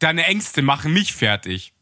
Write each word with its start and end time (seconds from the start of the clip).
Deine 0.00 0.24
Ängste 0.26 0.62
machen 0.62 0.92
mich 0.92 1.12
fertig. 1.14 1.72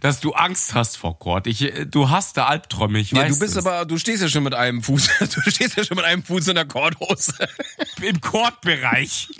Dass 0.00 0.20
du 0.20 0.32
Angst 0.32 0.74
hast 0.74 0.96
vor 0.96 1.18
Kord. 1.18 1.46
Ich, 1.46 1.62
äh, 1.62 1.86
du 1.86 2.10
hast 2.10 2.36
da 2.36 2.46
Albträume, 2.46 2.98
ich 3.00 3.10
Ja, 3.10 3.22
weiß 3.22 3.34
du 3.34 3.38
bist 3.40 3.56
es. 3.56 3.66
aber, 3.66 3.84
du 3.84 3.98
stehst 3.98 4.22
ja 4.22 4.28
schon 4.28 4.44
mit 4.44 4.54
einem 4.54 4.82
Fuß, 4.82 5.08
du 5.34 5.50
stehst 5.50 5.76
ja 5.76 5.84
schon 5.84 5.96
mit 5.96 6.04
einem 6.04 6.22
Fuß 6.22 6.48
in 6.48 6.54
der 6.56 6.66
Kordhose. 6.66 7.34
im 8.02 8.20
Kordbereich. 8.20 9.28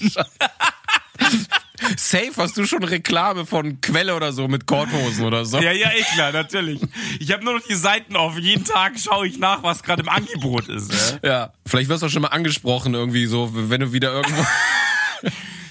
Safe 1.96 2.32
hast 2.36 2.56
du 2.56 2.66
schon 2.66 2.82
Reklame 2.82 3.46
von 3.46 3.80
Quelle 3.80 4.16
oder 4.16 4.32
so 4.32 4.48
mit 4.48 4.66
Kordhosen 4.66 5.24
oder 5.24 5.44
so. 5.44 5.60
Ja, 5.60 5.70
ja, 5.70 5.90
eh 5.92 6.02
klar, 6.14 6.32
natürlich. 6.32 6.80
Ich 7.20 7.30
habe 7.32 7.44
nur 7.44 7.54
noch 7.54 7.64
die 7.66 7.74
Seiten 7.76 8.16
auf. 8.16 8.36
Jeden 8.36 8.64
Tag 8.64 8.98
schaue 8.98 9.28
ich 9.28 9.38
nach, 9.38 9.62
was 9.62 9.82
gerade 9.84 10.02
im 10.02 10.08
Angebot 10.08 10.66
ist. 10.68 10.92
Ja. 11.22 11.28
Ja, 11.28 11.52
vielleicht 11.66 11.88
wirst 11.88 12.02
du 12.02 12.06
auch 12.06 12.10
schon 12.10 12.22
mal 12.22 12.28
angesprochen 12.28 12.94
irgendwie 12.94 13.26
so, 13.26 13.50
wenn 13.52 13.80
du 13.80 13.92
wieder 13.92 14.12
irgendwo 14.12 14.44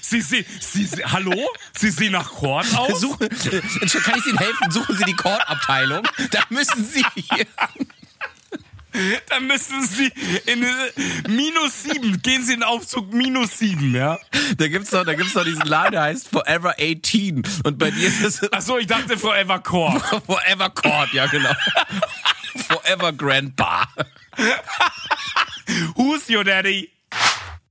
Sie, 0.08 0.20
Sie, 0.22 0.44
Sie, 0.60 0.84
Sie, 0.86 1.04
hallo? 1.04 1.34
Sie 1.76 1.90
sehen 1.90 2.12
nach 2.12 2.30
Kord 2.30 2.66
aus? 2.76 3.00
suchen. 3.00 3.28
Äh, 3.30 3.60
Kann 4.00 4.18
ich 4.18 4.26
Ihnen 4.26 4.38
helfen? 4.38 4.70
Suchen 4.70 4.96
Sie 4.96 5.04
die 5.04 5.14
Kordabteilung. 5.14 6.02
Da 6.30 6.40
müssen 6.48 6.84
Sie 6.84 7.04
hier. 7.14 7.46
Dann 9.28 9.46
müssen 9.46 9.86
Sie 9.86 10.10
in 10.46 10.62
äh, 10.62 11.28
minus 11.28 11.82
sieben. 11.82 12.22
Gehen 12.22 12.42
Sie 12.42 12.54
in 12.54 12.60
den 12.60 12.68
Aufzug 12.68 13.12
minus 13.12 13.58
sieben, 13.58 13.94
ja? 13.94 14.18
Da 14.56 14.66
gibt's 14.68 14.90
doch, 14.90 15.04
da 15.04 15.12
gibt's 15.14 15.34
doch 15.34 15.44
diesen 15.44 15.66
Laden, 15.66 15.92
der 15.92 16.02
heißt 16.02 16.28
Forever 16.28 16.74
18. 16.80 17.42
Und 17.64 17.78
bei 17.78 17.90
dir 17.90 18.08
ist 18.08 18.22
es 18.22 18.40
Ach 18.50 18.62
so, 18.62 18.78
ich 18.78 18.86
dachte 18.86 19.18
Forever 19.18 19.58
Cord. 19.58 20.02
Forever 20.26 20.70
Cord, 20.70 21.12
ja 21.12 21.26
genau. 21.26 21.52
Forever 22.66 23.12
Grandpa. 23.12 23.86
Who's 25.96 26.28
your 26.30 26.44
daddy? 26.44 26.90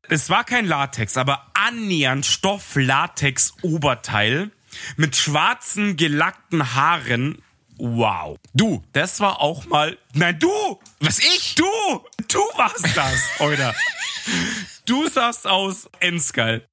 Es 0.09 0.29
war 0.29 0.45
kein 0.45 0.65
Latex, 0.65 1.17
aber 1.17 1.47
annähernd 1.53 2.25
Stoff-Latex-Oberteil 2.25 4.51
mit 4.95 5.17
schwarzen, 5.17 5.97
gelackten 5.97 6.75
Haaren. 6.75 7.41
Wow. 7.77 8.37
Du. 8.53 8.81
Das 8.93 9.19
war 9.19 9.41
auch 9.41 9.65
mal. 9.65 9.97
Nein, 10.13 10.39
du! 10.39 10.79
Was 11.01 11.19
ich? 11.19 11.55
Du! 11.55 11.65
Du 12.27 12.39
warst 12.55 12.87
das, 12.95 13.21
Alter. 13.39 13.75
Du 14.85 15.09
sahst 15.09 15.45
aus 15.45 15.89
Enskal. 15.99 16.65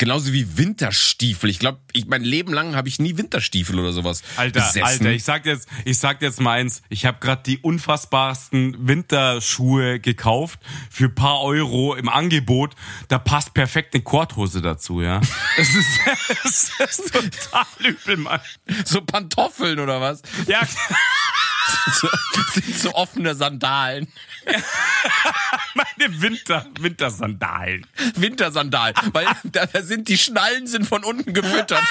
Genauso 0.00 0.32
wie 0.32 0.56
Winterstiefel. 0.56 1.50
Ich 1.50 1.58
glaube, 1.58 1.78
ich 1.92 2.06
mein 2.06 2.22
Leben 2.22 2.54
lang 2.54 2.74
habe 2.74 2.88
ich 2.88 2.98
nie 2.98 3.18
Winterstiefel 3.18 3.78
oder 3.78 3.92
sowas 3.92 4.22
Alter, 4.36 4.60
besessen. 4.60 4.82
Alter, 4.82 5.10
ich 5.10 5.24
sag 5.24 5.44
jetzt, 5.44 5.68
ich 5.84 5.98
sag 5.98 6.22
jetzt 6.22 6.40
mal 6.40 6.52
eins. 6.52 6.80
Ich 6.88 7.04
habe 7.04 7.18
gerade 7.20 7.42
die 7.42 7.58
unfassbarsten 7.58 8.88
Winterschuhe 8.88 10.00
gekauft 10.00 10.58
für 10.90 11.04
ein 11.04 11.14
paar 11.14 11.42
Euro 11.42 11.94
im 11.96 12.08
Angebot. 12.08 12.76
Da 13.08 13.18
passt 13.18 13.52
perfekt 13.52 13.92
eine 13.92 14.02
Korthose 14.02 14.62
dazu, 14.62 15.02
ja. 15.02 15.20
Es 15.58 15.74
ist, 15.74 16.00
es 16.44 16.72
ist 16.78 17.12
total 17.12 17.66
übel, 17.80 18.16
Mann. 18.16 18.40
so 18.86 19.02
Pantoffeln 19.02 19.80
oder 19.80 20.00
was? 20.00 20.22
Ja, 20.46 20.60
sind 22.54 22.76
so 22.76 22.94
offene 22.94 23.34
Sandalen. 23.34 24.08
meine 25.74 26.20
Winter, 26.20 26.66
Wintersandalen. 26.78 27.86
Wintersandalen. 28.16 28.94
Weil 29.12 29.26
da, 29.44 29.66
da 29.66 29.82
sind 29.82 30.08
die 30.08 30.18
Schnallen 30.18 30.66
sind 30.66 30.86
von 30.86 31.04
unten 31.04 31.32
gefüttert. 31.32 31.84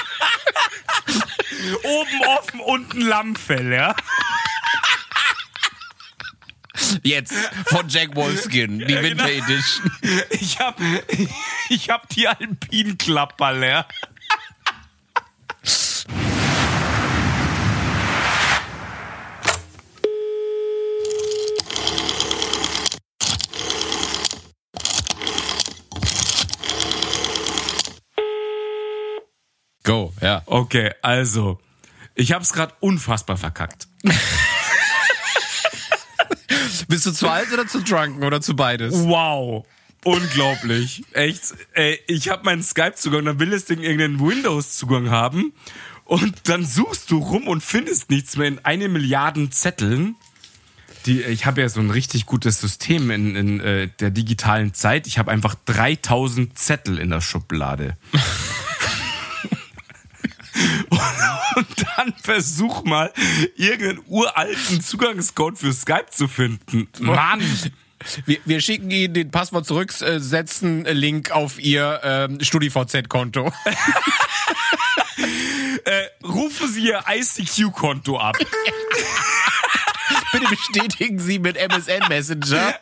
Oben 1.82 2.20
offen, 2.26 2.60
unten 2.60 3.00
Lammfell, 3.00 3.72
ja. 3.72 3.94
Jetzt 7.02 7.34
von 7.66 7.88
Jack 7.88 8.16
Wolfskin, 8.16 8.78
die 8.80 9.02
Winter 9.02 9.28
genau. 9.28 9.44
Edition. 9.44 9.92
Ich 10.30 10.58
hab, 10.58 10.80
ich 11.68 11.90
hab 11.90 12.08
die 12.08 12.26
Alpinklapperl, 12.26 13.64
ja. 13.64 13.86
Go, 29.90 30.14
ja. 30.20 30.42
Okay, 30.46 30.92
also, 31.02 31.58
ich 32.14 32.30
hab's 32.30 32.52
gerade 32.52 32.72
unfassbar 32.78 33.36
verkackt. 33.36 33.88
Bist 36.86 37.06
du 37.06 37.10
zu 37.10 37.28
alt 37.28 37.52
oder 37.52 37.66
zu 37.66 37.82
drunken 37.82 38.22
oder 38.22 38.40
zu 38.40 38.54
beides? 38.54 38.94
Wow. 38.94 39.66
Unglaublich. 40.04 41.02
Echt. 41.12 41.42
Ey, 41.72 41.98
ich 42.06 42.28
habe 42.28 42.44
meinen 42.44 42.62
Skype-Zugang, 42.62 43.24
dann 43.24 43.40
will 43.40 43.50
das 43.50 43.64
Ding 43.64 43.80
irgendeinen 43.80 44.20
Windows-Zugang 44.20 45.10
haben. 45.10 45.52
Und 46.04 46.48
dann 46.48 46.64
suchst 46.64 47.10
du 47.10 47.18
rum 47.18 47.48
und 47.48 47.60
findest 47.60 48.10
nichts 48.10 48.36
mehr 48.36 48.46
in 48.46 48.64
eine 48.64 48.88
Milliarden 48.88 49.50
Zetteln. 49.50 50.14
Die, 51.06 51.22
ich 51.22 51.46
habe 51.46 51.62
ja 51.62 51.68
so 51.68 51.80
ein 51.80 51.90
richtig 51.90 52.26
gutes 52.26 52.60
System 52.60 53.10
in, 53.10 53.34
in 53.34 53.58
äh, 53.58 53.88
der 53.98 54.10
digitalen 54.10 54.72
Zeit. 54.72 55.08
Ich 55.08 55.18
habe 55.18 55.32
einfach 55.32 55.56
3000 55.64 56.56
Zettel 56.56 56.96
in 57.00 57.10
der 57.10 57.20
Schublade. 57.20 57.96
und, 61.56 61.66
dann 61.96 62.14
versuch 62.22 62.84
mal, 62.84 63.12
irgendeinen 63.56 64.02
uralten 64.06 64.80
Zugangscode 64.80 65.58
für 65.58 65.72
Skype 65.72 66.10
zu 66.10 66.28
finden. 66.28 66.88
Mann! 66.98 67.42
Wir, 68.24 68.38
wir 68.46 68.60
schicken 68.62 68.90
Ihnen 68.90 69.12
den 69.12 69.30
Passwort 69.30 69.66
zurücksetzen 69.66 70.84
Link 70.86 71.30
auf 71.32 71.58
Ihr 71.60 72.00
ähm, 72.02 72.38
StudiVZ-Konto. 72.40 73.52
Rufen 76.24 76.68
Sie 76.68 76.88
Ihr 76.88 77.04
ICQ-Konto 77.08 78.18
ab. 78.18 78.36
Bitte 80.32 80.46
bestätigen 80.48 81.18
Sie 81.18 81.38
mit 81.38 81.56
MSN 81.56 82.08
Messenger. 82.08 82.74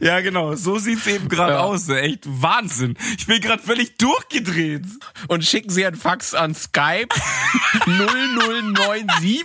Ja, 0.00 0.20
genau. 0.20 0.54
So 0.54 0.78
sieht's 0.78 1.06
eben 1.06 1.28
gerade 1.28 1.52
Ja. 1.54 1.60
aus. 1.60 1.88
Echt 1.88 2.24
Wahnsinn. 2.26 2.96
Ich 3.18 3.26
bin 3.26 3.40
gerade 3.40 3.62
völlig 3.62 3.96
durchgedreht. 3.98 4.84
Und 5.28 5.44
schicken 5.44 5.70
Sie 5.70 5.84
einen 5.86 5.96
Fax 5.96 6.34
an 6.34 6.54
Skype 6.54 7.08
0097. 7.86 9.44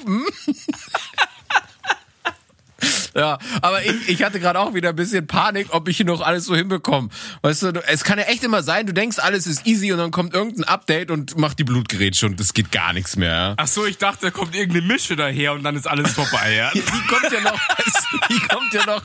Ja, 3.20 3.40
aber 3.62 3.84
ich, 3.86 4.08
ich 4.09 4.24
hatte 4.24 4.40
gerade 4.40 4.59
auch 4.59 4.74
wieder 4.74 4.90
ein 4.90 4.96
bisschen 4.96 5.25
Panik, 5.28 5.68
ob 5.72 5.88
ich 5.88 5.97
hier 5.97 6.06
noch 6.06 6.22
alles 6.22 6.46
so 6.46 6.56
hinbekomme. 6.56 7.09
Weißt 7.42 7.64
du, 7.64 7.84
es 7.88 8.03
kann 8.03 8.20
ja 8.20 8.25
echt 8.25 8.44
immer 8.44 8.62
sein, 8.64 8.86
du 8.86 8.94
denkst, 8.94 9.18
alles 9.20 9.47
ist 9.47 9.66
easy 9.66 9.92
und 9.92 9.97
dann 9.97 10.12
kommt 10.12 10.34
irgendein 10.34 10.64
Update 10.66 11.09
und 11.12 11.38
macht 11.38 11.59
die 11.59 11.64
Blutgerätsche 11.64 12.28
und 12.28 12.40
es 12.40 12.53
geht 12.53 12.72
gar 12.72 12.94
nichts 12.94 13.16
mehr. 13.16 13.30
Ja? 13.31 13.53
Ach 13.58 13.68
so, 13.68 13.86
ich 13.86 13.98
dachte, 13.98 14.28
da 14.28 14.31
kommt 14.31 14.56
irgendeine 14.56 14.86
Mische 14.88 15.16
daher 15.16 15.53
und 15.53 15.64
dann 15.64 15.75
ist 15.75 15.88
alles 15.88 16.12
vorbei, 16.14 16.53
ja? 16.56 16.72
Die 16.74 16.81
kommt 16.81 17.31
ja 17.31 17.42
noch, 17.42 17.59
die 18.30 18.40
kommt 18.48 18.74
ja 18.74 18.86
noch. 18.86 19.02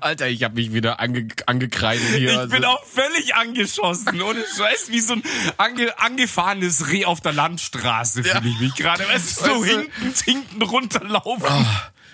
Alter, 0.00 0.28
ich 0.28 0.42
habe 0.44 0.54
mich 0.54 0.72
wieder 0.72 1.00
ange, 1.00 1.26
angekreidet 1.46 2.06
hier. 2.16 2.44
Ich 2.44 2.50
bin 2.50 2.64
Also- 2.64 2.68
auch 2.68 2.84
völlig 2.86 3.34
angeschossen. 3.34 4.20
Ohne 4.22 4.40
Scheiß, 4.56 4.86
wie 4.90 5.00
so 5.00 5.14
ein 5.14 5.22
ange, 5.56 5.98
angefahrenes 5.98 6.88
Reh 6.88 7.04
auf 7.04 7.20
der 7.20 7.32
Landstraße, 7.32 8.22
fühle 8.24 8.48
ich 8.48 8.60
mich 8.60 8.74
gerade. 8.76 9.06
Weißt 9.08 9.40
du, 9.40 9.44
so 9.44 9.60
Weißt 9.62 9.72
du- 9.72 9.78
hinten, 9.80 10.14
hinten 10.24 10.62
runterlaufen. 10.62 11.66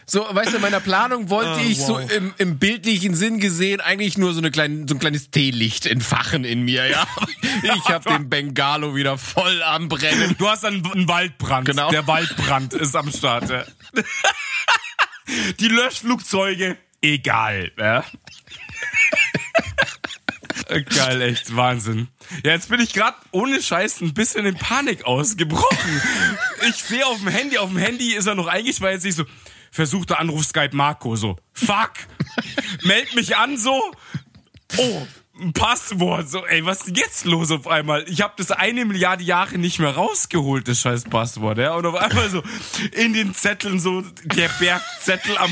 So, 0.09 0.25
weißt 0.31 0.53
du, 0.53 0.57
in 0.57 0.63
meiner 0.63 0.79
Planung 0.79 1.31
wollte 1.31 1.51
Ah, 1.51 1.63
ich 1.67 1.81
so 1.81 1.95
wow. 1.95 2.13
im, 2.13 2.33
im 2.39 2.59
bildlichen 2.61 3.17
Sinn 3.17 3.41
gesehen 3.41 3.81
eigentlich 3.81 4.17
nur 4.17 4.33
so, 4.35 4.39
eine 4.39 4.53
kleine, 4.53 4.87
so 4.89 4.95
ein 4.95 5.01
kleines 5.01 5.33
Teelicht 5.33 5.85
entfachen 5.85 6.45
in 6.45 6.63
mir, 6.63 6.89
ja. 6.89 7.07
Ich 7.63 7.89
habe 7.89 8.09
den 8.11 8.31
Bengalo 8.31 8.95
wieder 8.95 9.19
voll 9.19 9.63
am 9.65 9.89
Brennen. 9.89 10.37
Du 10.39 10.49
hast 10.49 10.65
einen, 10.65 10.87
einen 10.93 11.09
Waldbrand. 11.09 11.67
Genau. 11.67 11.91
Der 11.91 12.07
Waldbrand 12.07 12.73
ist 12.75 12.95
am 12.95 13.11
Start. 13.11 13.51
Ja. 13.51 13.65
Die 15.59 15.69
Löschflugzeuge, 15.69 16.77
egal. 17.03 17.73
Ja. 17.77 18.05
Geil, 20.69 21.23
echt 21.23 21.55
Wahnsinn. 21.55 22.09
Ja, 22.45 22.53
jetzt 22.53 22.69
bin 22.69 22.81
ich 22.81 22.93
gerade 22.93 23.17
ohne 23.31 23.63
Scheiß 23.63 24.01
ein 24.01 24.15
bisschen 24.15 24.47
in 24.47 24.57
Panik 24.57 25.05
ausgebrochen. 25.05 26.03
Ich 26.69 26.77
sehe 26.77 27.07
auf 27.07 27.19
dem 27.19 27.29
Handy, 27.29 27.59
auf 27.59 27.71
dem 27.71 27.79
Handy 27.79 28.15
ist 28.15 28.27
er 28.27 28.35
noch 28.35 28.47
eingespeichert, 28.49 29.05
ich 29.05 29.15
so, 29.15 29.25
versuchter 29.77 30.19
Anruf 30.19 30.45
Skype 30.45 30.75
Marco, 30.75 31.15
so, 31.15 31.37
fuck, 31.53 31.93
meld 32.83 33.15
mich 33.15 33.37
an, 33.37 33.57
so, 33.57 33.81
oh, 34.79 35.07
ein 35.39 35.53
Passwort, 35.53 36.29
so, 36.31 36.47
ey, 36.47 36.65
was 36.65 36.79
ist 36.79 36.87
denn 36.87 36.95
jetzt 36.95 37.25
los 37.27 37.51
auf 37.51 37.69
einmal? 37.69 38.05
Ich 38.09 38.23
habe 38.23 38.33
das 38.39 38.51
eine 38.51 38.87
Milliarde 38.87 39.23
Jahre 39.23 39.59
nicht 39.59 39.79
mehr 39.79 39.95
rausgeholt, 39.95 40.67
das 40.67 40.81
scheiß 40.81 41.05
Passwort, 41.05 41.59
ja, 41.59 41.75
und 41.75 41.85
auf 41.85 41.95
einmal 41.95 42.31
so 42.31 42.43
in 42.93 43.13
den 43.13 43.35
Zetteln 43.35 43.79
so 43.79 44.03
der 44.25 44.49
Bergzettel 44.59 45.37
am 45.37 45.51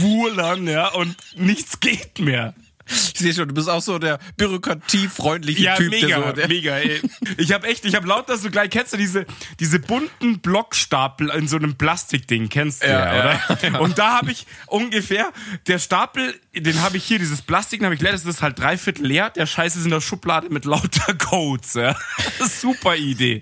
Wurlern, 0.00 0.66
ja, 0.66 0.88
und 0.88 1.16
nichts 1.36 1.78
geht 1.78 2.18
mehr. 2.18 2.54
Ich 2.90 3.18
sehe 3.18 3.32
schon, 3.34 3.48
du 3.48 3.54
bist 3.54 3.68
auch 3.68 3.80
so 3.82 3.98
der 3.98 4.18
bürokratiefreundliche 4.36 5.62
Ja, 5.62 5.76
Typ. 5.76 5.90
mega, 5.90 6.06
der 6.06 6.26
so, 6.26 6.32
der, 6.32 6.48
mega, 6.48 6.76
ey. 6.78 7.00
Ich 7.36 7.52
habe 7.52 7.66
echt, 7.68 7.84
ich 7.84 7.94
habe 7.94 8.06
lauter 8.06 8.36
so 8.38 8.50
gleich, 8.50 8.70
kennst 8.70 8.92
du 8.92 8.96
diese, 8.96 9.26
diese 9.58 9.78
bunten 9.78 10.40
Blockstapel 10.40 11.28
in 11.30 11.48
so 11.48 11.56
einem 11.56 11.76
Plastikding, 11.76 12.48
kennst 12.48 12.82
du 12.82 12.88
ja, 12.88 13.14
Ja, 13.14 13.40
oder? 13.60 13.80
Und 13.80 13.98
da 13.98 14.18
habe 14.18 14.32
ich 14.32 14.46
ungefähr, 14.66 15.32
der 15.66 15.78
Stapel, 15.78 16.34
den 16.54 16.80
habe 16.82 16.96
ich 16.96 17.04
hier, 17.04 17.18
dieses 17.18 17.42
Plastik, 17.42 17.80
den 17.80 17.86
habe 17.86 17.94
ich 17.94 18.00
leer, 18.00 18.12
das 18.12 18.24
ist 18.24 18.42
halt 18.42 18.58
dreiviertel 18.58 19.06
leer, 19.06 19.30
der 19.30 19.46
Scheiß 19.46 19.76
ist 19.76 19.84
in 19.84 19.90
der 19.90 20.00
Schublade 20.00 20.48
mit 20.50 20.64
lauter 20.64 21.14
Codes, 21.18 21.74
ja. 21.74 21.96
Super 22.60 22.96
Idee. 22.96 23.40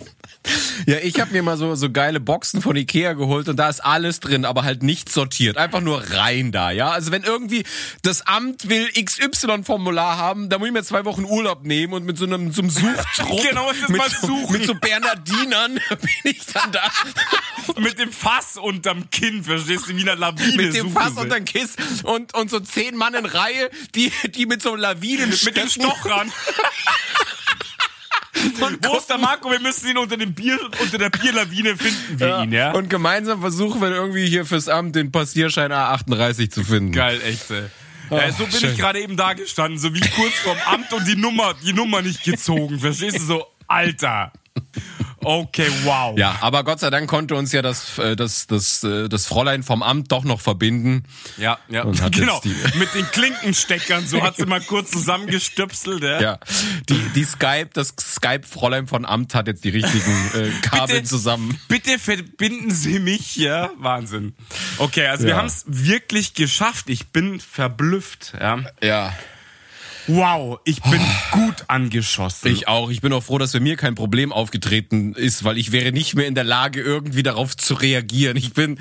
Ja, 0.87 0.97
ich 1.03 1.21
habe 1.21 1.33
mir 1.33 1.43
mal 1.43 1.57
so, 1.57 1.75
so 1.75 1.91
geile 1.91 2.21
Boxen 2.21 2.63
von 2.63 2.75
Ikea 2.77 3.13
geholt 3.13 3.49
und 3.49 3.57
da 3.57 3.69
ist 3.69 3.81
alles 3.81 4.21
drin, 4.21 4.45
aber 4.45 4.63
halt 4.63 4.83
nicht 4.83 5.11
sortiert. 5.11 5.57
Einfach 5.57 5.81
nur 5.81 6.03
rein 6.11 6.53
da, 6.53 6.71
ja. 6.71 6.91
Also 6.91 7.13
wenn 7.13 7.25
irgendwie 7.25 7.65
das 8.03 8.27
Amt 8.27 8.69
will 8.69 8.89
XY-Formular 8.93 10.17
haben, 10.17 10.49
da 10.49 10.59
muss 10.59 10.69
ich 10.69 10.73
mir 10.73 10.83
zwei 10.85 11.05
Wochen 11.05 11.25
Urlaub 11.25 11.65
nehmen 11.65 11.93
und 11.93 12.05
mit 12.05 12.17
so 12.17 12.25
einem, 12.25 12.53
so 12.53 12.63
einem 12.63 12.71
Suchtrupp, 12.71 13.43
Genau, 13.49 13.71
mit, 13.89 13.99
mal 13.99 14.09
so, 14.09 14.27
suchen. 14.27 14.53
mit 14.53 14.67
so 14.67 14.75
Bernardinern 14.75 15.75
bin 15.89 16.33
ich 16.33 16.47
dann 16.47 16.73
da. 16.73 16.83
Mit 17.77 17.99
dem 17.99 18.11
Fass 18.13 18.57
unterm 18.57 19.11
Kinn, 19.11 19.45
verstehst 19.45 19.89
du, 19.89 19.97
wie 19.97 20.01
eine 20.01 20.15
Lawine 20.15 20.57
mit 20.57 20.75
dem 20.75 20.91
Fass 20.91 21.13
und 21.13 21.29
dann 21.29 21.45
Kiss 21.45 21.77
und, 22.03 22.35
und 22.35 22.51
so 22.51 22.61
zehn 22.61 22.97
Mann 22.97 23.13
in 23.15 23.27
Reihe, 23.27 23.71
die, 23.95 24.11
die 24.35 24.47
mit 24.47 24.63
so 24.63 24.75
Lawinen 24.75 25.29
Mit 25.45 25.57
dem 25.57 25.69
Stoch 25.69 26.07
ran. 26.07 26.33
Wo 28.83 28.97
ist 28.97 29.09
der 29.09 29.19
Marco? 29.19 29.51
Wir 29.51 29.61
müssen 29.61 29.89
ihn 29.89 29.99
unter 29.99 30.17
dem 30.17 30.35
Bier, 30.35 30.59
unter 30.81 30.99
der 30.99 31.11
Bierlawine 31.11 31.77
finden 31.77 32.21
wir 32.21 32.43
ihn, 32.43 32.53
ja? 32.53 32.73
Und 32.73 32.91
gemeinsam 32.91 33.41
versuchen 33.41 33.81
wir 33.81 33.91
irgendwie 33.91 34.27
hier 34.27 34.45
fürs 34.45 34.69
Amt 34.69 34.97
den 34.97 35.13
Passierschein 35.13 35.73
A38 35.73 36.51
zu 36.51 36.65
finden. 36.65 36.93
Geil, 36.93 37.21
echt. 37.25 37.51
Ey. 37.51 37.65
Ja, 38.11 38.33
so 38.33 38.45
bin 38.45 38.53
schön. 38.53 38.71
ich 38.73 38.79
gerade 38.79 39.01
eben 39.01 39.17
da 39.17 39.35
gestanden, 39.35 39.79
so 39.79 39.95
wie 39.95 40.01
kurz 40.01 40.35
vorm 40.35 40.57
Amt 40.67 40.93
und 40.93 41.07
die 41.07 41.17
Nummer, 41.17 41.55
die 41.63 41.73
Nummer 41.73 42.01
nicht 42.03 42.25
gezogen. 42.25 42.79
Verstehst 42.79 43.19
du 43.19 43.23
so, 43.23 43.47
Alter. 43.67 44.33
Okay, 45.21 45.69
wow. 45.85 46.17
Ja, 46.19 46.37
aber 46.41 46.63
Gott 46.65 46.81
sei 46.81 46.91
Dank 46.91 47.09
konnte 47.11 47.35
uns 47.35 47.53
ja 47.53 47.61
das, 47.61 47.99
äh, 47.99 48.15
das, 48.17 48.47
das, 48.47 48.85
äh, 48.85 49.09
das 49.09 49.27
Fräulein 49.27 49.63
vom 49.63 49.83
Amt 49.83 50.13
doch 50.13 50.25
noch 50.25 50.41
verbinden. 50.41 51.03
ja, 51.37 51.59
ja. 51.69 51.85
Genau. 52.11 52.41
Mit 52.79 52.95
den 52.95 53.05
Klinkensteckern, 53.11 54.07
so 54.07 54.23
hat 54.23 54.37
sie 54.37 54.47
mal 54.47 54.61
kurz 54.61 54.91
zusammengestöpselt. 54.93 56.03
Ja. 56.03 56.21
Ja, 56.21 56.39
die, 56.89 57.01
die 57.15 57.25
Skype, 57.25 57.71
das 57.75 57.95
Skype-Fräulein 58.01 58.87
von 58.87 59.05
Amt 59.05 59.35
hat 59.35 59.47
jetzt 59.49 59.65
die 59.65 59.71
richtigen 59.71 60.31
äh, 60.35 60.51
Kabel 60.63 60.97
Bitte- 60.97 61.09
zusammen. 61.09 61.59
Bitte 61.69 61.99
verbinden 61.99 62.71
Sie 62.71 62.99
mich, 62.99 63.37
ja? 63.37 63.71
Wahnsinn. 63.79 64.35
Okay, 64.79 65.07
also 65.07 65.25
wir 65.25 65.31
Ja. 65.31 65.37
haben 65.39 65.47
es 65.47 65.65
wirklich 65.67 66.35
geschafft. 66.35 66.89
Ich 66.89 67.09
bin 67.09 67.41
verblüfft, 67.41 68.35
ja. 68.41 68.61
Ja. 68.83 69.13
Wow, 70.09 70.59
ich 70.65 70.81
bin 70.83 71.01
gut 71.33 71.65
angeschossen. 71.69 72.51
Ich 72.51 72.67
auch. 72.67 72.91
Ich 72.91 73.01
bin 73.01 73.13
auch 73.13 73.23
froh, 73.23 73.39
dass 73.39 73.53
bei 73.53 73.61
mir 73.61 73.77
kein 73.77 73.95
Problem 73.95 74.33
aufgetreten 74.33 75.15
ist, 75.15 75.45
weil 75.45 75.59
ich 75.59 75.71
wäre 75.71 75.93
nicht 75.93 76.15
mehr 76.15 76.27
in 76.27 76.35
der 76.35 76.45
Lage, 76.45 76.81
irgendwie 76.81 77.23
darauf 77.23 77.57
zu 77.57 77.75
reagieren. 77.75 78.37
Ich 78.37 78.55
bin, 78.55 78.81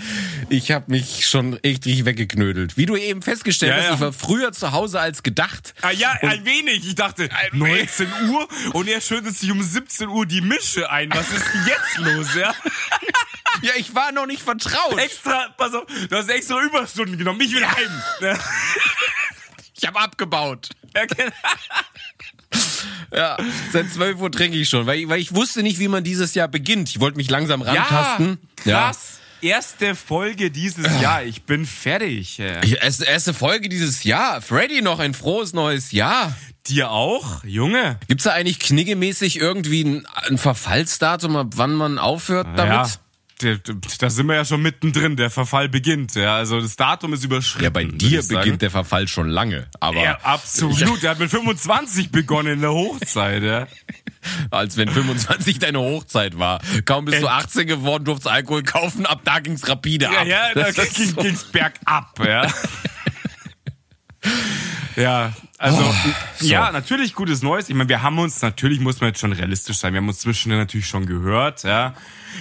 ich 0.49 0.71
habe 0.71 0.85
mich 0.89 1.25
schon 1.27 1.53
echt 1.63 1.85
richtig 1.85 2.05
weggeknödelt. 2.05 2.77
Wie 2.77 2.85
du 2.85 2.95
eben 2.95 3.21
festgestellt 3.21 3.71
Ja, 3.73 3.77
hast, 3.77 3.85
ja. 3.87 3.93
ich 3.95 3.99
war 3.99 4.13
früher 4.13 4.51
zu 4.53 4.71
Hause 4.71 4.99
als 5.01 5.21
gedacht. 5.21 5.73
Ah 5.81 5.91
ja, 5.91 6.11
ein 6.21 6.45
wenig. 6.45 6.87
Ich 6.87 6.95
dachte, 6.95 7.29
19 7.51 8.07
Uhr 8.29 8.47
und 8.73 8.87
er 8.87 9.01
schüttet 9.01 9.37
sich 9.37 9.51
um 9.51 9.61
17 9.61 10.07
Uhr 10.07 10.25
die 10.25 10.41
Mische 10.41 10.89
ein. 10.89 11.09
Was 11.13 11.29
ist 11.31 11.45
denn 11.53 11.65
jetzt 11.67 11.97
los, 11.97 12.35
ja? 12.35 12.53
Ja, 13.63 13.71
ich 13.75 13.95
war 13.95 14.11
noch 14.11 14.27
nicht 14.27 14.43
vertraut. 14.43 14.99
Extra, 14.99 15.47
pass 15.57 15.73
auf, 15.73 15.85
du 15.87 16.15
hast 16.15 16.29
extra 16.29 16.61
Überstunden 16.61 17.17
genommen. 17.17 17.41
Ich 17.41 17.55
will 17.55 17.65
heim. 17.65 17.89
Ja. 19.79 19.81
Ich 19.81 19.87
habe 19.87 19.99
abgebaut. 19.99 20.69
Ja, 23.13 23.37
seit 23.71 23.89
12 23.89 24.19
Uhr 24.19 24.31
trinke 24.31 24.57
ich 24.57 24.69
schon, 24.69 24.85
weil 24.85 24.99
ich, 24.99 25.09
weil 25.09 25.19
ich 25.19 25.33
wusste 25.33 25.63
nicht, 25.63 25.79
wie 25.79 25.87
man 25.87 26.03
dieses 26.03 26.33
Jahr 26.33 26.47
beginnt. 26.47 26.89
Ich 26.89 26.99
wollte 26.99 27.17
mich 27.17 27.29
langsam 27.29 27.61
rantasten. 27.61 28.37
krass. 28.57 29.19
Erste 29.41 29.95
Folge 29.95 30.49
dieses 30.49 30.99
Jahr. 31.01 31.23
Ich 31.23 31.43
bin 31.43 31.65
fertig. 31.65 32.37
Ja. 32.37 32.63
Ja. 32.63 32.77
Erste, 32.77 33.05
erste 33.05 33.33
Folge 33.33 33.69
dieses 33.69 34.03
Jahr. 34.03 34.41
Freddy, 34.41 34.81
noch 34.81 34.99
ein 34.99 35.13
frohes 35.13 35.53
neues 35.53 35.91
Jahr. 35.91 36.35
Dir 36.67 36.91
auch, 36.91 37.43
Junge? 37.43 37.99
Gibt's 38.07 38.23
da 38.25 38.31
eigentlich 38.33 38.59
kniggemäßig 38.59 39.37
irgendwie 39.39 39.83
ein, 39.83 40.07
ein 40.27 40.37
Verfallsdatum, 40.37 41.35
ab 41.37 41.47
wann 41.55 41.75
man 41.75 41.99
aufhört 41.99 42.47
damit? 42.57 42.87
Ja. 42.87 42.91
Da 43.99 44.09
sind 44.09 44.25
wir 44.27 44.35
ja 44.35 44.45
schon 44.45 44.61
mittendrin. 44.61 45.15
Der 45.15 45.29
Verfall 45.29 45.69
beginnt. 45.69 46.15
Ja, 46.15 46.37
also 46.37 46.59
das 46.59 46.75
Datum 46.75 47.13
ist 47.13 47.23
überschritten. 47.23 47.63
Ja, 47.63 47.69
bei 47.69 47.83
dir 47.83 48.23
beginnt 48.27 48.61
der 48.63 48.71
Verfall 48.71 49.07
schon 49.07 49.29
lange. 49.29 49.67
Aber 49.79 50.01
Ja, 50.01 50.17
absolut. 50.23 50.77
Der 51.03 51.11
hat 51.11 51.19
mit 51.19 51.29
25 51.29 52.09
begonnen 52.11 52.53
in 52.53 52.61
der 52.61 52.71
Hochzeit, 52.71 53.43
ja. 53.43 53.67
als 54.49 54.75
wenn 54.77 54.89
25 54.89 55.59
deine 55.59 55.79
Hochzeit 55.79 56.37
war. 56.39 56.59
Kaum 56.85 57.05
bist 57.05 57.21
du 57.21 57.27
Äh. 57.27 57.29
18 57.29 57.67
geworden, 57.67 58.05
durftest 58.05 58.27
Alkohol 58.27 58.63
kaufen, 58.63 59.05
ab 59.05 59.21
da 59.23 59.39
ging's 59.39 59.67
rapide 59.69 60.05
Ja, 60.05 60.21
ab. 60.21 60.27
ja, 60.27 60.53
da 60.55 60.71
Das 60.71 60.95
so. 60.95 61.15
ging's 61.21 61.43
bergab, 61.43 62.19
ja. 62.25 62.47
ja, 64.95 65.33
also, 65.57 65.93
ja, 66.41 66.71
natürlich 66.71 67.13
gutes 67.13 67.41
Neues. 67.41 67.69
Ich 67.69 67.75
meine, 67.75 67.89
wir 67.89 68.01
haben 68.01 68.19
uns, 68.19 68.41
natürlich 68.41 68.79
muss 68.79 68.99
man 69.01 69.09
jetzt 69.09 69.19
schon 69.19 69.33
realistisch 69.33 69.77
sein, 69.77 69.93
wir 69.93 69.99
haben 70.01 70.07
uns 70.07 70.19
zwischendurch 70.19 70.59
natürlich 70.59 70.87
schon 70.87 71.05
gehört, 71.05 71.63
ja. 71.63 71.93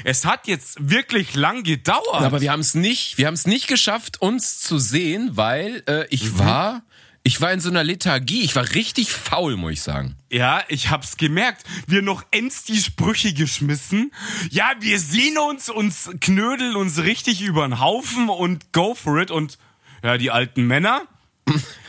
Es 0.05 0.25
hat 0.25 0.47
jetzt 0.47 0.77
wirklich 0.91 1.35
lang 1.35 1.63
gedauert. 1.63 2.23
Aber 2.23 2.41
wir 2.41 2.53
haben 2.53 2.61
es 2.61 2.75
nicht, 2.75 3.17
wir 3.19 3.27
haben 3.27 3.35
es 3.35 3.47
nicht 3.47 3.69
geschafft, 3.69 4.21
uns 4.21 4.61
zu 4.61 4.79
sehen, 4.79 5.31
weil 5.37 5.83
äh, 5.89 6.07
ich 6.11 6.33
Mhm. 6.33 6.39
war, 6.39 6.83
ich 7.23 7.41
war 7.41 7.53
in 7.53 7.61
so 7.61 7.71
einer 7.71 7.83
Lethargie. 7.83 8.43
Ich 8.43 8.55
war 8.55 8.75
richtig 8.75 9.11
faul, 9.11 9.57
muss 9.57 9.73
ich 9.73 9.81
sagen. 9.83 10.15
Ja, 10.31 10.63
ich 10.69 10.91
hab's 10.91 11.17
gemerkt. 11.17 11.65
Wir 11.87 12.03
noch 12.03 12.23
ends 12.31 12.65
die 12.65 12.77
Sprüche 12.77 13.33
geschmissen. 13.33 14.13
Ja, 14.51 14.73
wir 14.81 15.01
sehen 15.01 15.39
uns, 15.39 15.69
uns 15.71 16.11
knödeln 16.21 16.77
uns 16.77 16.99
richtig 17.03 17.41
über 17.43 17.67
den 17.67 17.81
Haufen 17.81 18.29
und 18.29 18.73
go 18.73 18.95
for 18.95 19.19
it. 19.19 19.31
Und 19.31 19.59
ja, 20.05 20.19
die 20.19 20.31
alten 20.31 20.67
Männer 20.67 21.03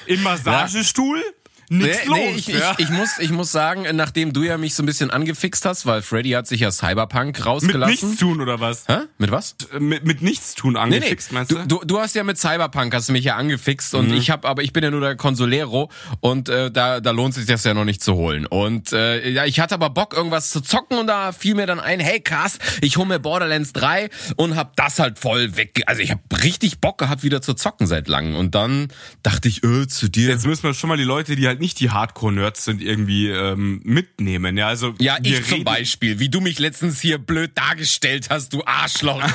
im 0.06 0.24
Massagestuhl, 0.24 1.24
nichts 1.70 2.06
los. 2.06 2.18
ich, 2.36 2.48
ja. 2.48 2.74
ich, 2.78 2.86
ich, 2.86 2.90
muss, 2.90 3.10
ich 3.20 3.30
muss 3.30 3.52
sagen, 3.52 3.86
nachdem 3.96 4.34
du 4.34 4.44
ja 4.44 4.58
mich 4.58 4.74
so 4.76 4.84
ein 4.84 4.86
bisschen 4.86 5.12
angefixt 5.12 5.66
hast, 5.66 5.86
weil 5.86 6.02
Freddy 6.02 6.32
hat 6.32 6.48
sich 6.48 6.62
ja 6.62 6.72
Cyberpunk 6.72 7.38
mit 7.38 7.46
rausgelassen. 7.46 7.90
nichts 8.10 8.20
tun 8.20 8.42
oder 8.42 8.60
was? 8.60 8.86
Hä? 8.88 9.00
Mit 9.18 9.32
was? 9.32 9.56
Äh, 9.74 9.80
Mit, 9.80 10.06
mit 10.06 10.22
nichts 10.22 10.56
tun 10.56 10.74
Nee, 10.74 10.80
angefixt, 10.80 11.32
nee. 11.32 11.36
meinst 11.40 11.52
Du, 11.52 11.58
du? 11.66 11.80
du, 11.86 12.00
hast 12.00 12.16
ja 12.16 12.24
mit 12.24 12.38
Cyberpunk 12.38 12.94
hast 12.94 13.10
du 13.10 13.14
mich 13.14 13.24
ja 13.26 13.36
angefixt 13.36 13.94
und 13.96 14.10
Mhm. 14.10 14.14
ich 14.16 14.30
habe, 14.30 14.48
aber 14.48 14.64
ich 14.64 14.74
bin 14.74 14.84
ja 14.84 14.92
nur 14.92 15.02
der 15.02 15.16
Consolero 15.16 15.90
und 16.20 16.50
äh, 16.50 16.72
da, 16.72 17.00
da 17.00 17.12
lohnt 17.12 17.34
sich 17.34 17.46
das 17.46 17.64
ja 17.64 17.74
noch 17.74 17.86
nicht 17.86 18.02
zu 18.02 18.14
holen. 18.16 18.46
Und 18.46 18.94
äh, 18.94 19.30
ja, 19.30 19.46
ich 19.46 19.60
hatte 19.60 19.76
aber 19.76 19.90
Bock 19.90 20.14
irgendwas 20.16 20.50
zu 20.52 20.62
zocken 20.62 20.98
und 20.98 21.08
da 21.08 21.32
fiel 21.32 21.56
mir 21.56 21.66
dann 21.66 21.80
ein, 21.80 22.00
hey 22.00 22.20
krass, 22.22 22.60
ich 22.82 22.98
hole 22.98 23.08
mir 23.08 23.20
Borderlands 23.20 23.74
3 23.74 24.10
und 24.36 24.56
hab 24.56 24.76
das 24.76 25.00
halt 25.00 25.20
voll 25.20 25.56
weg. 25.58 25.82
Also 25.86 26.02
ich 26.02 26.12
habe 26.12 26.22
richtig 26.44 26.80
Bock 26.80 26.98
gehabt, 26.98 27.24
wieder 27.24 27.42
zu 27.42 27.54
zocken 27.54 27.88
seit 27.88 28.08
langem. 28.08 28.36
Und 28.36 28.56
dann 28.56 28.88
dachte 29.24 29.48
ich, 29.48 29.64
äh, 29.64 29.88
zu 29.88 30.10
dir. 30.10 30.30
Jetzt 30.30 30.46
müssen 30.46 30.64
wir 30.64 30.74
schon 30.74 30.88
mal 30.90 30.98
die 30.98 31.04
Leute, 31.04 31.36
die 31.36 31.48
halt 31.48 31.57
nicht 31.60 31.80
die 31.80 31.90
Hardcore-Nerds 31.90 32.66
sind, 32.66 32.82
irgendwie 32.82 33.30
ähm, 33.30 33.82
mitnehmen. 33.84 34.58
Ja, 34.58 34.68
also 34.68 34.94
ja, 35.00 35.18
ich 35.22 35.46
zum 35.46 35.64
Beispiel, 35.64 36.20
wie 36.20 36.30
du 36.30 36.42
mich 36.42 36.60
letztens 36.60 37.02
hier 37.02 37.18
blöd 37.18 37.52
dargestellt 37.56 38.30
hast, 38.30 38.54
du 38.54 38.64
Arschloch. 38.66 39.22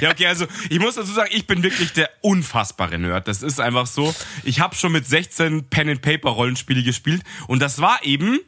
Ja, 0.00 0.10
okay, 0.10 0.26
also 0.26 0.46
ich 0.68 0.78
muss 0.78 0.94
dazu 0.94 1.12
sagen, 1.12 1.30
ich 1.32 1.46
bin 1.46 1.62
wirklich 1.62 1.92
der 1.92 2.10
unfassbare 2.22 2.98
Nerd. 2.98 3.28
Das 3.28 3.42
ist 3.42 3.60
einfach 3.60 3.86
so. 3.86 4.14
Ich 4.44 4.60
habe 4.60 4.74
schon 4.74 4.92
mit 4.92 5.06
16 5.06 5.68
Pen 5.68 5.90
and 5.90 6.02
Paper 6.02 6.30
Rollenspiele 6.30 6.82
gespielt 6.82 7.22
und 7.46 7.60
das 7.60 7.80
war 7.80 8.04
eben 8.04 8.38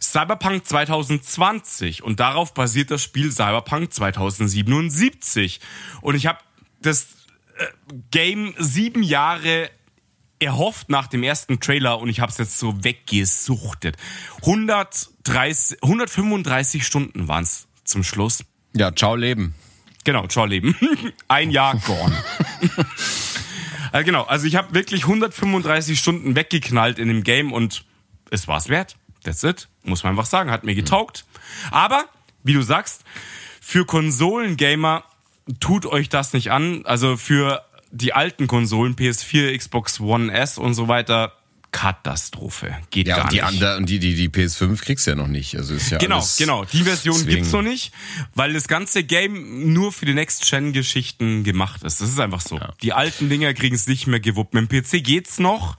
Cyberpunk 0.00 0.66
2020 0.66 2.02
und 2.02 2.20
darauf 2.20 2.54
basiert 2.54 2.90
das 2.90 3.02
Spiel 3.02 3.30
Cyberpunk 3.30 3.92
2077 3.92 5.60
und 6.02 6.14
ich 6.14 6.26
habe 6.26 6.38
das 6.80 7.06
äh, 7.58 7.66
Game 8.10 8.54
sieben 8.58 9.02
Jahre 9.02 9.70
erhofft 10.38 10.90
nach 10.90 11.06
dem 11.06 11.22
ersten 11.22 11.60
Trailer 11.60 11.98
und 11.98 12.08
ich 12.08 12.20
habe 12.20 12.30
es 12.30 12.38
jetzt 12.38 12.58
so 12.58 12.84
weggesuchtet. 12.84 13.96
130, 14.42 15.82
135 15.82 16.86
Stunden 16.86 17.28
waren 17.28 17.44
es 17.44 17.68
zum 17.84 18.04
Schluss. 18.04 18.44
ja, 18.74 18.94
ciao 18.94 19.16
Leben. 19.16 19.54
Genau, 20.04 20.26
ciao 20.28 20.44
Leben. 20.46 20.76
Ein 21.28 21.50
Jahr 21.50 21.76
gone. 21.78 22.16
also 23.90 24.04
genau, 24.04 24.22
also 24.24 24.46
ich 24.46 24.54
habe 24.54 24.72
wirklich 24.74 25.02
135 25.02 25.98
Stunden 25.98 26.36
weggeknallt 26.36 26.98
in 26.98 27.08
dem 27.08 27.24
Game 27.24 27.52
und 27.52 27.84
es 28.30 28.46
war's 28.46 28.68
wert. 28.68 28.96
That's 29.24 29.42
it. 29.42 29.68
Muss 29.82 30.04
man 30.04 30.10
einfach 30.10 30.26
sagen, 30.26 30.50
hat 30.50 30.62
mir 30.62 30.76
getaugt. 30.76 31.24
Aber, 31.72 32.04
wie 32.44 32.52
du 32.52 32.62
sagst, 32.62 33.02
für 33.60 33.84
Konsolengamer 33.84 35.02
tut 35.58 35.86
euch 35.86 36.08
das 36.08 36.32
nicht 36.32 36.52
an. 36.52 36.86
Also 36.86 37.16
für 37.16 37.65
die 37.96 38.12
alten 38.12 38.46
Konsolen, 38.46 38.94
PS4, 38.96 39.56
Xbox 39.56 40.00
One 40.00 40.32
S 40.32 40.58
und 40.58 40.74
so 40.74 40.88
weiter, 40.88 41.32
Katastrophe. 41.72 42.74
Geht 42.90 43.06
Ja, 43.08 43.16
gar 43.16 43.24
und 43.24 43.32
die, 43.32 43.36
nicht. 43.36 43.44
andere, 43.44 43.76
und 43.76 43.88
die, 43.88 43.98
die, 43.98 44.14
die 44.14 44.28
PS5 44.30 44.80
kriegst 44.80 45.06
du 45.06 45.10
ja 45.10 45.16
noch 45.16 45.26
nicht. 45.26 45.56
Also 45.56 45.74
ist 45.74 45.90
ja 45.90 45.98
Genau, 45.98 46.16
alles 46.16 46.36
genau. 46.36 46.64
Die 46.64 46.82
Version 46.84 47.16
Deswegen- 47.16 47.36
gibt's 47.36 47.52
noch 47.52 47.62
nicht, 47.62 47.92
weil 48.34 48.52
das 48.54 48.66
ganze 48.66 49.04
Game 49.04 49.72
nur 49.72 49.92
für 49.92 50.06
die 50.06 50.14
Next-Gen-Geschichten 50.14 51.44
gemacht 51.44 51.82
ist. 51.82 52.00
Das 52.00 52.08
ist 52.08 52.18
einfach 52.18 52.40
so. 52.40 52.58
Die 52.82 52.92
alten 52.92 53.28
Dinger 53.28 53.52
kriegen 53.54 53.74
es 53.74 53.86
nicht 53.86 54.06
mehr 54.06 54.20
gewuppt. 54.20 54.54
Mit 54.54 54.70
dem 54.70 54.82
PC 54.82 55.02
geht's 55.04 55.38
noch. 55.38 55.76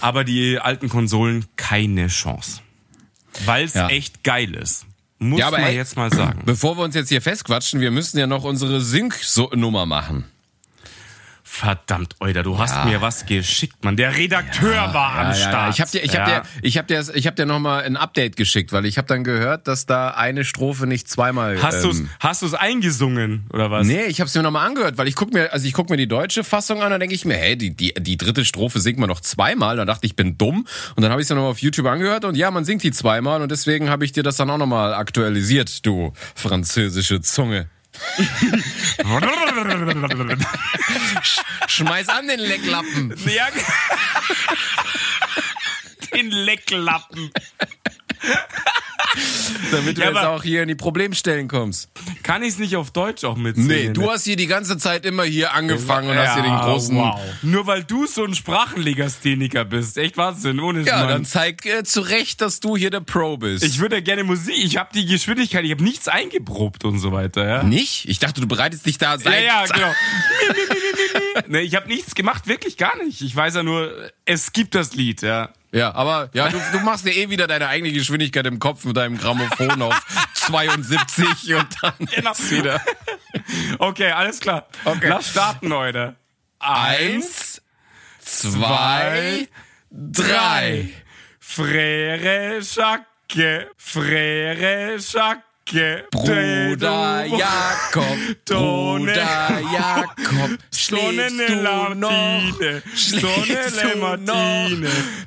Aber 0.00 0.24
die 0.24 0.58
alten 0.60 0.88
Konsolen 0.88 1.44
keine 1.56 2.06
Chance. 2.06 2.60
Weil 3.44 3.64
es 3.64 3.74
Ja. 3.74 3.88
echt 3.88 4.22
geil 4.24 4.54
ist. 4.54 4.86
Muss 5.18 5.40
Ja, 5.40 5.48
aber 5.48 5.58
man 5.58 5.68
ey, 5.68 5.76
jetzt 5.76 5.96
mal 5.96 6.12
sagen. 6.12 6.42
Bevor 6.46 6.76
wir 6.78 6.84
uns 6.84 6.94
jetzt 6.94 7.08
hier 7.10 7.20
festquatschen, 7.22 7.80
wir 7.80 7.90
müssen 7.90 8.18
ja 8.18 8.26
noch 8.26 8.44
unsere 8.44 8.80
Sync-Nummer 8.80 9.86
machen. 9.86 10.24
Verdammt, 11.54 12.16
Euda, 12.18 12.42
du 12.42 12.58
hast 12.58 12.86
mir 12.86 13.02
was 13.02 13.26
geschickt, 13.26 13.84
Mann. 13.84 13.94
Der 13.94 14.16
Redakteur 14.16 14.94
war 14.94 15.16
am 15.18 15.34
Start. 15.34 15.74
Ich 15.74 15.82
habe 15.82 15.90
dir, 15.90 16.02
ich 16.02 16.16
hab 16.18 16.26
Ja. 16.26 16.40
dir, 16.40 16.46
ich 16.62 16.78
hab 16.78 16.88
dir, 16.88 17.04
ich 17.14 17.26
hab 17.26 17.36
dir 17.36 17.44
noch 17.44 17.60
mal 17.60 17.82
ein 17.84 17.98
Update 17.98 18.36
geschickt, 18.36 18.72
weil 18.72 18.86
ich 18.86 18.96
habe 18.96 19.06
dann 19.06 19.22
gehört, 19.22 19.68
dass 19.68 19.84
da 19.84 20.08
eine 20.12 20.44
Strophe 20.46 20.86
nicht 20.86 21.08
zweimal. 21.10 21.62
Hast 21.62 21.84
du's, 21.84 22.00
ähm, 22.00 22.08
hast 22.20 22.40
du's 22.40 22.54
eingesungen, 22.54 23.44
oder 23.52 23.70
was? 23.70 23.86
Nee, 23.86 24.04
ich 24.06 24.20
habe 24.20 24.28
es 24.28 24.34
mir 24.34 24.42
nochmal 24.42 24.66
angehört, 24.66 24.96
weil 24.96 25.06
ich 25.08 25.14
guck 25.14 25.34
mir, 25.34 25.52
also 25.52 25.66
ich 25.66 25.74
guck 25.74 25.90
mir 25.90 25.98
die 25.98 26.08
deutsche 26.08 26.42
Fassung 26.42 26.82
an, 26.82 26.90
dann 26.90 27.00
denke 27.00 27.14
ich 27.14 27.26
mir, 27.26 27.36
hey, 27.36 27.54
die, 27.56 27.76
die, 27.76 27.92
die 27.98 28.16
dritte 28.16 28.46
Strophe 28.46 28.80
singt 28.80 28.98
man 28.98 29.10
noch 29.10 29.20
zweimal. 29.20 29.76
Dann 29.76 29.86
dachte 29.86 30.06
ich, 30.06 30.12
ich 30.12 30.16
bin 30.16 30.38
dumm. 30.38 30.66
Und 30.96 31.02
dann 31.02 31.10
habe 31.12 31.20
ich 31.20 31.26
es 31.26 31.30
nochmal 31.30 31.50
auf 31.50 31.58
YouTube 31.58 31.86
angehört 31.86 32.24
und 32.24 32.34
ja, 32.34 32.50
man 32.50 32.64
singt 32.64 32.82
die 32.82 32.92
zweimal 32.92 33.42
und 33.42 33.50
deswegen 33.52 33.90
habe 33.90 34.06
ich 34.06 34.12
dir 34.12 34.22
das 34.22 34.36
dann 34.36 34.48
auch 34.48 34.58
nochmal 34.58 34.94
aktualisiert, 34.94 35.84
du 35.84 36.14
französische 36.34 37.20
Zunge. 37.20 37.68
Schmeiß 41.68 42.08
an 42.08 42.28
den 42.28 42.40
Lecklappen. 42.40 43.14
Den 46.14 46.30
Lecklappen. 46.30 47.30
Damit 49.70 49.98
du 49.98 50.00
Ja, 50.02 50.08
jetzt 50.08 50.18
auch 50.18 50.42
hier 50.42 50.62
in 50.62 50.68
die 50.68 50.74
Problemstellen 50.74 51.48
kommst. 51.48 51.90
Kann 52.22 52.42
ich's 52.42 52.58
nicht 52.58 52.76
auf 52.76 52.90
Deutsch 52.92 53.24
auch 53.24 53.36
mitsingen? 53.36 53.68
Nee, 53.68 53.88
du 53.90 54.10
hast 54.10 54.24
hier 54.24 54.36
die 54.36 54.46
ganze 54.46 54.78
Zeit 54.78 55.04
immer 55.04 55.24
hier 55.24 55.52
angefangen 55.52 56.08
und 56.08 56.16
hast 56.16 56.34
hier 56.34 56.42
den 56.42 56.56
großen. 56.56 56.96
Wow. 56.96 57.20
Nur 57.42 57.66
weil 57.66 57.84
du 57.84 58.06
so 58.06 58.24
ein 58.24 58.34
Sprachenlegastheniker 58.34 59.64
bist. 59.64 59.98
Echt 59.98 60.16
Wahnsinn, 60.16 60.60
ohne 60.60 60.80
Ja, 60.80 60.94
Schmarrn. 60.94 61.08
dann 61.08 61.24
zeig 61.24 61.66
äh, 61.66 61.84
zu 61.84 62.00
Recht, 62.00 62.40
dass 62.40 62.60
du 62.60 62.76
hier 62.76 62.90
der 62.90 63.00
Pro 63.00 63.36
bist. 63.36 63.64
Ich 63.64 63.80
würde 63.80 64.02
gerne 64.02 64.24
Musik. 64.24 64.54
Ich 64.56 64.76
habe 64.78 64.90
die 64.94 65.04
Geschwindigkeit, 65.06 65.64
ich 65.64 65.72
habe 65.72 65.84
nichts 65.84 66.08
eingeprobt 66.08 66.84
und 66.84 66.98
so 66.98 67.12
weiter. 67.12 67.46
Ja, 67.46 67.62
nicht? 67.62 68.08
Ich 68.08 68.18
dachte, 68.18 68.40
du 68.40 68.46
bereitest 68.46 68.86
dich 68.86 68.98
da 68.98 69.12
ja, 69.16 69.18
seit. 69.18 69.44
ja 69.44 69.64
genau. 69.66 69.92
nee, 71.48 71.60
ich 71.60 71.74
habe 71.74 71.88
nichts 71.88 72.14
gemacht, 72.14 72.46
wirklich 72.46 72.76
gar 72.76 72.96
nicht. 73.02 73.20
Ich 73.20 73.34
weiß 73.36 73.56
ja 73.56 73.62
nur, 73.62 74.10
es 74.24 74.52
gibt 74.52 74.74
das 74.74 74.94
Lied, 74.94 75.22
ja. 75.22 75.50
Ja, 75.72 75.94
aber 75.94 76.28
ja, 76.34 76.48
du, 76.50 76.60
du 76.72 76.80
machst 76.80 77.06
dir 77.06 77.12
eh 77.16 77.30
wieder 77.30 77.46
deine 77.46 77.66
eigene 77.68 77.92
Geschwindigkeit 77.92 78.46
im 78.46 78.58
Kopf 78.58 78.84
mit 78.84 78.96
deinem 78.96 79.16
Grammophon 79.16 79.80
auf 79.82 79.98
72 80.34 81.54
und 81.54 81.66
dann 81.80 81.94
Genau. 82.14 82.32
wieder 82.50 82.80
Okay, 83.78 84.10
alles 84.10 84.38
klar. 84.40 84.66
Okay. 84.84 85.08
Lass 85.08 85.30
starten, 85.30 85.68
Leute. 85.68 86.16
eins, 86.58 87.62
zwei, 88.20 89.48
drei. 89.90 90.90
Frère 91.40 92.60
Jacques, 92.60 93.66
Frère 93.78 94.98
Jacques. 94.98 95.42
Bruder 96.10 97.24
Jakob. 97.26 98.18
Bruder 98.44 99.60
Jakob, 99.72 100.58
schläfst 100.74 101.48
du 101.48 101.54
noch? 101.94 102.52
Schläfst 102.94 103.82
du 103.82 103.98
noch? 104.16 104.68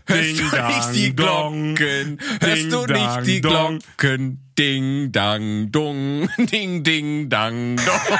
Hörst 0.06 0.39
du 0.39 0.58
nicht 0.68 0.94
die 0.94 1.15
Glocken? 1.15 2.20
Hörst 2.42 2.72
du 2.72 2.86
nicht 2.86 3.25
die. 3.25 3.42
Glocken? 3.42 4.42
Ding, 4.58 5.12
dang, 5.12 5.70
dung, 5.72 6.30
ding, 6.38 6.82
ding, 6.84 7.30
dang, 7.30 7.75
dong. 7.75 8.18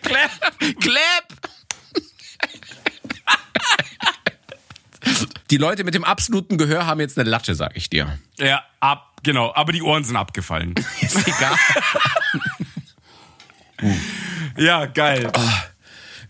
Clap. 0.00 0.30
Clap! 0.80 1.51
Die 5.52 5.58
Leute 5.58 5.84
mit 5.84 5.92
dem 5.92 6.02
absoluten 6.02 6.56
Gehör 6.56 6.86
haben 6.86 6.98
jetzt 6.98 7.18
eine 7.18 7.28
Latte, 7.28 7.54
sag 7.54 7.76
ich 7.76 7.90
dir. 7.90 8.18
Ja, 8.38 8.64
ab, 8.80 9.18
genau. 9.22 9.52
Aber 9.54 9.72
die 9.72 9.82
Ohren 9.82 10.02
sind 10.02 10.16
abgefallen. 10.16 10.74
Ist 11.02 11.28
egal. 11.28 11.54
ja, 14.56 14.86
geil. 14.86 15.30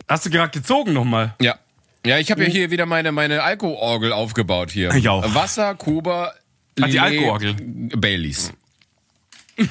Hast 0.08 0.26
du 0.26 0.30
gerade 0.30 0.50
gezogen 0.50 0.92
nochmal? 0.92 1.36
Ja. 1.40 1.54
Ja, 2.04 2.18
ich 2.18 2.32
habe 2.32 2.42
ja 2.42 2.50
hier 2.50 2.72
wieder 2.72 2.84
meine, 2.84 3.12
meine 3.12 3.44
Alkoorgel 3.44 4.12
aufgebaut 4.12 4.72
hier. 4.72 4.92
Ich 4.92 5.08
auch. 5.08 5.32
Wasser, 5.36 5.76
Kuba, 5.76 6.32
Ah, 6.80 6.88
die 6.88 6.98
Alkoorgel. 6.98 7.54
Baileys. 7.96 8.52
Alter, 9.56 9.68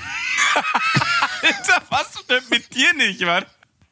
was 1.89 2.13
denn 2.29 2.43
mit 2.50 2.74
dir 2.74 2.93
nicht, 2.93 3.20
Mann? 3.20 3.43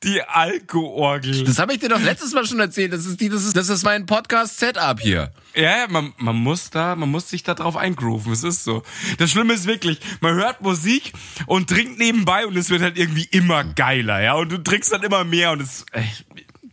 Die 0.04 0.22
Alkoorgel. 0.22 1.44
Das 1.44 1.60
habe 1.60 1.74
ich 1.74 1.80
dir 1.80 1.90
doch 1.90 2.00
letztes 2.02 2.32
Mal 2.34 2.46
schon 2.46 2.60
erzählt. 2.62 2.94
Das 2.94 3.06
ist, 3.06 3.20
die, 3.20 3.28
das 3.28 3.44
ist, 3.44 3.58
das 3.58 3.68
ist 3.68 3.84
mein 3.84 4.06
Podcast-Setup 4.06 5.00
hier. 5.02 5.34
Ja, 5.56 5.88
man, 5.90 6.14
man 6.18 6.38
muss 6.38 6.70
da, 6.70 6.96
man 6.96 7.10
muss 7.12 7.30
sich 7.30 7.44
da 7.44 7.54
drauf 7.54 7.76
eingrooven. 7.76 8.32
Es 8.32 8.44
ist 8.44 8.64
so. 8.64 8.84
Das 9.18 9.30
Schlimme 9.32 9.54
ist 9.54 9.66
wirklich, 9.68 10.00
man 10.22 10.36
hört 10.36 10.62
Musik 10.62 11.12
und 11.48 11.70
trinkt 11.70 12.00
nebenbei 12.00 12.46
und 12.48 12.56
es 12.56 12.70
wird 12.70 12.82
halt 12.82 12.98
irgendwie 12.98 13.28
immer 13.32 13.66
geiler, 13.66 14.22
ja. 14.22 14.36
Und 14.36 14.52
du 14.54 14.58
trinkst 14.64 14.92
dann 14.94 15.04
immer 15.04 15.26
mehr 15.26 15.52
und 15.52 15.62
es 15.62 15.86
ey, 15.92 16.06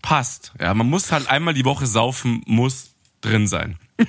passt. 0.02 0.52
Ja, 0.60 0.72
man 0.74 0.88
muss 0.88 1.10
halt 1.10 1.28
einmal 1.28 1.54
die 1.54 1.64
Woche 1.64 1.86
saufen, 1.86 2.42
muss 2.46 2.90
drin 3.22 3.48
sein. 3.48 3.76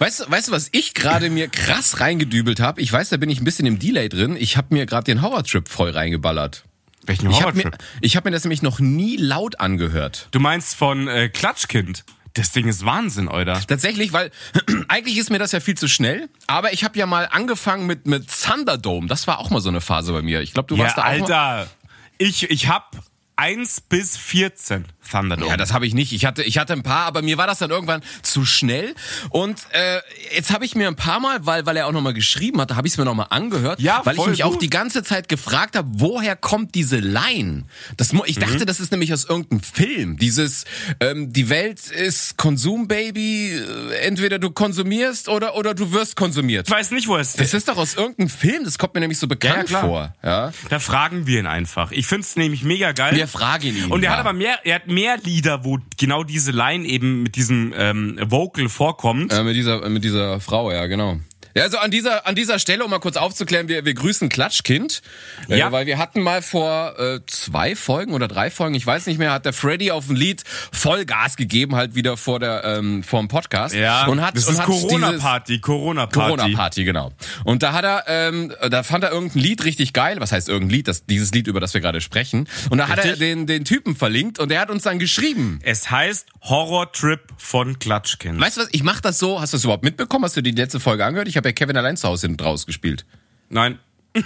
Weißt, 0.00 0.20
du- 0.20 0.30
weißt 0.30 0.48
du, 0.48 0.52
was 0.52 0.68
ich 0.72 0.92
gerade 0.92 1.30
mir 1.30 1.48
krass 1.48 2.00
reingedübelt 2.00 2.58
habe? 2.58 2.80
Ich 2.82 2.92
weiß, 2.92 3.10
da 3.10 3.16
bin 3.16 3.30
ich 3.30 3.40
ein 3.40 3.44
bisschen 3.44 3.64
im 3.64 3.78
Delay 3.78 4.08
drin. 4.08 4.36
Ich 4.36 4.56
habe 4.56 4.74
mir 4.74 4.86
gerade 4.86 5.04
den 5.04 5.22
Horror-Trip 5.22 5.68
voll 5.68 5.90
reingeballert. 5.90 6.64
Welchen 7.06 7.30
Ich 7.30 7.42
habe 7.42 7.56
mir, 7.56 7.70
hab 8.10 8.24
mir 8.24 8.30
das 8.30 8.44
nämlich 8.44 8.62
noch 8.62 8.80
nie 8.80 9.16
laut 9.16 9.60
angehört. 9.60 10.28
Du 10.30 10.40
meinst 10.40 10.74
von 10.76 11.08
äh, 11.08 11.28
Klatschkind? 11.28 12.04
Das 12.34 12.50
Ding 12.50 12.66
ist 12.66 12.84
Wahnsinn, 12.84 13.28
Alter. 13.28 13.60
Tatsächlich, 13.66 14.12
weil 14.12 14.32
eigentlich 14.88 15.18
ist 15.18 15.30
mir 15.30 15.38
das 15.38 15.52
ja 15.52 15.60
viel 15.60 15.76
zu 15.76 15.86
schnell. 15.86 16.28
Aber 16.48 16.72
ich 16.72 16.82
habe 16.82 16.98
ja 16.98 17.06
mal 17.06 17.28
angefangen 17.30 17.86
mit 17.86 18.06
mit 18.08 18.26
Thunderdome. 18.28 19.06
Das 19.06 19.26
war 19.28 19.38
auch 19.38 19.50
mal 19.50 19.60
so 19.60 19.68
eine 19.68 19.80
Phase 19.80 20.12
bei 20.12 20.22
mir. 20.22 20.40
Ich 20.40 20.52
glaube, 20.52 20.66
du 20.66 20.76
Ja, 20.76 20.84
warst 20.84 20.98
da 20.98 21.02
auch 21.02 21.06
mal. 21.06 21.20
Alter. 21.20 21.70
Ich, 22.18 22.50
ich 22.50 22.68
hab 22.68 22.96
1 23.36 23.80
bis 23.82 24.16
14 24.16 24.84
Thunderdome. 25.10 25.50
Ja, 25.50 25.56
das 25.58 25.72
habe 25.72 25.86
ich 25.86 25.92
nicht. 25.92 26.12
Ich 26.12 26.24
hatte, 26.24 26.42
ich 26.42 26.56
hatte 26.56 26.72
ein 26.72 26.82
paar, 26.82 27.04
aber 27.04 27.20
mir 27.20 27.36
war 27.36 27.46
das 27.46 27.58
dann 27.58 27.70
irgendwann 27.70 28.00
zu 28.22 28.46
schnell. 28.46 28.94
Und 29.28 29.60
äh, 29.70 30.00
jetzt 30.34 30.50
habe 30.52 30.64
ich 30.64 30.74
mir 30.74 30.88
ein 30.88 30.96
paar 30.96 31.20
Mal, 31.20 31.44
weil, 31.44 31.66
weil 31.66 31.76
er 31.76 31.86
auch 31.86 31.92
nochmal 31.92 32.14
geschrieben 32.14 32.60
hat, 32.60 32.74
habe 32.74 32.86
ich 32.86 32.94
es 32.94 32.98
mir 32.98 33.04
nochmal 33.04 33.26
angehört, 33.30 33.80
Ja, 33.80 34.00
weil 34.04 34.16
ich 34.16 34.26
mich 34.26 34.44
auch 34.44 34.52
gut. 34.52 34.62
die 34.62 34.70
ganze 34.70 35.02
Zeit 35.02 35.28
gefragt 35.28 35.76
habe, 35.76 35.88
woher 35.92 36.36
kommt 36.36 36.74
diese 36.74 37.00
Line? 37.00 37.64
Das, 37.98 38.12
ich 38.24 38.36
Mhm. 38.36 38.40
dachte, 38.40 38.66
das 38.66 38.80
ist 38.80 38.92
nämlich 38.92 39.12
aus 39.12 39.24
irgendeinem 39.24 39.60
Film. 39.62 40.16
Dieses, 40.16 40.64
ähm, 41.00 41.32
die 41.32 41.48
Welt 41.50 41.90
ist 41.90 42.38
Konsumbaby, 42.38 43.52
äh, 43.52 43.94
entweder 44.06 44.38
du 44.38 44.50
konsumierst 44.52 45.28
oder, 45.28 45.56
oder 45.56 45.74
du 45.74 45.92
wirst 45.92 46.16
konsumiert. 46.16 46.66
ich 46.68 46.72
weiß 46.74 46.92
nicht, 46.92 47.08
wo 47.08 47.16
es 47.16 47.34
Das 47.34 47.52
ist 47.52 47.68
doch 47.68 47.76
aus 47.76 47.94
irgendeinem 47.94 48.30
Film, 48.30 48.64
das 48.64 48.78
kommt 48.78 48.94
mir 48.94 49.00
nämlich 49.00 49.18
so 49.18 49.26
bekannt 49.28 49.66
klar. 49.68 49.82
vor. 49.82 50.14
Ja? 50.22 50.52
Da 50.70 50.78
fragen 50.78 51.26
wir 51.26 51.40
ihn 51.40 51.46
einfach. 51.46 51.90
Ich 51.90 52.06
find's 52.06 52.36
nämlich 52.36 52.62
mega 52.62 52.92
geil. 52.92 53.23
Wir 53.24 53.28
fragen 53.28 53.64
ihn. 53.64 53.90
Und 53.90 54.02
er 54.02 54.10
ja. 54.10 54.12
hat 54.12 54.20
aber 54.20 54.34
mehr, 54.34 54.58
er 54.64 54.74
hat 54.74 54.86
mehr 54.86 55.16
Lieder, 55.16 55.64
wo 55.64 55.78
genau 55.96 56.24
diese 56.24 56.50
Line 56.50 56.86
eben 56.86 57.22
mit 57.22 57.36
diesem 57.36 57.72
ähm, 57.74 58.18
Vocal 58.22 58.68
vorkommt. 58.68 59.32
Äh, 59.32 59.42
mit 59.42 59.56
dieser, 59.56 59.88
mit 59.88 60.04
dieser 60.04 60.40
Frau, 60.40 60.70
ja, 60.70 60.84
genau. 60.86 61.16
Ja, 61.54 61.62
also 61.64 61.78
an 61.78 61.90
dieser, 61.90 62.26
an 62.26 62.34
dieser 62.34 62.58
Stelle, 62.58 62.84
um 62.84 62.90
mal 62.90 62.98
kurz 62.98 63.16
aufzuklären, 63.16 63.68
wir, 63.68 63.84
wir 63.84 63.94
grüßen 63.94 64.28
Klatschkind. 64.28 65.02
Äh, 65.48 65.58
Ja. 65.58 65.72
Weil 65.72 65.86
wir 65.86 65.98
hatten 65.98 66.20
mal 66.20 66.42
vor 66.42 66.98
äh, 66.98 67.20
zwei 67.26 67.76
Folgen 67.76 68.12
oder 68.12 68.28
drei 68.28 68.50
Folgen, 68.50 68.74
ich 68.74 68.86
weiß 68.86 69.06
nicht 69.06 69.18
mehr, 69.18 69.32
hat 69.32 69.44
der 69.44 69.52
Freddy 69.52 69.90
auf 69.90 70.08
ein 70.10 70.16
Lied 70.16 70.42
Vollgas 70.72 71.36
gegeben, 71.36 71.76
halt 71.76 71.94
wieder 71.94 72.16
vor 72.16 72.40
der, 72.40 72.64
ähm, 72.64 73.02
vor 73.02 73.20
dem 73.20 73.28
Podcast. 73.28 73.74
ja, 73.74 74.06
Und 74.06 74.20
hat, 74.20 74.36
das 74.36 74.46
und 74.48 74.54
ist 74.54 74.62
Corona-Party, 74.64 75.60
Corona-Party. 75.60 76.18
Corona-Party, 76.36 76.84
genau. 76.84 77.12
Und 77.44 77.62
da 77.62 77.72
hat 77.72 77.84
er, 77.84 78.04
ähm, 78.08 78.52
da 78.70 78.82
fand 78.82 79.04
er 79.04 79.12
irgendein 79.12 79.40
Lied 79.42 79.64
richtig 79.64 79.92
geil. 79.92 80.16
Was 80.20 80.32
heißt 80.32 80.48
irgendein 80.48 80.76
Lied? 80.76 80.88
Das, 80.88 81.06
dieses 81.06 81.30
Lied, 81.32 81.46
über 81.46 81.60
das 81.60 81.72
wir 81.74 81.80
gerade 81.80 82.00
sprechen. 82.00 82.48
Und 82.70 82.78
da 82.78 82.88
hat 82.88 82.98
er 82.98 83.04
Richtig. 83.04 83.20
den, 83.20 83.46
den 83.46 83.64
Typen 83.64 83.94
verlinkt 83.96 84.38
und 84.38 84.50
der 84.50 84.60
hat 84.60 84.70
uns 84.70 84.82
dann 84.82 84.98
geschrieben. 84.98 85.60
Es 85.62 85.90
heißt 85.90 86.26
Horror-Trip 86.42 87.20
von 87.36 87.78
Klatschkind. 87.78 88.40
Weißt 88.40 88.56
du 88.56 88.62
was? 88.62 88.68
Ich 88.72 88.82
mach 88.82 89.00
das 89.00 89.18
so. 89.18 89.40
Hast 89.40 89.52
du 89.52 89.56
das 89.56 89.64
überhaupt 89.64 89.84
mitbekommen? 89.84 90.24
Hast 90.24 90.36
du 90.36 90.42
die 90.42 90.50
letzte 90.50 90.80
Folge 90.80 91.04
angehört? 91.04 91.28
Ich 91.28 91.36
habe 91.36 91.43
ja 91.44 91.52
Kevin 91.52 91.76
allein 91.76 91.96
zu 91.96 92.08
Hause 92.08 92.26
hinten 92.26 92.38
draus 92.38 92.66
gespielt. 92.66 93.04
Nein. 93.48 93.78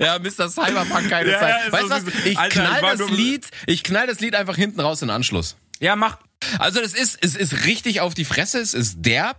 Ja, 0.00 0.18
Mr. 0.18 0.48
Cyberpunk 0.48 1.08
keine 1.10 1.30
Ja, 1.30 1.38
Zeit. 1.40 1.72
weißt 1.72 1.84
du 1.84 1.90
was? 1.90 2.02
Ich 2.24 2.38
Alter, 2.38 2.62
knall 2.64 2.80
das 2.80 2.98
nur- 3.00 3.10
Lied, 3.10 3.46
ich 3.66 3.84
knall 3.84 4.06
das 4.06 4.18
Lied 4.20 4.34
einfach 4.34 4.56
hinten 4.56 4.80
raus 4.80 5.02
in 5.02 5.10
Anschluss. 5.10 5.56
Ja, 5.78 5.94
mach. 5.94 6.18
Also 6.58 6.80
das 6.80 6.94
ist, 6.94 7.18
es 7.20 7.36
ist 7.36 7.64
richtig 7.64 8.00
auf 8.00 8.14
die 8.14 8.24
Fresse, 8.24 8.60
es 8.60 8.74
ist 8.74 8.96
derb. 9.04 9.38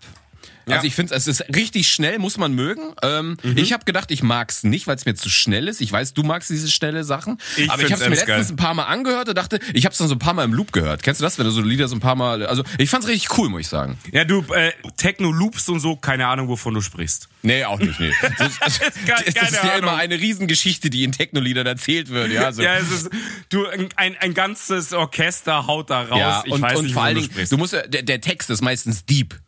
Also 0.67 0.77
Ja. 0.81 0.83
ich 0.83 0.95
finde, 0.95 1.13
es 1.15 1.27
ist 1.27 1.41
richtig 1.55 1.89
schnell, 1.89 2.17
muss 2.19 2.37
man 2.37 2.53
mögen. 2.53 2.93
Ähm, 3.03 3.37
Mhm. 3.43 3.57
Ich 3.57 3.73
habe 3.73 3.85
gedacht, 3.85 4.11
ich 4.11 4.23
mag's 4.23 4.63
nicht, 4.63 4.87
weil 4.87 4.95
es 4.95 5.05
mir 5.05 5.15
zu 5.15 5.29
schnell 5.29 5.67
ist. 5.67 5.81
Ich 5.81 5.91
weiß, 5.91 6.13
du 6.13 6.23
magst 6.23 6.49
diese 6.49 6.69
schnelle 6.71 7.03
Sachen. 7.03 7.37
Ich 7.57 7.69
aber 7.69 7.83
ich 7.83 7.91
habe 7.91 8.01
es 8.01 8.09
mir 8.09 8.15
letztens 8.15 8.47
geil. 8.47 8.53
ein 8.53 8.55
paar 8.55 8.73
Mal 8.73 8.83
angehört 8.85 9.29
und 9.29 9.37
dachte, 9.37 9.59
ich 9.73 9.85
habe 9.85 9.91
es 9.93 9.97
dann 9.99 10.07
so 10.07 10.15
ein 10.15 10.19
paar 10.19 10.33
Mal 10.33 10.43
im 10.43 10.53
Loop 10.53 10.71
gehört. 10.71 11.03
Kennst 11.03 11.21
du 11.21 11.23
das, 11.23 11.37
wenn 11.37 11.45
du 11.45 11.51
so 11.51 11.61
Lieder 11.61 11.87
so 11.87 11.95
ein 11.95 11.99
paar 11.99 12.15
Mal... 12.15 12.45
Also 12.45 12.63
ich 12.77 12.89
fand's 12.89 13.07
richtig 13.07 13.37
cool, 13.37 13.49
muss 13.49 13.61
ich 13.61 13.67
sagen. 13.67 13.97
Ja, 14.11 14.23
du, 14.25 14.41
äh, 14.53 14.71
Techno-Loops 14.97 15.69
und 15.69 15.79
so, 15.79 15.95
keine 15.95 16.27
Ahnung, 16.27 16.47
wovon 16.47 16.73
du 16.73 16.81
sprichst. 16.81 17.29
Nee, 17.43 17.63
auch 17.65 17.79
nicht, 17.79 17.99
nee. 17.99 18.11
Das, 18.37 18.59
das, 18.59 18.79
das 19.05 19.21
ist 19.23 19.35
ja 19.35 19.61
Ahnung. 19.73 19.77
immer 19.89 19.95
eine 19.97 20.19
Riesengeschichte, 20.19 20.89
die 20.89 21.03
in 21.03 21.11
Techno-Liedern 21.11 21.67
erzählt 21.67 22.09
wird. 22.09 22.31
Ja, 22.31 22.45
also, 22.45 22.61
Ja, 22.63 22.75
es 22.77 22.91
ist, 22.91 23.09
du, 23.49 23.65
ein, 23.67 24.15
ein 24.19 24.33
ganzes 24.33 24.93
Orchester 24.93 25.67
haut 25.67 25.89
da 25.89 26.01
raus. 26.03 26.19
ja 26.19 26.43
ich 26.45 26.51
und, 26.53 26.61
weiß 26.61 26.77
und 26.79 26.85
nicht, 26.85 26.93
vor 26.93 27.03
allen 27.03 27.15
du 27.15 27.21
Dingen, 27.21 27.31
sprichst. 27.31 27.51
du 27.51 27.57
musst 27.57 27.73
der, 27.73 27.87
der 27.87 28.21
Text 28.21 28.49
ist 28.49 28.61
meistens 28.61 29.05
deep. 29.05 29.39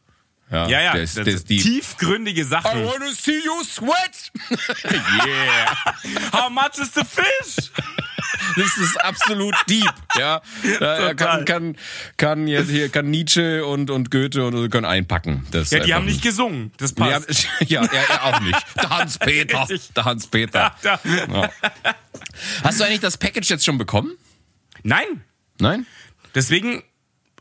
Ja, 0.49 0.67
ja, 0.67 0.93
Der 0.93 1.03
ist, 1.03 1.17
das 1.17 1.25
der 1.25 1.33
ist 1.33 1.47
tiefgründige 1.47 2.45
Sachen. 2.45 2.85
wanna 2.85 3.11
see 3.11 3.39
you 3.43 3.63
sweat. 3.63 4.31
yeah. 5.25 5.75
How 6.31 6.49
much 6.49 6.77
is 6.79 6.93
the 6.93 7.03
fish? 7.03 7.71
Das 8.55 8.77
ist 8.77 8.99
absolut 9.03 9.55
deep, 9.69 9.93
ja. 10.17 10.41
Da 10.79 11.13
kann, 11.13 11.45
kann, 11.45 11.77
kann 12.17 12.47
jetzt 12.47 12.69
hier, 12.69 12.89
kann 12.89 13.09
Nietzsche 13.09 13.65
und, 13.65 13.89
und 13.89 14.09
Goethe 14.09 14.45
und 14.45 14.53
so 14.53 14.67
können 14.69 14.85
einpacken. 14.85 15.45
Das 15.51 15.71
Ja, 15.71 15.79
die 15.79 15.93
haben 15.93 16.05
nicht 16.05 16.21
gesungen. 16.21 16.71
Das 16.77 16.93
passt. 16.93 17.47
ja, 17.67 17.83
ja, 17.83 18.01
er 18.09 18.23
auch 18.25 18.39
nicht. 18.39 18.65
Der 18.75 18.89
Hans-Peter. 18.89 19.61
Richtig. 19.69 19.93
Der 19.93 20.05
Hans-Peter. 20.05 20.75
Da. 20.81 20.99
Hast 22.63 22.79
du 22.79 22.83
eigentlich 22.83 22.99
das 22.99 23.17
Package 23.17 23.49
jetzt 23.49 23.65
schon 23.65 23.77
bekommen? 23.77 24.13
Nein. 24.83 25.23
Nein? 25.59 25.85
Deswegen 26.35 26.83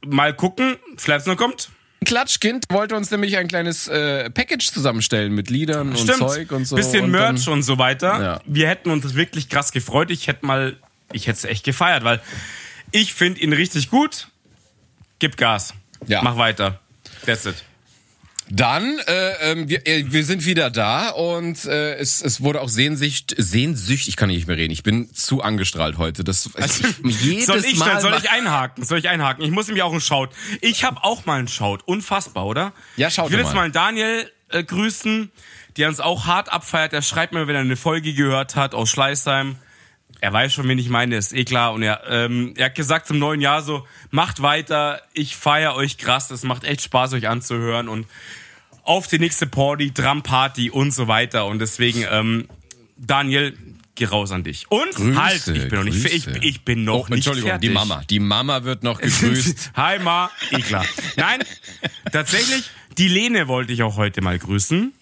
mal 0.04 0.34
gucken, 0.34 0.76
vielleicht 0.96 1.26
noch 1.26 1.36
kommt. 1.36 1.70
Klatschkind 2.04 2.66
wollte 2.70 2.94
uns 2.94 3.10
nämlich 3.10 3.36
ein 3.36 3.48
kleines 3.48 3.88
äh, 3.88 4.30
Package 4.30 4.70
zusammenstellen 4.70 5.32
mit 5.34 5.50
Liedern 5.50 5.88
und 5.90 5.98
Stimmt. 5.98 6.18
Zeug 6.18 6.52
und 6.52 6.64
so. 6.66 6.76
Bisschen 6.76 7.04
und 7.04 7.10
Merch 7.10 7.44
dann- 7.44 7.54
und 7.54 7.62
so 7.62 7.78
weiter. 7.78 8.22
Ja. 8.22 8.40
Wir 8.46 8.68
hätten 8.68 8.90
uns 8.90 9.14
wirklich 9.14 9.48
krass 9.48 9.72
gefreut. 9.72 10.10
Ich 10.10 10.28
hätte 10.28 10.44
mal, 10.46 10.76
ich 11.12 11.26
hätte 11.26 11.38
es 11.38 11.44
echt 11.44 11.64
gefeiert, 11.64 12.04
weil 12.04 12.20
ich 12.92 13.14
finde 13.14 13.40
ihn 13.40 13.52
richtig 13.52 13.90
gut. 13.90 14.28
Gib 15.18 15.36
Gas. 15.36 15.74
Ja. 16.06 16.22
Mach 16.22 16.36
weiter. 16.36 16.80
That's 17.24 17.46
it. 17.46 17.64
Dann, 18.48 18.98
äh, 19.06 19.52
ähm, 19.52 19.68
wir, 19.68 19.86
äh, 19.86 20.04
wir 20.06 20.24
sind 20.24 20.44
wieder 20.46 20.70
da 20.70 21.10
und 21.10 21.64
äh, 21.64 21.94
es, 21.94 22.22
es 22.22 22.40
wurde 22.40 22.60
auch 22.60 22.68
Sehnsicht, 22.68 23.34
Sehnsücht, 23.36 24.06
ich 24.06 24.16
kann 24.16 24.28
nicht 24.28 24.46
mehr 24.46 24.56
reden, 24.56 24.72
ich 24.72 24.84
bin 24.84 25.12
zu 25.12 25.42
angestrahlt 25.42 25.98
heute. 25.98 26.22
Das, 26.22 26.50
ich, 26.56 27.20
jedes 27.22 27.46
soll 27.46 27.64
ich, 27.64 27.76
Mal 27.78 28.00
soll 28.00 28.14
ich 28.14 28.30
einhaken? 28.30 28.84
Soll 28.84 28.98
ich 28.98 29.08
einhaken? 29.08 29.44
Ich 29.44 29.50
muss 29.50 29.66
nämlich 29.66 29.82
auch 29.82 29.90
einen 29.90 30.00
Shout. 30.00 30.28
Ich 30.60 30.84
habe 30.84 31.02
auch 31.02 31.26
mal 31.26 31.38
einen 31.38 31.48
Shout. 31.48 31.78
Unfassbar, 31.86 32.46
oder? 32.46 32.72
Ja, 32.96 33.10
schaut 33.10 33.26
Ich 33.26 33.32
will 33.32 33.40
jetzt 33.40 33.54
mal. 33.54 33.62
mal 33.62 33.72
Daniel 33.72 34.30
äh, 34.50 34.62
grüßen, 34.62 35.32
der 35.76 35.88
uns 35.88 35.98
auch 35.98 36.26
hart 36.26 36.52
abfeiert. 36.52 36.92
Er 36.92 37.02
schreibt 37.02 37.32
mir, 37.32 37.48
wenn 37.48 37.56
er 37.56 37.62
eine 37.62 37.76
Folge 37.76 38.14
gehört 38.14 38.54
hat 38.54 38.74
aus 38.74 38.88
Schleißheim. 38.90 39.56
Er 40.20 40.32
weiß 40.32 40.52
schon, 40.54 40.66
wen 40.68 40.78
ich 40.78 40.88
meine, 40.88 41.16
ist 41.16 41.32
eh 41.34 41.44
klar. 41.44 41.72
Und 41.72 41.82
er, 41.82 42.02
ähm, 42.08 42.54
er 42.56 42.66
hat 42.66 42.74
gesagt 42.74 43.06
zum 43.06 43.18
neuen 43.18 43.40
Jahr 43.40 43.62
so, 43.62 43.86
macht 44.10 44.42
weiter, 44.42 45.02
ich 45.12 45.36
feier 45.36 45.74
euch 45.74 45.98
krass, 45.98 46.30
es 46.30 46.42
macht 46.42 46.64
echt 46.64 46.82
Spaß, 46.82 47.12
euch 47.14 47.28
anzuhören 47.28 47.88
und 47.88 48.06
auf 48.82 49.06
die 49.08 49.18
nächste 49.18 49.46
Party, 49.46 49.92
Drum-Party 49.92 50.70
und 50.70 50.92
so 50.92 51.08
weiter. 51.08 51.46
Und 51.46 51.58
deswegen, 51.58 52.04
ähm, 52.10 52.48
Daniel, 52.96 53.56
geh 53.96 54.04
raus 54.06 54.30
an 54.30 54.44
dich. 54.44 54.66
Und 54.70 54.94
Grüße, 54.94 55.22
halt, 55.22 55.46
ich 55.48 55.68
bin 55.68 55.78
noch 55.78 55.84
nicht, 55.84 56.04
ich, 56.04 56.26
ich 56.42 56.64
bin 56.64 56.84
noch 56.84 56.94
Oh, 56.94 57.06
nicht 57.08 57.16
Entschuldigung, 57.16 57.50
fertig. 57.50 57.68
die 57.70 57.74
Mama. 57.74 58.02
Die 58.08 58.20
Mama 58.20 58.64
wird 58.64 58.82
noch 58.84 59.00
gegrüßt. 59.00 59.72
Hi 59.74 59.98
Ma, 59.98 60.30
eh 60.50 60.60
klar. 60.60 60.84
Nein, 61.16 61.40
tatsächlich, 62.12 62.70
die 62.98 63.08
Lene 63.08 63.48
wollte 63.48 63.72
ich 63.72 63.82
auch 63.82 63.96
heute 63.96 64.22
mal 64.22 64.38
grüßen. 64.38 64.92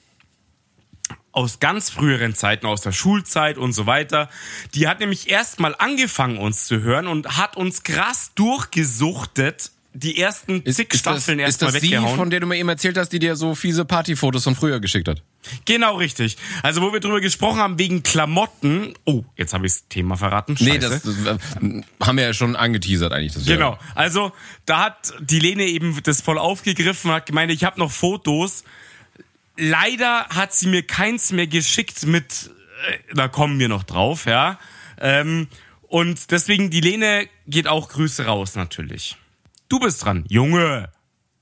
Aus 1.34 1.58
ganz 1.58 1.90
früheren 1.90 2.34
Zeiten, 2.34 2.64
aus 2.66 2.80
der 2.80 2.92
Schulzeit 2.92 3.58
und 3.58 3.72
so 3.72 3.86
weiter. 3.86 4.30
Die 4.74 4.86
hat 4.86 5.00
nämlich 5.00 5.28
erst 5.28 5.60
mal 5.60 5.74
angefangen, 5.76 6.38
uns 6.38 6.66
zu 6.66 6.80
hören 6.80 7.08
und 7.08 7.36
hat 7.36 7.56
uns 7.56 7.82
krass 7.82 8.32
durchgesuchtet. 8.34 9.72
Die 9.92 10.18
ersten 10.18 10.64
zig 10.64 10.94
Staffeln 10.94 11.38
das, 11.38 11.46
erst 11.46 11.62
ist 11.62 11.74
das 11.74 11.80
die, 11.80 11.90
weggehauen. 11.90 12.16
von 12.16 12.30
der 12.30 12.40
du 12.40 12.46
mir 12.46 12.56
eben 12.56 12.68
erzählt 12.68 12.96
hast, 12.96 13.10
die 13.10 13.18
dir 13.18 13.36
so 13.36 13.54
fiese 13.54 13.84
Partyfotos 13.84 14.44
von 14.44 14.54
früher 14.56 14.80
geschickt 14.80 15.06
hat? 15.08 15.22
genau 15.64 15.96
richtig. 15.96 16.36
Also 16.62 16.82
wo 16.82 16.92
wir 16.92 17.00
drüber 17.00 17.20
gesprochen 17.20 17.58
haben 17.58 17.78
wegen 17.78 18.02
Klamotten. 18.02 18.94
Oh, 19.04 19.24
jetzt 19.36 19.54
habe 19.54 19.66
ich 19.66 19.72
das 19.72 19.88
Thema 19.88 20.16
verraten. 20.16 20.56
Scheiße. 20.56 20.70
Nee, 20.70 20.78
das, 20.78 21.02
das 21.02 21.26
äh, 21.26 21.82
haben 22.00 22.16
wir 22.16 22.24
ja 22.24 22.32
schon 22.32 22.56
angeteasert 22.56 23.12
eigentlich. 23.12 23.44
Genau. 23.46 23.78
Also 23.94 24.32
da 24.66 24.84
hat 24.84 25.12
die 25.20 25.38
Lene 25.38 25.64
eben 25.64 25.98
das 26.02 26.20
voll 26.20 26.38
aufgegriffen 26.38 27.10
und 27.10 27.16
hat 27.16 27.26
gemeint, 27.26 27.52
ich 27.52 27.64
habe 27.64 27.78
noch 27.78 27.90
Fotos. 27.90 28.64
Leider 29.56 30.26
hat 30.28 30.52
sie 30.52 30.68
mir 30.68 30.82
keins 30.82 31.32
mehr 31.32 31.46
geschickt 31.46 32.06
mit, 32.06 32.50
äh, 32.88 33.14
da 33.14 33.28
kommen 33.28 33.58
wir 33.58 33.68
noch 33.68 33.84
drauf, 33.84 34.26
ja. 34.26 34.58
Ähm, 35.00 35.48
und 35.82 36.30
deswegen, 36.30 36.70
die 36.70 36.80
Lene 36.80 37.28
geht 37.46 37.68
auch 37.68 37.88
Grüße 37.88 38.26
raus 38.26 38.56
natürlich. 38.56 39.16
Du 39.68 39.78
bist 39.78 40.04
dran, 40.04 40.24
Junge. 40.28 40.90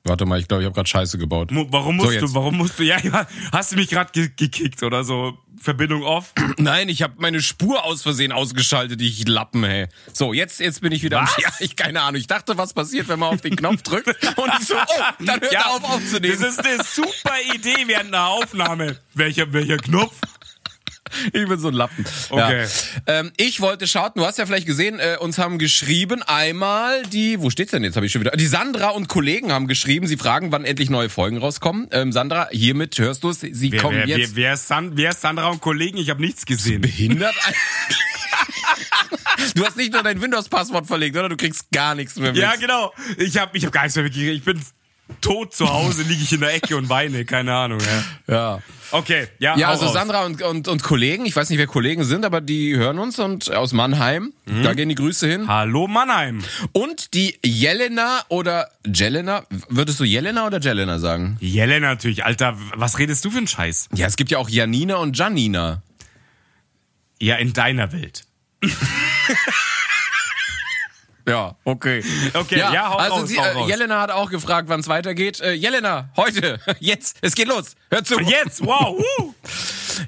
Warte 0.04 0.26
mal, 0.26 0.40
ich 0.40 0.48
glaube, 0.48 0.62
ich 0.62 0.66
habe 0.66 0.74
gerade 0.74 0.88
Scheiße 0.88 1.16
gebaut. 1.16 1.52
Mu- 1.52 1.66
Warum 1.70 1.98
So, 2.00 2.06
musst 2.06 2.16
du, 2.20 2.24
jetzt. 2.24 2.34
warum 2.34 2.56
musst 2.56 2.78
du, 2.78 2.82
ja, 2.82 2.98
ja 2.98 3.26
hast 3.52 3.70
du 3.72 3.76
mich 3.76 3.88
gerade 3.88 4.10
ge 4.12 4.30
gekickt 4.36 4.82
oder 4.82 5.04
so? 5.04 5.38
Verbindung 5.60 6.02
off? 6.02 6.32
Nein, 6.58 6.88
ich 6.88 7.02
habe 7.02 7.14
meine 7.18 7.40
Spur 7.40 7.84
aus 7.84 8.02
Versehen 8.02 8.32
ausgeschaltet, 8.32 9.00
die 9.00 9.06
ich 9.06 9.28
Lappen, 9.28 9.62
hey. 9.62 9.86
So, 10.12 10.32
jetzt, 10.32 10.58
jetzt 10.58 10.80
bin 10.80 10.90
ich 10.90 11.04
wieder 11.04 11.20
am 11.20 11.26
Was? 11.26 11.36
Ja, 11.40 11.50
ich 11.60 11.76
keine 11.76 12.02
Ahnung. 12.02 12.20
Ich 12.20 12.26
dachte, 12.26 12.58
was 12.58 12.74
passiert, 12.74 13.06
wenn 13.06 13.20
man 13.20 13.32
auf 13.32 13.42
den 13.42 13.54
Knopf 13.54 13.82
drückt 13.82 14.08
und 14.38 14.50
ich 14.60 14.66
so, 14.66 14.74
oh, 14.74 15.24
dann 15.24 15.40
hört 15.40 15.52
er 15.52 15.70
auf 15.70 15.84
aufzunehmen. 15.84 16.36
Das 16.40 16.54
ist 16.58 16.66
eine 16.66 16.82
super 16.82 17.34
Idee 17.54 17.84
während 17.86 18.08
einer 18.12 18.26
Aufnahme. 18.26 18.98
Welcher, 19.14 19.52
welcher 19.52 19.76
Knopf? 19.76 20.14
Ich 21.32 21.48
bin 21.48 21.58
so 21.58 21.68
ein 21.68 21.74
Lappen. 21.74 22.04
Okay. 22.30 22.64
Ja. 22.64 22.68
Ähm, 23.06 23.32
ich 23.36 23.60
wollte 23.60 23.86
schauen, 23.86 24.10
du 24.14 24.26
hast 24.26 24.38
ja 24.38 24.46
vielleicht 24.46 24.66
gesehen, 24.66 24.98
äh, 24.98 25.16
uns 25.20 25.38
haben 25.38 25.58
geschrieben 25.58 26.22
einmal 26.22 27.02
die, 27.04 27.40
wo 27.40 27.50
steht's 27.50 27.70
denn 27.70 27.84
jetzt? 27.84 27.96
Habe 27.96 28.06
ich 28.06 28.12
schon 28.12 28.20
wieder. 28.20 28.32
Die 28.32 28.46
Sandra 28.46 28.90
und 28.90 29.08
Kollegen 29.08 29.52
haben 29.52 29.66
geschrieben, 29.66 30.06
sie 30.06 30.16
fragen, 30.16 30.52
wann 30.52 30.64
endlich 30.64 30.90
neue 30.90 31.08
Folgen 31.08 31.38
rauskommen. 31.38 31.88
Ähm, 31.90 32.12
Sandra, 32.12 32.48
hiermit 32.50 32.98
hörst 32.98 33.24
du 33.24 33.30
es, 33.30 33.40
sie 33.40 33.72
Wer, 33.72 33.80
kommen 33.80 33.98
wer, 33.98 34.06
jetzt. 34.06 34.36
wer, 34.36 34.44
wer, 34.44 34.54
ist 34.54 34.68
San, 34.68 34.96
wer 34.96 35.10
ist 35.10 35.20
Sandra 35.20 35.48
und 35.48 35.60
Kollegen? 35.60 35.98
Ich 35.98 36.10
habe 36.10 36.20
nichts 36.20 36.46
gesehen. 36.46 36.80
behindert? 36.80 37.34
du 39.54 39.64
hast 39.64 39.76
nicht 39.76 39.92
nur 39.92 40.02
dein 40.02 40.20
Windows-Passwort 40.20 40.86
verlegt, 40.86 41.16
oder? 41.16 41.28
Du 41.28 41.36
kriegst 41.36 41.70
gar 41.72 41.94
nichts 41.94 42.16
mehr 42.16 42.32
mit. 42.32 42.40
Ja, 42.40 42.56
genau. 42.56 42.92
Ich 43.16 43.38
habe 43.38 43.56
ich 43.56 43.64
hab 43.64 43.72
gar 43.72 43.82
nichts 43.82 43.96
mehr 43.96 44.04
mitgekriegt. 44.04 44.36
Ich 44.36 44.44
bin 44.44 44.60
tot 45.20 45.54
zu 45.54 45.68
Hause, 45.72 46.02
liege 46.02 46.22
ich 46.22 46.32
in 46.32 46.40
der 46.40 46.54
Ecke 46.54 46.76
und 46.76 46.88
weine. 46.88 47.24
Keine 47.24 47.54
Ahnung. 47.54 47.78
Ja. 48.26 48.34
ja. 48.34 48.62
Okay, 48.92 49.26
ja. 49.38 49.56
Ja, 49.56 49.68
also 49.68 49.86
raus. 49.86 49.94
Sandra 49.94 50.24
und, 50.26 50.42
und, 50.42 50.68
und 50.68 50.82
Kollegen, 50.82 51.24
ich 51.24 51.34
weiß 51.34 51.48
nicht, 51.48 51.58
wer 51.58 51.66
Kollegen 51.66 52.04
sind, 52.04 52.24
aber 52.26 52.40
die 52.42 52.76
hören 52.76 52.98
uns 52.98 53.18
und 53.18 53.50
aus 53.50 53.72
Mannheim, 53.72 54.32
Mhm. 54.44 54.62
da 54.64 54.74
gehen 54.74 54.88
die 54.90 54.94
Grüße 54.96 55.26
hin. 55.28 55.48
Hallo 55.48 55.86
Mannheim. 55.86 56.42
Und 56.72 57.14
die 57.14 57.38
Jelena 57.44 58.20
oder 58.28 58.68
Jelena, 58.86 59.44
würdest 59.68 59.98
du 60.00 60.04
Jelena 60.04 60.46
oder 60.46 60.60
Jelena 60.60 60.98
sagen? 60.98 61.36
Jelena 61.40 61.88
natürlich. 61.88 62.24
Alter, 62.24 62.56
was 62.74 62.98
redest 62.98 63.24
du 63.24 63.30
für 63.30 63.38
einen 63.38 63.46
Scheiß? 63.46 63.88
Ja, 63.94 64.06
es 64.06 64.16
gibt 64.16 64.30
ja 64.30 64.38
auch 64.38 64.48
Janina 64.50 64.96
und 64.96 65.16
Janina. 65.16 65.82
Ja, 67.20 67.36
in 67.36 67.52
deiner 67.52 67.92
Welt. 67.92 68.24
Ja, 71.28 71.56
okay. 71.64 72.02
Okay, 72.34 72.58
ja, 72.58 72.90
hau 72.90 72.96
also 72.96 73.16
raus, 73.16 73.28
sie, 73.28 73.38
hau 73.38 73.44
äh, 73.44 73.50
raus. 73.50 73.68
Jelena 73.68 74.00
hat 74.00 74.10
auch 74.10 74.30
gefragt, 74.30 74.68
wann 74.68 74.80
es 74.80 74.88
weitergeht. 74.88 75.40
Äh, 75.40 75.52
Jelena, 75.52 76.10
heute, 76.16 76.58
jetzt, 76.80 77.18
es 77.20 77.34
geht 77.34 77.48
los. 77.48 77.76
Hör 77.90 78.04
zu. 78.04 78.18
Jetzt, 78.20 78.64
wow. 78.64 78.98
Uh. 79.18 79.34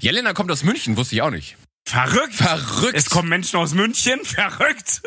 Jelena 0.01 0.33
kommt 0.33 0.51
aus 0.51 0.63
München, 0.63 0.97
wusste 0.97 1.17
ich 1.17 1.23
auch 1.23 1.31
nicht. 1.31 1.57
Verrückt. 1.85 2.35
Verrückt. 2.35 2.95
Es 2.95 3.11
kommen 3.11 3.29
Menschen 3.29 3.59
aus 3.59 3.75
München. 3.75 4.21
Verrückt. 4.25 5.03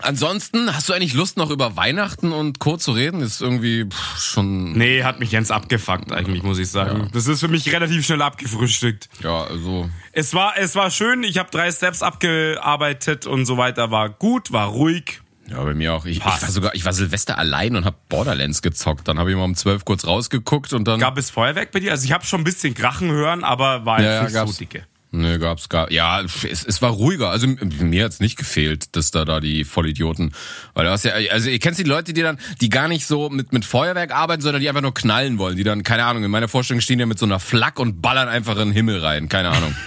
Ansonsten, 0.00 0.74
hast 0.74 0.88
du 0.88 0.92
eigentlich 0.92 1.14
Lust, 1.14 1.36
noch 1.36 1.50
über 1.50 1.76
Weihnachten 1.76 2.32
und 2.32 2.58
Co. 2.58 2.76
zu 2.76 2.92
reden? 2.92 3.20
Ist 3.20 3.40
irgendwie 3.40 3.84
pff, 3.84 4.18
schon. 4.18 4.72
Nee, 4.72 5.04
hat 5.04 5.20
mich 5.20 5.32
Jens 5.32 5.50
abgefuckt 5.50 6.12
eigentlich, 6.12 6.42
muss 6.42 6.58
ich 6.58 6.70
sagen. 6.70 7.08
Das 7.12 7.26
ist 7.26 7.40
für 7.40 7.48
mich 7.48 7.70
relativ 7.72 8.04
schnell 8.06 8.22
abgefrühstückt. 8.22 9.08
Ja, 9.22 9.44
also. 9.44 9.88
Es 10.12 10.34
war, 10.34 10.54
es 10.56 10.74
war 10.74 10.90
schön. 10.90 11.22
Ich 11.22 11.38
habe 11.38 11.50
drei 11.50 11.70
Steps 11.70 12.02
abgearbeitet 12.02 13.26
und 13.26 13.44
so 13.46 13.56
weiter. 13.58 13.90
War 13.90 14.08
gut, 14.08 14.52
war 14.52 14.68
ruhig. 14.68 15.20
Ja, 15.50 15.62
bei 15.64 15.74
mir 15.74 15.94
auch. 15.94 16.04
Ich, 16.04 16.18
ich 16.18 16.24
war 16.24 16.38
sogar, 16.38 16.74
ich 16.74 16.84
war 16.84 16.92
Silvester 16.92 17.38
allein 17.38 17.74
und 17.74 17.84
hab 17.84 18.08
Borderlands 18.08 18.60
gezockt. 18.60 19.08
Dann 19.08 19.18
habe 19.18 19.30
ich 19.30 19.36
mal 19.36 19.44
um 19.44 19.54
12 19.54 19.84
kurz 19.84 20.06
rausgeguckt 20.06 20.72
und 20.74 20.86
dann. 20.86 21.00
Gab 21.00 21.16
es 21.16 21.30
Feuerwerk 21.30 21.70
bei 21.70 21.80
dir? 21.80 21.92
Also 21.92 22.04
ich 22.04 22.12
habe 22.12 22.24
schon 22.26 22.42
ein 22.42 22.44
bisschen 22.44 22.74
Krachen 22.74 23.10
hören, 23.10 23.44
aber 23.44 23.86
war 23.86 24.02
Ja, 24.02 24.22
jetzt 24.22 24.34
ja, 24.34 24.44
nicht 24.44 24.54
so 24.54 24.58
dicke. 24.58 24.84
Nee, 25.10 25.38
gab's 25.38 25.70
gar. 25.70 25.90
Ja, 25.90 26.20
es, 26.20 26.64
es 26.64 26.82
war 26.82 26.90
ruhiger. 26.90 27.30
Also 27.30 27.46
mir 27.46 28.04
hat's 28.04 28.20
nicht 28.20 28.36
gefehlt, 28.36 28.94
dass 28.94 29.10
da 29.10 29.24
da 29.24 29.40
die 29.40 29.64
Vollidioten, 29.64 30.34
weil 30.74 30.84
du 30.84 30.90
hast 30.90 31.06
ja, 31.06 31.12
also 31.30 31.48
ihr 31.48 31.58
kennst 31.58 31.80
die 31.80 31.84
Leute, 31.84 32.12
die 32.12 32.20
dann, 32.20 32.38
die 32.60 32.68
gar 32.68 32.88
nicht 32.88 33.06
so 33.06 33.30
mit 33.30 33.52
mit 33.52 33.64
Feuerwerk 33.64 34.14
arbeiten, 34.14 34.42
sondern 34.42 34.60
die 34.60 34.68
einfach 34.68 34.82
nur 34.82 34.92
knallen 34.92 35.38
wollen, 35.38 35.56
die 35.56 35.64
dann 35.64 35.82
keine 35.82 36.04
Ahnung. 36.04 36.24
In 36.24 36.30
meiner 36.30 36.48
Vorstellung 36.48 36.82
stehen 36.82 36.98
die 36.98 37.06
mit 37.06 37.18
so 37.18 37.24
einer 37.24 37.40
Flak 37.40 37.78
und 37.78 38.02
ballern 38.02 38.28
einfach 38.28 38.56
in 38.56 38.68
den 38.68 38.72
Himmel 38.72 39.00
rein. 39.02 39.28
Keine 39.28 39.50
Ahnung. 39.50 39.74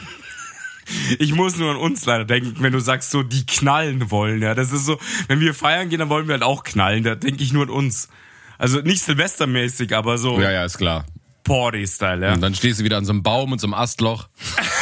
Ich 1.19 1.33
muss 1.33 1.55
nur 1.57 1.71
an 1.71 1.77
uns 1.77 2.05
leider 2.05 2.25
denken, 2.25 2.55
wenn 2.59 2.73
du 2.73 2.79
sagst 2.79 3.11
so, 3.11 3.23
die 3.23 3.45
knallen 3.45 4.11
wollen. 4.11 4.41
Ja, 4.41 4.55
das 4.55 4.73
ist 4.73 4.85
so, 4.85 4.99
wenn 5.27 5.39
wir 5.39 5.53
feiern 5.53 5.87
gehen, 5.87 5.99
dann 5.99 6.09
wollen 6.09 6.27
wir 6.27 6.33
halt 6.33 6.43
auch 6.43 6.63
knallen. 6.63 7.03
Da 7.03 7.15
denke 7.15 7.43
ich 7.43 7.53
nur 7.53 7.63
an 7.63 7.69
uns. 7.69 8.09
Also 8.57 8.79
nicht 8.81 9.01
Silvestermäßig, 9.01 9.95
aber 9.95 10.17
so 10.17 10.41
Ja, 10.41 10.51
ja, 10.51 10.65
ist 10.65 10.77
klar. 10.77 11.05
Party-Style, 11.43 12.25
ja. 12.25 12.33
Und 12.33 12.41
dann 12.41 12.55
stehst 12.55 12.79
du 12.79 12.83
wieder 12.83 12.97
an 12.97 13.05
so 13.05 13.13
einem 13.13 13.23
Baum 13.23 13.51
und 13.51 13.59
so 13.59 13.67
einem 13.67 13.73
Astloch. 13.73 14.27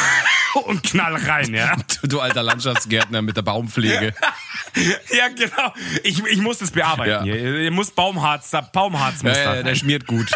Und 0.65 0.83
knall 0.83 1.15
rein, 1.15 1.53
ja. 1.53 1.75
Du, 2.03 2.19
alter 2.19 2.43
Landschaftsgärtner 2.43 3.21
mit 3.21 3.37
der 3.37 3.41
Baumpflege. 3.41 4.13
Ja, 4.75 5.29
genau. 5.29 5.73
Ich, 6.03 6.23
ich 6.23 6.37
muss 6.41 6.59
das 6.59 6.69
bearbeiten 6.69 7.25
Ja. 7.25 7.33
Ihr 7.33 7.71
muss 7.71 7.89
Baumharz, 7.89 8.51
Baumharz 8.71 9.23
muss 9.23 9.35
Ja, 9.35 9.55
ja, 9.55 9.63
der 9.63 9.73
schmiert 9.73 10.05
gut. 10.05 10.29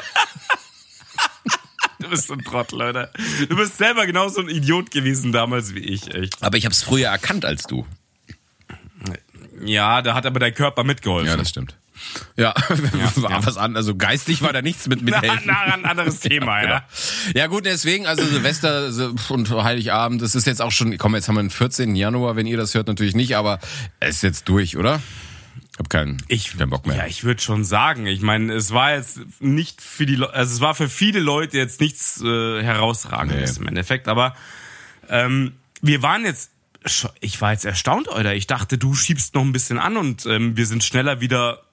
Du 2.00 2.10
bist 2.10 2.28
so 2.28 2.34
ein 2.34 2.44
Trottel, 2.44 2.80
Leute. 2.80 3.12
Du 3.48 3.56
bist 3.56 3.78
selber 3.78 4.08
genauso 4.08 4.42
ein 4.42 4.50
Idiot 4.50 4.90
gewesen 4.90 5.32
damals 5.34 5.76
wie 5.76 5.82
ich, 5.82 6.14
echt. 6.16 6.42
Aber 6.42 6.58
ich 6.58 6.66
hab's 6.66 6.82
früher 6.82 7.10
erkannt 7.10 7.46
als 7.46 7.64
du. 7.64 7.86
Ja, 9.64 10.02
da 10.02 10.16
hat 10.16 10.26
aber 10.26 10.40
dein 10.40 10.56
Körper 10.56 10.84
mitgeholfen. 10.84 11.28
Ja, 11.28 11.38
das 11.38 11.50
stimmt. 11.50 11.78
Ja, 12.36 12.54
war 13.16 13.32
ja. 13.32 13.46
was 13.46 13.58
an, 13.58 13.76
also 13.76 13.96
geistig 13.96 14.42
war 14.42 14.54
da 14.54 14.62
nichts 14.62 14.88
mit 14.88 15.02
Na, 15.04 15.20
mithelfen. 15.22 15.44
na, 15.46 15.62
ein 15.74 15.86
anderes 15.86 16.20
Thema, 16.22 16.62
ja. 16.64 16.70
Ja. 16.70 16.84
ja 17.36 17.48
gut, 17.48 17.66
deswegen, 17.66 18.08
also 18.08 18.24
Silvester 18.26 18.90
und 19.30 19.50
Heiligabend, 19.52 20.22
das 20.22 20.34
ist 20.36 20.48
jetzt 20.48 20.62
auch 20.62 20.72
schon, 20.72 20.98
komm, 20.98 21.16
jetzt 21.16 21.28
haben 21.28 21.36
wir 21.36 21.44
den 21.44 21.50
14. 21.50 21.96
Januar, 21.96 22.36
wenn 22.36 22.48
ihr 22.48 22.58
das 22.58 22.74
hört, 22.76 22.88
natürlich 22.88 23.16
nicht, 23.16 23.36
aber 23.36 23.60
es 24.00 24.18
ist 24.18 24.24
jetzt 24.24 24.50
durch, 24.50 24.78
oder? 24.78 25.02
Ich 25.74 25.80
hab 25.80 25.90
keinen, 25.90 26.18
Ich, 26.28 26.56
keinen 26.58 26.70
Bock 26.70 26.86
mehr. 26.86 26.98
Ja, 26.98 27.06
ich 27.08 27.24
würde 27.24 27.42
schon 27.42 27.64
sagen. 27.64 28.06
Ich 28.06 28.22
meine, 28.22 28.54
es 28.54 28.72
war 28.72 28.94
jetzt 28.94 29.20
nicht 29.40 29.82
für 29.82 30.06
die, 30.06 30.18
also 30.24 30.54
es 30.54 30.62
war 30.62 30.76
für 30.76 30.88
viele 30.88 31.20
Leute 31.20 31.58
jetzt 31.58 31.82
nichts 31.82 32.22
äh, 32.22 32.62
herausragendes 32.64 33.56
Nee. 33.56 33.62
im 33.64 33.68
Endeffekt, 33.70 34.08
aber 34.08 34.36
ähm, 35.10 35.54
wir 35.82 36.02
waren 36.04 36.26
jetzt, 36.26 36.52
ich 37.22 37.42
war 37.42 37.54
jetzt 37.54 37.66
erstaunt, 37.66 38.08
Alter. 38.10 38.36
Ich 38.36 38.46
dachte, 38.46 38.78
du 38.78 38.94
schiebst 38.94 39.34
noch 39.36 39.42
ein 39.42 39.52
bisschen 39.52 39.80
an 39.80 39.98
und 39.98 40.26
ähm, 40.28 40.56
wir 40.58 40.66
sind 40.68 40.84
schneller 40.84 41.22
wieder 41.22 41.64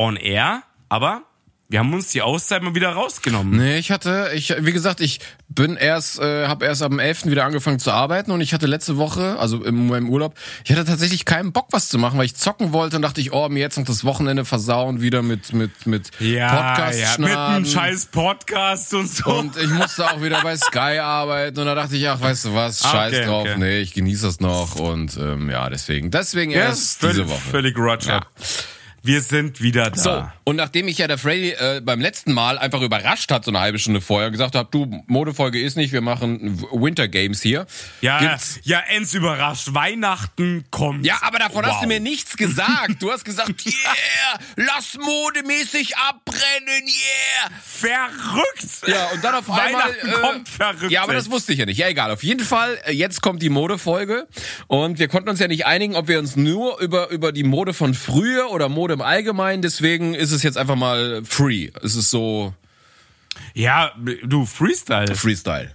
on 0.00 0.16
air, 0.16 0.62
aber 0.88 1.22
wir 1.68 1.78
haben 1.78 1.94
uns 1.94 2.08
die 2.08 2.20
Auszeit 2.20 2.62
mal 2.64 2.74
wieder 2.74 2.88
rausgenommen. 2.88 3.56
Nee, 3.56 3.78
ich 3.78 3.92
hatte, 3.92 4.30
ich, 4.34 4.52
wie 4.58 4.72
gesagt, 4.72 5.00
ich 5.00 5.20
bin 5.48 5.76
erst, 5.76 6.18
äh, 6.18 6.48
habe 6.48 6.64
erst 6.64 6.82
am 6.82 6.98
11. 6.98 7.26
wieder 7.26 7.44
angefangen 7.44 7.78
zu 7.78 7.92
arbeiten 7.92 8.32
und 8.32 8.40
ich 8.40 8.52
hatte 8.52 8.66
letzte 8.66 8.96
Woche, 8.96 9.38
also 9.38 9.62
im, 9.62 9.92
im 9.94 10.08
Urlaub, 10.08 10.34
ich 10.64 10.72
hatte 10.72 10.84
tatsächlich 10.84 11.24
keinen 11.24 11.52
Bock, 11.52 11.68
was 11.70 11.88
zu 11.88 11.96
machen, 11.98 12.18
weil 12.18 12.24
ich 12.24 12.34
zocken 12.34 12.72
wollte 12.72 12.96
und 12.96 13.02
dachte 13.02 13.20
ich, 13.20 13.32
oh, 13.32 13.48
mir 13.48 13.60
jetzt 13.60 13.78
noch 13.78 13.84
das 13.84 14.04
Wochenende 14.04 14.44
versauen 14.44 15.00
wieder 15.00 15.22
mit, 15.22 15.52
mit, 15.52 15.86
mit 15.86 16.10
Podcast 16.10 16.98
ja, 16.98 17.14
mit 17.18 17.36
einem 17.36 17.64
scheiß 17.66 18.06
Podcast 18.06 18.92
und 18.94 19.06
so. 19.08 19.30
Und 19.30 19.56
ich 19.56 19.68
musste 19.68 20.10
auch 20.10 20.20
wieder 20.22 20.42
bei 20.42 20.56
Sky 20.56 20.98
arbeiten 20.98 21.60
und 21.60 21.66
da 21.66 21.76
dachte 21.76 21.94
ich, 21.94 22.08
ach, 22.08 22.20
weißt 22.20 22.46
du 22.46 22.54
was, 22.54 22.84
Ah, 22.84 22.90
scheiß 22.90 23.14
okay, 23.14 23.26
drauf, 23.26 23.46
okay. 23.48 23.58
nee, 23.58 23.78
ich 23.78 23.92
genieße 23.92 24.26
das 24.26 24.40
noch 24.40 24.74
und 24.74 25.16
ähm, 25.18 25.48
ja, 25.50 25.70
deswegen, 25.70 26.10
deswegen 26.10 26.50
ja, 26.50 26.62
erst 26.62 26.98
völlig, 26.98 27.16
diese 27.18 27.28
Woche. 27.28 27.40
völlig 27.48 27.78
Roger. 27.78 28.12
Ja. 28.14 28.26
Wir 29.02 29.20
sind 29.22 29.60
wieder 29.62 29.90
da. 29.90 29.98
So, 29.98 30.28
und 30.44 30.56
nachdem 30.56 30.86
ich 30.88 30.98
ja 30.98 31.06
der 31.06 31.16
Freddy 31.18 31.50
äh, 31.52 31.80
beim 31.82 32.00
letzten 32.00 32.32
Mal 32.32 32.58
einfach 32.58 32.82
überrascht 32.82 33.30
hat, 33.30 33.44
so 33.44 33.50
eine 33.50 33.60
halbe 33.60 33.78
Stunde 33.78 34.00
vorher, 34.00 34.30
gesagt 34.30 34.54
habe, 34.54 34.68
du, 34.70 35.02
Modefolge 35.06 35.60
ist 35.60 35.76
nicht, 35.76 35.92
wir 35.92 36.00
machen 36.02 36.62
Winter 36.72 37.08
Games 37.08 37.40
hier. 37.40 37.66
Ja, 38.00 38.18
Gibt's 38.18 38.60
ja, 38.64 38.80
Enz 38.80 39.14
überrascht. 39.14 39.72
Weihnachten 39.72 40.64
kommt. 40.70 41.06
ja, 41.06 41.18
aber 41.22 41.38
davon 41.38 41.64
hast 41.64 41.76
Wow. 41.76 41.82
du 41.82 41.88
mir 41.88 42.00
nichts 42.00 42.36
gesagt. 42.36 42.96
Du 43.00 43.10
hast 43.10 43.24
gesagt, 43.24 43.50
yeah, 43.66 44.38
lass 44.56 44.98
modemäßig 44.98 45.96
abbrennen, 45.96 46.84
yeah. 46.86 47.50
Verrückt! 47.62 48.86
Ja, 48.86 49.06
und 49.14 49.24
dann 49.24 49.34
auf 49.34 49.50
einmal. 49.50 49.82
Weihnachten 49.84 50.12
kommt 50.20 50.48
verrückt. 50.48 50.90
Ja, 50.90 51.02
aber 51.02 51.14
das 51.14 51.30
wusste 51.30 51.52
ich 51.52 51.58
ja 51.58 51.66
nicht. 51.66 51.78
Ja, 51.78 51.88
egal. 51.88 52.10
Auf 52.10 52.22
jeden 52.22 52.44
Fall, 52.44 52.78
äh, 52.84 52.92
jetzt 52.92 53.22
kommt 53.22 53.42
die 53.42 53.48
Modefolge. 53.50 54.26
Und 54.66 54.98
wir 54.98 55.08
konnten 55.08 55.28
uns 55.30 55.40
ja 55.40 55.48
nicht 55.48 55.66
einigen, 55.66 55.94
ob 55.96 56.08
wir 56.08 56.18
uns 56.18 56.36
nur 56.36 56.78
über, 56.80 57.08
über 57.10 57.32
die 57.32 57.44
Mode 57.44 57.72
von 57.72 57.94
früher 57.94 58.50
oder 58.50 58.68
Mode 58.68 58.89
im 58.90 59.00
Allgemeinen. 59.02 59.62
Deswegen 59.62 60.14
ist 60.14 60.32
es 60.32 60.42
jetzt 60.42 60.58
einfach 60.58 60.76
mal 60.76 61.22
free. 61.24 61.70
Es 61.82 61.94
ist 61.96 62.10
so 62.10 62.54
Ja, 63.54 63.92
du, 64.24 64.46
Freestyle. 64.46 65.14
Freestyle. 65.14 65.72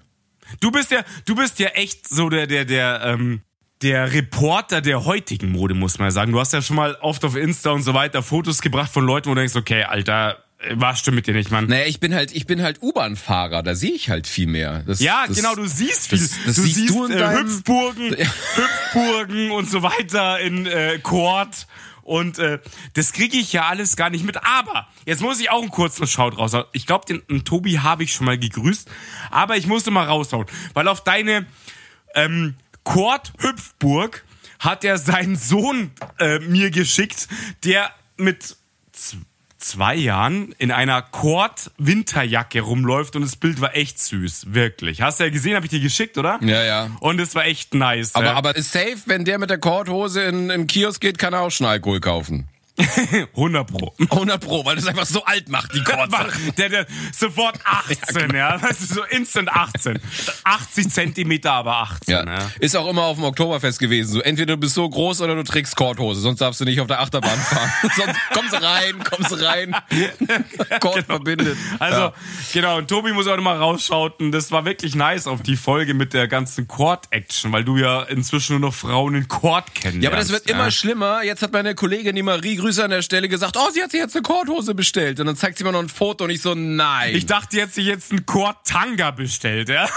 Du 0.60 0.72
bist 0.72 0.92
ja, 0.92 1.04
du 1.26 1.36
bist 1.36 1.60
ja 1.60 1.70
echt 1.70 2.08
so 2.08 2.30
der, 2.30 2.48
der, 2.48 2.66
der, 2.66 3.02
ähm, 3.04 3.42
der 3.82 4.14
Reporter 4.14 4.80
der 4.82 5.06
heutigen 5.06 5.52
Mode, 5.52 5.74
muss 5.74 5.98
man 5.98 6.08
ja 6.08 6.12
sagen. 6.12 6.32
Du 6.32 6.40
hast 6.40 6.54
ja 6.54 6.62
schon 6.62 6.76
mal 6.76 6.96
oft 7.02 7.26
auf 7.26 7.36
Insta 7.36 7.72
und 7.72 7.84
so 7.84 7.94
weiter 7.94 8.22
Fotos 8.24 8.62
gebracht 8.62 8.92
von 8.92 9.06
Leuten, 9.06 9.30
wo 9.30 9.34
du 9.34 9.40
denkst, 9.42 9.56
okay, 9.56 9.84
Alter, 9.84 10.38
was 10.74 11.00
stimmt 11.00 11.16
mit 11.16 11.28
dir 11.28 11.34
nicht, 11.34 11.52
Mann? 11.52 11.68
Naja, 11.68 11.86
ich 11.86 12.00
bin 12.00 12.16
halt, 12.16 12.32
ich 12.34 12.48
bin 12.48 12.62
halt 12.64 12.82
U-Bahn-Fahrer. 12.82 13.62
Da 13.64 13.76
sehe 13.76 13.92
ich 13.92 14.10
halt 14.10 14.26
viel 14.28 14.48
mehr. 14.48 14.84
Das, 14.88 15.00
Ja, 15.00 15.26
das, 15.28 15.36
genau, 15.38 15.54
du 15.56 15.66
siehst 15.68 16.08
viel. 16.08 16.20
das- 16.20 16.32
das 16.46 16.56
du 16.56 16.62
siehst 16.62 16.76
siehst 16.76 16.90
du 16.96 17.06
in 17.06 17.12
äh, 17.12 17.36
Hüpfburgen, 17.38 18.16
Hüpfburgen 18.56 19.52
und 19.52 19.70
so 19.70 19.84
weiter 19.84 20.40
in 20.40 20.66
äh, 20.66 21.00
Quad. 21.04 21.68
Und 22.06 22.38
äh, 22.38 22.60
das 22.94 23.14
kriege 23.14 23.36
ich 23.36 23.52
ja 23.52 23.66
alles 23.66 23.96
gar 23.96 24.12
nicht 24.12 24.24
mit. 24.24 24.38
Aber 24.46 24.88
jetzt 25.08 25.22
muss 25.22 25.40
ich 25.40 25.50
auch 25.50 25.62
einen 25.62 25.72
kurzen 25.72 26.06
Shout 26.06 26.38
raushauen. 26.38 26.66
Ich 26.72 26.86
glaube, 26.86 27.06
den, 27.08 27.24
den 27.28 27.44
Tobi 27.44 27.80
habe 27.80 28.04
ich 28.04 28.14
schon 28.14 28.28
mal 28.28 28.38
gegrüßt. 28.38 28.88
Aber 29.32 29.58
ich 29.58 29.66
musste 29.66 29.90
mal 29.90 30.06
raushauen. 30.06 30.46
Weil 30.76 30.88
auf 30.88 31.04
deine 31.04 31.48
ähm, 32.14 32.56
Quad-Hüpfburg 32.84 34.24
hat 34.60 34.84
er 34.84 35.00
seinen 35.00 35.36
Sohn 35.36 35.92
äh, 36.20 36.38
mir 36.40 36.70
geschickt, 36.70 37.28
der 37.64 37.92
mit 38.18 38.56
zwei 39.66 39.96
Jahren 39.96 40.54
in 40.58 40.72
einer 40.72 41.02
Quad-Winterjacke 41.02 42.62
rumläuft 42.62 43.16
und 43.16 43.24
das 43.24 43.36
Bild 43.36 43.62
war 43.62 43.76
echt 43.76 44.00
süß, 44.00 44.54
wirklich. 44.54 45.02
Hast 45.02 45.20
du 45.20 45.24
ja 45.26 45.30
gesehen, 45.30 45.56
habe 45.56 45.66
ich 45.66 45.72
dir 45.72 45.80
geschickt, 45.80 46.18
oder? 46.18 46.40
Ja, 46.42 46.64
ja. 46.64 46.92
Und 47.00 47.20
es 47.20 47.36
war 47.36 47.46
echt 47.46 47.74
nice. 47.74 48.14
Aber, 48.16 48.26
ja. 48.26 48.34
aber 48.34 48.56
ist 48.56 48.72
safe, 48.72 48.98
wenn 49.06 49.26
der 49.26 49.40
mit 49.40 49.50
der 49.50 49.58
Korthose 49.58 50.22
in, 50.24 50.50
im 50.50 50.68
Kiosk 50.68 51.02
geht, 51.02 51.18
kann 51.18 51.34
er 51.34 51.42
auch 51.42 51.52
schon 51.52 51.68
Alkohol 51.68 52.00
kaufen. 52.00 52.48
100 53.36 53.68
Pro. 53.68 53.94
100 54.00 54.42
Pro, 54.42 54.66
weil 54.66 54.76
das 54.76 54.86
einfach 54.86 55.06
so 55.06 55.24
alt 55.24 55.48
macht, 55.48 55.74
die 55.74 55.84
Korthose. 55.84 56.52
Der, 56.58 56.70
der 56.70 56.86
sofort 57.18 57.60
18, 57.64 58.32
ja. 58.36 58.62
Weißt 58.62 58.82
du, 58.82 58.94
so 58.96 59.04
instant 59.04 59.50
18. 59.50 60.00
80 60.44 60.90
Zentimeter, 60.90 61.54
aber 61.54 61.78
18, 61.78 62.14
ja. 62.14 62.26
Ja. 62.26 62.52
Ist 62.60 62.76
auch 62.76 62.90
immer 62.90 63.04
auf 63.04 63.16
dem 63.16 63.24
Oktoberfest 63.24 63.80
gewesen. 63.80 64.14
So, 64.14 64.22
entweder 64.22 64.56
du 64.56 64.60
bist 64.60 64.76
so 64.76 64.90
groß 64.90 65.22
oder 65.22 65.36
du 65.36 65.44
trägst 65.44 65.76
Korthose, 65.76 66.20
sonst 66.20 66.42
darfst 66.42 66.60
du 66.60 66.66
nicht 66.66 66.82
auf 66.82 66.88
der 66.88 67.00
Achterbahn 67.00 67.40
fahren. 67.40 67.72
sonst 67.96 68.16
kommst 68.34 68.62
rein, 68.62 69.04
kommst 69.04 69.42
rein. 69.42 69.76
Kord 70.82 71.06
verbindet. 71.06 71.58
Also, 71.80 72.02
ja. 72.02 72.14
genau, 72.54 72.78
und 72.78 72.90
Tobi 72.90 73.14
muss 73.14 73.28
auch 73.28 73.38
nochmal 73.38 73.58
rausschauten. 73.58 74.32
Das 74.32 74.52
war 74.52 74.66
wirklich 74.66 74.96
nice 74.96 75.28
auf 75.28 75.42
die 75.44 75.56
Folge 75.56 75.94
mit 75.94 76.14
der 76.14 76.28
ganzen 76.28 76.68
Chord-Action, 76.68 77.52
weil 77.54 77.64
du 77.64 77.78
ja 77.78 78.04
inzwischen 78.04 78.60
nur 78.60 78.70
noch 78.70 78.76
Frauen 78.76 79.16
in 79.16 79.28
Chord 79.30 79.74
kennst. 79.74 80.02
Ja, 80.02 80.10
aber 80.10 80.18
das 80.18 80.30
wird 80.30 80.50
immer 80.50 80.72
schlimmer. 80.72 81.24
Jetzt 81.24 81.42
hat 81.42 81.54
meine 81.54 81.74
Kollegin, 81.76 82.16
die 82.16 82.24
Marie, 82.24 82.58
Grüße 82.66 82.84
an 82.84 82.90
der 82.90 83.04
Stelle, 83.04 83.30
gesagt, 83.30 83.58
oh, 83.58 83.70
sie 83.72 83.84
hat 83.84 83.92
sich 83.92 84.00
jetzt 84.00 84.16
eine 84.16 84.24
Korthose 84.24 84.74
bestellt. 84.74 85.20
Und 85.20 85.28
dann 85.28 85.36
zeigt 85.36 85.60
sie 85.60 85.64
mir 85.64 85.72
noch 85.72 85.82
ein 85.82 85.88
Foto 85.88 86.24
und 86.24 86.32
ich 86.32 86.42
so, 86.42 86.56
nein. 86.56 87.14
Ich 87.16 87.28
dachte, 87.28 87.58
jetzt 87.58 87.76
sich 87.76 87.86
jetzt 87.86 88.12
ein 88.12 88.26
Chord-Tanga 88.26 89.12
bestellt, 89.12 89.70
ja? 89.70 89.84
ja, 89.84 89.90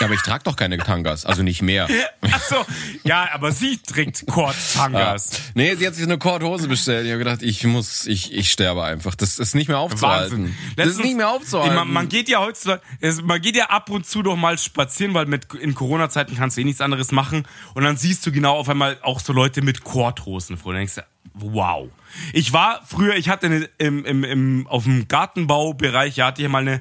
aber 0.00 0.12
ich 0.12 0.20
trage 0.20 0.44
doch 0.44 0.56
keine 0.56 0.76
Tangas, 0.76 1.24
also 1.24 1.42
nicht 1.42 1.62
mehr. 1.62 1.88
Achso, 2.20 2.66
ja, 3.02 3.30
aber 3.32 3.50
sie 3.52 3.78
trägt 3.78 4.26
Chord-Tangas. 4.26 5.40
Nee, 5.54 5.74
sie 5.76 5.86
hat 5.86 5.94
sich 5.94 6.04
eine 6.04 6.18
Korthose 6.18 6.68
bestellt. 6.68 7.06
Ich 7.06 7.12
habe 7.12 7.24
gedacht, 7.24 7.40
ich 7.40 7.64
muss, 7.64 8.04
ich, 8.06 8.34
ich 8.34 8.50
sterbe 8.50 8.84
einfach. 8.84 9.14
Das 9.14 9.38
ist 9.38 9.54
nicht 9.54 9.68
mehr 9.68 9.78
aufzuhalten. 9.78 10.42
Wahnsinn. 10.42 10.58
Das 10.76 10.88
ist 10.88 11.02
nicht 11.02 11.16
mehr 11.16 11.30
aufzuhalten. 11.30 11.76
Man, 11.76 11.90
man 11.90 12.08
geht 12.10 12.28
ja 12.28 12.40
heutzutage, 12.40 12.82
man 13.22 13.40
geht 13.40 13.56
ja 13.56 13.70
ab 13.70 13.88
und 13.88 14.06
zu 14.06 14.22
doch 14.22 14.36
mal 14.36 14.58
spazieren, 14.58 15.14
weil 15.14 15.24
mit 15.24 15.54
in 15.54 15.74
Corona-Zeiten 15.74 16.36
kannst 16.36 16.58
du 16.58 16.60
eh 16.60 16.64
nichts 16.64 16.82
anderes 16.82 17.10
machen. 17.10 17.48
Und 17.72 17.84
dann 17.84 17.96
siehst 17.96 18.26
du 18.26 18.32
genau 18.32 18.54
auf 18.54 18.68
einmal 18.68 18.98
auch 19.00 19.18
so 19.18 19.32
Leute 19.32 19.62
mit 19.62 19.82
Korthosen 19.82 20.58
vor. 20.58 20.72
Und 20.72 20.76
denkst 20.76 20.96
du, 20.96 21.13
wow. 21.34 21.88
Ich 22.32 22.52
war 22.52 22.80
früher, 22.86 23.16
ich 23.16 23.28
hatte 23.28 23.46
eine, 23.46 23.68
im, 23.78 24.04
im, 24.04 24.24
im, 24.24 24.66
auf 24.68 24.84
dem 24.84 25.08
Gartenbaubereich, 25.08 26.16
ja, 26.16 26.26
hatte 26.26 26.42
ich 26.42 26.48
mal 26.48 26.60
eine, 26.62 26.80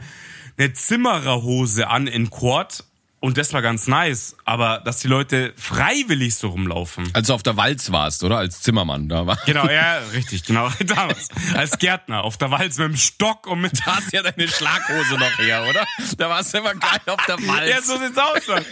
eine 0.57 0.73
Zimmererhose 0.73 1.87
an 1.87 2.07
in 2.07 2.29
Quad. 2.29 2.83
Und 3.23 3.37
das 3.37 3.53
war 3.53 3.61
ganz 3.61 3.87
nice. 3.87 4.35
Aber 4.43 4.81
dass 4.83 4.99
die 4.99 5.07
Leute 5.07 5.53
freiwillig 5.55 6.35
so 6.35 6.49
rumlaufen. 6.49 7.09
Als 7.13 7.27
du 7.27 7.33
auf 7.33 7.41
der 7.41 7.55
Walz 7.55 7.89
warst, 7.89 8.21
oder? 8.25 8.37
Als 8.37 8.61
Zimmermann 8.61 9.07
da 9.07 9.25
war. 9.25 9.37
Genau, 9.45 9.65
ja, 9.69 9.99
richtig, 10.13 10.43
genau. 10.43 10.69
Damals. 10.85 11.29
Als 11.55 11.77
Gärtner 11.77 12.25
auf 12.25 12.35
der 12.35 12.51
Walz 12.51 12.77
mit 12.79 12.89
dem 12.89 12.97
Stock 12.97 13.47
und 13.47 13.61
mit 13.61 13.79
Da 13.79 13.95
hast 13.95 14.11
ja 14.11 14.23
deine 14.23 14.45
Schlaghose 14.49 15.13
noch 15.17 15.37
her, 15.37 15.65
oder? 15.69 15.85
Da 16.17 16.29
warst 16.29 16.53
du 16.53 16.57
immer 16.57 16.75
geil 16.75 16.99
auf 17.05 17.25
der 17.25 17.37
Walz. 17.47 17.69
Ja, 17.69 17.81
so 17.81 17.97
sieht's 17.97 18.17
aus. 18.17 18.45
Mann. 18.45 18.65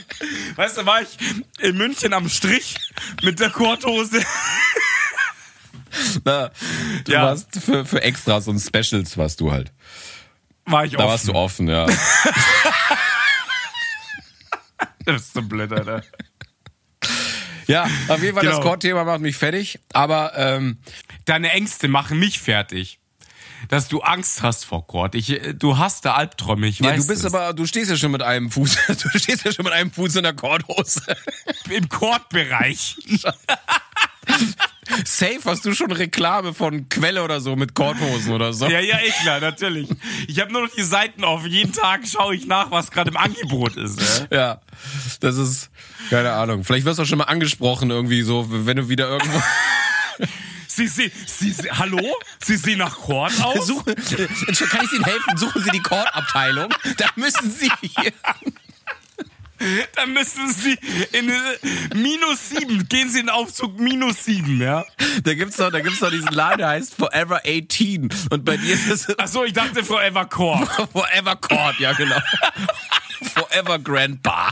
Weißt 0.58 0.78
du, 0.78 0.86
war 0.86 1.02
ich 1.02 1.17
in 1.60 1.78
München 1.78 2.12
am 2.12 2.28
Strich 2.28 2.76
mit 3.22 3.39
der 3.39 3.52
Korthose. 3.52 4.22
Da, 6.23 6.51
du 7.06 7.12
Ja. 7.12 7.23
warst 7.23 7.56
für, 7.60 7.86
für 7.86 8.01
Extras 8.01 8.47
und 8.47 8.60
Specials 8.60 9.17
warst 9.17 9.39
du 9.41 9.51
halt. 9.51 9.71
War 10.65 10.86
ich 10.86 10.91
Da 10.93 10.99
warst 11.08 11.27
du 11.27 11.34
offen. 11.34 11.69
offen, 11.69 11.69
ja. 11.69 11.86
Das 15.06 15.21
ist 15.23 15.34
so 15.34 15.41
blöd, 15.41 15.71
Alter. 15.73 16.04
Ja, 17.67 17.88
auf 18.08 18.21
jeden 18.21 18.36
Fall, 18.36 18.43
das 18.45 18.56
Genau. 18.58 18.62
Core-Thema 18.67 19.04
macht 19.04 19.21
mich 19.21 19.36
fertig. 19.36 19.80
Aber 19.93 20.34
ähm, 20.38 20.77
Deine 21.25 21.51
Ängste 21.51 21.88
machen 21.88 22.19
mich 22.19 22.39
fertig. 22.39 22.99
Dass 23.69 23.88
du 23.88 24.01
Angst 24.01 24.41
hast 24.41 24.65
vor 24.65 24.88
Kord. 24.88 25.13
Ich, 25.15 25.30
äh, 25.30 25.54
du 25.54 25.77
hast 25.77 26.06
da 26.06 26.13
Albträume, 26.15 26.67
ich 26.67 26.80
ja, 26.80 26.89
weiß 26.91 27.01
du 27.01 27.08
bist 27.08 27.23
es. 27.23 27.34
aber, 27.34 27.54
du 27.54 27.65
stehst 27.67 27.91
ja 27.91 27.97
schon 27.97 28.12
mit 28.12 28.21
einem 28.23 28.49
Fuß, 28.51 28.77
du 28.88 29.10
stehst 29.19 29.45
ja 29.45 29.51
schon 29.51 29.65
mit 29.65 29.73
einem 29.73 29.91
Fuß 29.91 30.15
in 30.15 30.23
der 30.23 30.34
Korthose. 30.34 31.01
im 31.69 31.88
Kordbereich. 31.88 32.97
Safe 35.06 35.39
hast 35.45 35.65
du 35.65 35.73
schon 35.73 35.91
Reklame 35.91 36.54
von 36.54 36.89
Quelle 36.89 37.23
oder 37.23 37.41
so 37.41 37.56
mit 37.56 37.73
Korthosen 37.73 38.34
oder 38.34 38.54
so. 38.54 38.67
Ja, 38.67 38.80
ja, 38.80 38.99
eh 38.99 39.12
klar, 39.21 39.39
natürlich. 39.39 39.89
Ich 40.27 40.39
habe 40.39 40.51
nur 40.51 40.63
noch 40.63 40.73
die 40.75 40.84
Seiten 40.84 41.23
auf. 41.23 41.45
Jeden 41.45 41.73
Tag 41.73 42.01
schaue 42.08 42.36
ich 42.36 42.45
nach, 42.45 42.71
was 42.71 42.91
gerade 42.91 43.12
im 43.12 43.17
Angebot 43.17 43.75
ist. 43.75 43.99
Ja? 44.30 44.38
Ja, 44.38 44.62
das 45.19 45.38
ist, 45.38 45.69
keine 46.10 46.32
Ahnung. 46.32 46.63
Vielleicht 46.63 46.86
wirst 46.86 46.99
du 46.99 47.04
auch 47.04 47.08
schon 47.08 47.17
mal 47.17 47.25
angesprochen 47.25 47.89
irgendwie 47.89 48.21
so, 48.21 48.47
wenn 48.49 48.77
du 48.77 48.89
wieder 48.89 49.10
irgendwo... 49.10 49.41
Sie, 50.67 50.88
Sie, 50.88 51.12
Sie, 51.25 51.51
Sie, 51.51 51.69
hallo? 51.69 51.99
Sie 52.41 52.56
sehen 52.56 52.77
nach 52.77 52.95
Kord 52.95 53.34
aus? 53.43 53.67
Suchen, 53.67 53.93
kann 53.93 54.86
ich 54.86 54.93
Ihnen 54.93 55.04
helfen? 55.04 55.36
Suchen 55.36 55.63
Sie 55.63 55.69
die 55.71 55.82
Kordabteilung. 55.82 56.73
Da 56.97 57.10
müssen 57.15 57.51
Sie 57.51 57.69
hier... 57.82 58.13
Dann 59.95 60.13
müssen 60.13 60.52
Sie 60.54 60.78
in 61.12 61.30
äh, 61.30 61.95
minus 61.95 62.50
sieben, 62.50 62.88
gehen 62.89 63.10
Sie 63.10 63.19
in 63.19 63.28
den 63.28 63.30
Aufzug 63.30 63.80
minus 63.80 64.26
sieben, 64.26 64.62
ja? 64.62 64.86
Da 65.24 65.34
gibt's 65.34 65.58
doch, 65.58 65.71
da 65.71 65.80
gibt's 65.80 66.00
doch 66.00 66.10
diesen 66.10 66.32
Laden, 66.32 66.60
der 66.60 66.69
heißt 66.69 66.95
Forever 66.95 67.41
18. 67.45 68.10
Und 68.30 68.45
bei 68.45 68.58
dir 68.58 68.74
ist 68.74 68.89
es 68.89 69.08
Ach 69.17 69.28
so, 69.28 69.43
ich 69.43 69.54
dachte 69.54 69.84
Forever 69.84 70.26
Core. 70.26 70.65
Forever 70.91 71.36
Court, 71.36 71.80
ja 71.80 71.93
genau. 71.93 72.19
Forever 73.34 73.80
Grandpa. 73.80 74.52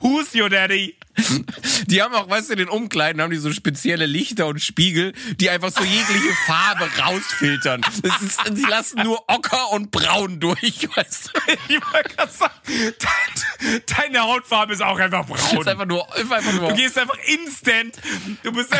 Who's 0.00 0.34
your 0.34 0.48
daddy? 0.48 0.96
Die 1.86 2.02
haben 2.02 2.14
auch, 2.14 2.28
weißt 2.28 2.48
du, 2.48 2.52
in 2.54 2.58
den 2.60 2.68
Umkleiden 2.68 3.20
haben 3.20 3.30
die 3.30 3.36
so 3.38 3.52
spezielle 3.52 4.06
Lichter 4.06 4.46
und 4.46 4.60
Spiegel, 4.60 5.12
die 5.36 5.50
einfach 5.50 5.70
so 5.70 5.82
jegliche 5.82 6.34
Farbe 6.46 6.88
rausfiltern. 7.00 7.80
Das 8.02 8.22
ist, 8.22 8.40
die 8.50 8.62
lassen 8.62 9.02
nur 9.02 9.22
Ocker 9.28 9.70
und 9.72 9.90
Braun 9.90 10.40
durch, 10.40 10.88
weißt 10.96 11.30
du. 11.32 11.52
Ich 11.68 11.80
wollte 11.92 12.14
gerade 12.16 12.32
sagen, 12.32 12.54
dein, 12.66 13.82
deine 13.86 14.20
Hautfarbe 14.20 14.72
ist 14.72 14.82
auch 14.82 14.98
einfach 14.98 15.26
Das 15.28 15.40
ist 15.40 15.50
braun. 15.52 15.68
einfach 15.68 15.86
nur, 15.86 16.16
ist 16.16 16.32
einfach 16.32 16.52
nur 16.52 16.68
Du 16.70 16.76
gehst 16.76 16.98
einfach 16.98 17.18
instant. 17.26 17.96
Du 18.42 18.52
bist, 18.52 18.72
du 18.72 18.78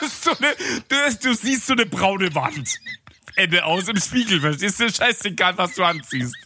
bist 0.00 0.24
so 0.24 0.30
eine, 0.38 0.54
du, 0.88 0.96
du 1.22 1.34
siehst 1.34 1.66
so 1.66 1.72
eine 1.72 1.86
braune 1.86 2.34
Wand. 2.34 2.78
Ende 3.36 3.64
aus 3.64 3.88
im 3.88 4.00
Spiegel, 4.00 4.40
verstehst 4.40 4.78
du? 4.80 4.90
Scheißegal, 4.92 5.58
was 5.58 5.74
du 5.74 5.82
anziehst. 5.82 6.36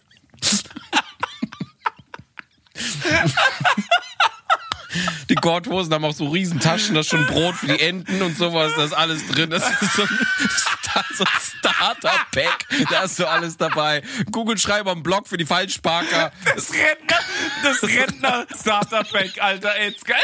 Die 5.28 5.34
Korthosen 5.34 5.92
haben 5.92 6.04
auch 6.04 6.14
so 6.14 6.28
Riesentaschen, 6.28 6.94
da 6.94 7.00
ist 7.00 7.08
schon 7.08 7.26
Brot 7.26 7.54
für 7.56 7.66
die 7.66 7.80
Enten 7.80 8.22
und 8.22 8.36
sowas, 8.36 8.72
da 8.76 8.84
ist 8.84 8.94
alles 8.94 9.26
drin. 9.28 9.50
Das 9.50 9.68
ist 9.82 9.92
so 9.94 10.02
ein, 10.02 10.08
so 11.14 11.24
ein 11.24 11.30
Starter-Pack, 11.58 12.66
da 12.90 13.02
ist 13.02 13.16
so 13.16 13.26
alles 13.26 13.56
dabei. 13.56 14.02
Kugelschreiber 14.32 14.92
und 14.92 15.02
Block 15.02 15.28
für 15.28 15.36
die 15.36 15.46
Falschparker. 15.46 16.32
Das 16.44 16.72
Rentner, 16.72 17.18
das 17.62 17.82
Rentner 17.82 18.46
Starter-Pack, 18.58 19.40
Alter, 19.40 19.74
ey, 19.76 19.90
jetzt 19.90 20.06
geil. 20.06 20.18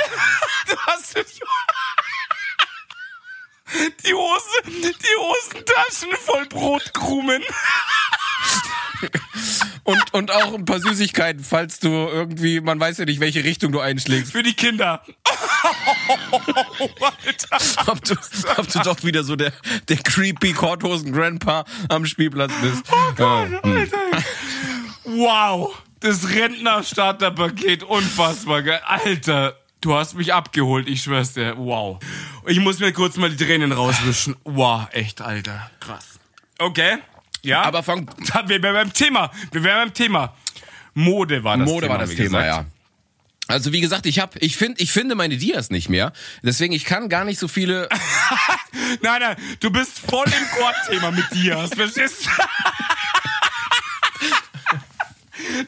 Du 0.66 0.76
hast 0.86 1.16
die 4.04 4.14
Hose, 4.14 4.62
die 4.66 5.16
Hosentaschen 5.18 6.12
voll 6.24 6.46
Brotkrumen. 6.46 7.42
Und, 9.84 10.14
und 10.14 10.30
auch 10.32 10.54
ein 10.54 10.64
paar 10.64 10.80
Süßigkeiten, 10.80 11.44
falls 11.44 11.78
du 11.78 11.88
irgendwie, 11.90 12.62
man 12.62 12.80
weiß 12.80 12.96
ja 12.96 13.04
nicht, 13.04 13.20
welche 13.20 13.44
Richtung 13.44 13.70
du 13.70 13.80
einschlägst. 13.80 14.32
Für 14.32 14.42
die 14.42 14.54
Kinder. 14.54 15.02
Alter. 17.26 17.90
Ob 17.92 18.02
du, 18.02 18.14
ob 18.56 18.66
du 18.68 18.78
doch 18.78 19.04
wieder 19.04 19.24
so 19.24 19.36
der, 19.36 19.52
der 19.90 19.98
creepy 19.98 20.54
Korthosen-Grandpa 20.54 21.66
am 21.90 22.06
Spielplatz 22.06 22.52
bist. 22.62 22.82
Oh 22.90 23.22
Äh, 23.22 23.60
hm. 23.62 23.90
Wow, 25.04 25.76
das 26.00 26.30
Rentner-Starterpaket, 26.30 27.82
unfassbar 27.82 28.62
geil. 28.62 28.80
Alter, 28.86 29.58
du 29.82 29.94
hast 29.94 30.14
mich 30.14 30.32
abgeholt, 30.32 30.88
ich 30.88 31.02
schwör's 31.02 31.34
dir. 31.34 31.58
Wow. 31.58 31.98
Ich 32.46 32.58
muss 32.58 32.78
mir 32.78 32.92
kurz 32.92 33.16
mal 33.16 33.28
die 33.28 33.44
Tränen 33.44 33.72
rauswischen. 33.72 34.34
Wow, 34.44 34.86
echt, 34.92 35.20
Alter. 35.20 35.70
Krass. 35.80 36.18
Okay. 36.58 36.98
Ja. 37.44 37.62
Aber 37.62 37.80
Da, 38.32 38.48
wir 38.48 38.62
wären 38.62 38.74
beim 38.74 38.92
Thema. 38.92 39.30
Wir 39.52 39.62
wären 39.62 39.86
beim 39.88 39.94
Thema. 39.94 40.34
Mode 40.94 41.42
war 41.44 41.56
das 41.56 41.68
Mode 41.68 41.86
Thema. 41.86 41.94
war 41.94 41.98
das 42.00 42.10
Thema, 42.14 42.40
gesagt. 42.42 42.46
ja. 42.46 42.66
Also 43.46 43.72
wie 43.72 43.80
gesagt, 43.82 44.06
ich 44.06 44.20
hab, 44.20 44.36
ich 44.42 44.56
finde, 44.56 44.80
ich 44.80 44.90
finde 44.90 45.14
meine 45.14 45.36
Dias 45.36 45.68
nicht 45.70 45.90
mehr. 45.90 46.12
Deswegen 46.42 46.72
ich 46.72 46.84
kann 46.86 47.10
gar 47.10 47.24
nicht 47.24 47.38
so 47.38 47.46
viele. 47.46 47.88
Nein, 49.02 49.20
nein, 49.20 49.36
du 49.60 49.70
bist 49.70 49.98
voll 49.98 50.26
im 50.26 50.58
Chord-Thema 50.58 51.10
mit 51.10 51.24
Dias, 51.32 51.70
verstehst 51.74 52.26
du? 52.26 52.30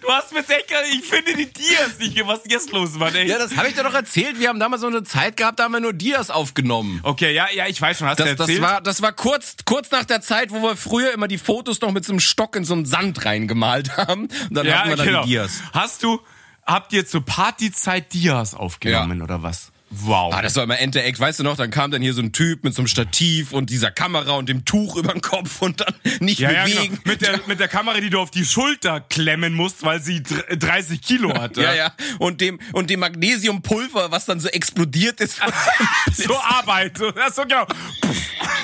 Du 0.00 0.08
hast 0.08 0.32
mir 0.32 0.40
echt 0.40 0.68
gerade, 0.68 0.86
ich 0.88 1.04
finde 1.04 1.34
die 1.34 1.52
Dias 1.52 1.98
nicht 1.98 2.14
mehr. 2.14 2.26
Was 2.26 2.40
ist 2.40 2.50
jetzt 2.50 2.72
los, 2.72 2.94
Mann, 2.94 3.14
ey? 3.14 3.28
Ja, 3.28 3.38
das 3.38 3.56
habe 3.56 3.68
ich 3.68 3.74
dir 3.74 3.82
doch 3.82 3.94
erzählt. 3.94 4.38
Wir 4.40 4.48
haben 4.48 4.58
damals 4.60 4.82
so 4.82 4.88
eine 4.88 5.02
Zeit 5.04 5.36
gehabt, 5.36 5.58
da 5.58 5.64
haben 5.64 5.72
wir 5.72 5.80
nur 5.80 5.92
Dias 5.92 6.30
aufgenommen. 6.30 7.00
Okay, 7.02 7.32
ja, 7.34 7.46
ja, 7.54 7.66
ich 7.66 7.80
weiß 7.80 7.98
schon, 7.98 8.08
hast 8.08 8.18
du 8.18 8.24
Das, 8.24 8.36
das 8.36 8.48
erzählt? 8.48 8.62
war, 8.62 8.80
das 8.80 9.02
war 9.02 9.12
kurz, 9.12 9.56
kurz 9.64 9.90
nach 9.90 10.04
der 10.04 10.20
Zeit, 10.20 10.50
wo 10.50 10.62
wir 10.62 10.76
früher 10.76 11.12
immer 11.12 11.28
die 11.28 11.38
Fotos 11.38 11.80
noch 11.80 11.92
mit 11.92 12.04
so 12.04 12.12
einem 12.12 12.20
Stock 12.20 12.56
in 12.56 12.64
so 12.64 12.74
einen 12.74 12.86
Sand 12.86 13.24
reingemalt 13.24 13.96
haben. 13.96 14.22
Und 14.22 14.54
dann 14.54 14.66
ja, 14.66 14.78
hatten 14.78 14.88
wir 14.90 14.96
dann 14.96 15.06
genau. 15.06 15.22
die 15.22 15.30
Dias. 15.30 15.60
Hast 15.72 16.02
du, 16.02 16.20
habt 16.64 16.92
ihr 16.92 17.06
zur 17.06 17.24
Partyzeit 17.24 18.12
Dias 18.12 18.54
aufgenommen 18.54 19.22
oder 19.22 19.42
was? 19.42 19.72
Wow. 20.02 20.32
Ah, 20.34 20.42
das 20.42 20.54
war 20.56 20.64
immer 20.64 20.78
Ente-Eck, 20.78 21.18
weißt 21.18 21.38
du 21.40 21.42
noch, 21.44 21.56
dann 21.56 21.70
kam 21.70 21.90
dann 21.90 22.02
hier 22.02 22.12
so 22.14 22.20
ein 22.22 22.32
Typ 22.32 22.64
mit 22.64 22.74
so 22.74 22.82
einem 22.82 22.88
Stativ 22.88 23.52
und 23.52 23.70
dieser 23.70 23.90
Kamera 23.90 24.32
und 24.32 24.48
dem 24.48 24.64
Tuch 24.64 24.96
über 24.96 25.12
den 25.12 25.20
Kopf 25.22 25.62
und 25.62 25.80
dann 25.80 25.94
nicht 26.20 26.38
ja, 26.40 26.50
ja, 26.50 26.64
bewegen. 26.64 26.98
genau. 27.02 27.12
Mit 27.12 27.22
der, 27.22 27.40
mit 27.46 27.60
der 27.60 27.68
Kamera, 27.68 28.00
die 28.00 28.10
du 28.10 28.20
auf 28.20 28.30
die 28.30 28.44
Schulter 28.44 29.00
klemmen 29.00 29.54
musst, 29.54 29.82
weil 29.84 30.02
sie 30.02 30.22
dr- 30.22 30.44
30 30.56 31.00
Kilo 31.00 31.32
hatte. 31.34 31.62
Ja, 31.62 31.74
ja. 31.74 31.92
Und 32.18 32.40
dem, 32.40 32.58
und 32.72 32.90
dem 32.90 33.00
Magnesiumpulver, 33.00 34.10
was 34.10 34.26
dann 34.26 34.40
so 34.40 34.48
explodiert 34.48 35.20
ist. 35.20 35.40
So 36.12 36.36
Arbeit. 36.38 36.96
So, 36.98 37.06
ja, 37.14 37.30
so 37.30 37.42
genau. 37.42 37.66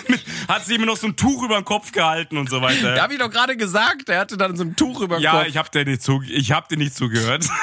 Mit- 0.08 0.21
Hat 0.52 0.66
sie 0.66 0.74
immer 0.74 0.86
noch 0.86 0.96
so 0.96 1.06
ein 1.06 1.16
Tuch 1.16 1.42
über 1.42 1.56
den 1.56 1.64
Kopf 1.64 1.92
gehalten 1.92 2.36
und 2.36 2.50
so 2.50 2.60
weiter. 2.60 2.94
Da 2.94 3.02
habe 3.02 3.14
ich 3.14 3.18
doch 3.18 3.30
gerade 3.30 3.56
gesagt, 3.56 4.08
er 4.08 4.20
hatte 4.20 4.36
dann 4.36 4.56
so 4.56 4.64
ein 4.64 4.76
Tuch 4.76 5.00
über 5.00 5.16
den 5.16 5.22
Ja, 5.22 5.32
Kopf. 5.38 5.46
ich 5.48 5.56
hab 5.56 5.72
dir 5.72 5.84
nicht 5.84 6.02
zu, 6.02 6.22
ich 6.28 6.52
hab 6.52 6.68
dir 6.68 6.76
nicht 6.78 6.94
zugehört. 6.94 7.46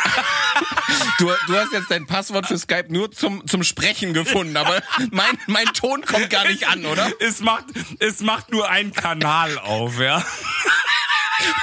Du, 1.20 1.30
du 1.48 1.56
hast 1.56 1.74
jetzt 1.74 1.92
dein 1.92 2.08
Passwort 2.08 2.48
für 2.48 2.58
Skype 2.58 2.86
nur 2.90 3.12
zum, 3.12 3.46
zum 3.46 3.64
Sprechen 3.64 4.14
gefunden, 4.14 4.56
aber 4.56 4.82
mein, 5.12 5.38
mein 5.48 5.66
Ton 5.68 6.02
kommt 6.06 6.30
gar 6.30 6.48
nicht 6.48 6.68
an, 6.68 6.86
oder? 6.86 7.12
Es 7.20 7.42
macht, 7.42 7.66
es 8.00 8.22
macht 8.22 8.52
nur 8.52 8.70
einen 8.70 8.94
Kanal 8.94 9.60
auf, 9.60 10.00
ja. 10.00 10.24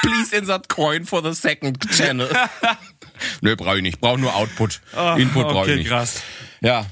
Please 0.02 0.36
insert 0.36 0.68
coin 0.68 1.06
for 1.06 1.22
the 1.22 1.32
second 1.34 1.78
channel. 1.90 2.28
Nö, 3.40 3.56
brauche 3.56 3.76
ich 3.76 3.82
nicht. 3.82 4.00
Brauche 4.00 4.18
nur 4.18 4.34
Output. 4.34 4.80
Input 5.16 5.44
brauche 5.48 5.66
ich 5.66 5.72
okay, 5.72 5.76
nicht. 5.76 5.88
krass. 5.88 6.22
Ja. 6.60 6.84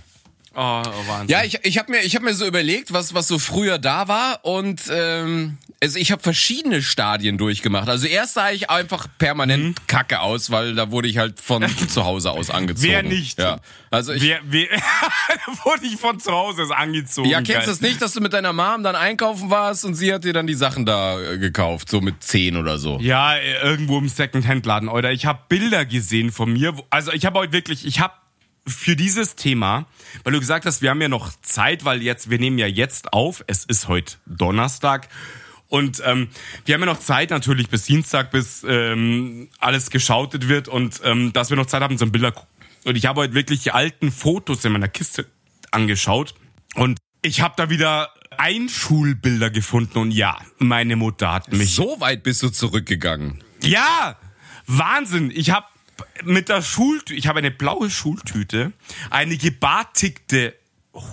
Oh, 0.57 0.83
oh 0.85 1.09
Wahnsinn. 1.09 1.29
Ja, 1.29 1.43
ich, 1.45 1.59
ich 1.63 1.79
habe 1.79 1.91
mir, 1.93 2.03
ich 2.03 2.15
hab 2.15 2.23
mir 2.23 2.35
so 2.35 2.47
überlegt, 2.47 2.93
was, 2.93 3.15
was 3.15 3.29
so 3.29 3.39
früher 3.39 3.79
da 3.79 4.09
war 4.09 4.45
und 4.45 4.83
ähm, 4.91 5.59
also 5.83 5.99
ich 5.99 6.13
habe 6.13 6.23
verschiedene 6.23 6.81
Stadien 6.83 7.37
durchgemacht. 7.37 7.89
Also 7.89 8.07
erst 8.07 8.35
sah 8.35 8.51
ich 8.51 8.71
einfach 8.71 9.07
permanent 9.19 9.87
kacke 9.87 10.21
aus, 10.21 10.51
weil 10.51 10.75
da 10.75 10.91
wurde 10.91 11.09
ich 11.09 11.19
halt 11.19 11.41
von 11.41 11.67
zu 11.89 12.05
Hause 12.05 12.31
aus 12.31 12.51
angezogen. 12.51 12.89
Wer 12.89 13.03
nicht? 13.03 13.39
Ja. 13.39 13.59
Also 13.91 14.13
ich, 14.13 14.23
Wer, 14.23 14.41
wer, 14.45 14.69
wurde 15.65 15.87
ich 15.87 15.97
von 15.97 16.19
zu 16.21 16.33
Hause 16.33 16.63
ist 16.63 16.71
angezogen. 16.71 17.29
ja, 17.29 17.43
kennst 17.43 17.67
du 17.67 17.73
es 17.73 17.81
nicht, 17.81 18.01
dass 18.01 18.13
du 18.13 18.21
mit 18.21 18.33
deiner 18.33 18.53
Mom 18.53 18.83
dann 18.83 18.97
einkaufen 18.97 19.51
warst 19.51 19.85
und 19.85 19.95
sie 19.95 20.13
hat 20.13 20.25
dir 20.25 20.33
dann 20.33 20.47
die 20.47 20.55
Sachen 20.55 20.87
da 20.87 21.21
äh, 21.21 21.39
gekauft, 21.39 21.91
so 21.91 22.01
mit 22.01 22.23
10 22.23 22.57
oder 22.57 22.79
so. 22.79 22.99
Ja, 23.01 23.35
äh, 23.35 23.61
irgendwo 23.63 23.99
im 23.99 24.09
Second-Hand-Laden, 24.09 24.89
oder? 24.89 25.13
Ich 25.13 25.27
habe 25.27 25.41
Bilder 25.49 25.85
gesehen 25.85 26.33
von 26.33 26.53
mir. 26.53 26.75
Also 26.91 27.13
ich 27.13 27.27
habe 27.27 27.41
heute 27.41 27.53
wirklich, 27.53 27.85
ich 27.87 28.01
habe 28.01 28.15
für 28.67 28.97
dieses 28.97 29.37
Thema, 29.37 29.87
weil 30.23 30.33
du 30.33 30.41
gesagt 30.41 30.67
hast, 30.67 30.83
wir 30.83 30.91
haben 30.91 31.01
ja 31.01 31.09
noch 31.09 31.33
Zeit, 31.43 31.85
weil 31.85 32.03
jetzt, 32.03 32.31
wir 32.31 32.39
nehmen 32.39 32.59
ja 32.59 32.67
jetzt 32.67 33.13
auf, 33.13 33.45
es 33.47 33.65
ist 33.65 33.89
heute 33.89 34.17
Donnerstag. 34.27 35.09
Und 35.69 36.01
ähm, 36.05 36.29
wir 36.67 36.75
haben 36.75 36.83
ja 36.83 36.87
noch 36.87 37.01
Zeit 37.01 37.31
natürlich 37.31 37.69
bis 37.69 37.85
Dienstag, 37.85 38.31
bis 38.31 38.65
ähm, 38.69 39.49
alles 39.59 39.91
geschautet 39.91 40.49
wird 40.49 40.69
und 40.69 41.01
ähm, 41.05 41.33
dass 41.33 41.51
wir 41.51 41.57
noch 41.57 41.67
Zeit 41.67 41.83
haben 41.83 41.99
zum 41.99 42.13
Bilder 42.13 42.33
gucken. 42.33 42.49
Und 42.85 42.97
ich 42.97 43.07
habe 43.07 43.23
heute 43.23 43.35
wirklich 43.35 43.63
die 43.63 43.73
alten 43.73 44.13
Fotos 44.13 44.65
in 44.65 44.73
meiner 44.73 44.89
Kiste 44.89 45.27
angeschaut 45.71 46.35
und 46.75 46.99
ich 47.23 47.41
habe 47.41 47.55
da 47.57 47.71
wieder 47.71 48.11
Einschulbilder 48.37 49.51
gefunden 49.51 49.99
und 49.99 50.11
ja, 50.11 50.39
meine 50.59 50.97
Mutter 50.97 51.33
hat 51.33 51.51
mich 51.53 51.75
So 51.75 51.97
weit 52.01 52.23
bist 52.23 52.43
du 52.43 52.51
zurückgegangen. 52.51 53.43
ja, 53.63 54.17
Wahnsinn. 54.67 55.31
Ich 55.35 55.51
habe 55.51 55.67
mit 56.25 56.49
der 56.49 56.63
Schultüte, 56.63 57.15
ich 57.15 57.27
habe 57.27 57.39
eine 57.39 57.51
blaue 57.51 57.91
Schultüte, 57.91 58.73
eine 59.11 59.37
gebartigte 59.37 60.55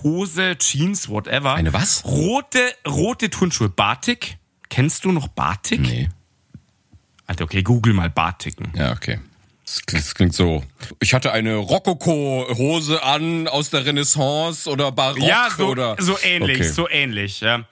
Hose, 0.04 0.58
Jeans, 0.58 1.10
whatever. 1.10 1.56
Eine 1.56 1.74
was? 1.74 2.06
Rote, 2.06 2.60
rote 2.88 3.30
Turnschuhe. 3.30 3.70
Batik. 3.70 4.38
Kennst 4.70 5.06
du 5.06 5.12
noch 5.12 5.28
Batik? 5.28 5.82
Nee. 5.82 6.10
Alter, 7.28 7.46
okay, 7.46 7.64
google 7.64 7.94
mal 7.94 8.10
Batiken. 8.10 8.72
Ja, 8.76 8.92
okay. 8.92 9.20
Das 9.66 9.86
klingt, 9.86 10.06
das 10.06 10.16
klingt 10.16 10.34
so. 10.36 10.64
Ich 11.00 11.14
hatte 11.14 11.32
eine 11.32 11.56
Rokoko-Hose 11.56 13.04
an 13.04 13.48
aus 13.48 13.70
der 13.70 13.86
Renaissance 13.86 14.70
oder 14.70 14.92
Barock 14.92 15.20
Ja, 15.24 15.50
so, 15.56 15.68
oder. 15.68 15.96
so 16.00 16.18
ähnlich, 16.22 16.60
Okay. 16.60 16.70
so 16.70 16.90
ähnlich, 16.90 17.40
ja. 17.42 17.64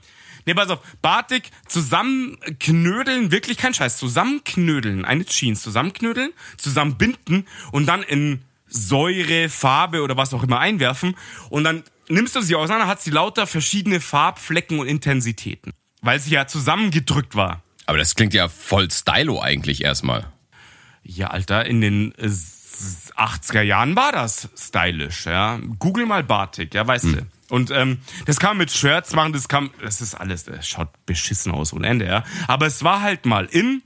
Nee, 0.45 0.53
pass 0.53 0.69
auf, 0.69 0.79
Batik 1.01 1.51
zusammenknödeln, 1.67 3.31
wirklich 3.31 3.57
kein 3.57 3.73
Scheiß, 3.73 3.97
zusammenknödeln, 3.97 5.05
eine 5.05 5.25
Jeans 5.25 5.61
zusammenknödeln, 5.61 6.31
zusammenbinden 6.57 7.47
und 7.71 7.85
dann 7.85 8.03
in 8.03 8.41
Säure, 8.67 9.49
Farbe 9.49 10.01
oder 10.03 10.15
was 10.15 10.33
auch 10.33 10.43
immer 10.43 10.59
einwerfen 10.59 11.15
und 11.49 11.63
dann 11.63 11.83
nimmst 12.09 12.35
du 12.35 12.41
sie 12.41 12.55
auseinander, 12.55 12.87
hat 12.87 13.01
sie 13.01 13.11
lauter 13.11 13.47
verschiedene 13.47 13.99
Farbflecken 13.99 14.79
und 14.79 14.87
Intensitäten. 14.87 15.71
Weil 16.01 16.19
sie 16.19 16.31
ja 16.31 16.47
zusammengedrückt 16.47 17.35
war. 17.35 17.61
Aber 17.85 17.97
das 17.97 18.15
klingt 18.15 18.33
ja 18.33 18.47
voll 18.47 18.89
stylo 18.91 19.41
eigentlich 19.41 19.83
erstmal. 19.83 20.31
Ja, 21.03 21.27
Alter, 21.27 21.65
in 21.65 21.81
den 21.81 22.13
äh, 22.17 22.27
80er 22.27 23.61
Jahren 23.61 23.95
war 23.95 24.11
das 24.11 24.49
stylisch, 24.55 25.25
ja. 25.25 25.59
Google 25.79 26.05
mal 26.05 26.23
Batik, 26.23 26.73
ja, 26.73 26.85
weißt 26.85 27.05
du. 27.05 27.25
Und 27.49 27.71
ähm, 27.71 27.97
das 28.25 28.39
kann 28.39 28.51
man 28.51 28.57
mit 28.59 28.71
Shirts 28.71 29.13
machen, 29.13 29.33
das 29.33 29.47
kann, 29.47 29.71
das 29.81 30.01
ist 30.01 30.13
alles, 30.15 30.43
das 30.45 30.67
schaut 30.67 30.89
beschissen 31.05 31.51
aus 31.51 31.73
ohne 31.73 31.87
Ende, 31.87 32.05
ja. 32.05 32.23
Aber 32.47 32.67
es 32.67 32.83
war 32.83 33.01
halt 33.01 33.25
mal 33.25 33.45
in 33.45 33.81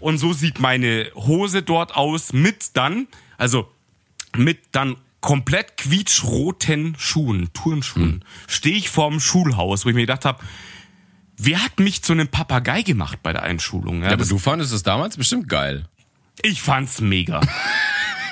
und 0.00 0.18
so 0.18 0.32
sieht 0.32 0.58
meine 0.60 1.10
Hose 1.14 1.62
dort 1.62 1.94
aus 1.96 2.32
mit 2.32 2.76
dann, 2.76 3.06
also 3.36 3.70
mit 4.36 4.58
dann 4.72 4.96
komplett 5.20 5.76
quietschroten 5.76 6.94
Schuhen, 6.98 7.50
Turnschuhen, 7.52 8.24
stehe 8.46 8.76
ich 8.76 8.88
vorm 8.90 9.20
Schulhaus, 9.20 9.84
wo 9.84 9.88
ich 9.88 9.94
mir 9.94 10.02
gedacht 10.02 10.24
habe, 10.24 10.40
wer 11.36 11.62
hat 11.64 11.78
mich 11.80 12.02
zu 12.02 12.12
einem 12.12 12.28
Papagei 12.28 12.82
gemacht 12.82 13.20
bei 13.22 13.32
der 13.32 13.42
Einschulung? 13.42 14.02
Ja, 14.02 14.08
aber 14.08 14.16
das- 14.18 14.28
du 14.28 14.38
fandest 14.38 14.72
es 14.72 14.82
damals 14.82 15.16
bestimmt 15.16 15.48
geil. 15.48 15.86
ich 16.42 16.62
fand's 16.62 17.00
mega. 17.00 17.40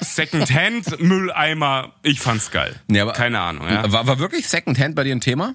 Secondhand, 0.00 1.00
Mülleimer, 1.00 1.92
ich 2.02 2.20
fand's 2.20 2.50
geil. 2.50 2.78
Nee, 2.88 3.00
aber- 3.00 3.12
Keine 3.12 3.40
Ahnung, 3.40 3.68
ja. 3.68 3.90
War, 3.92 4.06
war 4.06 4.18
wirklich 4.18 4.48
Secondhand 4.48 4.94
bei 4.94 5.04
dir 5.04 5.14
ein 5.14 5.20
Thema? 5.20 5.54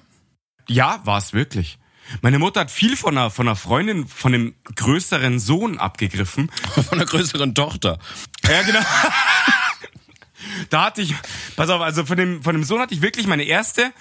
Ja, 0.68 1.00
war's 1.04 1.32
wirklich. 1.32 1.78
Meine 2.20 2.38
Mutter 2.38 2.60
hat 2.60 2.70
viel 2.70 2.96
von 2.96 3.16
einer, 3.16 3.30
von 3.30 3.46
einer 3.48 3.56
Freundin, 3.56 4.06
von 4.06 4.34
einem 4.34 4.54
größeren 4.74 5.38
Sohn 5.38 5.78
abgegriffen. 5.78 6.50
Von 6.74 6.98
einer 6.98 7.06
größeren 7.06 7.54
Tochter. 7.54 7.98
Ja, 8.48 8.62
genau. 8.62 8.80
da 10.70 10.86
hatte 10.86 11.02
ich, 11.02 11.14
pass 11.56 11.70
auf, 11.70 11.80
also 11.80 12.04
von 12.04 12.16
dem, 12.16 12.42
von 12.42 12.54
dem 12.54 12.64
Sohn 12.64 12.80
hatte 12.80 12.94
ich 12.94 13.02
wirklich 13.02 13.26
meine 13.26 13.44
erste, 13.44 13.92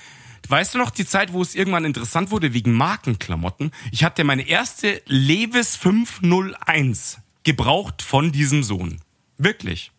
weißt 0.50 0.74
du 0.74 0.78
noch 0.80 0.90
die 0.90 1.06
Zeit, 1.06 1.32
wo 1.32 1.42
es 1.42 1.56
irgendwann 1.56 1.86
interessant 1.86 2.32
wurde 2.32 2.54
wegen 2.54 2.74
Markenklamotten? 2.74 3.72
Ich 3.92 4.04
hatte 4.04 4.24
meine 4.24 4.48
erste 4.48 5.02
Levis 5.06 5.76
501 5.78 7.20
gebraucht 7.44 8.02
von 8.02 8.32
diesem 8.32 8.64
Sohn. 8.64 9.00
Wirklich. 9.38 9.92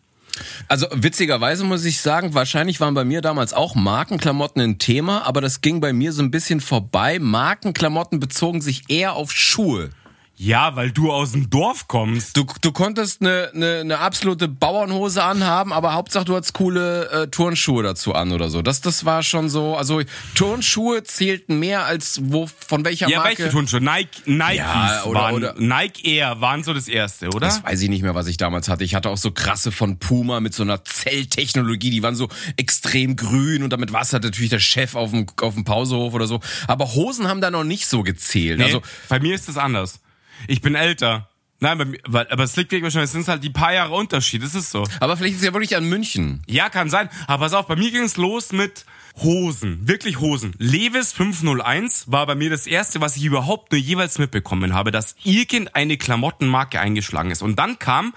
Also 0.67 0.87
witzigerweise 0.91 1.63
muss 1.63 1.85
ich 1.85 2.01
sagen, 2.01 2.33
wahrscheinlich 2.33 2.79
waren 2.79 2.93
bei 2.93 3.05
mir 3.05 3.21
damals 3.21 3.53
auch 3.53 3.75
Markenklamotten 3.75 4.61
ein 4.61 4.79
Thema, 4.79 5.25
aber 5.25 5.41
das 5.41 5.61
ging 5.61 5.79
bei 5.79 5.93
mir 5.93 6.11
so 6.11 6.23
ein 6.23 6.31
bisschen 6.31 6.59
vorbei. 6.59 7.19
Markenklamotten 7.19 8.19
bezogen 8.19 8.61
sich 8.61 8.83
eher 8.89 9.13
auf 9.13 9.31
Schuhe. 9.31 9.89
Ja, 10.35 10.75
weil 10.75 10.91
du 10.91 11.11
aus 11.11 11.33
dem 11.33 11.51
Dorf 11.51 11.87
kommst. 11.87 12.35
Du, 12.35 12.45
du 12.61 12.71
konntest 12.71 13.21
eine, 13.21 13.51
eine, 13.53 13.79
eine 13.81 13.99
absolute 13.99 14.47
Bauernhose 14.47 15.23
anhaben, 15.23 15.71
aber 15.71 15.93
Hauptsache 15.93 16.25
du 16.25 16.35
hattest 16.35 16.53
coole 16.53 17.09
äh, 17.11 17.27
Turnschuhe 17.27 17.83
dazu 17.83 18.13
an 18.15 18.31
oder 18.31 18.49
so. 18.49 18.63
Das, 18.63 18.81
das 18.81 19.05
war 19.05 19.21
schon 19.21 19.47
so. 19.49 19.75
Also 19.77 20.01
Turnschuhe 20.33 21.03
zählten 21.03 21.59
mehr 21.59 21.85
als 21.85 22.19
wo 22.23 22.47
von 22.47 22.83
welcher 22.83 23.07
Ja, 23.09 23.19
Marke. 23.19 23.37
welche 23.39 23.51
Turnschuhe? 23.51 23.79
Nike, 23.79 24.23
Nikes 24.25 24.57
Ja, 24.57 25.03
oder- 25.05 25.19
waren, 25.19 25.35
oder- 25.35 25.53
Nike 25.59 26.07
Air 26.15 26.41
waren 26.41 26.63
so 26.63 26.73
das 26.73 26.87
erste, 26.87 27.27
oder? 27.27 27.41
Das 27.47 27.63
weiß 27.63 27.81
ich 27.83 27.89
nicht 27.89 28.01
mehr, 28.01 28.15
was 28.15 28.25
ich 28.27 28.37
damals 28.37 28.69
hatte. 28.69 28.83
Ich 28.83 28.95
hatte 28.95 29.09
auch 29.11 29.17
so 29.17 29.29
krasse 29.31 29.71
von 29.71 29.99
Puma 29.99 30.39
mit 30.39 30.55
so 30.55 30.63
einer 30.63 30.83
Zelltechnologie. 30.83 31.91
Die 31.91 32.01
waren 32.01 32.15
so 32.15 32.27
extrem 32.57 33.15
grün 33.15 33.61
und 33.63 33.69
damit 33.71 33.93
war 33.93 34.01
es 34.01 34.11
halt 34.11 34.23
natürlich 34.23 34.49
der 34.49 34.59
Chef 34.59 34.95
auf 34.95 35.11
dem, 35.11 35.27
auf 35.41 35.53
dem 35.53 35.63
Pausehof 35.63 36.13
oder 36.15 36.25
so. 36.25 36.39
Aber 36.67 36.95
Hosen 36.95 37.27
haben 37.27 37.39
da 37.39 37.51
noch 37.51 37.63
nicht 37.63 37.85
so 37.85 38.01
gezählt. 38.01 38.57
Nee, 38.57 38.65
Also 38.65 38.81
bei 39.09 39.19
mir 39.19 39.35
ist 39.35 39.47
das 39.47 39.57
anders. 39.57 39.99
Ich 40.47 40.61
bin 40.61 40.75
älter. 40.75 41.29
Nein, 41.59 41.77
bei 41.77 41.85
mir, 41.85 41.99
aber 42.05 42.43
es 42.43 42.57
liegt 42.57 42.71
wirklich 42.71 42.83
wahrscheinlich, 42.83 43.07
es 43.07 43.13
sind 43.13 43.27
halt 43.29 43.41
die 43.41 43.49
paar 43.49 43.73
Jahre 43.73 43.93
Unterschied, 43.93 44.43
das 44.43 44.53
ist 44.53 44.69
so. 44.69 44.83
Aber 44.99 45.15
vielleicht 45.15 45.35
ist 45.35 45.41
es 45.41 45.45
ja 45.45 45.53
wirklich 45.53 45.77
an 45.77 45.87
München. 45.87 46.41
Ja, 46.45 46.69
kann 46.69 46.89
sein. 46.89 47.09
Aber 47.25 47.45
pass 47.45 47.53
auf, 47.53 47.67
bei 47.67 47.77
mir 47.77 47.89
ging 47.89 48.03
es 48.03 48.17
los 48.17 48.51
mit 48.51 48.85
Hosen. 49.21 49.87
Wirklich 49.87 50.19
Hosen. 50.19 50.53
Levis 50.57 51.13
501 51.13 52.11
war 52.11 52.25
bei 52.25 52.35
mir 52.35 52.49
das 52.49 52.67
erste, 52.67 52.99
was 52.99 53.15
ich 53.15 53.23
überhaupt 53.23 53.71
nur 53.71 53.79
jeweils 53.79 54.19
mitbekommen 54.19 54.73
habe, 54.73 54.91
dass 54.91 55.15
irgendeine 55.23 55.97
Klamottenmarke 55.97 56.81
eingeschlagen 56.81 57.31
ist. 57.31 57.41
Und 57.41 57.57
dann 57.57 57.79
kam 57.79 58.13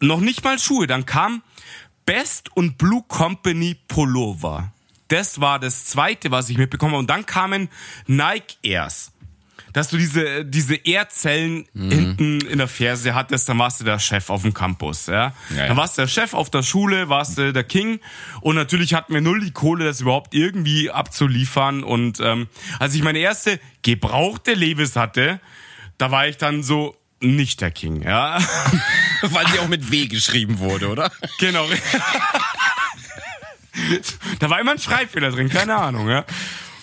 noch 0.00 0.20
nicht 0.20 0.42
mal 0.42 0.58
Schuhe, 0.58 0.88
dann 0.88 1.06
kam 1.06 1.42
Best 2.06 2.56
und 2.56 2.78
Blue 2.78 3.04
Company 3.06 3.76
Pullover. 3.86 4.72
Das 5.08 5.40
war 5.40 5.60
das 5.60 5.84
zweite, 5.84 6.30
was 6.32 6.48
ich 6.48 6.58
mitbekommen 6.58 6.92
habe. 6.92 7.00
Und 7.00 7.10
dann 7.10 7.26
kamen 7.26 7.68
Nike 8.06 8.56
Airs. 8.64 9.12
Dass 9.76 9.88
du 9.88 9.98
diese, 9.98 10.46
diese 10.46 10.74
Airzellen 10.74 11.66
hinten 11.74 12.40
in 12.40 12.56
der 12.56 12.66
Ferse 12.66 13.14
hattest, 13.14 13.46
dann 13.46 13.58
warst 13.58 13.78
du 13.78 13.84
der 13.84 13.98
Chef 13.98 14.30
auf 14.30 14.40
dem 14.40 14.54
Campus, 14.54 15.06
ja. 15.06 15.34
Ja, 15.50 15.54
ja. 15.54 15.66
Dann 15.66 15.76
warst 15.76 15.98
du 15.98 16.02
der 16.02 16.08
Chef 16.08 16.32
auf 16.32 16.48
der 16.48 16.62
Schule, 16.62 17.10
warst 17.10 17.36
du 17.36 17.52
der 17.52 17.62
King. 17.62 18.00
Und 18.40 18.56
natürlich 18.56 18.94
hatten 18.94 19.12
wir 19.12 19.20
null 19.20 19.44
die 19.44 19.50
Kohle, 19.50 19.84
das 19.84 20.00
überhaupt 20.00 20.34
irgendwie 20.34 20.90
abzuliefern. 20.90 21.84
Und 21.84 22.20
ähm, 22.20 22.48
als 22.78 22.94
ich 22.94 23.02
meine 23.02 23.18
erste 23.18 23.60
gebrauchte 23.82 24.54
Levis 24.54 24.96
hatte, 24.96 25.40
da 25.98 26.10
war 26.10 26.26
ich 26.26 26.38
dann 26.38 26.62
so 26.62 26.96
nicht 27.20 27.60
der 27.60 27.70
King, 27.70 28.00
ja. 28.00 28.38
Weil 29.20 29.46
sie 29.48 29.58
auch 29.58 29.68
mit 29.68 29.90
W 29.90 30.06
geschrieben 30.06 30.58
wurde, 30.58 30.88
oder? 30.88 31.12
Genau. 31.38 31.68
da 34.38 34.48
war 34.48 34.58
immer 34.58 34.72
ein 34.72 34.78
Schreibfehler 34.78 35.32
drin, 35.32 35.50
keine 35.50 35.76
Ahnung, 35.76 36.08
ja. 36.08 36.24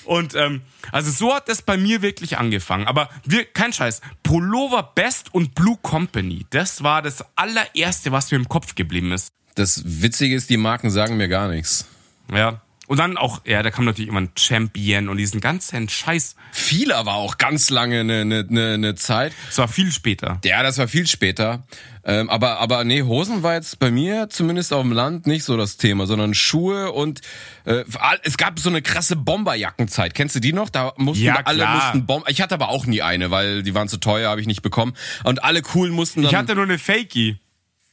Und 0.06 0.36
ähm, 0.36 0.62
also 0.92 1.12
so 1.12 1.34
hat 1.34 1.50
das 1.50 1.62
bei 1.62 1.78
mir 1.78 2.02
wirklich 2.02 2.38
angefangen. 2.38 2.88
Aber 2.88 3.10
wir, 3.24 3.46
kein 3.46 3.74
Scheiß. 3.74 4.02
Pullover 4.24 4.92
Best 4.96 5.34
und 5.34 5.56
Blue 5.56 5.78
Company, 5.82 6.46
das 6.50 6.84
war 6.84 7.02
das 7.02 7.24
allererste, 7.36 8.12
was 8.12 8.32
mir 8.32 8.38
im 8.38 8.50
Kopf 8.50 8.76
geblieben 8.76 9.12
ist. 9.12 9.30
Das 9.56 9.84
Witzige 9.86 10.36
ist, 10.36 10.50
die 10.50 10.58
Marken 10.58 10.90
sagen 10.90 11.18
mir 11.18 11.28
gar 11.28 11.48
nichts. 11.48 11.86
Ja. 12.32 12.62
Und 12.94 13.00
dann 13.00 13.18
auch, 13.18 13.42
ja, 13.44 13.64
da 13.64 13.72
kam 13.72 13.86
natürlich 13.86 14.08
immer 14.08 14.22
ein 14.22 14.30
Champion 14.38 15.10
und 15.10 15.18
diesen 15.18 15.42
ganzen 15.42 15.90
Scheiß. 15.90 16.36
Viel 16.52 16.92
aber 16.92 17.16
auch 17.16 17.40
ganz 17.40 17.72
lange 17.72 18.02
eine, 18.02 18.22
eine, 18.22 18.46
eine, 18.48 18.74
eine 18.74 18.94
Zeit. 18.94 19.34
Das 19.48 19.58
war 19.58 19.68
viel 19.68 19.92
später. 19.92 20.40
Ja, 20.46 20.62
das 20.62 20.78
war 20.78 20.88
viel 20.88 21.08
später. 21.08 21.64
Ähm, 22.04 22.30
aber, 22.30 22.60
aber 22.60 22.84
nee, 22.84 23.02
Hosen 23.02 23.42
war 23.42 23.56
jetzt 23.56 23.80
bei 23.80 23.90
mir 23.90 24.30
zumindest 24.30 24.72
auf 24.74 24.84
dem 24.84 24.92
Land 24.92 25.26
nicht 25.26 25.44
so 25.44 25.58
das 25.58 25.78
Thema, 25.78 26.06
sondern 26.06 26.36
Schuhe 26.36 26.92
und 26.92 27.22
äh, 27.66 27.84
es 28.22 28.38
gab 28.38 28.60
so 28.60 28.70
eine 28.70 28.84
krasse 28.84 29.16
Bomberjackenzeit. 29.16 30.14
Kennst 30.14 30.36
du 30.36 30.40
die 30.40 30.54
noch? 30.54 30.70
Da 30.70 30.94
mussten 30.98 31.24
Ja, 31.24 31.42
alle 31.46 31.66
mussten 31.66 32.06
Bomber. 32.06 32.30
Ich 32.30 32.44
hatte 32.44 32.54
aber 32.54 32.70
auch 32.70 32.86
nie 32.86 33.02
eine, 33.02 33.32
weil 33.32 33.64
die 33.64 33.74
waren 33.74 33.88
zu 33.88 33.98
teuer, 33.98 34.30
habe 34.30 34.40
ich 34.40 34.46
nicht 34.46 34.62
bekommen. 34.62 34.94
Und 35.24 35.44
alle 35.44 35.64
coolen 35.64 35.94
mussten 35.94 36.22
dann. 36.22 36.30
Ich 36.30 36.36
hatte 36.36 36.54
nur 36.54 36.66
eine 36.66 36.78
Fakey. 36.78 37.40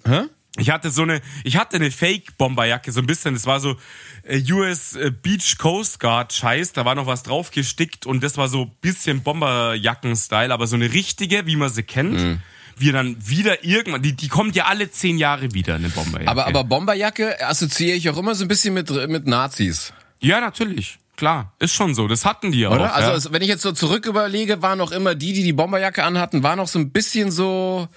Hä? 0.06 0.24
Ich 0.56 0.70
hatte 0.70 0.90
so 0.90 1.02
eine, 1.02 1.20
ich 1.44 1.56
hatte 1.56 1.76
eine 1.76 1.90
Fake-Bomberjacke, 1.90 2.90
so 2.90 3.00
ein 3.00 3.06
bisschen. 3.06 3.34
Das 3.34 3.46
war 3.46 3.60
so 3.60 3.76
äh, 4.24 4.42
US 4.52 4.96
äh, 4.96 5.10
Beach 5.10 5.58
Coast 5.58 6.00
Guard 6.00 6.32
Scheiß. 6.32 6.72
Da 6.72 6.84
war 6.84 6.94
noch 6.94 7.06
was 7.06 7.22
drauf 7.22 7.52
gestickt 7.52 8.04
und 8.04 8.22
das 8.22 8.36
war 8.36 8.48
so 8.48 8.62
ein 8.62 8.72
bisschen 8.80 9.22
Bomberjacken-Style, 9.22 10.52
aber 10.52 10.66
so 10.66 10.76
eine 10.76 10.92
richtige, 10.92 11.46
wie 11.46 11.56
man 11.56 11.70
sie 11.70 11.84
kennt. 11.84 12.18
Mhm. 12.18 12.42
Wir 12.76 12.92
dann 12.92 13.16
wieder 13.20 13.62
irgendwann, 13.64 14.02
die, 14.02 14.14
die 14.16 14.28
kommt 14.28 14.56
ja 14.56 14.64
alle 14.64 14.90
zehn 14.90 15.18
Jahre 15.18 15.52
wieder, 15.52 15.74
eine 15.74 15.90
Bomberjacke. 15.90 16.30
aber, 16.30 16.46
aber 16.46 16.64
Bomberjacke 16.64 17.46
assoziiere 17.46 17.96
ich 17.96 18.08
auch 18.08 18.16
immer 18.16 18.34
so 18.34 18.44
ein 18.44 18.48
bisschen 18.48 18.74
mit, 18.74 18.90
mit 19.08 19.26
Nazis. 19.26 19.92
Ja, 20.20 20.40
natürlich. 20.40 20.98
Klar, 21.16 21.52
ist 21.58 21.74
schon 21.74 21.94
so. 21.94 22.08
Das 22.08 22.24
hatten 22.24 22.50
die 22.50 22.66
Oder? 22.66 22.92
auch. 22.92 22.96
also 22.96 23.10
ja. 23.10 23.16
es, 23.16 23.32
wenn 23.32 23.42
ich 23.42 23.48
jetzt 23.48 23.60
so 23.60 23.72
zurück 23.72 24.06
überlege, 24.06 24.62
waren 24.62 24.80
auch 24.80 24.90
immer 24.90 25.14
die, 25.14 25.34
die 25.34 25.42
die 25.42 25.52
Bomberjacke 25.52 26.02
anhatten, 26.02 26.42
waren 26.42 26.56
noch 26.56 26.68
so 26.68 26.78
ein 26.78 26.90
bisschen 26.90 27.30
so 27.30 27.88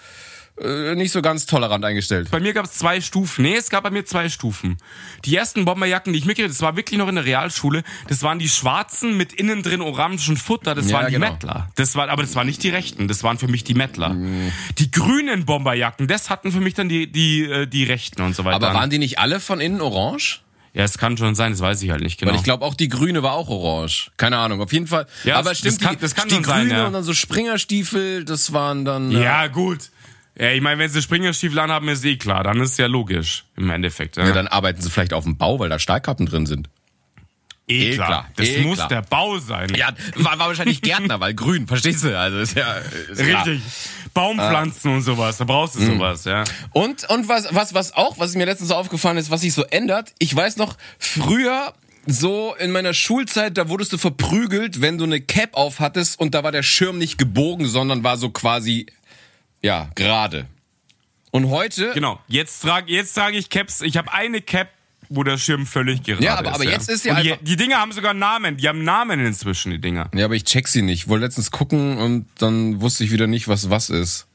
äh, 0.60 0.94
nicht 0.96 1.12
so 1.12 1.22
ganz 1.22 1.46
tolerant 1.48 1.84
eingestellt. 1.84 2.30
Bei 2.30 2.40
mir 2.40 2.54
gab 2.54 2.66
es 2.66 2.74
zwei 2.74 3.02
Stufen. 3.02 3.42
Nee, 3.44 3.56
es 3.56 3.70
gab 3.70 3.84
bei 3.84 3.90
mir 3.90 4.06
zwei 4.06 4.30
Stufen. 4.30 4.78
Die 5.26 5.36
ersten 5.36 5.66
Bomberjacken, 5.66 6.14
die 6.14 6.20
ich 6.20 6.26
mitgekriegt 6.26 6.50
habe, 6.50 6.54
das 6.54 6.62
war 6.62 6.76
wirklich 6.76 7.00
noch 7.00 7.08
in 7.08 7.16
der 7.16 7.26
Realschule, 7.26 7.84
das 8.08 8.22
waren 8.22 8.38
die 8.40 8.48
schwarzen 8.50 9.18
mit 9.18 9.34
innen 9.34 9.64
drin 9.64 9.82
orangen 9.82 10.20
Futter, 10.20 10.76
das 10.76 10.90
Ja, 10.90 10.98
waren 10.98 11.08
die 11.08 11.14
genau. 11.14 11.32
Mettler. 11.32 11.70
Das 11.76 11.96
war, 11.96 12.10
aber 12.10 12.22
das 12.22 12.36
waren 12.36 12.46
nicht 12.48 12.62
die 12.64 12.70
rechten, 12.70 13.08
das 13.08 13.24
waren 13.24 13.38
für 13.40 13.48
mich 13.48 13.64
die 13.64 13.74
Mettler. 13.74 14.16
Die 14.78 14.92
grünen 14.92 15.46
Bomberjacken, 15.46 16.08
das 16.08 16.30
hatten 16.30 16.52
für 16.52 16.62
mich 16.62 16.76
dann 16.76 16.88
die, 16.90 17.12
die, 17.12 17.44
äh, 17.44 17.66
die 17.66 17.84
rechten 17.84 18.22
und 18.22 18.36
so 18.36 18.46
weiter. 18.46 18.56
Aber 18.58 18.74
waren 18.74 18.90
die 18.92 19.00
nicht 19.00 19.18
alle 19.20 19.40
von 19.40 19.60
innen 19.60 19.82
orange? 19.82 20.42
ja, 20.76 20.84
es 20.84 20.98
kann 20.98 21.16
schon 21.18 21.36
sein, 21.36 21.52
das 21.52 21.62
weiß 21.62 21.84
ich 21.84 21.92
halt 21.92 22.02
nicht 22.02 22.20
genau. 22.20 22.32
Weil 22.32 22.38
ich 22.40 22.44
glaube 22.44 22.66
auch 22.66 22.74
die 22.74 22.90
grüne 22.90 23.22
war 23.22 23.34
auch 23.34 23.48
orange. 23.48 24.10
Keine 24.18 24.38
Ahnung, 24.40 24.60
auf 24.60 24.74
jeden 24.74 24.88
Fall. 24.88 25.06
Ja, 25.24 25.36
aber 25.38 25.50
das 25.50 25.60
stimmt, 25.60 25.82
kann- 25.82 25.96
die, 25.96 26.02
das 26.02 26.16
kann 26.16 26.28
die 26.30 26.34
schon 26.34 26.44
grüne 26.44 26.70
sein, 26.70 26.78
ja. 26.78 26.88
und 26.88 26.94
dann 26.94 27.04
so 27.04 27.14
Springerstiefel, 27.14 28.26
das 28.26 28.54
waren 28.54 28.84
dann. 28.86 29.12
äh, 29.12 29.24
ja, 29.24 29.48
gut. 29.48 29.90
Ja, 30.38 30.50
ich 30.52 30.62
meine, 30.62 30.80
wenn 30.80 30.90
sie 30.90 31.02
Springerstiefel 31.02 31.60
anhaben, 31.60 31.88
ist 31.90 32.04
eh 32.06 32.18
klar, 32.18 32.44
dann 32.44 32.60
ist 32.60 32.80
ja 32.80 32.88
logisch 32.88 33.46
im 33.56 33.70
Endeffekt. 33.70 34.18
Ja, 34.18 34.26
Ja, 34.26 34.32
dann 34.34 34.48
arbeiten 34.48 34.82
sie 34.82 34.90
vielleicht 34.90 35.14
auf 35.14 35.24
dem 35.26 35.38
Bau, 35.38 35.60
weil 35.60 35.70
da 35.70 35.78
Stahlkappen 35.80 36.26
drin 36.26 36.46
sind. 36.48 36.70
eh 37.68 37.92
eh 37.92 37.94
klar. 37.96 38.08
klar, 38.08 38.30
Das 38.36 38.48
eh 38.50 38.62
muss 38.62 38.78
klar. 38.78 38.88
der 38.90 39.02
Bau 39.04 39.38
sein. 39.40 39.72
Ja, 39.76 39.90
war, 40.16 40.40
war 40.40 40.48
wahrscheinlich 40.48 40.82
Gärtner, 40.82 41.20
weil 41.20 41.34
grün, 41.36 41.68
verstehst 41.68 42.04
du? 42.04 42.18
Also 42.18 42.40
ist 42.40 42.56
ja 42.58 42.74
ist. 43.12 43.20
Richtig. 43.20 43.62
Baumpflanzen 44.14 44.92
und 44.94 45.02
sowas, 45.02 45.38
da 45.38 45.46
brauchst 45.46 45.76
du 45.76 45.80
Mhm. 45.82 45.94
sowas, 45.98 46.26
ja. 46.26 46.44
Und 46.72 47.10
und 47.10 47.28
was 47.30 47.48
was 47.54 47.74
was 47.74 47.94
auch, 47.94 48.20
was 48.20 48.36
mir 48.36 48.46
letztens 48.46 48.70
so 48.70 48.76
aufgefallen 48.76 49.18
ist, 49.18 49.32
was 49.32 49.42
sich 49.42 49.54
so 49.54 49.64
ändert. 49.66 50.14
Ich 50.20 50.36
weiß 50.36 50.58
noch 50.58 50.78
früher 51.00 51.74
so 52.06 52.54
in 52.60 52.72
meiner 52.72 52.94
Schulzeit, 52.94 53.58
da 53.58 53.70
wurdest 53.70 53.94
du 53.94 53.98
verprügelt, 53.98 54.82
wenn 54.82 54.98
du 54.98 55.06
eine 55.06 55.22
Cap 55.22 55.52
auf 55.54 55.80
hattest 55.80 56.20
und 56.20 56.36
da 56.36 56.44
war 56.44 56.52
der 56.52 56.64
Schirm 56.64 56.98
nicht 56.98 57.18
gebogen, 57.18 57.66
sondern 57.68 58.04
war 58.04 58.18
so 58.18 58.30
quasi 58.30 58.88
ja, 59.64 59.90
gerade. 59.96 60.48
Und 61.32 61.50
heute 61.50 61.92
Genau. 61.94 62.20
Jetzt 62.28 62.62
trage 62.62 62.92
jetzt 62.92 63.14
trage 63.16 63.38
ich 63.38 63.50
Caps. 63.50 63.82
Ich 63.82 63.98
habe 63.98 64.14
eine 64.14 64.42
Cap, 64.42 64.70
wo 65.10 65.24
der 65.24 65.38
Schirm 65.38 65.66
völlig 65.66 66.04
gerade 66.04 66.24
Ja, 66.24 66.36
aber- 66.36 66.50
ist. 66.50 66.56
aber 66.56 66.64
jetzt 66.66 66.90
ist 66.90 67.06
ja 67.06 67.16
Und 67.18 67.24
die, 67.24 67.32
einfach- 67.34 67.44
die 67.44 67.56
Dinger 67.56 67.78
haben 67.78 67.92
sogar 67.92 68.14
Namen. 68.14 68.58
Die 68.58 68.68
haben 68.70 68.84
Namen 68.84 69.20
inzwischen, 69.20 69.72
die 69.72 69.80
Dinger. 69.80 70.10
Ja, 70.14 70.26
aber 70.26 70.36
ich 70.36 70.44
check 70.44 70.68
sie 70.68 70.82
nicht. 70.84 71.08
Wollte 71.08 71.26
letztens 71.26 71.50
gucken 71.50 71.98
und 71.98 72.28
dann 72.38 72.82
wusste 72.82 73.04
ich 73.04 73.12
wieder 73.12 73.26
nicht, 73.28 73.48
was 73.48 73.70
was 73.72 73.90
ist. 73.90 74.28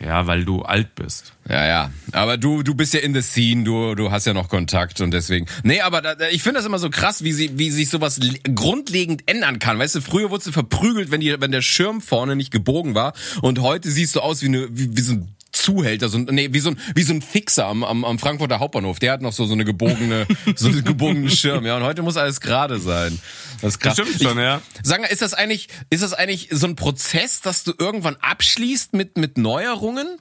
Ja, 0.00 0.26
weil 0.26 0.44
du 0.44 0.62
alt 0.62 0.96
bist. 0.96 1.34
Ja, 1.48 1.64
ja. 1.66 1.90
Aber 2.12 2.36
du, 2.36 2.62
du 2.64 2.74
bist 2.74 2.94
ja 2.94 3.00
in 3.00 3.14
the 3.14 3.22
scene, 3.22 3.62
du, 3.62 3.94
du 3.94 4.10
hast 4.10 4.26
ja 4.26 4.34
noch 4.34 4.48
Kontakt 4.48 5.00
und 5.00 5.12
deswegen. 5.12 5.46
Nee, 5.62 5.80
aber 5.82 6.02
da, 6.02 6.16
ich 6.32 6.42
finde 6.42 6.58
das 6.58 6.66
immer 6.66 6.80
so 6.80 6.90
krass, 6.90 7.22
wie 7.22 7.32
sie, 7.32 7.58
wie 7.58 7.70
sich 7.70 7.88
sowas 7.90 8.18
le- 8.18 8.38
grundlegend 8.54 9.22
ändern 9.26 9.60
kann. 9.60 9.78
Weißt 9.78 9.94
du, 9.94 10.00
früher 10.00 10.30
wurdest 10.30 10.48
du 10.48 10.52
verprügelt, 10.52 11.10
wenn 11.12 11.20
die, 11.20 11.40
wenn 11.40 11.52
der 11.52 11.62
Schirm 11.62 12.00
vorne 12.00 12.34
nicht 12.34 12.50
gebogen 12.50 12.94
war. 12.96 13.12
Und 13.40 13.60
heute 13.60 13.88
siehst 13.90 14.16
du 14.16 14.20
aus 14.20 14.42
wie, 14.42 14.46
eine, 14.46 14.66
wie, 14.76 14.96
wie 14.96 15.00
so 15.00 15.12
ein 15.12 15.28
Zuhälter, 15.54 16.08
so 16.08 16.18
ein, 16.18 16.24
nee, 16.30 16.48
wie 16.52 16.60
so 16.60 16.70
ein, 16.70 16.80
wie 16.94 17.02
so 17.02 17.14
ein 17.14 17.22
Fixer 17.22 17.66
am, 17.66 17.84
am, 17.84 18.04
am 18.04 18.18
Frankfurter 18.18 18.58
Hauptbahnhof. 18.58 18.98
Der 18.98 19.12
hat 19.12 19.22
noch 19.22 19.32
so, 19.32 19.46
so 19.46 19.54
eine 19.54 19.64
gebogene, 19.64 20.26
so 20.56 20.68
einen 20.68 20.84
gebogenen 20.84 21.30
Schirm, 21.30 21.64
ja. 21.64 21.76
Und 21.76 21.82
heute 21.84 22.02
muss 22.02 22.16
alles 22.16 22.40
gerade 22.40 22.78
sein. 22.78 23.18
Das 23.60 23.74
ist 23.74 23.78
krass. 23.80 23.96
Das 23.96 24.08
stimmt 24.08 24.22
schon, 24.22 24.38
ja. 24.38 24.60
Sag 24.82 25.00
mal, 25.00 25.06
ist 25.06 25.22
das 25.22 25.34
eigentlich, 25.34 25.68
ist 25.90 26.02
das 26.02 26.12
eigentlich 26.12 26.48
so 26.50 26.66
ein 26.66 26.76
Prozess, 26.76 27.40
dass 27.40 27.64
du 27.64 27.72
irgendwann 27.78 28.16
abschließt 28.20 28.92
mit, 28.92 29.16
mit 29.16 29.38
Neuerungen? 29.38 30.18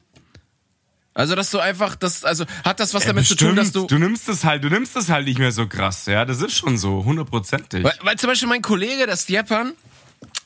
Also, 1.15 1.35
dass 1.35 1.51
du 1.51 1.59
einfach, 1.59 1.95
das, 1.95 2.23
also, 2.23 2.45
hat 2.63 2.79
das 2.79 2.93
was 2.93 3.05
damit 3.05 3.27
zu 3.27 3.35
tun, 3.35 3.55
dass 3.55 3.71
du, 3.71 3.85
du 3.85 3.99
nimmst 3.99 4.27
es 4.29 4.43
halt, 4.43 4.63
du 4.63 4.69
nimmst 4.69 4.95
es 4.95 5.09
halt 5.09 5.27
nicht 5.27 5.37
mehr 5.37 5.51
so 5.51 5.67
krass, 5.67 6.07
ja. 6.07 6.25
Das 6.25 6.41
ist 6.41 6.53
schon 6.53 6.77
so, 6.77 7.05
hundertprozentig. 7.05 7.83
weil, 7.83 7.93
weil 8.01 8.17
zum 8.17 8.29
Beispiel 8.29 8.49
mein 8.49 8.61
Kollege, 8.63 9.05
der 9.05 9.17
Stjepan, 9.17 9.73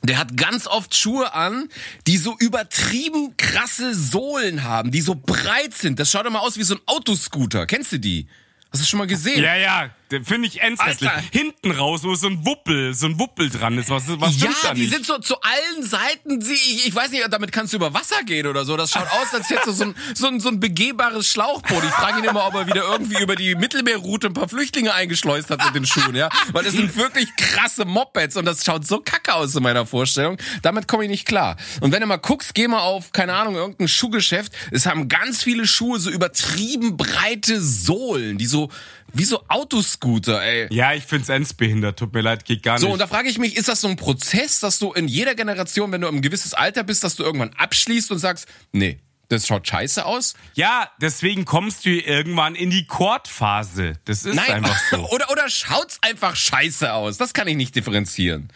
der 0.03 0.17
hat 0.17 0.37
ganz 0.37 0.67
oft 0.67 0.95
Schuhe 0.95 1.33
an, 1.33 1.69
die 2.05 2.17
so 2.17 2.35
übertrieben 2.39 3.35
krasse 3.37 3.93
Sohlen 3.95 4.63
haben, 4.63 4.91
die 4.91 5.01
so 5.01 5.15
breit 5.15 5.73
sind. 5.73 5.99
Das 5.99 6.11
schaut 6.11 6.25
immer 6.25 6.41
aus 6.41 6.57
wie 6.57 6.63
so 6.63 6.75
ein 6.75 6.81
Autoscooter. 6.85 7.65
Kennst 7.65 7.91
du 7.91 7.99
die? 7.99 8.27
Hast 8.71 8.81
du 8.81 8.87
schon 8.87 8.99
mal 8.99 9.07
gesehen? 9.07 9.43
Ja, 9.43 9.55
ja, 9.55 9.89
finde 10.23 10.47
ich. 10.47 10.61
Alter. 10.63 11.21
Hinten 11.31 11.71
raus, 11.71 12.01
wo 12.03 12.15
so 12.15 12.27
ein 12.27 12.45
Wuppel, 12.45 12.93
so 12.93 13.07
ein 13.07 13.19
Wuppel 13.19 13.49
dran 13.49 13.77
ist. 13.77 13.89
Was, 13.89 14.03
was 14.07 14.33
ja, 14.35 14.51
stimmt 14.51 14.57
da 14.63 14.73
die 14.73 14.81
nicht? 14.81 14.93
sind 14.93 15.05
so 15.05 15.17
zu 15.19 15.35
allen 15.41 15.83
Seiten, 15.83 16.41
sie- 16.41 16.53
ich, 16.53 16.87
ich 16.87 16.95
weiß 16.95 17.11
nicht, 17.11 17.25
damit 17.29 17.51
kannst 17.51 17.73
du 17.73 17.77
über 17.77 17.93
Wasser 17.93 18.23
gehen 18.23 18.47
oder 18.47 18.65
so. 18.65 18.77
Das 18.77 18.91
schaut 18.91 19.07
aus, 19.11 19.33
als 19.33 19.49
hättest 19.49 19.67
du 19.67 19.71
so 19.71 19.83
ein, 19.85 19.95
so 20.15 20.27
ein, 20.27 20.39
so 20.39 20.49
ein 20.49 20.59
begehbares 20.59 21.27
Schlauchboot. 21.27 21.83
Ich 21.83 21.89
frage 21.91 22.19
ihn 22.19 22.25
immer, 22.25 22.45
ob 22.47 22.55
er 22.55 22.67
wieder 22.67 22.83
irgendwie 22.83 23.21
über 23.21 23.35
die 23.35 23.55
Mittelmeerroute 23.55 24.27
ein 24.27 24.33
paar 24.33 24.49
Flüchtlinge 24.49 24.93
eingeschleust 24.93 25.49
hat 25.49 25.63
mit 25.65 25.75
den 25.75 25.85
Schuhen, 25.85 26.15
ja. 26.15 26.29
Weil 26.51 26.63
das 26.63 26.73
sind 26.73 26.95
wirklich 26.95 27.35
krasse 27.35 27.85
Mopeds 27.85 28.35
und 28.37 28.45
das 28.45 28.63
schaut 28.63 28.85
so 28.87 28.99
kacke 28.99 29.33
aus 29.33 29.55
in 29.55 29.63
meiner 29.63 29.85
Vorstellung. 29.85 30.37
Damit 30.61 30.87
komme 30.87 31.03
ich 31.03 31.09
nicht 31.09 31.25
klar. 31.27 31.57
Und 31.81 31.91
wenn 31.91 32.01
du 32.01 32.07
mal 32.07 32.17
guckst, 32.17 32.53
geh 32.53 32.67
mal 32.67 32.79
auf, 32.81 33.11
keine 33.11 33.33
Ahnung, 33.33 33.55
irgendein 33.55 33.87
Schuhgeschäft. 33.87 34.53
Es 34.71 34.85
haben 34.85 35.07
ganz 35.09 35.43
viele 35.43 35.67
Schuhe 35.67 35.99
so 35.99 36.09
übertrieben 36.09 36.97
breite 36.97 37.61
Sohlen, 37.61 38.37
die 38.37 38.45
so, 38.45 38.69
wie 39.13 39.23
so 39.23 39.43
Autoscooter, 39.47 40.41
ey. 40.43 40.67
ja, 40.71 40.93
ich 40.93 41.03
find's 41.05 41.29
endbehindert. 41.29 41.97
Tut 41.99 42.13
mir 42.13 42.21
leid, 42.21 42.45
geht 42.45 42.63
gar 42.63 42.77
So, 42.79 42.87
nicht. 42.87 42.93
und 42.93 42.99
da 42.99 43.07
frage 43.07 43.29
ich 43.29 43.37
mich, 43.37 43.55
ist 43.57 43.67
das 43.67 43.81
so 43.81 43.87
ein 43.87 43.95
Prozess, 43.95 44.59
dass 44.59 44.79
du 44.79 44.91
in 44.93 45.07
jeder 45.07 45.35
Generation, 45.35 45.91
wenn 45.91 46.01
du 46.01 46.07
ein 46.07 46.21
gewisses 46.21 46.53
Alter 46.53 46.83
bist, 46.83 47.03
dass 47.03 47.15
du 47.15 47.23
irgendwann 47.23 47.51
abschließt 47.57 48.11
und 48.11 48.19
sagst, 48.19 48.47
nee, 48.71 48.99
das 49.29 49.45
schaut 49.47 49.67
scheiße 49.67 50.05
aus? 50.05 50.35
ja, 50.53 50.89
deswegen 51.01 51.45
kommst 51.45 51.85
du 51.85 51.89
irgendwann 51.89 52.55
in 52.55 52.69
die 52.69 52.85
Chordphase. 52.87 53.93
Das 54.05 54.23
ist 54.25 54.35
Nein, 54.35 54.63
einfach 54.63 54.79
so. 54.89 54.97
oder, 55.11 55.29
oder 55.31 55.49
schaut's 55.49 55.99
einfach 56.01 56.35
scheiße 56.35 56.93
aus? 56.93 57.17
Das 57.17 57.33
kann 57.33 57.47
ich 57.47 57.55
nicht 57.55 57.75
differenzieren. 57.75 58.49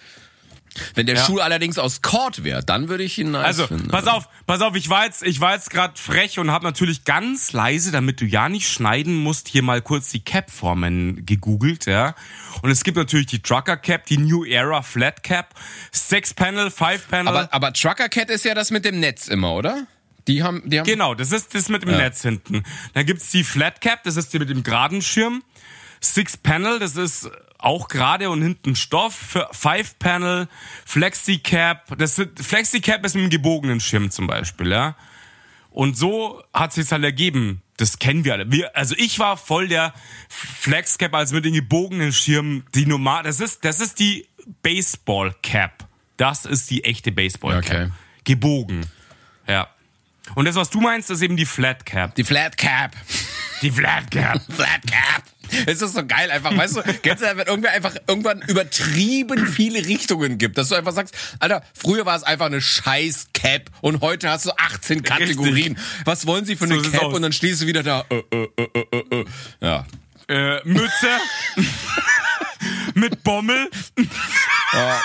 Wenn 0.96 1.06
der 1.06 1.16
Ja. 1.16 1.26
Schuh 1.26 1.40
allerdings 1.40 1.78
aus 1.78 2.02
Kord 2.02 2.44
wäre, 2.46 2.64
dann 2.64 2.88
würde 2.88 3.04
ich 3.04 3.18
ihn 3.20 3.32
nice 3.32 3.46
Also, 3.46 3.68
finden. 3.68 3.90
pass 3.90 4.08
auf, 4.08 4.30
pass 4.48 4.62
auf, 4.62 4.76
ich 4.76 4.88
war 4.90 5.04
jetzt, 5.06 5.22
ich 5.24 5.42
war 5.42 5.54
jetzt 5.54 5.70
gerade 5.70 6.00
frech 6.00 6.40
und 6.40 6.50
habe 6.50 6.64
natürlich 6.66 7.04
ganz 7.04 7.52
leise, 7.52 7.92
damit 7.92 8.22
du 8.22 8.26
ja 8.26 8.48
nicht 8.48 8.70
schneiden 8.70 9.16
musst, 9.16 9.50
hier 9.50 9.64
mal 9.64 9.82
kurz 9.82 10.10
die 10.12 10.24
Cap-Formen 10.24 11.26
gegoogelt, 11.26 11.88
ja. 11.88 12.16
Und 12.62 12.70
es 12.72 12.84
gibt 12.86 12.96
natürlich 12.98 13.28
die 13.28 13.42
Trucker 13.42 13.76
Cap, 13.76 14.06
die 14.06 14.18
New 14.18 14.46
Era 14.46 14.82
Flat 14.82 15.24
Cap, 15.24 15.54
Six 15.92 16.34
Panel, 16.34 16.72
Five 16.72 17.08
Panel. 17.10 17.28
Aber, 17.28 17.54
aber 17.54 17.74
Trucker 17.74 18.08
Cat 18.08 18.30
ist 18.30 18.46
ja 18.46 18.54
das 18.54 18.72
mit 18.72 18.86
dem 18.86 19.00
Netz 19.02 19.28
immer, 19.28 19.54
oder? 19.54 19.88
Die 20.28 20.44
haben, 20.44 20.62
die 20.70 20.80
haben. 20.80 20.86
Genau, 20.86 21.16
das 21.16 21.32
ist 21.32 21.54
das 21.56 21.68
mit 21.68 21.82
dem 21.84 21.90
Netz 21.98 22.22
hinten. 22.22 22.64
Dann 22.94 23.06
gibt's 23.06 23.30
die 23.32 23.44
Flat 23.44 23.82
Cap, 23.82 24.04
das 24.04 24.16
ist 24.18 24.32
die 24.32 24.40
mit 24.40 24.50
dem 24.50 24.64
geraden 24.64 25.02
Schirm. 25.02 25.44
Six 26.00 26.38
Panel, 26.38 26.80
das 26.80 26.96
ist 26.96 27.30
auch 27.62 27.88
gerade 27.88 28.30
und 28.30 28.42
hinten 28.42 28.76
Stoff. 28.76 29.14
Für 29.14 29.50
Five 29.52 29.98
Panel, 30.00 30.48
Flexi 30.86 31.40
Cap, 31.40 31.98
das 31.98 32.16
sind, 32.16 32.40
Flexi 32.40 32.82
Cap 32.82 33.06
ist 33.06 33.16
mit 33.16 33.22
einem 33.22 33.30
gebogenen 33.30 33.80
Schirm 33.80 34.12
zum 34.12 34.28
Beispiel, 34.28 34.72
ja. 34.72 34.96
Und 35.70 35.98
so 35.98 36.44
hat 36.54 36.74
sich's 36.74 36.92
halt 36.92 37.04
ergeben. 37.04 37.62
Das 37.78 37.98
kennen 37.98 38.26
wir 38.26 38.34
alle. 38.34 38.52
Wir, 38.52 38.76
also 38.76 38.94
ich 38.98 39.18
war 39.20 39.38
voll 39.38 39.68
der 39.70 39.94
Flex 40.30 40.98
Cap, 40.98 41.16
also 41.16 41.34
mit 41.34 41.46
den 41.46 41.54
gebogenen 41.54 42.12
Schirmen. 42.12 42.66
Die 42.76 42.86
normal, 42.86 43.24
das 43.24 43.40
ist, 43.40 43.64
das 43.64 43.80
ist 43.80 44.00
die 44.00 44.28
Baseball 44.62 45.34
Cap. 45.42 45.88
Das 46.18 46.46
ist 46.46 46.70
die 46.70 46.84
echte 46.84 47.12
Baseball 47.12 47.62
Cap. 47.62 47.88
Okay. 47.88 47.92
Gebogen. 48.26 48.86
Ja. 49.48 49.70
Und 50.36 50.46
das, 50.46 50.56
was 50.56 50.70
du 50.70 50.82
meinst, 50.82 51.10
ist 51.10 51.22
eben 51.22 51.38
die 51.38 51.46
Flat 51.46 51.86
Cap. 51.86 52.16
Die 52.16 52.24
Flat 52.24 52.58
Cap. 52.58 52.92
Die 53.62 53.72
Flat 53.72 54.12
Cap. 54.12 54.42
Flat 54.50 54.82
Cap. 54.86 55.24
Es 55.66 55.82
ist 55.82 55.94
so 55.94 56.06
geil, 56.06 56.32
einfach, 56.32 56.56
weißt 56.56 56.78
du, 56.78 56.82
kennst 57.02 57.24
du, 57.24 57.38
wenn 57.38 57.48
irgendwer 57.48 57.72
einfach 57.72 57.96
irgendwann 58.08 58.42
übertrieben 58.48 59.48
viele 59.48 59.86
Richtungen 59.86 60.38
gibt, 60.38 60.58
dass 60.58 60.70
du 60.70 60.76
einfach 60.76 60.94
sagst, 60.94 61.16
Alter, 61.40 61.64
früher 61.74 62.06
war 62.06 62.16
es 62.16 62.24
einfach 62.24 62.48
eine 62.48 62.62
scheiß 62.62 63.28
Cap 63.34 63.70
und 63.82 64.02
heute 64.02 64.30
hast 64.30 64.46
du 64.46 64.52
18 64.58 65.04
Kategorien. 65.04 65.78
Was 66.06 66.26
wollen 66.28 66.46
sie 66.46 66.56
für 66.56 66.66
eine 66.66 66.76
So 66.76 66.84
sieht's 66.84 66.94
Cap? 66.94 67.04
aus. 67.04 67.14
Und 67.14 67.22
dann 67.22 67.34
stehst 67.34 67.62
du 67.62 67.68
wieder 67.68 67.84
da, 67.84 68.06
äh, 68.10 68.24
äh, 68.32 68.48
äh, 68.58 68.86
äh, 68.92 69.22
äh. 69.22 69.26
ja. 69.62 69.86
Äh, 70.28 70.62
Mütze. 70.64 71.10
mit 72.94 73.24
Bommel. 73.24 73.70
Ja, 74.74 75.02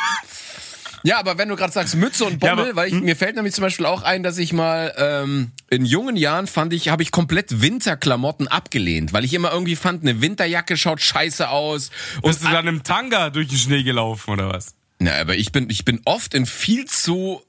aber 1.14 1.38
wenn 1.38 1.48
du 1.48 1.56
gerade 1.56 1.72
sagst 1.72 1.94
Mütze 1.94 2.24
und 2.24 2.40
Bommel, 2.40 2.64
Ja, 2.64 2.70
hm? 2.70 2.76
weil 2.76 2.88
ich, 2.88 2.94
mir 2.94 3.16
fällt 3.16 3.36
nämlich 3.36 3.54
zum 3.54 3.62
Beispiel 3.62 3.86
auch 3.86 4.02
ein, 4.02 4.22
dass 4.22 4.38
ich 4.38 4.52
mal 4.52 4.92
ähm, 4.98 5.52
in 5.70 5.84
jungen 5.84 6.16
Jahren 6.16 6.46
fand 6.46 6.72
ich, 6.72 6.88
habe 6.88 7.02
ich 7.02 7.10
komplett 7.12 7.60
Winterklamotten 7.62 8.48
abgelehnt, 8.48 9.12
weil 9.12 9.24
ich 9.24 9.32
immer 9.34 9.52
irgendwie 9.52 9.76
fand, 9.76 10.02
eine 10.02 10.20
Winterjacke 10.20 10.76
schaut 10.76 11.00
scheiße 11.00 11.48
aus. 11.48 11.90
Und 12.22 12.30
Bist 12.30 12.44
du 12.44 12.48
dann 12.48 12.66
im 12.66 12.82
Tanga 12.82 13.30
durch 13.30 13.48
den 13.48 13.58
Schnee 13.58 13.82
gelaufen 13.82 14.30
oder 14.32 14.48
was? 14.48 14.74
Na, 14.98 15.12
aber 15.20 15.36
ich 15.36 15.52
bin, 15.52 15.70
ich 15.70 15.84
bin 15.84 16.00
oft 16.06 16.34
in 16.34 16.46
viel 16.46 16.86
zu, 16.86 17.42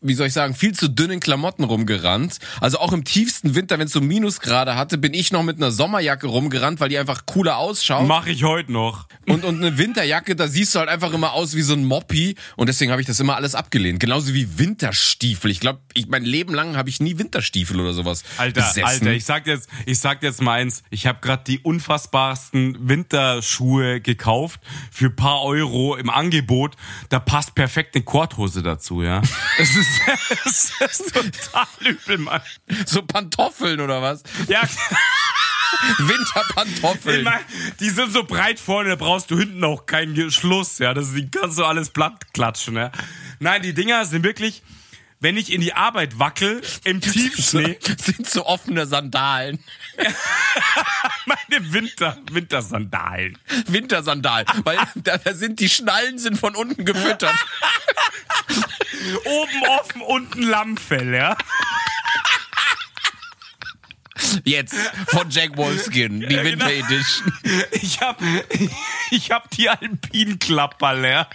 wie 0.00 0.14
soll 0.14 0.26
ich 0.26 0.32
sagen, 0.32 0.54
viel 0.54 0.74
zu 0.74 0.88
dünnen 0.88 1.20
Klamotten 1.20 1.64
rumgerannt. 1.64 2.38
Also 2.60 2.78
auch 2.78 2.92
im 2.92 3.04
tiefsten 3.04 3.54
Winter, 3.54 3.78
wenn 3.78 3.86
es 3.86 3.92
so 3.92 4.00
Minusgrade 4.00 4.76
hatte, 4.76 4.98
bin 4.98 5.14
ich 5.14 5.32
noch 5.32 5.42
mit 5.42 5.56
einer 5.56 5.70
Sommerjacke 5.70 6.26
rumgerannt, 6.26 6.80
weil 6.80 6.88
die 6.88 6.98
einfach 6.98 7.26
cooler 7.26 7.58
ausschaut. 7.58 8.06
Mach 8.06 8.26
ich 8.26 8.44
heute 8.44 8.72
noch. 8.72 9.08
Und, 9.26 9.44
und 9.44 9.62
eine 9.62 9.78
Winterjacke, 9.78 10.36
da 10.36 10.48
siehst 10.48 10.74
du 10.74 10.78
halt 10.78 10.88
einfach 10.88 11.12
immer 11.12 11.32
aus 11.32 11.56
wie 11.56 11.62
so 11.62 11.74
ein 11.74 11.84
Moppi. 11.84 12.36
Und 12.56 12.68
deswegen 12.68 12.90
habe 12.90 13.00
ich 13.00 13.06
das 13.06 13.18
immer 13.20 13.36
alles 13.36 13.54
abgelehnt. 13.54 14.00
Genauso 14.00 14.34
wie 14.34 14.58
Winterstiefel. 14.58 15.50
Ich 15.50 15.60
glaube, 15.60 15.80
ich, 15.94 16.06
mein 16.08 16.24
Leben 16.24 16.54
lang 16.54 16.76
habe 16.76 16.88
ich 16.88 17.00
nie 17.00 17.18
Winterstiefel 17.18 17.80
oder 17.80 17.92
sowas 17.92 18.22
Alter, 18.36 18.60
besessen. 18.60 18.84
Alter, 18.84 19.12
ich 19.12 19.24
sag 19.24 19.46
jetzt, 19.46 19.68
ich 19.86 19.98
sag 19.98 20.22
jetzt 20.22 20.42
mal 20.42 20.60
eins, 20.60 20.82
ich 20.90 21.06
habe 21.06 21.18
gerade 21.20 21.44
die 21.46 21.58
unfassbarsten 21.58 22.88
Winterschuhe 22.88 24.00
gekauft 24.00 24.60
für 24.90 25.10
paar 25.10 25.42
Euro 25.42 25.96
im 25.96 26.10
Angebot. 26.10 26.76
Da 27.08 27.18
passt 27.18 27.54
perfekt 27.54 27.94
eine 27.94 28.04
Korthose 28.04 28.62
dazu, 28.62 29.02
ja. 29.02 29.22
Es 29.58 29.74
ist, 29.74 29.85
es 30.44 30.72
ist 30.80 31.14
total 31.14 31.66
übel, 31.80 32.18
Mann. 32.18 32.40
so 32.86 33.02
Pantoffeln 33.02 33.80
oder 33.80 34.02
was? 34.02 34.22
Ja, 34.48 34.62
Winterpantoffeln. 35.98 37.18
ich 37.18 37.24
mein, 37.24 37.44
die 37.80 37.90
sind 37.90 38.12
so 38.12 38.24
breit 38.24 38.58
vorne, 38.58 38.90
da 38.90 38.96
brauchst 38.96 39.30
du 39.30 39.38
hinten 39.38 39.62
auch 39.64 39.86
keinen 39.86 40.30
Schluss, 40.30 40.78
ja. 40.78 40.94
Das 40.94 41.12
die 41.12 41.30
kannst 41.30 41.58
du 41.58 41.64
alles 41.64 41.90
platt 41.90 42.32
klatschen, 42.32 42.76
ja. 42.76 42.90
Nein, 43.38 43.62
die 43.62 43.74
Dinger 43.74 44.04
sind 44.04 44.24
wirklich, 44.24 44.62
wenn 45.20 45.36
ich 45.36 45.52
in 45.52 45.60
die 45.60 45.74
Arbeit 45.74 46.18
wackel, 46.18 46.62
im 46.84 47.00
Tiefschnee, 47.02 47.78
sind 47.98 48.28
so 48.28 48.46
offene 48.46 48.86
Sandalen. 48.86 49.62
meine 51.26 51.72
Winter, 51.72 52.18
Wintersandalen. 52.30 53.38
Wintersandal, 53.66 54.44
weil 54.64 54.78
da, 54.94 55.18
da 55.18 55.34
sind 55.34 55.60
die 55.60 55.68
Schnallen 55.68 56.18
sind 56.18 56.38
von 56.38 56.54
unten 56.54 56.84
gefüttert. 56.84 57.34
Oben 59.24 59.62
offen, 59.78 60.00
unten 60.02 60.42
Lammfell, 60.42 61.14
ja. 61.14 61.36
Jetzt 64.44 64.74
von 65.08 65.30
Jack 65.30 65.56
Wolfskin, 65.56 66.20
die 66.20 66.34
Ja, 66.34 66.42
genau. 66.42 66.66
Winter 66.66 66.72
Edition. 66.72 67.32
Ich 67.72 68.00
hab, 68.00 68.20
ich 69.10 69.30
hab 69.30 69.50
die 69.50 69.68
Alpinklapperl, 69.68 71.04
ja. 71.04 71.28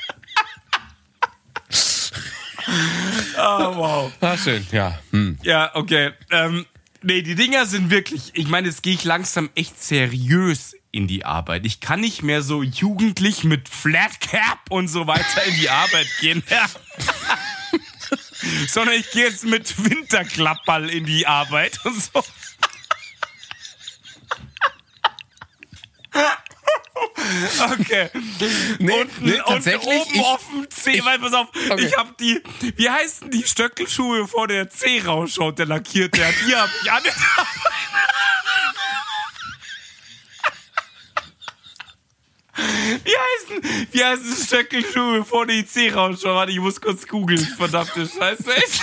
Oh, 3.37 3.75
wow. 3.75 4.11
Ah, 4.21 4.37
schön, 4.37 4.65
ja. 4.71 4.99
Hm. 5.11 5.37
Ja, 5.43 5.71
okay. 5.75 6.11
Ähm, 6.31 6.65
nee, 7.01 7.21
die 7.21 7.35
Dinger 7.35 7.65
sind 7.65 7.89
wirklich, 7.89 8.31
ich 8.33 8.47
meine, 8.47 8.67
jetzt 8.67 8.83
gehe 8.83 8.93
ich 8.93 9.03
langsam 9.03 9.49
echt 9.55 9.81
seriös 9.81 10.75
in 10.91 11.07
die 11.07 11.25
Arbeit. 11.25 11.65
Ich 11.65 11.79
kann 11.79 12.01
nicht 12.01 12.21
mehr 12.21 12.41
so 12.41 12.63
jugendlich 12.63 13.43
mit 13.43 13.69
Flat 13.69 14.19
Cap 14.19 14.59
und 14.69 14.87
so 14.89 15.07
weiter 15.07 15.43
in 15.45 15.55
die 15.55 15.69
Arbeit 15.69 16.07
gehen. 16.19 16.43
Ja. 16.49 16.65
Sondern 18.67 18.95
ich 18.95 19.11
gehe 19.11 19.25
jetzt 19.25 19.43
mit 19.45 19.83
Winterklapperl 19.83 20.89
in 20.89 21.05
die 21.05 21.27
Arbeit 21.27 21.79
und 21.85 22.01
so. 22.01 22.23
Okay. 27.79 28.09
Nee, 28.79 29.01
unten, 29.01 29.25
nee, 29.25 29.31
unten 29.33 29.43
tatsächlich, 29.45 29.87
oben 30.01 30.13
ich- 30.15 30.21
auf 30.21 30.41
dem 30.51 30.69
Zeh, 30.69 30.91
ich- 30.97 31.05
weil 31.05 31.19
pass 31.19 31.33
auf, 31.33 31.47
Okay. 31.69 31.85
ich 31.85 31.95
hab 31.97 32.17
die, 32.17 32.41
wie 32.75 32.89
heißen 32.89 33.29
die 33.31 33.43
Stöckelschuhe, 33.43 34.21
bevor 34.23 34.47
der 34.47 34.69
Zeh 34.69 35.01
rausschaut, 35.05 35.59
der 35.59 35.67
lackierte, 35.67 36.21
die 36.47 36.55
hab 36.55 36.69
ich 36.83 36.91
an. 36.91 37.03
Wie 43.03 43.55
heißen, 43.63 43.87
wie 43.91 44.03
heißen 44.03 44.45
Stöckelschuhe, 44.45 45.19
bevor 45.19 45.45
die 45.45 45.65
Zeh 45.65 45.91
rausschaut? 45.91 46.35
Warte, 46.35 46.51
ich 46.51 46.59
muss 46.59 46.79
kurz 46.81 47.07
googeln, 47.07 47.39
verdammte 47.57 48.07
Scheiße. 48.07 48.43
Echt? 48.55 48.81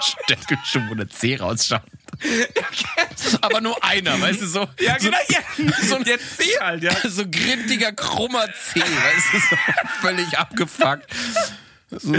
Stöckelschuh, 0.00 0.80
wo 0.90 0.94
der 0.94 1.08
Zeh 1.08 1.36
rausschaut. 1.36 1.82
Aber 3.40 3.60
nur 3.60 3.82
einer, 3.84 4.20
weißt 4.20 4.40
du, 4.42 4.46
so. 4.46 4.66
Ja, 4.80 4.98
so, 4.98 5.06
genau, 5.10 5.18
ja. 5.28 5.40
so 5.82 5.96
ein 5.96 6.04
der 6.04 6.18
Zeh 6.18 6.58
halt, 6.60 6.82
ja. 6.82 6.92
so 7.10 7.24
grintiger, 7.28 7.92
krummer 7.92 8.46
Zeh, 8.52 8.80
weißt 8.80 9.26
du, 9.32 9.38
so 9.38 9.56
völlig 10.00 10.38
abgefuckt. 10.38 11.06
So. 11.90 12.14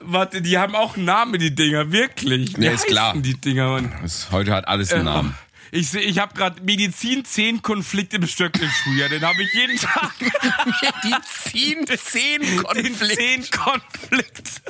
Warte, 0.00 0.42
die 0.42 0.58
haben 0.58 0.74
auch 0.76 0.96
einen 0.96 1.06
Namen, 1.06 1.40
die 1.40 1.54
Dinger, 1.54 1.90
wirklich. 1.90 2.56
Wie 2.58 2.64
Ja, 2.66 2.72
ist 2.72 2.86
klar. 2.86 3.14
die 3.16 3.34
Dinger, 3.40 3.70
Mann? 3.70 3.92
Heute 4.30 4.52
hat 4.52 4.68
alles 4.68 4.92
einen 4.92 5.06
Namen. 5.06 5.34
Ich 5.72 5.92
ich 5.94 6.18
habe 6.18 6.34
gerade 6.34 6.62
Medizin 6.62 7.24
10 7.24 7.62
Konflikt 7.62 8.14
im 8.14 8.26
Stöckelschuh. 8.26 8.92
Ja, 8.94 9.08
den 9.08 9.22
habe 9.24 9.42
ich 9.42 9.52
jeden 9.52 9.78
Tag. 9.78 10.12
Zehn 11.26 11.84
Den 11.86 12.62
Konflikte. 12.62 13.08
10 13.08 13.50
Konflikt. 13.50 14.62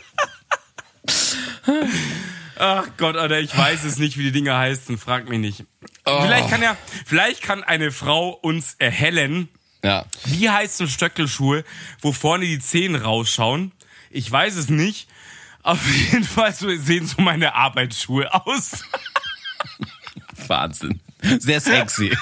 Ach 2.59 2.85
Gott, 2.97 3.17
Alter, 3.17 3.39
ich 3.41 3.57
weiß 3.57 3.85
es 3.85 3.99
nicht, 3.99 4.17
wie 4.17 4.25
die 4.25 4.33
Dinger 4.33 4.57
heißen. 4.57 4.97
Frag 4.99 5.29
mich 5.29 5.39
nicht. 5.39 5.65
Oh. 6.07 6.23
Vielleicht 6.23 6.49
kann 6.49 6.63
ja, 6.63 6.77
vielleicht 7.05 7.43
kann 7.43 7.63
eine 7.63 7.93
Frau 7.93 8.31
uns 8.31 8.75
erhellen, 8.79 9.49
Ja. 9.85 10.07
wie 10.25 10.49
heißen 10.49 10.89
Stöckelschuhe, 10.89 11.65
wo 12.01 12.13
vorne 12.13 12.47
die 12.47 12.59
Zehen 12.59 12.95
rausschauen. 12.97 13.73
Ich 14.11 14.31
weiß 14.31 14.57
es 14.57 14.69
nicht. 14.71 15.09
Auf 15.63 15.85
jeden 15.87 16.25
Fall 16.25 16.55
so 16.55 16.75
sehen 16.77 17.07
so 17.07 17.21
meine 17.21 17.55
Arbeitsschuhe 17.55 18.33
aus. 18.33 18.85
Wahnsinn. 20.49 21.01
Sehr 21.39 21.61
sexy. 21.61 22.17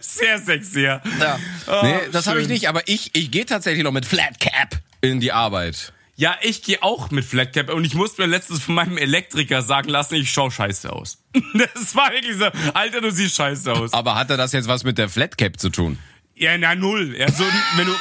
Sehr 0.00 0.38
sexy, 0.38 0.80
ja. 0.82 1.00
Ja. 1.18 1.38
Oh, 1.66 1.80
nee, 1.82 1.96
das 2.12 2.26
habe 2.26 2.40
ich 2.42 2.48
nicht, 2.48 2.68
aber 2.68 2.86
ich, 2.86 3.10
ich 3.14 3.30
gehe 3.30 3.46
tatsächlich 3.46 3.84
noch 3.84 3.92
mit 3.92 4.06
Flat 4.06 4.40
Cap 4.40 4.80
in 5.00 5.20
die 5.20 5.32
Arbeit. 5.32 5.92
Ja, 6.18 6.36
ich 6.42 6.62
gehe 6.64 6.82
auch 6.82 7.12
mit 7.12 7.24
Flatcap 7.24 7.72
und 7.72 7.84
ich 7.84 7.94
musste 7.94 8.22
mir 8.22 8.26
letztens 8.26 8.60
von 8.60 8.74
meinem 8.74 8.98
Elektriker 8.98 9.62
sagen 9.62 9.88
lassen, 9.88 10.16
ich 10.16 10.32
schau 10.32 10.50
scheiße 10.50 10.92
aus. 10.92 11.18
Das 11.54 11.94
war 11.94 12.10
wirklich 12.10 12.36
so, 12.36 12.46
Alter, 12.74 13.00
du 13.00 13.12
siehst 13.12 13.36
scheiße 13.36 13.72
aus. 13.72 13.92
Aber 13.92 14.16
hatte 14.16 14.36
das 14.36 14.52
jetzt 14.52 14.66
was 14.66 14.82
mit 14.82 14.98
der 14.98 15.08
Flat 15.08 15.38
Cap 15.38 15.60
zu 15.60 15.70
tun? 15.70 15.96
Ja, 16.34 16.58
na 16.58 16.74
null. 16.74 17.14
Ja, 17.16 17.30
so, 17.30 17.44
wenn 17.76 17.86
du 17.86 17.94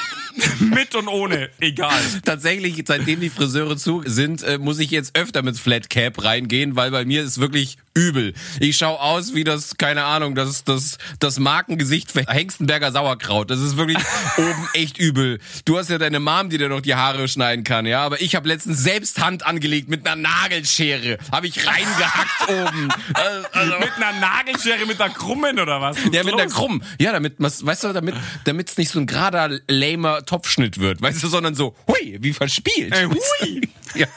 mit 0.60 0.96
und 0.96 1.08
ohne, 1.08 1.50
egal. 1.60 2.00
Tatsächlich, 2.24 2.84
seitdem 2.86 3.20
die 3.20 3.30
Friseure 3.30 3.78
zu 3.78 4.04
sind, 4.06 4.44
äh, 4.44 4.58
muss 4.58 4.80
ich 4.80 4.92
jetzt 4.92 5.18
öfter 5.18 5.42
mit 5.42 5.58
Flat 5.58 5.90
Cap 5.90 6.24
reingehen, 6.24 6.76
weil 6.76 6.92
bei 6.92 7.06
mir 7.06 7.24
ist 7.24 7.40
wirklich 7.40 7.78
übel. 7.98 8.34
Ich 8.60 8.78
schau 8.78 8.96
aus 8.96 9.34
wie 9.34 9.44
das, 9.44 9.78
keine 9.78 10.04
Ahnung, 10.06 10.36
das, 10.36 10.64
das, 10.64 10.98
das 11.20 11.40
Markengesicht 11.40 12.12
für 12.12 12.22
Hengstenberger 12.28 12.92
Sauerkraut. 12.92 13.50
Das 13.50 13.60
ist 13.60 13.76
wirklich 13.78 13.98
oben 14.38 14.70
echt 14.74 14.98
übel. 15.00 15.40
Du 15.66 15.78
hast 15.78 15.90
ja 15.90 15.98
deine 15.98 16.20
Mom, 16.20 16.50
die 16.50 16.58
dir 16.58 16.70
noch 16.70 16.82
die 16.82 16.96
Haare 16.96 17.28
schneiden 17.28 17.64
kann, 17.64 17.86
ja, 17.86 18.04
aber 18.06 18.22
ich 18.22 18.36
habe 18.36 18.48
letztens 18.48 18.80
selbst 18.84 19.20
Hand 19.20 19.46
angelegt 19.46 19.90
mit 19.90 20.08
einer 20.08 20.16
Nagelschere. 20.22 21.18
Habe 21.32 21.48
ich 21.48 21.66
reingehackt 21.66 22.42
oben. 22.50 22.90
Also, 23.14 23.48
also, 23.54 23.74
Mit 23.80 23.92
einer 23.98 24.20
Nagelschere, 24.20 24.86
mit 24.86 25.02
einer 25.02 25.14
krummen 25.14 25.60
oder 25.60 25.82
was? 25.82 25.98
Was 25.98 26.14
ja, 26.14 26.24
mit 26.24 26.38
der 26.38 26.46
los? 26.46 26.54
krumm. 26.54 26.84
Ja, 27.00 27.12
damit, 27.12 27.36
was- 27.40 27.66
weißt 27.66 27.86
du, 27.86 27.94
damit, 27.94 28.16
damit 28.46 28.70
es 28.70 28.78
nicht 28.78 28.92
so 28.92 29.00
ein 29.00 29.08
gerader, 29.08 29.60
lamer 29.68 30.24
Topfschnitt 30.26 30.80
wird, 30.80 31.02
weißt 31.02 31.24
du, 31.24 31.28
sondern 31.28 31.56
so, 31.56 31.76
hui, 31.88 32.18
wie 32.22 32.34
verspielt. 32.34 32.94
Ey, 32.94 33.06
hui. 33.06 33.70
Ja. 33.96 34.08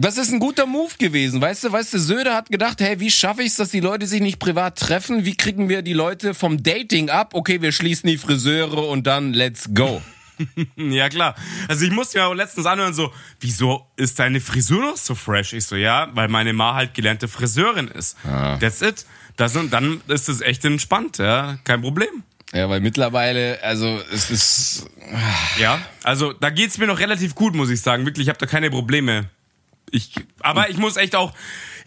Das 0.00 0.16
ist 0.16 0.32
ein 0.32 0.38
guter 0.38 0.64
Move 0.64 0.92
gewesen, 0.96 1.40
weißt 1.40 1.64
du, 1.64 1.72
weißt 1.72 1.92
du, 1.92 1.98
Söder 1.98 2.36
hat 2.36 2.50
gedacht, 2.50 2.80
hey, 2.80 3.00
wie 3.00 3.10
schaffe 3.10 3.42
ich 3.42 3.48
es, 3.48 3.56
dass 3.56 3.70
die 3.70 3.80
Leute 3.80 4.06
sich 4.06 4.20
nicht 4.20 4.38
privat 4.38 4.78
treffen? 4.78 5.24
Wie 5.24 5.34
kriegen 5.34 5.68
wir 5.68 5.82
die 5.82 5.92
Leute 5.92 6.34
vom 6.34 6.62
Dating 6.62 7.10
ab? 7.10 7.34
Okay, 7.34 7.60
wir 7.62 7.72
schließen 7.72 8.08
die 8.08 8.16
Friseure 8.16 8.88
und 8.88 9.08
dann 9.08 9.32
let's 9.32 9.68
go. 9.74 10.00
Ja, 10.76 11.08
klar. 11.08 11.34
Also 11.66 11.84
ich 11.84 11.90
musste 11.90 12.18
mir 12.18 12.26
auch 12.26 12.34
letztens 12.34 12.64
anhören, 12.64 12.94
so, 12.94 13.12
wieso 13.40 13.88
ist 13.96 14.20
deine 14.20 14.40
Frisur 14.40 14.80
noch 14.82 14.96
so 14.96 15.16
fresh? 15.16 15.52
Ich 15.52 15.66
so, 15.66 15.74
ja, 15.74 16.10
weil 16.12 16.28
meine 16.28 16.52
Ma 16.52 16.74
halt 16.74 16.94
gelernte 16.94 17.26
Friseurin 17.26 17.88
ist. 17.88 18.16
That's 18.60 18.80
it. 18.80 19.04
Das, 19.36 19.56
und 19.56 19.72
dann 19.72 20.00
ist 20.06 20.28
es 20.28 20.40
echt 20.40 20.64
entspannt, 20.64 21.18
ja, 21.18 21.58
kein 21.64 21.80
Problem. 21.82 22.22
Ja, 22.52 22.68
weil 22.68 22.78
mittlerweile, 22.80 23.58
also 23.64 24.00
es 24.12 24.30
ist, 24.30 24.86
Ja, 25.58 25.80
also 26.04 26.32
da 26.32 26.50
geht's 26.50 26.78
mir 26.78 26.86
noch 26.86 27.00
relativ 27.00 27.34
gut, 27.34 27.56
muss 27.56 27.68
ich 27.68 27.80
sagen. 27.80 28.06
Wirklich, 28.06 28.26
ich 28.26 28.28
habe 28.28 28.38
da 28.38 28.46
keine 28.46 28.70
Probleme. 28.70 29.28
Ich, 29.90 30.12
aber 30.40 30.70
ich 30.70 30.76
muss 30.76 30.96
echt 30.96 31.14
auch, 31.16 31.32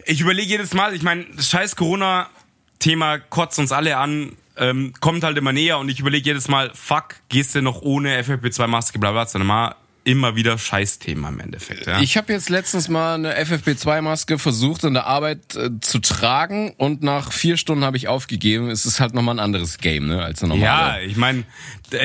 ich 0.04 0.20
überlege 0.20 0.48
jedes 0.48 0.74
Mal, 0.74 0.94
ich 0.94 1.02
meine, 1.02 1.24
das 1.36 1.48
scheiß 1.48 1.76
Corona-Thema 1.76 3.18
kotzt 3.18 3.58
uns 3.58 3.72
alle 3.72 3.96
an, 3.96 4.36
ähm, 4.56 4.92
kommt 5.00 5.24
halt 5.24 5.38
immer 5.38 5.52
näher 5.52 5.78
und 5.78 5.88
ich 5.88 6.00
überlege 6.00 6.26
jedes 6.30 6.48
Mal, 6.48 6.70
fuck, 6.74 7.16
gehst 7.28 7.54
du 7.54 7.62
noch 7.62 7.82
ohne 7.82 8.20
FFP2-Maske, 8.22 8.98
bla 8.98 9.12
bla, 9.12 9.26
sondern 9.26 9.48
mal 9.48 9.74
immer 10.04 10.36
wieder 10.36 10.58
Scheißthema 10.58 11.28
im 11.28 11.40
Endeffekt. 11.40 11.86
Ja? 11.86 12.00
Ich 12.00 12.16
habe 12.16 12.32
jetzt 12.32 12.48
letztens 12.50 12.88
mal 12.88 13.14
eine 13.14 13.36
FFP2-Maske 13.38 14.38
versucht 14.38 14.84
in 14.84 14.94
der 14.94 15.06
Arbeit 15.06 15.54
äh, 15.56 15.70
zu 15.80 15.98
tragen 16.00 16.72
und 16.76 17.02
nach 17.02 17.32
vier 17.32 17.56
Stunden 17.56 17.84
habe 17.84 17.96
ich 17.96 18.08
aufgegeben. 18.08 18.70
Es 18.70 18.86
ist 18.86 19.00
halt 19.00 19.14
nochmal 19.14 19.36
ein 19.36 19.40
anderes 19.40 19.78
Game, 19.78 20.06
ne, 20.08 20.22
als 20.22 20.42
eine 20.42 20.56
ja, 20.56 20.76
normale. 20.76 21.02
ich 21.04 21.16
meine, 21.16 21.44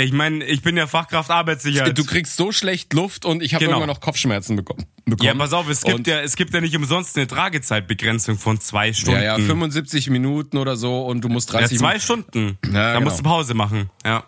ich 0.01 0.11
meine, 0.11 0.43
ich 0.45 0.61
bin 0.61 0.77
ja 0.77 0.87
Fachkraft 0.87 1.31
Arbeitssicherheit. 1.31 1.97
Du 1.97 2.05
kriegst 2.05 2.35
so 2.37 2.51
schlecht 2.51 2.93
Luft 2.93 3.25
und 3.25 3.41
ich 3.41 3.53
habe 3.53 3.65
Genau. 3.65 3.77
irgendwann 3.77 3.93
noch 3.95 4.01
Kopfschmerzen 4.01 4.55
bekommen. 4.55 4.85
bekommen. 5.05 5.25
ja, 5.27 5.33
pass 5.33 5.53
auf, 5.53 5.69
es 5.69 5.81
gibt 5.81 5.95
Und- 5.99 6.07
ja, 6.07 6.19
es 6.21 6.35
gibt 6.35 6.53
ja 6.53 6.61
nicht 6.61 6.75
umsonst 6.75 7.15
eine 7.17 7.27
Tragezeitbegrenzung 7.27 8.37
von 8.37 8.59
zwei 8.59 8.93
Stunden. 8.93 9.21
Ja, 9.21 9.37
ja, 9.37 9.45
75 9.45 10.09
Minuten 10.09 10.57
oder 10.57 10.75
so 10.75 11.05
und 11.05 11.21
du 11.21 11.29
musst 11.29 11.51
Ja, 11.53 11.59
30 11.59 11.79
zwei 11.79 11.99
Stunden. 11.99 12.57
Ja, 12.65 12.71
da 12.71 12.93
genau. 12.99 13.05
musst 13.09 13.19
du 13.19 13.23
Pause 13.23 13.53
machen. 13.53 13.89
Ja. 14.05 14.23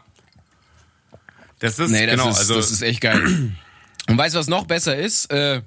Das 1.59 1.77
ist 1.79 1.91
Nee, 1.91 2.05
das, 2.05 2.15
genau, 2.15 2.29
ist, 2.29 2.37
also 2.37 2.55
das 2.55 2.71
ist 2.71 2.81
echt 2.81 3.01
geil. 3.01 3.21
Und 4.07 4.17
weißt 4.17 4.35
du, 4.35 4.39
was 4.39 4.47
noch 4.47 4.65
besser 4.65 4.95
ist? 4.95 5.31
Äh, 5.31 5.61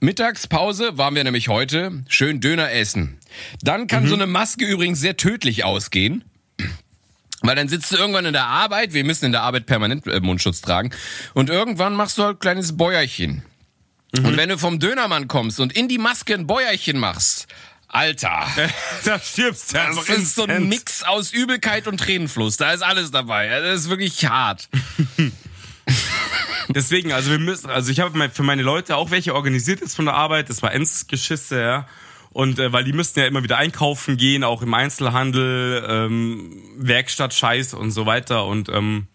Mittagspause 0.00 0.96
waren 0.96 1.14
wir 1.14 1.24
nämlich 1.24 1.48
heute 1.48 2.04
schön 2.08 2.40
Döner 2.40 2.70
essen. 2.72 3.18
Dann 3.62 3.86
kann 3.88 4.04
Mhm. 4.04 4.08
so 4.08 4.14
eine 4.14 4.26
Maske 4.26 4.64
übrigens 4.64 5.00
sehr 5.00 5.16
tödlich 5.16 5.64
ausgehen. 5.64 6.24
Weil 7.40 7.54
dann 7.56 7.68
sitzt 7.68 7.92
du 7.92 7.96
irgendwann 7.96 8.24
in 8.24 8.32
der 8.32 8.46
Arbeit, 8.46 8.94
wir 8.94 9.04
müssen 9.04 9.26
in 9.26 9.32
der 9.32 9.42
Arbeit 9.42 9.66
permanent 9.66 10.06
äh, 10.08 10.20
Mundschutz 10.20 10.60
tragen, 10.60 10.90
und 11.34 11.50
irgendwann 11.50 11.94
machst 11.94 12.18
du 12.18 12.24
halt 12.24 12.36
ein 12.36 12.40
kleines 12.40 12.76
Bäuerchen. 12.76 13.42
Mhm. 14.16 14.24
Und 14.24 14.36
wenn 14.36 14.48
du 14.48 14.58
vom 14.58 14.78
Dönermann 14.80 15.28
kommst 15.28 15.60
und 15.60 15.72
in 15.72 15.88
die 15.88 15.98
Maske 15.98 16.34
ein 16.34 16.46
Bäuerchen 16.46 16.98
machst, 16.98 17.46
Alter, 17.88 18.46
da 19.04 19.18
stirbst 19.18 19.72
du 19.72 19.78
das 19.78 20.08
ist 20.10 20.34
so 20.34 20.44
ein. 20.44 20.68
Mix 20.68 21.02
aus 21.02 21.32
Übelkeit 21.32 21.88
und 21.88 21.98
Tränenfluss. 21.98 22.58
Da 22.58 22.72
ist 22.72 22.82
alles 22.82 23.10
dabei. 23.10 23.48
Das 23.48 23.80
ist 23.80 23.88
wirklich 23.88 24.26
hart. 24.26 24.68
Deswegen, 26.68 27.12
also 27.12 27.30
wir 27.30 27.38
müssen, 27.38 27.70
also 27.70 27.90
ich 27.90 28.00
habe 28.00 28.28
für 28.28 28.42
meine 28.42 28.62
Leute 28.62 28.96
auch 28.96 29.10
welche 29.10 29.34
organisiert 29.34 29.80
jetzt 29.80 29.96
von 29.96 30.04
der 30.04 30.14
Arbeit. 30.14 30.50
Das 30.50 30.62
war 30.62 30.72
ends 30.72 31.06
Geschisse, 31.06 31.60
ja. 31.60 31.88
Und 32.30 32.58
äh, 32.58 32.72
weil 32.72 32.84
die 32.84 32.92
müssten 32.92 33.20
ja 33.20 33.26
immer 33.26 33.42
wieder 33.42 33.56
einkaufen 33.56 34.18
gehen, 34.18 34.44
auch 34.44 34.60
im 34.60 34.74
Einzelhandel, 34.74 35.82
ähm, 35.88 36.62
Werkstatt, 36.76 37.32
Scheiß 37.32 37.72
und 37.72 37.90
so 37.90 38.04
weiter. 38.04 38.44
Und 38.44 38.68
ähm, 38.68 39.06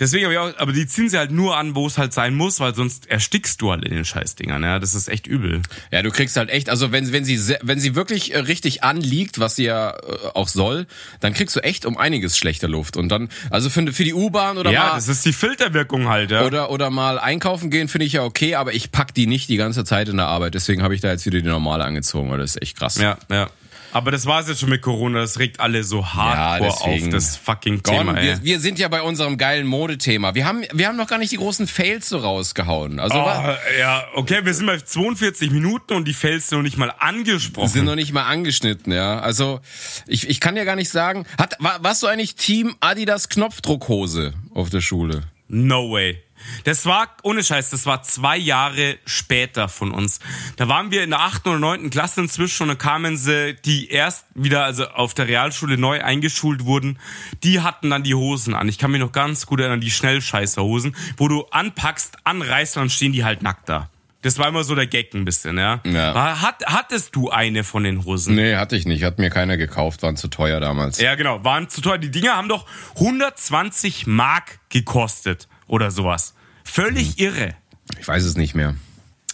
deswegen 0.00 0.24
habe 0.24 0.34
ich 0.34 0.38
auch, 0.38 0.58
aber 0.58 0.72
die 0.72 0.86
ziehen 0.86 1.08
sie 1.08 1.18
halt 1.18 1.30
nur 1.30 1.56
an, 1.56 1.74
wo 1.74 1.86
es 1.86 1.98
halt 1.98 2.12
sein 2.12 2.34
muss, 2.34 2.60
weil 2.60 2.74
sonst 2.74 3.08
erstickst 3.10 3.60
du 3.60 3.70
halt 3.70 3.84
in 3.84 3.94
den 3.94 4.04
Scheißdingern, 4.04 4.62
ja. 4.62 4.78
Das 4.78 4.94
ist 4.94 5.08
echt 5.08 5.26
übel. 5.26 5.62
Ja, 5.90 6.02
du 6.02 6.10
kriegst 6.10 6.36
halt 6.36 6.50
echt, 6.50 6.70
also 6.70 6.92
wenn, 6.92 7.12
wenn 7.12 7.24
sie 7.24 7.38
wenn 7.62 7.80
sie 7.80 7.94
wirklich 7.94 8.34
äh, 8.34 8.38
richtig 8.38 8.84
anliegt, 8.84 9.38
was 9.38 9.56
sie 9.56 9.64
ja 9.64 9.90
äh, 9.90 10.28
auch 10.34 10.48
soll, 10.48 10.86
dann 11.20 11.34
kriegst 11.34 11.56
du 11.56 11.60
echt 11.60 11.86
um 11.86 11.96
einiges 11.96 12.36
schlechte 12.36 12.66
Luft. 12.66 12.96
Und 12.96 13.08
dann, 13.08 13.28
also 13.50 13.70
für, 13.70 13.92
für 13.92 14.04
die 14.04 14.14
U-Bahn 14.14 14.58
oder 14.58 14.70
ja, 14.70 14.88
mal 14.88 14.94
das 14.94 15.08
ist 15.08 15.24
die 15.24 15.32
Filterwirkung 15.32 16.08
halt, 16.08 16.30
ja. 16.30 16.44
oder 16.44 16.70
oder 16.70 16.90
mal 16.90 17.18
einkaufen 17.18 17.70
gehen, 17.70 17.88
finde 17.88 18.06
ich 18.06 18.14
ja 18.14 18.24
okay, 18.24 18.54
aber 18.54 18.74
ich 18.74 18.92
pack 18.92 19.14
die 19.14 19.26
nicht 19.26 19.48
die 19.48 19.56
ganze 19.56 19.84
Zeit 19.84 20.08
in 20.08 20.16
der 20.16 20.26
Arbeit. 20.26 20.54
Deswegen 20.54 20.82
habe 20.82 20.94
ich 20.94 21.00
da 21.00 21.10
jetzt 21.10 21.26
wieder 21.26 21.40
die 21.40 21.48
normale 21.48 21.84
angezogen, 21.84 22.30
weil 22.30 22.38
das 22.38 22.56
ist 22.56 22.62
echt 22.62 22.78
krass. 22.78 22.96
Ja, 22.96 23.18
ja. 23.30 23.50
Aber 23.92 24.10
das 24.10 24.26
war's 24.26 24.48
jetzt 24.48 24.60
schon 24.60 24.68
mit 24.68 24.82
Corona. 24.82 25.20
Das 25.20 25.38
regt 25.38 25.60
alle 25.60 25.82
so 25.84 26.06
hardcore 26.06 26.70
deswegen. 26.70 27.06
auf 27.06 27.12
das 27.12 27.36
fucking 27.36 27.82
Gone. 27.82 27.98
Thema. 27.98 28.18
Ey. 28.18 28.26
wir, 28.26 28.42
wir 28.42 28.60
sind 28.60 28.78
ja 28.78 28.88
bei 28.88 29.02
unserem 29.02 29.38
geilen 29.38 29.66
Modethema. 29.66 30.34
Wir 30.34 30.46
haben, 30.46 30.62
wir 30.72 30.88
haben 30.88 30.96
noch 30.96 31.06
gar 31.08 31.18
nicht 31.18 31.32
die 31.32 31.36
großen 31.36 31.66
Fails 31.66 32.08
so 32.08 32.18
rausgehauen. 32.18 33.00
Also 33.00 33.18
Oh, 33.18 33.54
ja, 33.78 34.04
okay, 34.14 34.44
wir 34.44 34.54
sind 34.54 34.66
bei 34.66 34.78
42 34.78 35.50
Minuten 35.50 35.94
und 35.94 36.06
die 36.06 36.14
Fels 36.14 36.50
noch 36.50 36.62
nicht 36.62 36.76
mal 36.76 36.92
angesprochen. 36.98 37.68
sind 37.68 37.84
noch 37.86 37.94
nicht 37.94 38.12
mal 38.12 38.24
angeschnitten, 38.24 38.92
ja. 38.92 39.20
Also 39.20 39.60
ich, 40.06 40.28
ich 40.28 40.40
kann 40.40 40.56
ja 40.56 40.64
gar 40.64 40.76
nicht 40.76 40.90
sagen. 40.90 41.26
Hat, 41.38 41.56
war, 41.58 41.82
warst 41.82 42.02
du 42.02 42.06
eigentlich 42.06 42.34
Team 42.34 42.76
Adidas 42.80 43.28
Knopfdruckhose 43.28 44.34
auf 44.54 44.70
der 44.70 44.80
Schule? 44.80 45.22
No 45.48 45.90
way. 45.90 46.22
Das 46.64 46.86
war, 46.86 47.08
ohne 47.22 47.42
Scheiß, 47.42 47.70
das 47.70 47.86
war 47.86 48.02
zwei 48.02 48.36
Jahre 48.36 48.98
später 49.06 49.68
von 49.68 49.90
uns. 49.90 50.20
Da 50.56 50.68
waren 50.68 50.90
wir 50.90 51.02
in 51.02 51.10
der 51.10 51.20
achten 51.20 51.48
oder 51.48 51.58
neunten 51.58 51.90
Klasse 51.90 52.20
inzwischen 52.20 52.64
und 52.64 52.68
dann 52.68 52.78
kamen 52.78 53.16
sie, 53.16 53.56
die 53.64 53.88
erst 53.88 54.26
wieder, 54.34 54.64
also 54.64 54.86
auf 54.88 55.14
der 55.14 55.26
Realschule 55.26 55.78
neu 55.78 56.02
eingeschult 56.02 56.64
wurden, 56.64 56.98
die 57.42 57.60
hatten 57.60 57.90
dann 57.90 58.04
die 58.04 58.14
Hosen 58.14 58.54
an. 58.54 58.68
Ich 58.68 58.78
kann 58.78 58.90
mich 58.90 59.00
noch 59.00 59.12
ganz 59.12 59.46
gut 59.46 59.60
erinnern, 59.60 59.80
die 59.80 59.90
Schnellscheißerhosen, 59.90 60.94
wo 61.16 61.28
du 61.28 61.46
anpackst, 61.46 62.18
anreißt 62.24 62.76
und 62.76 62.82
dann 62.82 62.90
stehen 62.90 63.12
die 63.12 63.24
halt 63.24 63.42
nackt 63.42 63.68
da. 63.68 63.90
Das 64.22 64.36
war 64.38 64.48
immer 64.48 64.64
so 64.64 64.74
der 64.74 64.88
Gag 64.88 65.14
ein 65.14 65.24
bisschen, 65.24 65.58
ja. 65.58 65.80
Ja. 65.84 66.40
Hat, 66.42 66.64
hattest 66.66 67.14
du 67.14 67.30
eine 67.30 67.62
von 67.62 67.84
den 67.84 68.04
Hosen? 68.04 68.34
Nee, 68.34 68.56
hatte 68.56 68.74
ich 68.74 68.84
nicht. 68.84 69.04
Hat 69.04 69.18
mir 69.20 69.30
keiner 69.30 69.56
gekauft, 69.56 70.02
waren 70.02 70.16
zu 70.16 70.26
teuer 70.26 70.58
damals. 70.58 70.98
Ja, 70.98 71.14
genau, 71.14 71.44
waren 71.44 71.68
zu 71.68 71.80
teuer. 71.80 71.98
Die 71.98 72.10
Dinger 72.10 72.36
haben 72.36 72.48
doch 72.48 72.66
120 72.96 74.08
Mark 74.08 74.58
gekostet 74.70 75.46
oder 75.68 75.92
sowas. 75.92 76.34
Völlig 76.64 77.20
irre. 77.20 77.54
Ich 78.00 78.08
weiß 78.08 78.24
es 78.24 78.36
nicht 78.36 78.56
mehr. 78.56 78.74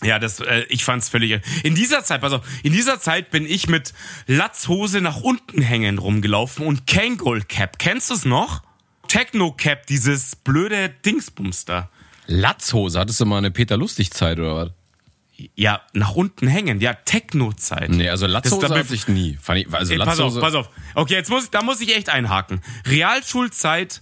Ja, 0.02 0.18
das, 0.18 0.40
äh, 0.40 0.64
ich 0.68 0.84
fand's 0.84 1.08
völlig. 1.08 1.30
irre. 1.30 1.42
In 1.62 1.74
dieser 1.74 2.04
Zeit, 2.04 2.20
pass 2.20 2.34
auf, 2.34 2.46
in 2.62 2.72
dieser 2.74 3.00
Zeit 3.00 3.30
bin 3.30 3.46
ich 3.46 3.68
mit 3.68 3.94
Latzhose 4.26 5.00
nach 5.00 5.22
unten 5.22 5.62
hängen 5.62 5.96
rumgelaufen 5.96 6.66
und 6.66 6.86
Kangol 6.86 7.40
Cap. 7.42 7.78
Kennst 7.78 8.10
du's 8.10 8.26
noch? 8.26 8.62
Techno 9.08 9.52
Cap, 9.52 9.86
dieses 9.86 10.36
blöde 10.36 10.90
Dingsbums 10.90 11.64
da. 11.64 11.88
Latzhose, 12.26 12.98
hattest 12.98 13.20
du 13.20 13.26
mal 13.26 13.38
eine 13.38 13.50
Peter 13.50 13.76
Lustig-Zeit 13.76 14.38
oder 14.38 14.54
was? 14.56 14.70
Ja, 15.56 15.82
nach 15.92 16.14
unten 16.14 16.46
hängen. 16.46 16.80
Ja, 16.80 16.94
Techno-Zeit. 16.94 17.90
Nee, 17.90 18.08
also 18.08 18.26
Latzhose 18.26 18.60
Das- 18.62 18.70
da- 18.70 18.78
hatte 18.78 18.94
ich 18.94 19.08
nie. 19.08 19.36
Ich, 19.54 19.72
also 19.74 19.92
Ey, 19.92 19.98
pass 19.98 20.20
auf, 20.20 20.38
pass 20.38 20.54
auf. 20.54 20.70
Okay, 20.94 21.14
jetzt 21.14 21.28
muss 21.30 21.44
ich, 21.44 21.50
da 21.50 21.62
muss 21.62 21.80
ich 21.80 21.96
echt 21.96 22.08
einhaken. 22.08 22.60
Realschulzeit, 22.86 24.00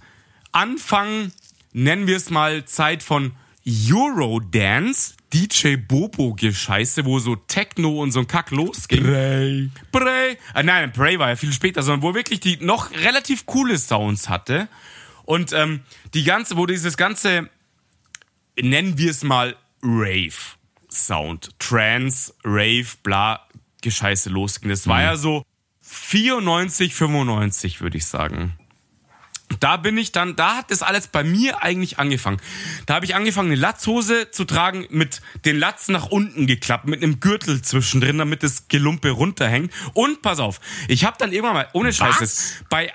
Anfang, 0.52 1.32
nennen 1.72 2.06
wir 2.06 2.16
es 2.18 2.28
mal 2.30 2.64
Zeit 2.66 3.02
von 3.02 3.32
Eurodance, 3.66 5.14
DJ 5.32 5.76
Bobo 5.76 6.34
Gescheiße, 6.34 7.04
wo 7.06 7.18
so 7.18 7.36
Techno 7.36 8.02
und 8.02 8.12
so 8.12 8.20
ein 8.20 8.26
Kack 8.26 8.50
losging. 8.50 9.02
Bray. 9.02 9.70
Bray. 9.90 10.36
Äh, 10.54 10.62
nein, 10.62 10.92
Bray 10.92 11.18
war 11.18 11.30
ja 11.30 11.36
viel 11.36 11.52
später, 11.52 11.82
sondern 11.82 12.02
wo 12.02 12.14
wirklich 12.14 12.40
die 12.40 12.58
noch 12.58 12.90
relativ 12.90 13.46
coole 13.46 13.78
Sounds 13.78 14.28
hatte. 14.28 14.68
Und 15.24 15.52
ähm, 15.52 15.80
die 16.12 16.24
ganze, 16.24 16.56
wo 16.56 16.66
dieses 16.66 16.96
ganze, 16.98 17.48
nennen 18.60 18.98
wir 18.98 19.10
es 19.10 19.22
mal 19.22 19.56
Rave 19.82 20.32
Sound, 20.92 21.50
Trance, 21.58 22.34
Rave, 22.44 22.86
bla, 23.02 23.48
Gescheiße 23.80 24.30
losging. 24.30 24.68
Das 24.68 24.86
war 24.86 25.02
ja 25.02 25.16
so 25.16 25.42
94, 25.80 26.94
95, 26.94 27.80
würde 27.80 27.98
ich 27.98 28.06
sagen. 28.06 28.58
Da 29.60 29.76
bin 29.76 29.98
ich 29.98 30.12
dann, 30.12 30.34
da 30.34 30.56
hat 30.56 30.70
das 30.70 30.82
alles 30.82 31.08
bei 31.08 31.24
mir 31.24 31.62
eigentlich 31.62 31.98
angefangen. 31.98 32.40
Da 32.86 32.94
habe 32.94 33.04
ich 33.04 33.14
angefangen, 33.14 33.52
eine 33.52 33.60
Latzhose 33.60 34.30
zu 34.30 34.44
tragen, 34.44 34.86
mit 34.88 35.20
den 35.44 35.58
Latzen 35.58 35.92
nach 35.92 36.06
unten 36.06 36.46
geklappt, 36.46 36.86
mit 36.86 37.02
einem 37.02 37.20
Gürtel 37.20 37.60
zwischendrin, 37.60 38.16
damit 38.16 38.42
das 38.42 38.68
Gelumpe 38.68 39.10
runterhängt. 39.10 39.72
Und 39.92 40.22
pass 40.22 40.38
auf, 40.38 40.60
ich 40.88 41.04
habe 41.04 41.16
dann 41.18 41.32
irgendwann 41.32 41.54
mal, 41.54 41.68
ohne 41.74 41.92
Scheißes, 41.92 42.64
bei, 42.70 42.92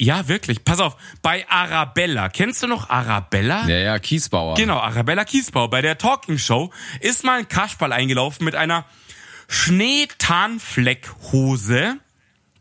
ja 0.00 0.28
wirklich, 0.28 0.64
pass 0.64 0.80
auf, 0.80 0.96
bei 1.22 1.48
Arabella, 1.48 2.28
kennst 2.28 2.62
du 2.62 2.66
noch 2.66 2.90
Arabella? 2.90 3.66
Ja, 3.66 3.78
ja, 3.78 3.98
Kiesbauer. 3.98 4.56
Genau, 4.56 4.78
Arabella 4.78 5.24
Kiesbau. 5.24 5.68
Bei 5.68 5.80
der 5.82 5.98
Talking 5.98 6.38
Show 6.38 6.70
ist 7.00 7.24
mal 7.24 7.38
ein 7.38 7.48
Kasperl 7.48 7.92
eingelaufen 7.92 8.44
mit 8.44 8.54
einer 8.54 8.84
Schneetarnfleckhose. 9.48 11.96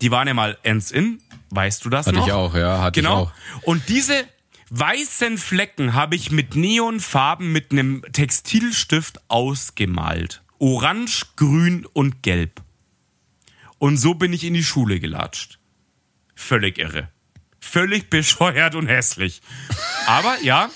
Die 0.01 0.11
waren 0.11 0.27
ja 0.27 0.33
mal 0.33 0.57
ends 0.63 0.91
in. 0.91 1.21
Weißt 1.49 1.85
du 1.85 1.89
das 1.89 2.07
Hatte 2.07 2.17
noch? 2.17 2.27
ich 2.27 2.33
auch, 2.33 2.55
ja, 2.55 2.81
hatte 2.81 2.99
ich 2.99 3.05
genau. 3.05 3.23
auch. 3.23 3.31
Und 3.63 3.87
diese 3.89 4.25
weißen 4.69 5.37
Flecken 5.37 5.93
habe 5.93 6.15
ich 6.15 6.31
mit 6.31 6.55
Neonfarben 6.55 7.51
mit 7.51 7.71
einem 7.71 8.03
Textilstift 8.11 9.19
ausgemalt. 9.27 10.41
Orange, 10.59 11.25
grün 11.35 11.85
und 11.93 12.23
gelb. 12.23 12.61
Und 13.77 13.97
so 13.97 14.15
bin 14.15 14.33
ich 14.33 14.43
in 14.43 14.53
die 14.53 14.63
Schule 14.63 14.99
gelatscht. 14.99 15.59
Völlig 16.35 16.79
irre. 16.79 17.09
Völlig 17.63 18.09
bescheuert 18.09 18.75
und 18.75 18.87
hässlich. 18.87 19.41
Aber 20.07 20.35
ja, 20.43 20.69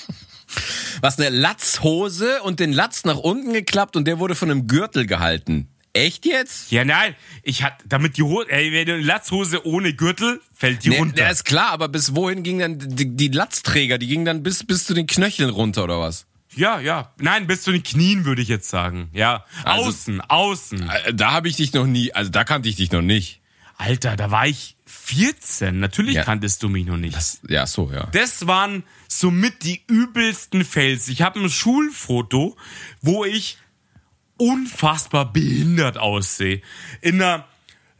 Was, 1.01 1.19
eine 1.19 1.29
Latzhose 1.29 2.41
und 2.43 2.59
den 2.59 2.71
Latz 2.73 3.03
nach 3.03 3.17
unten 3.17 3.53
geklappt 3.53 3.95
und 3.95 4.05
der 4.05 4.19
wurde 4.19 4.35
von 4.35 4.49
einem 4.49 4.67
Gürtel 4.67 5.05
gehalten. 5.05 5.67
Echt 5.93 6.25
jetzt? 6.25 6.71
Ja, 6.71 6.85
nein, 6.85 7.15
ich 7.43 7.63
hatte, 7.63 7.83
damit 7.87 8.17
die 8.17 8.23
Hose, 8.23 8.49
ey, 8.49 8.71
wenn 8.71 8.85
du 8.85 8.93
eine 8.93 9.01
Latzhose 9.03 9.65
ohne 9.65 9.93
Gürtel, 9.93 10.41
fällt 10.53 10.83
die 10.83 10.89
Nee, 10.89 10.99
runter. 10.99 11.23
ja, 11.23 11.29
ist 11.29 11.43
klar, 11.45 11.69
aber 11.71 11.87
bis 11.87 12.15
wohin 12.15 12.43
ging 12.43 12.59
dann 12.59 12.77
die, 12.79 13.15
die 13.15 13.27
Latzträger? 13.29 13.97
Die 13.97 14.07
gingen 14.07 14.25
dann 14.25 14.43
bis, 14.43 14.63
bis 14.63 14.85
zu 14.85 14.93
den 14.93 15.07
Knöcheln 15.07 15.49
runter 15.49 15.83
oder 15.83 15.99
was? 15.99 16.25
ja, 16.55 16.79
ja. 16.79 17.13
Nein, 17.19 17.45
bis 17.45 17.61
zu 17.63 17.71
den 17.71 17.83
Knien 17.83 18.25
würde 18.25 18.41
ich 18.41 18.47
jetzt 18.47 18.69
sagen. 18.69 19.09
Ja. 19.13 19.45
Also- 19.63 19.89
außen, 19.89 20.21
außen. 20.21 20.89
Äh, 20.89 21.13
Da 21.13 21.31
habe 21.31 21.49
ich 21.49 21.55
dich 21.57 21.73
noch 21.73 21.85
nie, 21.85 22.13
also 22.13 22.31
da 22.31 22.43
kannte 22.43 22.69
ich 22.69 22.75
dich 22.77 22.91
noch 22.91 23.01
nicht. 23.03 23.41
Alter, 23.77 24.15
da 24.15 24.31
war 24.31 24.47
ich 24.47 24.75
14. 24.87 25.79
Natürlich 25.79 26.15
Ja. 26.15 26.23
kanntest 26.23 26.63
du 26.63 26.69
mich 26.69 26.85
noch 26.85 26.97
nicht. 26.97 27.15
Das, 27.15 27.39
ja, 27.47 27.67
so, 27.67 27.91
ja. 27.93 28.07
Das 28.11 28.47
waren 28.47 28.83
somit 29.07 29.63
die 29.63 29.81
übelsten 29.87 30.65
Fails. 30.65 31.07
Ich 31.09 31.21
habe 31.21 31.39
ein 31.39 31.49
Schulfoto, 31.49 32.57
wo 33.01 33.23
ich 33.23 33.57
unfassbar 34.37 35.31
behindert 35.31 35.97
aussehe. 35.97 36.61
In 37.01 37.21
einer 37.21 37.45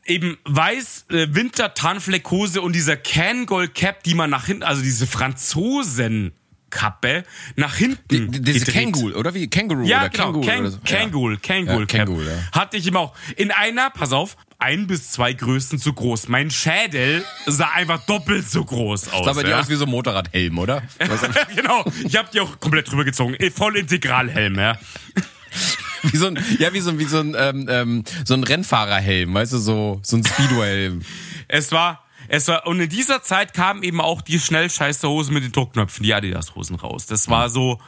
eben 0.05 0.37
weiß 0.45 1.05
äh, 1.09 1.27
Winter-Tarnfleckhose 1.33 2.61
und 2.61 2.73
dieser 2.73 2.95
Kangol 2.97 3.67
Cap, 3.67 4.03
die 4.03 4.13
man 4.13 4.29
nach 4.29 4.45
hinten, 4.45 4.63
also 4.63 4.81
diese 4.81 5.07
Franzosen 5.07 6.33
Kappe 6.69 7.23
nach 7.55 7.75
hinten 7.77 8.31
Die- 8.31 8.41
Diese. 8.41 8.71
Känguru, 8.71 9.15
oder 9.17 9.33
wie? 9.33 9.47
Känguru 9.47 9.83
Ja, 9.85 10.01
oder 10.01 10.09
genau. 10.09 10.23
Känguru 10.25 10.45
Kang, 10.45 10.59
oder 10.59 10.71
so. 10.71 10.79
Kangul, 10.83 11.37
Kangul, 11.37 11.79
Ja, 11.79 11.85
Cap. 11.85 12.05
Kangul, 12.07 12.25
ja. 12.27 12.51
Hatte 12.51 12.77
ich 12.77 12.85
immer 12.87 12.99
auch. 12.99 13.15
In 13.37 13.51
einer, 13.51 13.89
pass 13.89 14.11
auf, 14.11 14.35
ein 14.59 14.87
bis 14.87 15.11
zwei 15.11 15.33
Größen 15.33 15.79
zu 15.79 15.93
groß. 15.93 16.29
Mein 16.29 16.49
Schädel 16.49 17.23
sah 17.45 17.69
einfach 17.73 18.03
doppelt 18.05 18.49
so 18.49 18.65
groß 18.65 19.09
aus. 19.09 19.25
Sah 19.25 19.33
bei 19.33 19.43
dir 19.43 19.51
ja. 19.51 19.59
aus 19.59 19.69
wie 19.69 19.75
so 19.75 19.85
ein 19.85 19.91
Motorradhelm, 19.91 20.57
oder? 20.57 20.81
genau. 21.55 21.85
Ich 22.05 22.17
habe 22.17 22.29
die 22.33 22.39
auch 22.39 22.59
komplett 22.59 22.89
drüber 22.89 23.05
gezogen. 23.05 23.35
Eh, 23.35 23.51
Voll 23.51 23.77
Integralhelm, 23.77 24.55
ja. 24.55 24.77
Wie 26.03 26.17
so 26.17 26.27
ein, 26.27 26.39
ja, 26.59 26.71
wie 26.73 26.79
so, 26.79 26.97
wie 26.99 27.05
so 27.05 27.19
ein, 27.19 27.35
ähm, 27.37 27.67
ähm, 27.69 28.03
so 28.23 28.35
ein 28.35 28.43
Rennfahrerhelm, 28.43 29.33
weißt 29.33 29.53
du, 29.53 29.57
so, 29.57 29.99
so 30.03 30.17
ein 30.17 30.23
Speedway-Helm. 30.23 31.01
Es 31.49 31.71
war, 31.71 32.03
es 32.27 32.47
war, 32.49 32.67
und 32.67 32.79
in 32.79 32.87
dieser 32.87 33.23
Zeit 33.23 33.53
kamen 33.53 33.81
eben 33.81 33.99
auch 33.99 34.21
die 34.21 34.39
Schnellscheißerhosen 34.39 35.33
mit 35.33 35.43
den 35.43 35.51
Druckknöpfen, 35.53 36.03
die 36.03 36.13
Adidas-Hosen 36.13 36.75
raus. 36.75 37.07
Das 37.07 37.29
war 37.29 37.49
so, 37.49 37.79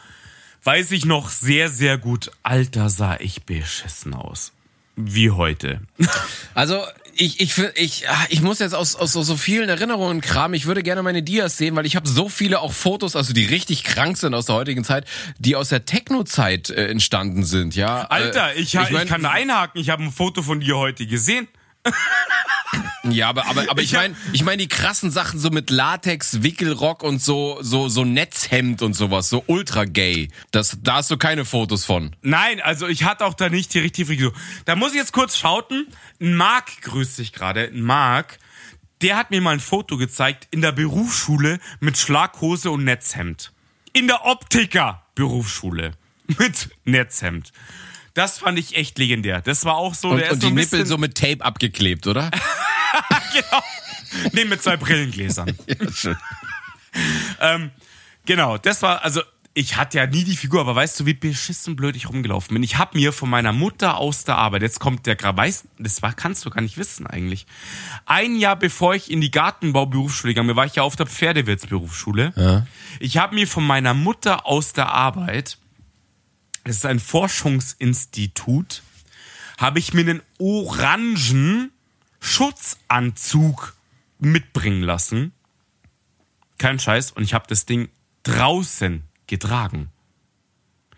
weiß 0.64 0.92
ich 0.92 1.06
noch 1.06 1.30
sehr, 1.30 1.70
sehr 1.70 1.98
gut. 1.98 2.32
Alter, 2.42 2.90
sah 2.90 3.18
ich 3.20 3.44
beschissen 3.44 4.14
aus. 4.14 4.54
Wie 5.02 5.32
heute. 5.32 5.80
Also 6.54 6.84
ich, 7.16 7.40
ich, 7.42 7.58
ich, 7.76 8.10
ah, 8.10 8.26
ich 8.30 8.42
muss 8.42 8.60
jetzt 8.60 8.74
aus, 8.74 8.96
aus 8.96 9.12
so, 9.12 9.24
so 9.24 9.36
vielen 9.38 9.68
Erinnerungen 9.70 10.22
kramen. 10.22 10.54
Ich 10.56 10.66
würde 10.66 10.84
gerne 10.84 11.04
meine 11.04 11.22
Dias 11.22 11.58
sehen, 11.58 11.76
weil 11.76 11.86
ich 11.86 11.96
habe 11.96 12.08
so 12.08 12.30
viele 12.30 12.60
auch 12.62 12.72
Fotos, 12.74 13.16
also 13.16 13.34
die 13.34 13.46
richtig 13.46 13.84
krank 13.84 14.18
sind 14.18 14.34
aus 14.34 14.46
der 14.46 14.56
heutigen 14.56 14.84
Zeit, 14.84 15.06
die 15.38 15.56
aus 15.58 15.70
der 15.70 15.86
Techno-Zeit 15.86 16.70
äh, 16.70 16.88
entstanden 16.88 17.44
sind. 17.44 17.76
Ja, 17.76 18.04
Alter, 18.06 18.54
Äh, 18.56 18.60
ich, 18.62 18.74
ich, 18.76 18.90
mein- 18.92 19.08
kann 19.08 19.22
da 19.24 19.32
einhaken. 19.32 19.82
Ich 19.82 19.90
habe 19.90 20.04
ein 20.04 20.12
Foto 20.12 20.42
von 20.42 20.62
dir 20.62 20.78
heute 20.78 21.06
gesehen. 21.08 21.48
Ja, 23.04 23.30
aber 23.30 23.48
aber 23.48 23.70
aber 23.70 23.82
ich 23.82 23.94
meine, 23.94 24.16
ich 24.34 24.44
meine 24.44 24.58
die 24.58 24.68
krassen 24.68 25.10
Sachen 25.10 25.40
so 25.40 25.50
mit 25.50 25.70
Latex, 25.70 26.44
Wickelrock 26.44 27.02
und 27.02 27.22
so 27.22 27.58
so 27.62 27.88
so 27.88 28.04
Netzhemd 28.04 28.82
und 28.82 28.94
sowas, 28.94 29.30
so 29.30 29.44
ultra 29.48 29.86
gay. 29.86 30.30
Das 30.52 30.78
da 30.84 30.96
hast 30.96 31.10
du 31.10 31.18
keine 31.18 31.46
Fotos 31.46 31.86
von. 31.86 32.16
Nein, 32.22 32.62
also 32.62 32.88
ich 32.88 33.04
hatte 33.04 33.26
auch 33.26 33.34
da 33.34 33.50
nicht 33.50 33.74
die 33.74 33.80
richtige 33.80 34.08
Frisur. 34.08 34.34
Da 34.66 34.76
muss 34.76 34.92
ich 34.92 34.98
jetzt 34.98 35.14
kurz 35.14 35.38
schauten. 35.38 35.88
Ein 36.20 36.36
Marc 36.36 36.82
grüßt 36.82 37.16
sich 37.16 37.32
gerade. 37.32 37.70
Ein 37.74 37.82
Marc, 37.82 38.38
der 39.02 39.16
hat 39.16 39.32
mir 39.32 39.42
mal 39.42 39.52
ein 39.52 39.60
Foto 39.60 39.98
gezeigt 39.98 40.48
in 40.52 40.62
der 40.62 40.74
Berufsschule 40.74 41.60
mit 41.80 41.98
Schlaghose 41.98 42.70
und 42.70 42.84
Netzhemd. 42.84 43.54
In 43.94 44.08
der 44.08 44.26
Optiker 44.26 45.04
Berufsschule 45.16 45.94
mit 46.28 46.70
Netzhemd. 46.84 47.52
Das 48.14 48.40
fand 48.40 48.60
ich 48.60 48.76
echt 48.76 48.98
legendär. 48.98 49.42
Das 49.42 49.66
war 49.66 49.76
auch 49.76 49.94
so, 49.94 50.10
Und, 50.10 50.18
der 50.18 50.28
ist 50.28 50.34
und 50.34 50.42
so 50.42 50.48
die 50.48 50.54
ein 50.54 50.56
Nippel 50.56 50.86
so 50.86 50.98
mit 50.98 51.16
Tape 51.16 51.44
abgeklebt, 51.44 52.08
oder? 52.08 52.32
genau. 53.34 53.64
Nee, 54.34 54.46
mit 54.46 54.62
zwei 54.62 54.78
Brillengläsern. 54.78 55.56
Ähm, 57.40 57.70
genau, 58.26 58.58
das 58.58 58.82
war, 58.82 59.04
also 59.04 59.22
ich 59.54 59.78
hatte 59.78 59.98
ja 59.98 60.08
nie 60.08 60.24
die 60.24 60.38
Figur, 60.38 60.62
aber 60.62 60.76
weißt 60.76 61.00
du, 61.00 61.06
wie 61.06 61.14
beschissen 61.14 61.76
blöd 61.76 61.96
ich 61.96 62.08
rumgelaufen 62.08 62.54
bin? 62.54 62.64
Ich 62.64 62.78
habe 62.78 62.98
mir 62.98 63.12
von 63.12 63.30
meiner 63.30 63.52
Mutter 63.52 63.98
aus 63.98 64.24
der 64.24 64.38
Arbeit, 64.38 64.62
jetzt 64.62 64.80
kommt 64.80 65.06
der 65.06 65.16
Gra, 65.16 65.36
weißt, 65.36 65.66
das 65.80 66.02
war, 66.02 66.14
kannst 66.14 66.46
du 66.46 66.50
gar 66.50 66.62
nicht 66.62 66.78
wissen 66.78 67.08
eigentlich. 67.08 67.46
Ein 68.06 68.36
Jahr 68.36 68.56
bevor 68.56 68.96
ich 68.96 69.12
in 69.12 69.22
die 69.22 69.32
Gartenbauberufsschule 69.32 70.34
gegangen 70.34 70.48
bin, 70.48 70.56
war 70.56 70.66
ich 70.66 70.76
ja 70.76 70.84
auf 70.84 70.96
der 70.96 71.08
Pferdewirtsberufsschule. 71.08 72.34
Ja. 72.36 72.68
Ich 73.00 73.18
habe 73.18 73.36
mir 73.36 73.48
von 73.48 73.66
meiner 73.66 73.94
Mutter 73.94 74.46
aus 74.46 74.74
der 74.74 74.90
Arbeit, 74.90 75.58
das 76.70 76.78
ist 76.78 76.86
ein 76.86 77.00
Forschungsinstitut, 77.00 78.84
habe 79.58 79.80
ich 79.80 79.92
mir 79.94 80.02
einen 80.02 80.22
orangen 80.38 81.72
Schutzanzug 82.20 83.76
mitbringen 84.20 84.84
lassen. 84.84 85.32
Kein 86.60 86.78
Scheiß. 86.78 87.12
Und 87.14 87.24
ich 87.24 87.34
habe 87.34 87.46
das 87.48 87.66
Ding 87.66 87.90
draußen 88.22 89.04
getragen. 89.26 89.90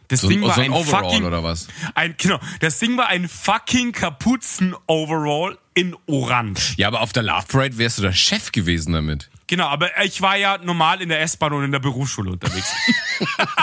Das 0.09 0.19
So, 0.22 0.28
Ding 0.28 0.41
ein- 0.43 0.47
war 0.49 0.55
so 0.55 0.61
ein 0.61 0.74
ein 0.74 0.78
Overall 0.78 1.03
fucking, 1.05 1.24
oder 1.24 1.41
was? 1.41 1.69
Ein, 1.95 2.15
genau, 2.17 2.41
das 2.59 2.80
Ding 2.80 2.97
war 2.97 3.07
ein 3.07 3.30
fucking 3.30 3.93
Kapuzen-Overall 3.93 5.57
in 5.74 5.95
Orange. 6.07 6.74
Ja, 6.76 6.89
aber 6.89 6.99
auf 6.99 7.13
der 7.13 7.24
Love 7.24 7.45
Parade 7.47 7.78
wärst 7.78 7.97
du 7.99 8.01
der 8.01 8.11
Chef 8.11 8.51
gewesen 8.51 8.91
damit. 8.91 9.30
Genau, 9.51 9.67
aber 9.67 9.89
ich 10.05 10.21
war 10.21 10.37
ja 10.37 10.57
normal 10.59 11.01
in 11.01 11.09
der 11.09 11.19
S-Bahn 11.23 11.51
und 11.51 11.65
in 11.65 11.73
der 11.73 11.79
Berufsschule 11.79 12.31
unterwegs. 12.31 12.71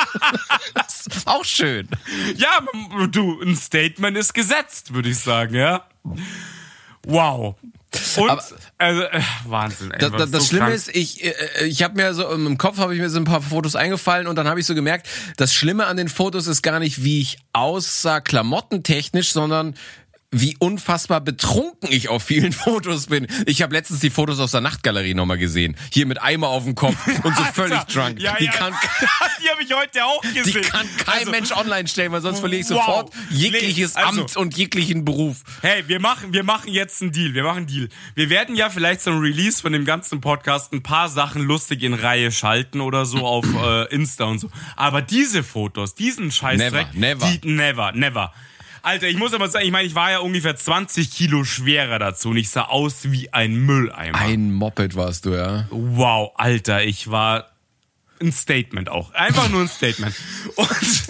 Auch 1.25 1.47
schön. 1.47 1.89
ja, 2.37 2.61
du, 3.11 3.41
ein 3.41 3.57
Statement 3.57 4.15
ist 4.19 4.35
gesetzt, 4.35 4.93
würde 4.93 5.09
ich 5.09 5.19
sagen, 5.19 5.55
ja. 5.55 5.87
Wow. 7.07 7.57
Und, 8.19 8.29
Aber- 8.31 8.45
also, 8.77 9.03
äh, 9.03 9.21
Wahnsinn. 9.47 9.91
Ey, 9.93 9.99
Das, 9.99 10.13
das, 10.13 10.31
das 10.31 10.43
so 10.43 10.49
Schlimme 10.49 10.67
krank. 10.67 10.77
ist, 10.77 10.95
ich, 10.95 11.25
äh, 11.25 11.65
ich 11.67 11.83
habe 11.83 11.95
mir 11.95 12.13
so 12.13 12.29
im 12.31 12.59
Kopf 12.59 12.77
habe 12.77 12.95
ich 12.95 13.01
mir 13.01 13.09
so 13.09 13.19
ein 13.19 13.25
paar 13.25 13.41
Fotos 13.41 13.75
eingefallen 13.75 14.27
und 14.27 14.37
dann 14.37 14.47
habe 14.47 14.61
ich 14.61 14.67
so 14.67 14.75
gemerkt, 14.75 15.09
das 15.39 15.55
Schlimme 15.55 15.87
an 15.87 15.97
den 15.97 16.11
Fotos 16.11 16.47
ist 16.49 16.61
gar 16.61 16.81
nicht, 16.81 17.03
wie 17.03 17.23
ich 17.23 17.39
aussah 17.55 18.21
klamottentechnisch, 18.21 19.33
sondern 19.33 19.75
wie 20.31 20.57
unfassbar 20.59 21.23
betrunken 21.23 21.91
ich 21.91 22.11
auf 22.11 22.23
vielen 22.23 22.53
Fotos 22.65 23.07
bin. 23.07 23.27
Ich 23.47 23.63
habe 23.63 23.75
letztens 23.75 24.01
die 24.01 24.11
Fotos 24.11 24.39
aus 24.41 24.51
der 24.51 24.61
Nachtgalerie 24.61 25.15
nochmal 25.15 25.39
gesehen. 25.39 25.75
Hier 25.91 26.05
mit 26.05 26.21
Eimer 26.21 26.49
auf 26.49 26.65
dem 26.65 26.75
Kopf 26.75 26.97
und 27.25 27.35
so 27.35 27.45
völlig 27.55 27.81
drunk. 27.85 28.21
Ja, 28.21 28.37
die, 28.39 28.45
ja. 28.45 28.53
Kann, 28.53 28.75
die 29.43 29.49
habe 29.49 29.63
ich 29.63 29.73
heute 29.75 30.05
auch 30.05 30.21
die 30.21 30.35
gesehen. 30.35 30.63
kann 30.63 30.87
kein 30.99 31.19
Also, 31.21 31.31
Mensch 31.31 31.53
online 31.53 31.89
stellen, 31.89 32.13
weil 32.13 32.21
sonst 32.21 32.41
verliere 32.41 32.61
ich 32.61 32.69
wow. 32.69 32.77
sofort 32.85 33.13
jegliches 33.31 33.95
Nee, 33.95 34.03
also- 34.03 34.21
Amt 34.21 34.37
und 34.37 34.57
jeglichen 34.57 35.05
Beruf. 35.07 35.39
Hey, 35.63 35.85
wir 35.89 35.99
machen, 35.99 36.35
wir 36.35 36.43
machen 36.45 36.71
jetzt 36.73 37.01
einen 37.01 37.13
Deal. 37.13 37.33
Wir 37.33 37.45
machen 37.45 37.59
einen 37.59 37.67
Deal. 37.67 37.89
Wir 38.15 38.29
werden 38.29 38.55
ja 38.55 38.69
vielleicht 38.69 39.01
zum 39.01 39.21
Release 39.21 39.63
von 39.63 39.73
dem 39.73 39.87
ganzen 39.87 40.21
Podcast 40.21 40.73
ein 40.75 40.83
paar 40.83 41.09
Sachen 41.09 41.43
lustig 41.43 41.83
in 41.83 41.95
Reihe 41.95 42.31
schalten 42.33 42.83
oder 42.83 43.07
so 43.07 43.27
auf 43.27 43.47
äh, 43.65 43.85
Insta 43.95 44.25
und 44.25 44.41
so. 44.41 44.51
Aber 44.77 45.01
diese 45.01 45.43
Fotos, 45.43 45.95
diesen 45.95 46.31
Scheißdreck, 46.31 46.95
Never, 46.95 47.17
never. 47.25 47.27
Die, 47.43 47.49
never, 47.49 47.93
never. 47.93 48.33
Alter, 48.89 49.07
ich 49.07 49.19
muss 49.19 49.35
aber 49.35 49.51
sagen, 49.51 49.67
ich 49.67 49.71
meine, 49.71 49.87
ich 49.87 49.95
war 49.95 50.13
ja 50.13 50.21
ungefähr 50.21 50.57
20 50.57 51.11
Kilo 51.11 51.45
schwerer 51.45 51.99
dazu 51.99 52.31
und 52.31 52.39
ich 52.39 52.49
sah 52.49 52.63
aus 52.63 53.13
wie 53.13 53.31
ein 53.35 53.55
Mülleimer. 53.55 54.19
Ein 54.19 54.51
Moped 54.51 54.97
warst 54.97 55.27
du, 55.27 55.35
ja. 55.35 55.67
Wow, 55.69 56.33
Alter, 56.37 56.83
ich 56.83 57.11
war 57.11 57.51
ein 58.19 58.33
Statement 58.33 58.89
auch. 58.89 59.13
Einfach 59.13 59.51
nur 59.51 59.61
ein 59.61 59.69
Statement. 59.69 60.15
Und 60.57 61.05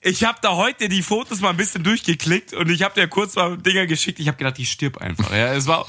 ich 0.00 0.24
habe 0.24 0.38
da 0.42 0.56
heute 0.56 0.88
die 0.88 1.02
Fotos 1.02 1.40
mal 1.40 1.50
ein 1.50 1.56
bisschen 1.56 1.84
durchgeklickt 1.84 2.52
und 2.52 2.68
ich 2.68 2.82
habe 2.82 3.00
dir 3.00 3.06
kurz 3.08 3.36
mal 3.36 3.56
Dinger 3.56 3.86
geschickt. 3.86 4.18
Ich 4.18 4.26
habe 4.26 4.36
gedacht, 4.36 4.58
ich 4.58 4.68
stirb 4.70 4.98
einfach. 4.98 5.30
Ja, 5.30 5.54
es 5.54 5.68
war 5.68 5.86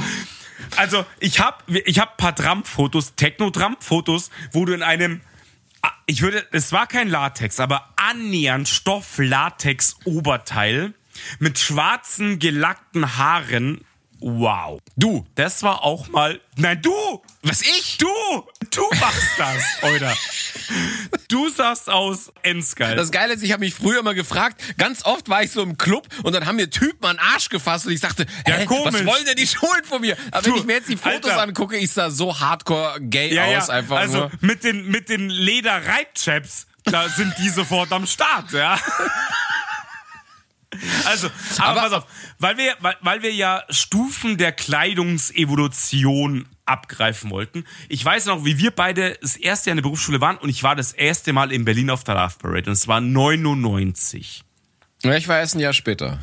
also 0.77 1.05
ich 1.19 1.39
habe 1.41 1.57
ich 1.81 1.99
habe 1.99 2.11
paar 2.15 2.31
Drum-Fotos, 2.33 3.15
Techno-Drum-Fotos, 3.15 4.29
wo 4.53 4.63
du 4.63 4.73
in 4.73 4.83
einem 4.83 5.19
ich 6.05 6.21
würde, 6.21 6.47
es 6.51 6.71
war 6.71 6.87
kein 6.87 7.09
Latex, 7.09 7.59
aber 7.59 7.89
annähernd 7.97 8.69
Stoff-Latex-Oberteil 8.69 10.93
mit 11.39 11.59
schwarzen 11.59 12.39
gelackten 12.39 13.17
Haaren. 13.17 13.85
Wow. 14.21 14.79
Du. 14.95 15.25
Das 15.35 15.61
war 15.61 15.83
auch 15.83 16.07
mal. 16.07 16.39
Nein, 16.55 16.81
du! 16.81 17.21
Was 17.43 17.61
ich? 17.61 17.97
Du! 17.97 18.07
Du 18.71 18.81
machst 18.99 19.29
das, 19.37 19.63
oder? 19.83 20.15
Du 21.27 21.49
sahst 21.49 21.89
aus 21.89 22.31
endgeil. 22.41 22.95
Das 22.95 23.11
Geile 23.11 23.33
ist, 23.33 23.43
ich 23.43 23.51
habe 23.51 23.59
mich 23.59 23.73
früher 23.75 23.99
immer 23.99 24.13
gefragt, 24.13 24.59
ganz 24.77 25.03
oft 25.05 25.29
war 25.29 25.43
ich 25.43 25.51
so 25.51 25.61
im 25.61 25.77
Club 25.77 26.07
und 26.23 26.33
dann 26.33 26.45
haben 26.45 26.55
mir 26.55 26.69
Typen 26.69 27.05
an 27.05 27.17
den 27.17 27.25
Arsch 27.25 27.49
gefasst 27.49 27.85
und 27.85 27.91
ich 27.91 27.99
sagte, 27.99 28.25
Ja, 28.47 28.55
hä, 28.55 28.65
komisch. 28.65 28.93
was 28.93 29.05
wollen 29.05 29.25
denn 29.25 29.35
die 29.35 29.45
Schulen 29.47 29.83
von 29.83 30.01
mir? 30.01 30.17
Aber 30.31 30.41
Du, 30.41 30.51
wenn 30.53 30.59
ich 30.59 30.65
mir 30.65 30.73
jetzt 30.75 30.89
die 30.89 30.97
Fotos 30.97 31.31
Alter. 31.31 31.41
angucke, 31.43 31.77
ich 31.77 31.91
sah 31.91 32.09
so 32.09 32.39
hardcore 32.39 32.97
gay 33.01 33.33
ja, 33.33 33.45
ja. 33.47 33.57
aus 33.59 33.69
einfach 33.69 33.97
also 33.97 34.17
nur. 34.19 34.31
mit 34.39 34.63
den, 34.63 34.87
mit 34.87 35.09
den 35.09 35.29
Leder-Reitchaps, 35.29 36.67
da 36.85 37.09
sind 37.09 37.33
die 37.37 37.49
sofort 37.49 37.91
am 37.91 38.07
Start, 38.07 38.51
ja. 38.53 38.79
Also, 41.05 41.29
aber, 41.57 41.67
Aber- 41.67 41.81
pass 41.81 41.93
auf, 41.93 42.05
weil 42.39 42.57
wir, 42.57 42.75
weil, 42.79 42.95
weil 43.01 43.21
wir 43.23 43.33
ja 43.33 43.63
Stufen 43.69 44.37
der 44.37 44.51
Kleidungsevolution 44.51 46.47
abgreifen 46.65 47.29
wollten. 47.29 47.63
Ich 47.89 48.03
weiß 48.03 48.25
noch, 48.25 48.43
wie 48.45 48.57
wir 48.57 48.71
beide 48.71 49.17
das 49.21 49.35
erste 49.35 49.69
Jahr 49.69 49.73
in 49.73 49.77
der 49.77 49.83
Berufsschule 49.83 50.21
waren 50.21 50.37
und 50.37 50.49
ich 50.49 50.63
war 50.63 50.75
das 50.75 50.91
erste 50.93 51.31
Mal 51.33 51.51
in 51.51 51.63
Berlin 51.65 51.89
auf 51.89 52.03
der 52.03 52.15
Love 52.15 52.35
Parade 52.39 52.69
und 52.69 52.73
es 52.73 52.87
war 52.87 53.01
99. 53.01 54.43
Ja, 55.03 55.15
ich 55.15 55.27
war 55.27 55.37
erst 55.39 55.55
ein 55.55 55.59
Jahr 55.59 55.73
später. 55.73 56.19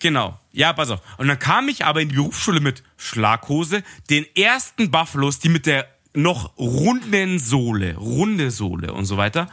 Genau. 0.00 0.38
Ja, 0.52 0.72
pass 0.72 0.90
auf. 0.90 1.00
Und 1.18 1.28
dann 1.28 1.38
kam 1.38 1.68
ich 1.68 1.84
aber 1.84 2.00
in 2.00 2.08
die 2.08 2.16
Berufsschule 2.16 2.60
mit 2.60 2.82
Schlaghose, 2.96 3.82
den 4.10 4.24
ersten 4.36 4.90
Buffalos, 4.90 5.38
die 5.38 5.48
mit 5.48 5.66
der 5.66 5.88
noch 6.14 6.56
runden 6.56 7.38
Sohle, 7.38 7.96
runde 7.96 8.50
Sohle 8.50 8.92
und 8.92 9.04
so 9.04 9.16
weiter. 9.16 9.48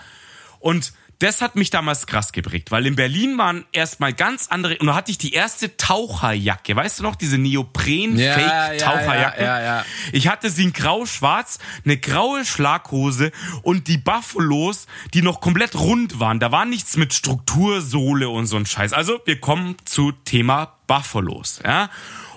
Und 0.60 0.94
das 1.26 1.42
hat 1.42 1.56
mich 1.56 1.72
damals 1.72 2.06
krass 2.06 2.32
geprägt, 2.32 2.70
weil 2.72 2.86
in 2.86 2.96
Berlin 2.96 3.38
waren 3.38 3.66
erstmal 3.72 4.14
ganz 4.14 4.48
andere, 4.48 4.78
und 4.78 4.88
da 4.88 4.96
hatte 4.96 5.10
ich 5.10 5.18
die 5.18 5.34
erste 5.34 5.76
Taucherjacke, 5.76 6.76
weißt 6.76 7.00
du 7.00 7.04
noch, 7.04 7.16
diese 7.16 7.38
Ja, 7.38 7.42
ja, 7.42 7.50
Neopren-Fake-Taucherjacke. 7.50 9.44
ja, 9.44 9.60
ja, 9.60 9.78
ja. 9.78 9.86
Ich 10.12 10.28
hatte 10.28 10.50
sie 10.50 10.64
in 10.64 10.74
grau-schwarz, 10.74 11.60
eine 11.84 11.98
graue 11.98 12.46
Schlaghose 12.46 13.32
und 13.64 13.88
die 13.88 13.98
Buffalos, 13.98 14.86
die 15.14 15.22
noch 15.24 15.42
komplett 15.42 15.76
rund 15.76 16.20
waren. 16.20 16.40
Da 16.40 16.52
war 16.52 16.66
nichts 16.66 16.96
mit 16.96 17.14
Struktursohle 17.14 18.30
und 18.30 18.46
so 18.46 18.58
ein 18.58 18.66
Scheiß. 18.66 18.94
Also, 18.94 19.20
wir 19.26 19.40
kommen 19.40 19.78
zu 19.86 20.12
Thema 20.12 20.78
Buffalos, 20.86 21.60
ja. 21.64 21.90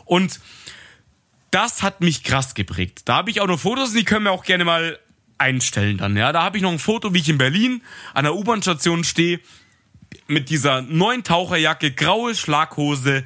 Und 0.07 0.41
das 1.51 1.83
hat 1.83 2.01
mich 2.01 2.25
krass 2.25 2.55
geprägt. 2.55 3.03
Da 3.05 3.17
habe 3.17 3.31
ich 3.31 3.41
auch 3.41 3.47
noch 3.47 3.61
Fotos, 3.61 3.93
die 3.93 4.05
können 4.05 4.25
wir 4.25 4.33
auch 4.33 4.45
gerne 4.45 4.65
mal 4.65 4.99
einstellen 5.39 5.99
dann, 5.99 6.17
ja. 6.17 6.33
Da 6.33 6.43
habe 6.43 6.57
ich 6.57 6.63
noch 6.63 6.73
ein 6.73 6.79
Foto, 6.79 7.15
wie 7.15 7.19
ich 7.19 7.29
in 7.29 7.39
Berlin 7.39 7.83
an 8.15 8.25
der 8.25 8.35
U-Bahn-Station 8.35 9.05
stehe, 9.05 9.41
mit 10.27 10.49
dieser 10.51 10.83
neuen 10.83 11.23
Taucherjacke, 11.25 11.93
graue 11.93 12.35
Schlaghose, 12.35 13.25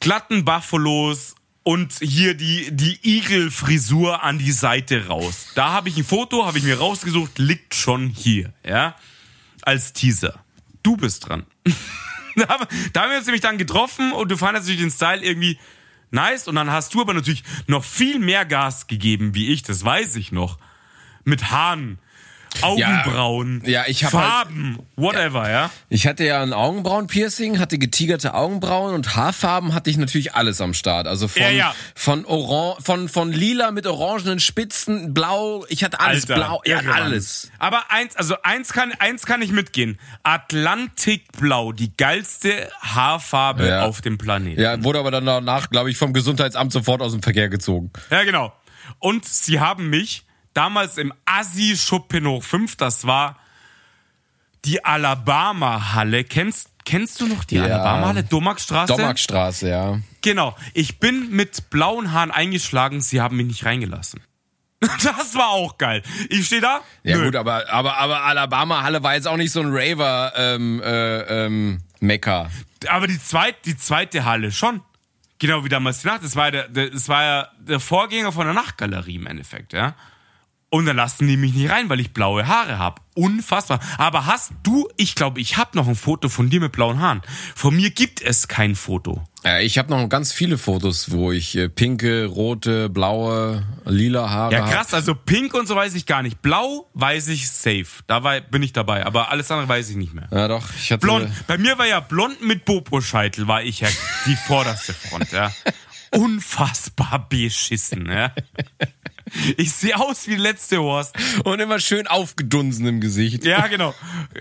glatten 0.00 0.44
Buffalos 0.44 1.34
und 1.62 1.92
hier 2.00 2.34
die, 2.34 2.68
die 2.70 2.98
Igelfrisur 3.02 4.22
an 4.22 4.38
die 4.38 4.52
Seite 4.52 5.06
raus. 5.08 5.48
Da 5.54 5.70
habe 5.72 5.88
ich 5.88 5.96
ein 5.96 6.04
Foto, 6.04 6.46
habe 6.46 6.58
ich 6.58 6.64
mir 6.64 6.78
rausgesucht, 6.78 7.38
liegt 7.38 7.74
schon 7.74 8.08
hier, 8.08 8.52
ja, 8.66 8.94
als 9.62 9.92
Teaser. 9.92 10.42
Du 10.82 10.96
bist 10.96 11.28
dran. 11.28 11.44
da, 12.36 12.48
haben- 12.48 12.66
wir 13.10 13.16
uns 13.18 13.26
nämlich 13.26 13.42
dann 13.42 13.58
getroffen 13.58 14.12
und 14.12 14.30
du 14.30 14.36
fandest 14.36 14.66
natürlich 14.66 14.80
den 14.82 14.90
Style 14.90 15.22
irgendwie 15.22 15.58
nice 16.10 16.48
und 16.48 16.54
dann 16.54 16.70
hast 16.70 16.94
du 16.94 17.00
aber 17.00 17.12
natürlich 17.14 17.42
noch 17.66 17.84
viel 17.84 18.18
mehr 18.18 18.44
Gas 18.46 18.86
gegeben 18.86 19.34
wie 19.34 19.48
ich, 19.48 19.62
das 19.62 19.84
weiß 19.84 20.16
ich 20.16 20.32
noch. 20.32 20.58
Mit 21.24 21.50
Haaren, 21.50 21.98
Augenbrauen, 22.62 23.62
ja, 23.66 23.84
ich 23.86 24.04
hab 24.04 24.12
halt- 24.14 24.24
Farben, 24.26 24.78
whatever, 24.96 25.50
ja. 25.50 25.70
Ich 25.90 26.06
hatte 26.06 26.24
ja 26.24 26.42
ein 26.42 26.54
Augenbrauenpiercing, 26.54 27.58
hatte 27.58 27.78
getigerte 27.78 28.32
Augenbrauen 28.34 28.94
und 28.94 29.14
Haarfarben 29.14 29.74
hatte 29.74 29.90
ich 29.90 29.98
natürlich 29.98 30.34
alles 30.34 30.60
am 30.62 30.72
Start. 30.72 31.06
Also 31.06 31.28
von, 31.28 31.42
Ja, 31.42 31.50
ja. 31.50 31.74
von 31.94 32.24
Oran 32.24 32.82
von, 32.82 33.08
von 33.10 33.32
lila 33.32 33.70
mit 33.70 33.86
orangenen 33.86 34.40
Spitzen, 34.40 35.12
blau, 35.12 35.66
ich 35.68 35.84
hatte 35.84 36.00
alles 36.00 36.22
Alter, 36.28 36.34
blau, 36.36 36.62
ja, 36.64 36.78
alles. 36.78 37.50
Aber 37.58 37.90
eins, 37.90 38.16
also 38.16 38.34
eins 38.42 38.72
kann, 38.72 38.92
eins 38.98 39.26
kann 39.26 39.42
ich 39.42 39.52
mitgehen. 39.52 39.98
Atlantikblau, 40.22 41.72
die 41.72 41.96
geilste 41.96 42.70
Haarfarbe 42.80 43.68
Ja. 43.68 43.82
auf 43.84 44.00
dem 44.00 44.16
Planeten. 44.18 44.60
Ja, 44.60 44.82
wurde 44.82 44.98
aber 44.98 45.10
dann 45.10 45.26
danach, 45.26 45.70
glaube 45.70 45.90
ich, 45.90 45.96
vom 45.96 46.12
Gesundheitsamt 46.12 46.72
sofort 46.72 47.02
aus 47.02 47.12
dem 47.12 47.22
Verkehr 47.22 47.48
gezogen. 47.48 47.90
Ja, 48.10 48.24
genau. 48.24 48.52
Und 48.98 49.24
sie 49.26 49.60
haben 49.60 49.90
mich 49.90 50.24
damals 50.58 50.98
im 50.98 51.12
Assi 51.24 51.76
Schuppenoch 51.76 52.42
5, 52.42 52.74
das 52.74 53.06
war 53.06 53.36
die 54.64 54.84
Alabama-Halle. 54.84 56.24
Kennst, 56.24 56.70
kennst 56.84 57.20
du 57.20 57.28
noch 57.28 57.44
die 57.44 57.54
Ja. 57.54 57.64
Alabama-Halle? 57.64 58.24
Domakstraße? 58.24 58.92
Dommarkstraße, 58.92 59.68
ja. 59.68 60.00
Genau. 60.20 60.56
Ich 60.74 60.98
bin 60.98 61.30
mit 61.30 61.70
blauen 61.70 62.12
Haaren 62.12 62.32
eingeschlagen, 62.32 63.00
sie 63.00 63.20
haben 63.20 63.36
mich 63.36 63.46
nicht 63.46 63.64
reingelassen. 63.64 64.20
Das 64.80 65.34
war 65.34 65.48
auch 65.48 65.76
geil. 65.78 66.02
Ich 66.28 66.46
stehe 66.46 66.60
da. 66.60 66.80
Ja 67.02 67.18
nö. 67.18 67.26
gut, 67.26 67.36
aber, 67.36 67.68
aber, 67.68 67.96
aber 67.96 68.22
Alabama 68.24 68.82
Halle 68.82 69.02
war 69.02 69.14
jetzt 69.14 69.26
auch 69.26 69.36
nicht 69.36 69.50
so 69.50 69.60
ein 69.60 69.70
Raver 69.70 70.32
ähm, 70.36 70.80
äh, 70.84 71.46
ähm, 71.46 71.78
Mecker. 71.98 72.48
Aber 72.88 73.08
die 73.08 73.20
zweite, 73.20 73.58
die 73.64 73.76
zweite 73.76 74.24
Halle 74.24 74.52
schon. 74.52 74.80
Genau 75.40 75.64
wie 75.64 75.68
damals 75.68 76.02
die 76.02 76.08
Nacht. 76.08 76.22
Das 76.22 76.36
war, 76.36 76.50
der, 76.52 76.68
das 76.68 77.08
war 77.08 77.22
ja 77.22 77.48
der 77.60 77.80
Vorgänger 77.80 78.30
von 78.32 78.44
der 78.44 78.54
Nachtgalerie 78.54 79.16
im 79.16 79.26
Endeffekt, 79.26 79.72
ja. 79.72 79.94
Und 80.70 80.84
dann 80.84 80.96
lassen 80.96 81.26
die 81.26 81.38
mich 81.38 81.54
nicht 81.54 81.70
rein, 81.70 81.88
weil 81.88 81.98
ich 81.98 82.12
blaue 82.12 82.46
Haare 82.46 82.78
hab. 82.78 83.00
Unfassbar. 83.14 83.80
Aber 83.96 84.26
hast 84.26 84.52
du, 84.62 84.86
ich 84.98 85.14
glaube, 85.14 85.40
ich 85.40 85.56
habe 85.56 85.70
noch 85.76 85.88
ein 85.88 85.94
Foto 85.94 86.28
von 86.28 86.50
dir 86.50 86.60
mit 86.60 86.72
blauen 86.72 87.00
Haaren. 87.00 87.22
Von 87.54 87.74
mir 87.74 87.90
gibt 87.90 88.20
es 88.20 88.48
kein 88.48 88.74
Foto. 88.74 89.24
Ja, 89.44 89.60
ich 89.60 89.78
habe 89.78 89.88
noch 89.90 90.06
ganz 90.10 90.30
viele 90.32 90.58
Fotos, 90.58 91.10
wo 91.10 91.32
ich 91.32 91.56
äh, 91.56 91.70
pinke, 91.70 92.26
rote, 92.26 92.90
blaue, 92.90 93.62
lila 93.86 94.28
Haare 94.28 94.52
Ja, 94.52 94.64
hab. 94.66 94.70
krass. 94.72 94.92
Also 94.92 95.14
pink 95.14 95.54
und 95.54 95.66
so 95.66 95.74
weiß 95.74 95.94
ich 95.94 96.04
gar 96.04 96.22
nicht. 96.22 96.42
Blau 96.42 96.90
weiß 96.92 97.28
ich 97.28 97.48
safe. 97.50 97.86
Da 98.06 98.20
bin 98.20 98.62
ich 98.62 98.74
dabei. 98.74 99.06
Aber 99.06 99.30
alles 99.30 99.50
andere 99.50 99.68
weiß 99.70 99.88
ich 99.88 99.96
nicht 99.96 100.12
mehr. 100.12 100.28
Ja, 100.30 100.48
doch. 100.48 100.66
Ich 100.78 100.92
hatte, 100.92 101.00
Blond. 101.00 101.30
Bei 101.46 101.56
mir 101.56 101.78
war 101.78 101.86
ja 101.86 102.00
blond 102.00 102.42
mit 102.42 102.66
Bobo-Scheitel, 102.66 103.48
war 103.48 103.62
ich 103.62 103.80
ja 103.80 103.88
die 104.26 104.36
vorderste 104.36 104.92
Front, 104.92 105.32
ja. 105.32 105.50
Unfassbar 106.12 107.26
beschissen, 107.28 108.06
ja. 108.10 108.32
Ich 109.56 109.72
sehe 109.72 109.98
aus 109.98 110.28
wie 110.28 110.36
letzte 110.36 110.78
Horst. 110.78 111.16
Und 111.44 111.60
immer 111.60 111.80
schön 111.80 112.06
aufgedunsen 112.06 112.86
im 112.86 113.00
Gesicht. 113.00 113.44
Ja, 113.44 113.66
genau. 113.66 113.94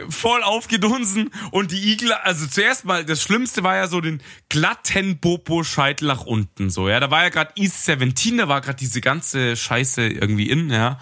Voll 0.10 0.44
aufgedunsen. 0.44 1.32
Und 1.52 1.72
die 1.72 1.92
Igel, 1.92 2.14
also 2.14 2.48
zuerst 2.48 2.86
mal, 2.86 3.06
das 3.06 3.22
Schlimmste 3.22 3.64
war 3.64 3.76
ja 3.76 3.88
so 3.88 4.02
den 4.02 4.22
glatten 4.50 5.20
Bobo-Scheitel 5.20 6.08
nach 6.08 6.26
unten, 6.26 6.70
so, 6.70 6.90
ja. 6.90 7.00
Da 7.00 7.12
war 7.12 7.24
ja 7.24 7.30
gerade 7.30 7.52
East 7.56 7.86
17, 7.86 8.38
da 8.38 8.48
war 8.48 8.62
gerade 8.62 8.78
diese 8.78 9.02
ganze 9.02 9.56
Scheiße 9.56 10.08
irgendwie 10.08 10.50
in, 10.50 10.70
ja. 10.70 11.00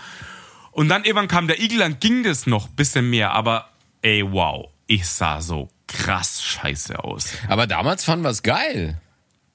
Und 0.71 0.89
dann 0.89 1.03
irgendwann 1.03 1.27
kam 1.27 1.47
der 1.47 1.59
Igel, 1.59 1.79
dann 1.79 1.99
ging 1.99 2.23
das 2.23 2.47
noch 2.47 2.67
bisschen 2.67 3.09
mehr, 3.09 3.31
aber 3.31 3.69
ey, 4.01 4.23
wow. 4.29 4.69
Ich 4.87 5.07
sah 5.07 5.41
so 5.41 5.69
krass 5.87 6.43
scheiße 6.43 7.03
aus. 7.03 7.33
Aber 7.47 7.65
damals 7.65 8.03
fanden 8.03 8.23
wir 8.23 8.29
es 8.29 8.43
geil. 8.43 9.01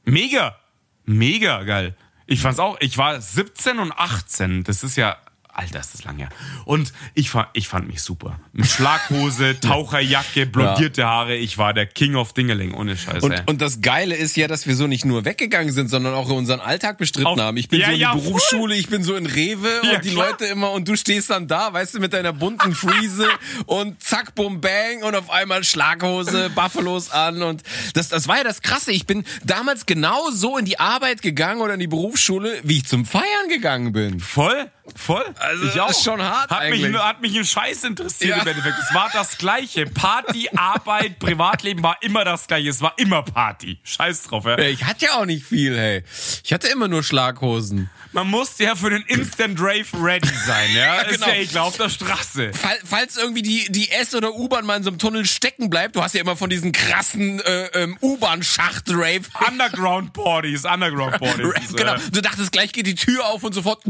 Mega. 0.04 0.56
Mega 1.04 1.62
geil. 1.62 1.94
Ich 2.30 2.42
fand's 2.42 2.60
auch, 2.60 2.76
ich 2.78 2.96
war 2.96 3.20
17 3.20 3.80
und 3.80 3.90
18. 3.90 4.62
Das 4.62 4.84
ist 4.84 4.94
ja, 4.94 5.16
Alter, 5.52 5.80
ist 5.80 5.94
das 5.94 6.04
lang 6.04 6.16
her. 6.18 6.28
Und 6.64 6.92
ich 7.14 7.30
fand, 7.30 7.48
ich 7.54 7.68
fand 7.68 7.86
mich 7.86 8.02
super. 8.02 8.38
Mit 8.52 8.66
Schlaghose, 8.66 9.58
Taucherjacke, 9.60 10.46
blondierte 10.46 11.04
Haare. 11.06 11.36
Ich 11.36 11.58
war 11.58 11.74
der 11.74 11.86
King 11.86 12.14
of 12.16 12.32
Dingeling, 12.32 12.72
ohne 12.74 12.96
Scheiße. 12.96 13.24
Und, 13.24 13.48
und 13.48 13.60
das 13.60 13.80
Geile 13.80 14.14
ist 14.16 14.36
ja, 14.36 14.48
dass 14.48 14.66
wir 14.66 14.76
so 14.76 14.86
nicht 14.86 15.04
nur 15.04 15.24
weggegangen 15.24 15.72
sind, 15.72 15.88
sondern 15.88 16.14
auch 16.14 16.28
unseren 16.30 16.60
Alltag 16.60 16.98
bestritten 16.98 17.26
Auf- 17.26 17.38
haben. 17.40 17.56
Ich 17.56 17.68
bin 17.68 17.80
Ja, 17.80 17.86
so 17.88 17.92
in 17.92 17.98
ja. 18.00 18.14
Berufsschule, 18.14 18.74
ich 18.76 18.88
bin 18.88 19.02
so 19.02 19.16
in 19.16 19.26
Rewe 19.26 19.68
Ja, 19.82 19.96
und 19.96 20.04
die 20.04 20.10
klar. 20.10 20.30
Leute 20.30 20.46
immer 20.46 20.70
und 20.72 20.88
du 20.88 20.96
stehst 20.96 21.30
dann 21.30 21.48
da, 21.48 21.72
weißt 21.72 21.94
du, 21.94 22.00
mit 22.00 22.12
deiner 22.12 22.32
bunten 22.32 22.74
Friese 22.74 23.28
und 23.66 24.02
zack, 24.02 24.34
bum, 24.34 24.60
bang 24.60 25.02
und 25.02 25.14
auf 25.14 25.30
einmal 25.30 25.64
Schlaghose, 25.64 26.50
Buffalos 26.54 27.10
an 27.10 27.42
und 27.42 27.62
das, 27.94 28.08
das 28.08 28.28
war 28.28 28.38
ja 28.38 28.44
das 28.44 28.62
Krasse. 28.62 28.92
Ich 28.92 29.06
bin 29.06 29.24
damals 29.44 29.86
genau 29.86 30.30
so 30.30 30.56
in 30.58 30.64
die 30.64 30.78
Arbeit 30.78 31.22
gegangen 31.22 31.60
oder 31.60 31.74
in 31.74 31.80
die 31.80 31.86
Berufsschule, 31.86 32.60
wie 32.62 32.78
ich 32.78 32.86
zum 32.86 33.04
Feiern 33.04 33.48
gegangen 33.48 33.92
bin. 33.92 34.20
Voll, 34.20 34.70
voll. 34.96 35.24
Also, 35.38 35.64
ich 35.66 35.74
das 35.74 35.90
ist 35.98 36.04
schon 36.04 36.22
hart 36.22 36.50
hat 36.50 36.60
eigentlich. 36.60 36.90
Mich, 36.92 37.00
hat 37.00 37.20
mich 37.20 37.36
ein 37.36 37.44
Scheiß 37.44 37.84
interessiert 37.84 38.36
Ja. 38.36 38.42
im 38.42 38.48
Endeffekt. 38.48 38.76
Es 38.88 38.94
war 38.94 39.10
das 39.12 39.38
Gleiche. 39.38 39.86
Party, 39.86 40.48
Arbeit, 40.56 41.18
Privatleben 41.18 41.82
war 41.82 41.96
immer 42.02 42.24
das 42.24 42.46
Gleiche. 42.46 42.68
Es 42.68 42.80
war 42.80 42.94
immer 42.98 43.22
Party. 43.22 43.78
Scheiß 43.82 44.24
drauf, 44.24 44.44
ja. 44.44 44.58
Ich 44.58 44.84
hatte 44.84 45.06
ja 45.06 45.12
auch 45.14 45.26
nicht 45.26 45.44
viel, 45.46 45.76
hey. 45.78 46.04
Ich 46.44 46.52
hatte 46.52 46.68
immer 46.68 46.88
nur 46.88 47.02
Schlaghosen. 47.02 47.90
Man 48.12 48.28
musste 48.28 48.64
ja 48.64 48.74
für 48.74 48.90
den 48.90 49.02
Instant 49.02 49.60
Rave 49.60 49.86
ready 50.02 50.28
sein, 50.44 50.70
ja. 50.74 51.00
Ist 51.02 51.20
genau. 51.20 51.28
ja 51.28 51.34
eh 51.34 51.46
klar, 51.46 51.64
auf 51.66 51.76
der 51.76 51.88
Straße. 51.88 52.52
Fall, 52.52 52.78
falls 52.84 53.16
irgendwie 53.16 53.42
die, 53.42 53.70
die 53.70 53.90
S- 53.90 54.14
oder 54.16 54.34
U-Bahn 54.34 54.66
mal 54.66 54.76
in 54.76 54.82
so 54.82 54.90
einem 54.90 54.98
Tunnel 54.98 55.24
stecken 55.26 55.70
bleibt, 55.70 55.94
du 55.94 56.02
hast 56.02 56.14
ja 56.14 56.20
immer 56.20 56.36
von 56.36 56.50
diesen 56.50 56.72
krassen 56.72 57.40
äh, 57.40 57.66
ähm, 57.74 57.96
U-Bahn-Schacht-Rave. 58.02 59.20
Underground 59.48 60.12
Parties, 60.12 60.64
Underground 60.64 61.18
Parties. 61.20 61.68
So, 61.68 61.76
genau. 61.76 61.94
ja. 61.94 62.00
Du 62.10 62.20
dachtest, 62.20 62.50
gleich 62.50 62.72
geht 62.72 62.86
die 62.88 62.96
Tür 62.96 63.26
auf 63.26 63.44
und 63.44 63.52
sofort 63.52 63.80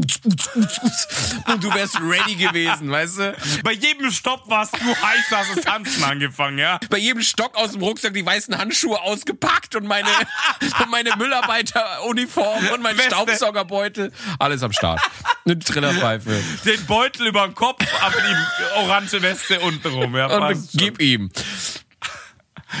und 1.47 1.63
du 1.63 1.73
wärst 1.73 1.99
ready 1.99 2.35
gewesen, 2.35 2.91
weißt 2.91 3.17
du? 3.19 3.35
Bei 3.63 3.71
jedem 3.71 4.11
Stopp 4.11 4.49
warst 4.49 4.73
du 4.73 4.79
heiß, 4.79 5.25
hast 5.31 5.57
das 5.57 5.65
Tanzen 5.65 6.03
angefangen, 6.03 6.57
ja. 6.57 6.79
Bei 6.89 6.97
jedem 6.97 7.21
Stock 7.21 7.55
aus 7.55 7.71
dem 7.71 7.81
Rucksack 7.81 8.13
die 8.13 8.25
weißen 8.25 8.57
Handschuhe 8.57 9.01
ausgepackt 9.01 9.75
und 9.75 9.87
meine, 9.87 10.09
und 10.79 10.89
meine 10.89 11.15
Müllarbeiteruniform 11.15 12.67
und 12.73 12.81
mein 12.81 12.97
Weste. 12.97 13.11
Staubsaugerbeutel. 13.11 14.11
Alles 14.39 14.63
am 14.63 14.71
Start. 14.71 15.01
Eine 15.45 15.59
Trillerpfeife. 15.59 16.41
Den 16.65 16.85
Beutel 16.85 17.27
über 17.27 17.47
den 17.47 17.55
Kopf, 17.55 17.83
aber 18.01 18.15
die 18.15 18.79
orange 18.79 19.21
Weste 19.21 19.59
untenrum, 19.59 20.15
ja. 20.15 20.27
Und 20.27 20.39
passt 20.39 20.71
schon. 20.71 20.79
gib 20.79 21.01
ihm. 21.01 21.31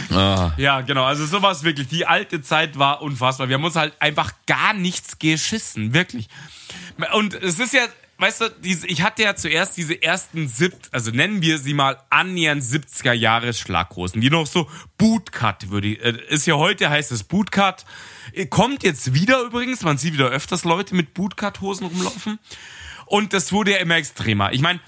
Ah. 0.09 0.51
Ja, 0.57 0.81
genau. 0.81 1.03
Also 1.03 1.25
sowas 1.25 1.63
wirklich. 1.63 1.87
Die 1.87 2.05
alte 2.05 2.41
Zeit 2.41 2.77
war 2.79 3.01
unfassbar. 3.01 3.49
Wir 3.49 3.55
haben 3.55 3.63
uns 3.63 3.75
halt 3.75 3.93
einfach 3.99 4.31
gar 4.47 4.73
nichts 4.73 5.19
geschissen, 5.19 5.93
wirklich. 5.93 6.27
Und 7.13 7.33
es 7.33 7.59
ist 7.59 7.73
ja, 7.73 7.87
weißt 8.17 8.41
du, 8.41 8.49
diese, 8.63 8.87
ich 8.87 9.01
hatte 9.01 9.23
ja 9.23 9.35
zuerst 9.35 9.77
diese 9.77 10.01
ersten 10.01 10.47
sieb, 10.47 10.73
also 10.91 11.11
nennen 11.11 11.41
wir 11.41 11.57
sie 11.57 11.73
mal 11.73 11.97
annähernd 12.09 12.63
70er 12.63 13.13
Jahre 13.13 13.53
Schlaghosen, 13.53 14.21
die 14.21 14.29
noch 14.29 14.47
so 14.47 14.69
Bootcut 14.97 15.69
würde 15.69 15.89
ich, 15.89 16.03
äh, 16.03 16.17
ist 16.29 16.45
ja 16.47 16.55
heute 16.55 16.89
heißt 16.89 17.11
es 17.11 17.23
Bootcut. 17.23 17.85
Äh, 18.33 18.45
Kommt 18.45 18.83
jetzt 18.83 19.13
wieder 19.13 19.41
übrigens, 19.41 19.81
man 19.81 19.97
sieht 19.97 20.13
wieder 20.13 20.29
öfters 20.29 20.63
Leute 20.63 20.95
mit 20.95 21.13
Bootcut-Hosen 21.13 21.87
rumlaufen. 21.87 22.39
Und 23.05 23.33
das 23.33 23.51
wurde 23.51 23.71
ja 23.71 23.77
immer 23.77 23.95
extremer. 23.95 24.53
Ich 24.53 24.61
meine, 24.61 24.79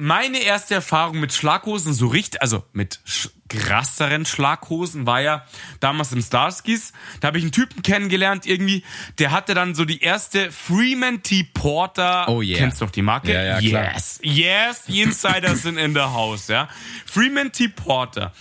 meine 0.00 0.38
erste 0.38 0.74
Erfahrung 0.76 1.18
mit 1.18 1.32
Schlaghosen 1.32 1.92
so 1.92 2.06
richtig, 2.06 2.40
also 2.40 2.64
mit 2.72 3.00
sch 3.04 3.28
krasseren 3.48 4.26
Schlaghosen 4.26 5.06
war 5.06 5.22
ja 5.22 5.44
damals 5.80 6.12
im 6.12 6.20
Starskis. 6.20 6.92
Da 7.20 7.28
habe 7.28 7.38
ich 7.38 7.44
einen 7.44 7.52
Typen 7.52 7.82
kennengelernt 7.82 8.44
irgendwie, 8.46 8.84
der 9.18 9.30
hatte 9.30 9.54
dann 9.54 9.74
so 9.74 9.86
die 9.86 10.02
erste 10.02 10.52
Freeman 10.52 11.22
T. 11.22 11.44
Porter. 11.54 12.28
Oh 12.28 12.42
yeah. 12.42 12.58
Kennst 12.58 12.80
du 12.80 12.84
noch 12.84 12.92
die 12.92 13.00
Marke? 13.02 13.32
Ja, 13.32 13.42
ja, 13.42 13.58
klar. 13.60 13.94
yes. 13.94 14.20
Yes, 14.22 14.82
die 14.86 15.00
Insiders 15.00 15.62
sind 15.62 15.78
in 15.78 15.94
der 15.94 16.12
House, 16.12 16.48
ja. 16.48 16.68
Freeman 17.06 17.50
T. 17.52 17.68
Porter. 17.68 18.32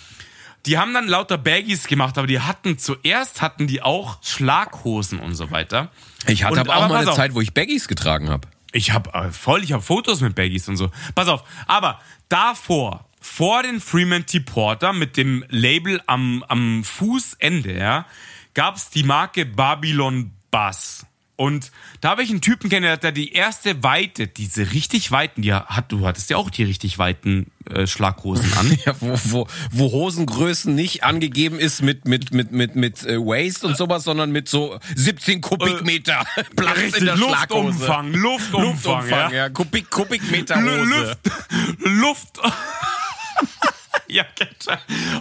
Die 0.66 0.78
haben 0.78 0.94
dann 0.94 1.08
lauter 1.08 1.38
Baggies 1.38 1.88
gemacht, 1.88 2.18
aber 2.18 2.28
die 2.28 2.42
hatten 2.42 2.78
zuerst 2.78 3.42
hatten 3.42 3.66
die 3.68 3.82
auch 3.82 4.18
Schlaghosen 4.22 5.20
und 5.20 5.36
so 5.36 5.50
weiter. 5.52 5.90
Ich 6.28 6.44
hatte 6.44 6.56
Und- 6.56 6.60
aber 6.60 6.76
auch 6.76 6.82
mal 6.90 6.98
pass 7.00 7.08
eine. 7.08 7.16
Zeit, 7.16 7.34
wo 7.34 7.40
ich 7.40 7.54
Baggies 7.54 7.88
getragen 7.88 8.30
habe. 8.30 8.48
Ich 8.72 8.92
habe 8.92 9.14
äh, 9.14 9.32
voll, 9.32 9.64
ich 9.64 9.72
habe 9.72 9.82
Fotos 9.82 10.22
mit 10.22 10.36
Baggies 10.36 10.68
und 10.68 10.78
so. 10.78 10.92
Pass 11.16 11.28
auf, 11.28 11.44
aber 11.66 12.00
davor, 12.30 13.06
vor 13.20 13.64
den 13.64 13.82
Freeman 13.82 14.26
T. 14.26 14.40
Porter 14.42 14.94
mit 14.94 15.18
dem 15.18 15.44
Label 15.50 16.02
am, 16.06 16.44
am 16.48 16.84
Fußende, 16.84 17.78
ja, 17.78 18.06
gab's 18.54 18.90
die 18.90 19.04
Marke 19.04 19.46
Babylon 19.46 20.32
Bass. 20.52 21.07
Und 21.38 21.72
da 22.02 22.10
habe 22.10 22.24
ich 22.24 22.32
einen 22.32 22.42
Typen 22.42 22.68
kennengelernt, 22.68 23.04
der 23.04 23.12
die 23.12 23.32
erste 23.32 23.84
Weite, 23.84 24.26
diese 24.26 24.74
richtig 24.74 25.12
weiten, 25.12 25.44
die 25.44 25.54
hat, 25.54 25.92
du 25.92 26.06
hattest 26.08 26.32
ja 26.32 26.38
auch 26.38 26.50
die 26.50 26.64
richtig 26.64 26.98
weiten 26.98 27.52
äh, 27.70 27.86
Schlaghosen 27.86 28.52
an. 28.54 28.78
Ja, 28.86 28.96
wo, 29.00 29.20
wo, 29.24 29.48
wo 29.72 29.92
Hosengrößen 29.92 30.74
nicht 30.74 31.04
angegeben 31.04 31.60
ist 31.60 31.82
mit, 31.82 32.08
mit, 32.08 32.32
mit, 32.32 32.52
mit, 32.52 32.76
mit 32.76 33.04
äh, 33.06 33.18
Waist 33.18 33.64
und 33.66 33.78
sowas, 33.78 34.04
sondern 34.04 34.32
mit 34.32 34.50
so 34.50 34.80
17 34.96 35.42
Kubikmeter 35.42 36.26
Platz 36.56 36.98
in 36.98 37.06
der 37.06 37.18
Schlaghose. 37.18 37.68
Luftumfang, 37.68 38.14
Luftumfang, 38.14 38.64
Luftumfang, 38.64 39.10
ja. 39.10 39.32
ja. 39.32 39.50
Kubik, 39.50 39.90
Kubikmeter 39.90 40.62
Hose. 40.62 40.84
Luft. 40.86 41.20
Luft. 41.80 42.40
ja. 44.16 44.26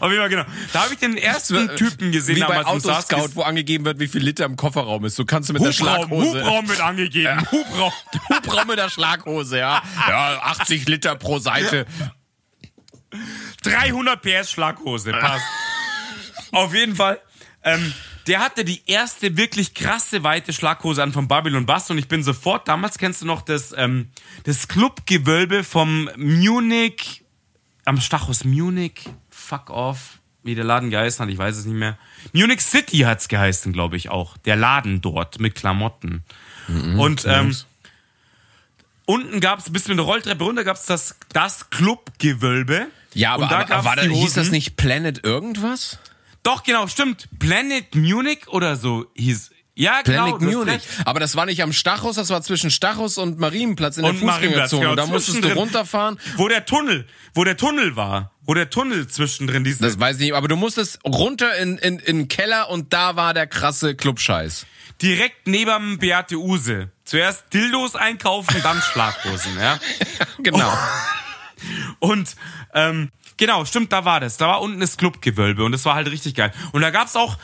Auf 0.01 0.11
jeden 0.11 0.20
Fall, 0.20 0.28
genau. 0.28 0.45
Da 0.72 0.84
habe 0.84 0.95
ich 0.95 1.01
den 1.01 1.16
ersten 1.16 1.74
Typen 1.76 2.12
gesehen 2.12 2.37
Wie 2.37 2.41
bei 2.41 2.59
damals 2.59 2.84
im 2.84 2.91
Autoscout, 2.91 3.30
wo 3.34 3.43
angegeben 3.43 3.84
wird, 3.84 3.99
wie 3.99 4.09
viel 4.09 4.22
Liter 4.22 4.45
im 4.45 4.57
Kofferraum 4.57 5.05
ist. 5.05 5.16
So 5.16 5.24
kannst 5.24 5.49
du 5.49 5.53
mit 5.53 5.62
der 5.62 5.72
Hubraum, 5.72 6.09
Schlaghose. 6.09 6.41
Hubraum 6.41 6.68
wird 6.68 6.80
angegeben. 6.80 7.51
Hubraum. 7.51 7.93
Hubraum 8.28 8.66
mit 8.68 8.78
der 8.78 8.91
Schlaghose, 8.91 9.59
ja. 9.59 9.82
Ja, 10.09 10.41
80 10.43 10.89
Liter 10.89 11.16
pro 11.16 11.39
Seite. 11.39 11.87
300 13.62 14.22
PS 14.22 14.51
Schlaghose. 14.51 15.12
Passt. 15.12 15.45
Auf 16.53 16.74
jeden 16.74 16.97
Fall. 16.97 17.20
Ähm, 17.62 17.93
der 18.26 18.41
hatte 18.41 18.64
die 18.64 18.82
erste 18.87 19.37
wirklich 19.37 19.74
krasse 19.74 20.22
weite 20.22 20.53
Schlaghose 20.53 21.03
an 21.03 21.12
von 21.12 21.28
Babylon 21.28 21.66
Bass 21.66 21.91
und 21.91 21.99
ich 21.99 22.09
bin 22.09 22.22
sofort, 22.22 22.66
damals 22.66 22.99
kennst 22.99 23.22
du 23.22 23.26
noch 23.26 23.43
das, 23.43 23.72
ähm, 23.76 24.11
das 24.45 24.68
Clubgewölbe 24.68 25.62
vom 25.62 26.11
Munich, 26.16 27.24
am 27.87 28.01
Stachus 28.01 28.45
Munich, 28.45 29.09
fuck 29.30 29.70
off, 29.70 30.18
wie 30.43 30.55
der 30.55 30.64
Laden 30.64 30.91
geheißen 30.91 31.24
hat, 31.24 31.32
ich 31.32 31.39
weiß 31.39 31.57
es 31.57 31.64
nicht 31.64 31.76
mehr. 31.76 31.97
Munich 32.32 32.61
City 32.61 32.99
hat's 32.99 33.28
geheißen, 33.28 33.72
glaube 33.72 33.97
ich 33.97 34.11
auch. 34.11 34.37
Der 34.39 34.57
Laden 34.57 35.01
dort 35.01 35.41
mit 35.41 35.55
Klamotten. 35.55 36.24
und 36.68 37.24
ähm, 37.26 37.57
unten 39.07 39.41
gab's, 39.41 39.70
bis 39.70 39.89
mit 39.89 39.99
der 39.99 40.05
Rolltreppe 40.05 40.45
runter 40.45 40.64
gab's 40.64 40.87
das, 40.87 41.16
das 41.32 41.70
Clubgewölbe. 41.70 42.89
Ja, 43.14 43.32
aber, 43.34 43.45
und 43.45 43.53
da 43.53 43.57
aber, 43.59 43.66
gab's 43.66 43.84
war 43.84 43.97
da, 43.97 44.03
die 44.03 44.14
hieß 44.14 44.34
das 44.34 44.51
nicht 44.51 44.76
Planet 44.76 45.24
irgendwas? 45.24 45.99
Doch, 46.43 46.62
genau, 46.62 46.87
stimmt. 46.87 47.28
Planet 47.39 47.95
Munich 47.95 48.49
oder 48.49 48.76
so 48.76 49.07
hieß. 49.14 49.51
Ja, 49.79 50.01
genau. 50.03 50.37
Planet 50.39 50.49
hast 50.49 50.57
Munich. 50.66 50.83
Aber 51.05 51.20
das 51.20 51.37
war 51.37 51.45
nicht 51.47 51.62
am 51.62 51.72
Stachus, 51.72 52.16
das 52.16 52.31
war 52.31 52.41
zwischen 52.43 52.70
Stachus 52.70 53.18
und 53.18 53.39
Marienplatz 53.39 53.99
in 53.99 54.05
der 54.05 54.12
Und 54.12 54.22
Marienplatz, 54.22 54.70
Fußgängerzone. 54.70 54.83
genau, 54.83 54.95
da 54.97 55.07
musstest 55.07 55.45
du 55.45 55.49
runterfahren. 55.53 56.18
Wo 56.37 56.49
der 56.49 56.64
Tunnel, 56.64 57.07
wo 57.35 57.45
der 57.45 57.57
Tunnel 57.59 57.95
war. 57.95 58.33
Wo 58.47 58.55
der 58.55 58.70
Tunnel 58.70 59.07
zwischendrin, 59.07 59.64
diese, 59.64 59.83
Das 59.85 60.01
weiß 60.01 60.16
ich 60.16 60.22
nicht, 60.22 60.35
aber 60.35 60.49
du 60.49 60.57
musstest 60.57 60.99
runter 61.05 61.57
in, 61.57 61.77
in, 61.79 61.99
in 61.99 62.16
den 62.20 62.29
Keller 62.29 62.70
und 62.70 62.93
da 62.93 63.16
war 63.16 63.35
der 63.35 63.47
krasse 63.47 63.95
Clubscheiß. 63.95 64.64
direkt 65.03 65.47
neben 65.47 65.99
Beate 65.99 66.37
Use. 66.37 66.91
Zuerst 67.05 67.45
Dildos 67.53 67.97
einkaufen, 67.97 68.57
dann 68.62 68.81
Schlaghosen, 68.81 69.59
ja. 69.61 69.79
Genau. 70.43 70.72
Und 71.99 72.37
ähm, 72.74 73.11
genau, 73.37 73.64
stimmt, 73.64 73.93
da 73.93 74.05
war 74.05 74.20
das. 74.20 74.37
Da 74.37 74.49
war 74.49 74.61
unten 74.61 74.81
das 74.81 74.97
Clubgewölbe 74.97 75.64
und 75.64 75.72
das 75.72 75.85
war 75.85 75.95
halt 75.95 76.11
richtig 76.11 76.35
geil. 76.35 76.53
Und 76.72 76.83
da 76.83 76.91
gab's 76.91 77.16
auch 77.16 77.37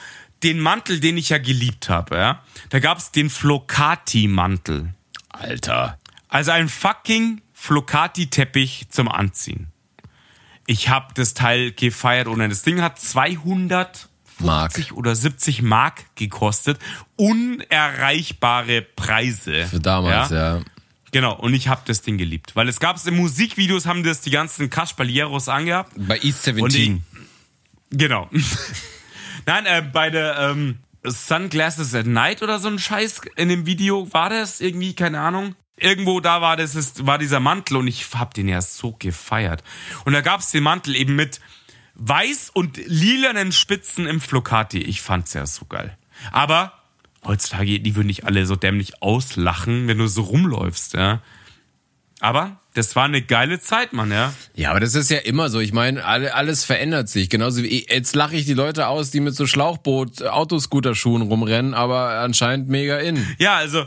den 0.42 0.58
Mantel, 0.60 1.00
den 1.00 1.16
ich 1.16 1.28
ja 1.30 1.38
geliebt 1.38 1.88
habe, 1.88 2.16
ja. 2.16 2.42
Da 2.70 2.78
gab's 2.78 3.12
den 3.12 3.30
Flocati-Mantel. 3.30 4.94
Alter. 5.28 5.98
Also 6.28 6.50
ein 6.50 6.68
fucking 6.68 7.42
Flocati-Teppich 7.52 8.86
zum 8.90 9.08
Anziehen. 9.08 9.68
Ich 10.66 10.88
habe 10.88 11.12
das 11.14 11.34
Teil 11.34 11.72
gefeiert 11.72 12.28
ohne 12.28 12.48
das 12.48 12.62
Ding 12.62 12.80
hat 12.82 12.98
250 12.98 14.08
Mark. 14.40 14.72
oder 14.92 15.14
70 15.14 15.62
Mark 15.62 16.04
gekostet. 16.14 16.78
Unerreichbare 17.16 18.82
Preise. 18.82 19.66
Für 19.66 19.80
damals, 19.80 20.30
ja. 20.30 20.60
Genau, 21.10 21.34
und 21.34 21.52
ich 21.52 21.68
habe 21.68 21.82
das 21.84 22.00
Ding 22.00 22.16
geliebt. 22.16 22.56
Weil 22.56 22.68
es 22.68 22.80
gab 22.80 22.96
es 22.96 23.06
in 23.06 23.16
Musikvideos, 23.16 23.86
haben 23.86 24.02
das 24.02 24.22
die 24.22 24.30
ganzen 24.30 24.70
Caspalieros 24.70 25.48
angehabt. 25.48 25.92
Bei 25.96 26.18
East 26.18 26.48
Und 26.48 26.70
17. 26.70 27.04
die, 27.90 27.96
genau. 27.96 28.30
Nein, 29.46 29.66
äh, 29.66 29.82
bei 29.82 30.10
der 30.10 30.38
ähm, 30.38 30.78
Sunglasses 31.04 31.94
at 31.94 32.06
Night 32.06 32.42
oder 32.42 32.58
so 32.58 32.68
ein 32.68 32.78
Scheiß 32.78 33.22
in 33.36 33.48
dem 33.48 33.66
Video 33.66 34.12
war 34.12 34.30
das 34.30 34.60
irgendwie, 34.60 34.94
keine 34.94 35.20
Ahnung. 35.20 35.54
Irgendwo 35.76 36.20
da 36.20 36.40
war 36.40 36.56
das 36.56 36.74
ist, 36.74 37.06
war 37.06 37.18
dieser 37.18 37.40
Mantel 37.40 37.76
und 37.76 37.88
ich 37.88 38.06
hab 38.14 38.34
den 38.34 38.48
ja 38.48 38.60
so 38.62 38.94
gefeiert. 38.98 39.64
Und 40.04 40.12
da 40.12 40.20
gab's 40.20 40.52
den 40.52 40.62
Mantel 40.62 40.94
eben 40.94 41.16
mit 41.16 41.40
weiß 41.94 42.50
und 42.50 42.76
lilanen 42.86 43.52
Spitzen 43.52 44.06
im 44.06 44.20
Flocati. 44.20 44.78
Ich 44.78 45.02
fand's 45.02 45.34
ja 45.34 45.44
so 45.46 45.64
geil. 45.66 45.96
Aber 46.30 46.72
heutzutage, 47.24 47.80
die 47.80 47.96
würden 47.96 48.06
nicht 48.06 48.24
alle 48.24 48.46
so 48.46 48.56
dämlich 48.56 49.02
auslachen, 49.02 49.88
wenn 49.88 49.98
du 49.98 50.06
so 50.06 50.22
rumläufst, 50.22 50.94
ja. 50.94 51.20
Aber 52.20 52.60
das 52.74 52.96
war 52.96 53.04
eine 53.04 53.20
geile 53.20 53.60
Zeit, 53.60 53.92
Mann, 53.92 54.10
ja. 54.10 54.32
Ja, 54.54 54.70
aber 54.70 54.80
das 54.80 54.94
ist 54.94 55.10
ja 55.10 55.18
immer 55.18 55.50
so. 55.50 55.60
Ich 55.60 55.72
meine, 55.72 56.04
alle, 56.04 56.34
alles 56.34 56.64
verändert 56.64 57.08
sich. 57.08 57.28
Genauso 57.28 57.62
wie 57.62 57.86
jetzt 57.86 58.14
lache 58.16 58.36
ich 58.36 58.46
die 58.46 58.54
Leute 58.54 58.86
aus, 58.86 59.10
die 59.10 59.20
mit 59.20 59.34
so 59.34 59.46
Schlauchboot, 59.46 60.22
Autoscooter-Schuhen 60.22 61.22
rumrennen, 61.22 61.74
aber 61.74 62.20
anscheinend 62.20 62.68
mega 62.68 62.98
in. 62.98 63.26
Ja, 63.38 63.56
also 63.56 63.84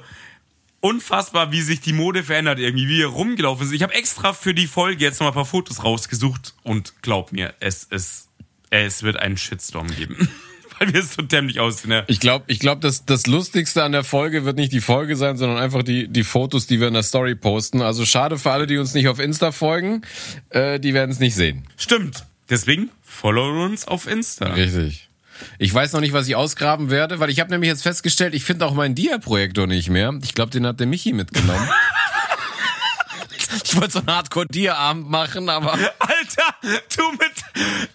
unfassbar, 0.81 1.51
wie 1.51 1.61
sich 1.61 1.81
die 1.81 1.93
Mode 1.93 2.23
verändert 2.23 2.59
irgendwie, 2.59 2.88
wie 2.88 2.99
wir 2.99 3.07
rumgelaufen 3.07 3.65
sind. 3.65 3.75
Ich 3.75 3.81
habe 3.81 3.93
extra 3.95 4.33
für 4.33 4.53
die 4.53 4.67
Folge 4.67 5.03
jetzt 5.03 5.19
noch 5.19 5.25
mal 5.25 5.31
ein 5.31 5.36
paar 5.36 5.45
Fotos 5.45 5.83
rausgesucht 5.83 6.53
und 6.61 7.01
glaub 7.01 7.31
mir, 7.31 7.55
es, 7.59 7.88
es, 7.89 8.27
es 8.69 9.01
wird 9.01 9.17
einen 9.17 9.38
Shitstorm 9.38 9.88
geben. 9.88 10.29
Weil 10.80 10.93
wir 10.93 11.03
so 11.03 11.21
dämlich 11.21 11.59
aussehen. 11.59 11.91
Ja. 11.91 12.03
Ich 12.07 12.19
glaube, 12.19 12.45
ich 12.47 12.59
glaub, 12.59 12.82
das, 12.82 13.05
das 13.05 13.28
Lustigste 13.28 13.84
an 13.84 13.91
der 13.91 14.03
Folge 14.03 14.45
wird 14.45 14.57
nicht 14.57 14.71
die 14.71 14.82
Folge 14.82 15.15
sein, 15.15 15.38
sondern 15.38 15.57
einfach 15.57 15.84
die, 15.84 16.07
die 16.07 16.23
Fotos, 16.23 16.67
die 16.67 16.80
wir 16.80 16.88
in 16.88 16.93
der 16.93 17.03
Story 17.03 17.36
posten. 17.36 17.82
Also 17.82 18.05
schade 18.05 18.38
für 18.38 18.51
alle, 18.51 18.67
die 18.67 18.78
uns 18.78 18.93
nicht 18.93 19.07
auf 19.07 19.19
Insta 19.19 19.51
folgen. 19.51 20.01
Äh, 20.49 20.80
die 20.80 20.93
werden 20.93 21.11
es 21.11 21.19
nicht 21.19 21.36
sehen. 21.36 21.67
Stimmt. 21.78 22.26
Deswegen 22.49 22.89
follow 23.03 23.63
uns 23.63 23.88
auf 23.88 24.07
Insta. 24.07 24.53
Richtig. 24.53 25.09
Ich 25.57 25.73
weiß 25.73 25.93
noch 25.93 25.99
nicht, 25.99 26.13
was 26.13 26.28
ich 26.28 26.36
ausgraben 26.36 26.89
werde, 26.89 27.19
weil 27.19 27.30
ich 27.30 27.39
habe 27.39 27.51
nämlich 27.51 27.69
jetzt 27.69 27.84
festgestellt, 27.84 28.34
ich 28.34 28.43
finde 28.43 28.65
auch 28.65 28.73
meinen 28.73 28.95
Dia-Projektor 28.95 29.67
nicht 29.67 29.89
mehr. 29.89 30.17
Ich 30.23 30.34
glaube, 30.34 30.51
den 30.51 30.65
hat 30.65 30.80
der 30.80 30.88
Michi 30.88 31.13
mitgenommen. 31.13 31.67
ich 33.63 33.75
wollte 33.75 33.93
so 33.93 33.99
einen 33.99 34.11
Hardcore-Dia-Abend 34.11 35.09
machen, 35.09 35.49
aber 35.49 35.73
Alter, 35.73 36.55
du 36.95 37.11
mit, 37.11 37.31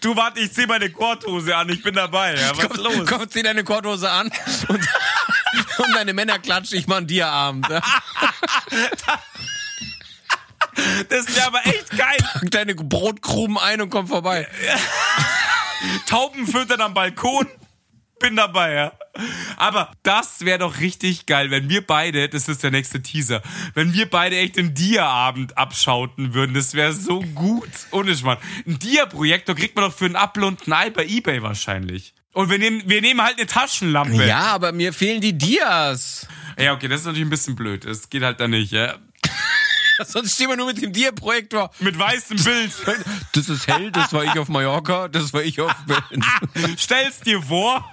du 0.01 0.15
warte, 0.15 0.39
ich 0.39 0.53
zieh 0.53 0.65
meine 0.65 0.89
Korthose 0.89 1.55
an, 1.55 1.69
ich 1.69 1.83
bin 1.83 1.95
dabei. 1.95 2.35
Ja, 2.35 2.57
was 2.57 2.65
ist 2.65 2.77
los? 2.77 3.07
komm, 3.07 3.29
zieh 3.29 3.43
deine 3.43 3.63
Korthose 3.63 4.09
an 4.09 4.31
und, 4.67 4.79
und 5.77 5.95
deine 5.95 6.13
Männer 6.13 6.39
klatschen, 6.39 6.77
ich 6.77 6.87
mach 6.87 6.97
einen 6.97 7.07
Dia-Abend. 7.07 7.67
Ja. 7.69 7.81
Das 11.09 11.35
wäre 11.35 11.47
aber 11.47 11.65
echt 11.65 11.89
geil. 11.91 12.17
Pack 12.33 12.51
deine 12.51 12.75
Brotkrumen 12.75 13.57
ein 13.57 13.81
und 13.81 13.89
komm 13.89 14.07
vorbei. 14.07 14.47
Tauben 16.05 16.47
füttern 16.47 16.81
am 16.81 16.93
Balkon. 16.93 17.47
Bin 18.21 18.35
dabei, 18.35 18.73
ja. 18.73 18.91
Aber 19.57 19.91
das 20.03 20.45
wäre 20.45 20.59
doch 20.59 20.79
richtig 20.79 21.25
geil, 21.25 21.51
wenn 21.51 21.69
wir 21.69 21.85
beide, 21.85 22.29
das 22.29 22.47
ist 22.47 22.63
der 22.63 22.71
nächste 22.71 23.01
Teaser, 23.01 23.41
wenn 23.73 23.93
wir 23.93 24.09
beide 24.09 24.37
echt 24.37 24.57
einen 24.57 24.73
Dia-Abend 24.73 25.57
abschauten 25.57 26.33
würden. 26.33 26.53
Das 26.53 26.73
wäre 26.73 26.93
so 26.93 27.21
gut. 27.21 27.69
Ohne 27.91 28.15
Schmarrn. 28.15 28.37
Ein 28.67 28.79
Dia-Projektor 28.79 29.55
kriegt 29.55 29.75
man 29.75 29.85
doch 29.85 29.93
für 29.93 30.05
einen 30.05 30.15
Apfel 30.15 30.43
und 30.43 30.67
ein 30.67 30.73
Ei 30.73 30.89
bei 30.91 31.05
Ebay 31.05 31.41
wahrscheinlich. 31.41 32.13
Und 32.33 32.49
wir 32.49 32.59
nehmen, 32.59 32.83
wir 32.85 33.01
nehmen 33.01 33.21
halt 33.21 33.37
eine 33.37 33.47
Taschenlampe. 33.47 34.25
Ja, 34.25 34.53
aber 34.53 34.71
mir 34.71 34.93
fehlen 34.93 35.19
die 35.19 35.37
Dias. 35.37 36.27
Ja, 36.57 36.73
okay, 36.73 36.87
das 36.87 37.01
ist 37.01 37.05
natürlich 37.07 37.27
ein 37.27 37.31
bisschen 37.31 37.55
blöd. 37.55 37.85
Das 37.85 38.09
geht 38.09 38.23
halt 38.23 38.39
da 38.39 38.47
nicht, 38.47 38.71
ja. 38.71 38.95
Sonst 40.05 40.35
stehen 40.35 40.49
wir 40.49 40.55
nur 40.55 40.67
mit 40.67 40.81
dem 40.81 40.93
Dia-Projektor. 40.93 41.71
Mit 41.79 41.97
weißem 41.97 42.37
Bild. 42.37 42.71
Das 43.33 43.47
ist 43.47 43.67
hell, 43.67 43.91
das 43.91 44.11
war 44.11 44.25
ich 44.25 44.37
auf 44.37 44.49
Mallorca, 44.49 45.07
das 45.07 45.33
war 45.33 45.41
ich 45.41 45.61
auf. 45.61 45.73
Stell's 46.77 47.21
dir 47.21 47.41
vor. 47.41 47.89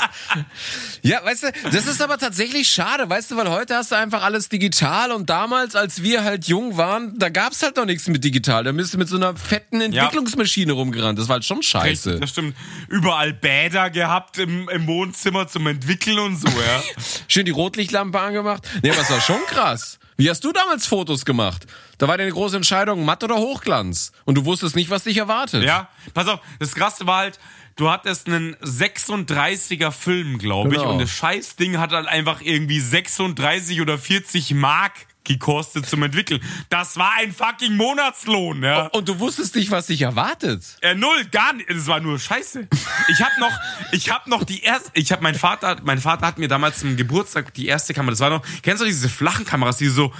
Ja, 1.02 1.24
weißt 1.24 1.44
du, 1.44 1.52
das 1.70 1.86
ist 1.86 2.02
aber 2.02 2.18
tatsächlich 2.18 2.68
schade, 2.68 3.08
weißt 3.08 3.30
du, 3.30 3.36
weil 3.36 3.48
heute 3.48 3.76
hast 3.76 3.92
du 3.92 3.96
einfach 3.96 4.22
alles 4.22 4.48
digital 4.48 5.12
und 5.12 5.30
damals, 5.30 5.76
als 5.76 6.02
wir 6.02 6.24
halt 6.24 6.46
jung 6.46 6.76
waren, 6.76 7.16
da 7.18 7.28
gab's 7.28 7.62
halt 7.62 7.76
noch 7.76 7.84
nichts 7.84 8.08
mit 8.08 8.24
digital. 8.24 8.64
Da 8.64 8.72
bist 8.72 8.92
du 8.92 8.98
mit 8.98 9.08
so 9.08 9.16
einer 9.16 9.36
fetten 9.36 9.80
Entwicklungsmaschine 9.80 10.72
rumgerannt. 10.72 11.18
Das 11.18 11.28
war 11.28 11.34
halt 11.34 11.44
schon 11.44 11.62
scheiße. 11.62 12.18
Das 12.20 12.30
stimmt. 12.30 12.56
Überall 12.88 13.32
Bäder 13.32 13.90
gehabt 13.90 14.38
im, 14.38 14.68
im 14.68 14.86
Wohnzimmer 14.86 15.46
zum 15.46 15.66
Entwickeln 15.68 16.18
und 16.18 16.36
so, 16.36 16.48
ja. 16.48 16.82
Schön 17.28 17.44
die 17.44 17.52
Rotlichtlampe 17.52 18.18
angemacht. 18.18 18.66
Nee, 18.82 18.90
aber 18.90 19.00
es 19.00 19.10
war 19.10 19.20
schon 19.20 19.44
krass. 19.46 19.98
Wie 20.16 20.30
hast 20.30 20.42
du 20.44 20.52
damals 20.52 20.86
Fotos 20.86 21.24
gemacht? 21.24 21.66
Da 21.98 22.08
war 22.08 22.16
deine 22.16 22.30
große 22.30 22.56
Entscheidung, 22.56 23.04
matt 23.04 23.22
oder 23.22 23.36
Hochglanz. 23.36 24.12
Und 24.24 24.36
du 24.36 24.44
wusstest 24.44 24.74
nicht, 24.74 24.88
was 24.88 25.04
dich 25.04 25.18
erwartet. 25.18 25.62
Ja, 25.62 25.88
pass 26.14 26.26
auf, 26.26 26.40
das 26.58 26.74
Krasse 26.74 27.06
war 27.06 27.18
halt, 27.18 27.38
du 27.76 27.90
hattest 27.90 28.26
einen 28.26 28.54
36er 28.56 29.90
Film, 29.90 30.38
glaube 30.38 30.70
ich, 30.70 30.76
Genau. 30.78 30.92
und 30.92 30.98
das 30.98 31.10
Scheißding 31.10 31.78
hat 31.78 31.92
halt 31.92 32.06
einfach 32.08 32.40
irgendwie 32.40 32.80
36 32.80 33.80
oder 33.80 33.98
40 33.98 34.54
Mark 34.54 34.92
gekostet 35.24 35.86
zum 35.86 36.04
Entwickeln. 36.04 36.40
Das 36.70 36.96
war 36.96 37.14
ein 37.18 37.32
fucking 37.32 37.76
Monatslohn, 37.76 38.62
ja. 38.62 38.86
Und 38.86 39.08
du 39.08 39.18
wusstest 39.18 39.56
nicht, 39.56 39.72
was 39.72 39.88
dich 39.88 40.02
erwartet. 40.02 40.62
Äh, 40.82 40.94
null, 40.94 41.24
gar 41.32 41.52
nicht. 41.52 41.68
Das 41.68 41.88
war 41.88 41.98
nur 41.98 42.18
Scheiße. 42.18 42.68
Ich 43.08 43.20
hab 43.20 43.36
noch, 43.38 43.50
ich 43.90 44.10
hab 44.10 44.28
noch 44.28 44.44
die 44.44 44.62
erste, 44.62 44.88
ich 44.94 45.10
hab, 45.10 45.22
mein 45.22 45.34
Vater, 45.34 45.78
mein 45.82 45.98
Vater 45.98 46.26
hat 46.28 46.38
mir 46.38 46.46
damals 46.46 46.78
zum 46.78 46.96
Geburtstag 46.96 47.52
die 47.54 47.66
erste 47.66 47.92
Kamera, 47.92 48.12
das 48.12 48.20
war 48.20 48.30
noch, 48.30 48.42
kennst 48.62 48.80
du 48.82 48.86
diese 48.86 49.08
flachen 49.08 49.44
Kameras, 49.44 49.78
die 49.78 49.86
du 49.86 49.90
so 49.90 50.14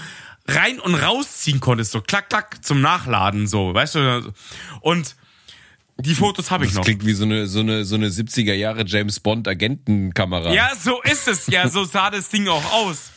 rein 0.49 0.81
und 0.81 0.97
rausziehen 0.97 1.61
konntest, 1.61 1.93
so 1.93 2.01
klack, 2.01 2.29
klack, 2.29 2.65
zum 2.65 2.81
Nachladen, 2.81 3.47
so, 3.47 3.75
weißt 3.75 3.95
du? 3.95 4.33
Und 4.81 5.15
die 5.99 6.15
Fotos 6.15 6.51
habe 6.51 6.65
ich 6.65 6.71
Das 6.71 6.79
noch. 6.79 6.85
klingt 6.85 7.07
wie 7.07 7.13
so 7.15 7.25
eine, 7.25 7.47
so 7.47 7.61
eine, 7.61 7.85
so 7.85 7.95
eine 7.95 8.09
70er 8.09 8.53
Jahre 8.53 8.85
James 8.87 9.21
Bond 9.21 9.49
Agentenkamera. 9.49 10.53
Ja, 10.53 10.71
so 10.79 11.01
ist 11.03 11.27
es. 11.29 11.47
Ja, 11.47 11.69
so 11.69 11.85
sah 11.85 12.11
das 12.11 12.29
Ding 12.29 12.49
auch 12.49 12.73
aus. 12.73 13.11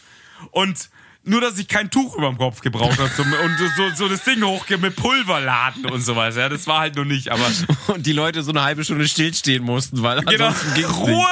Und 0.51 0.89
nur, 1.23 1.41
dass 1.41 1.57
ich 1.59 1.67
kein 1.67 1.91
Tuch 1.91 2.15
über 2.15 2.29
dem 2.29 2.37
Kopf 2.37 2.61
gebraucht 2.61 2.97
habe 2.97 3.13
zum, 3.13 3.31
und 3.31 3.57
so, 3.75 3.89
so 3.95 4.07
das 4.07 4.23
Ding 4.23 4.41
hochge 4.41 4.77
mit 4.77 4.95
Pulver 4.95 5.41
laden 5.41 5.85
und 5.85 6.01
sowas. 6.01 6.37
Ja, 6.37 6.47
das 6.47 6.65
war 6.67 6.79
halt 6.79 6.95
nur 6.95 7.05
nicht, 7.05 7.29
aber 7.29 7.45
Und 7.87 8.05
die 8.05 8.13
Leute 8.13 8.41
so 8.43 8.51
eine 8.51 8.63
halbe 8.63 8.83
Stunde 8.85 9.07
stillstehen 9.07 9.63
mussten, 9.63 10.01
weil 10.01 10.21
genau. 10.21 10.47
ansonsten 10.47 10.73
ging's 10.75 10.97
nicht. 10.97 11.09
Ruhe! 11.09 11.27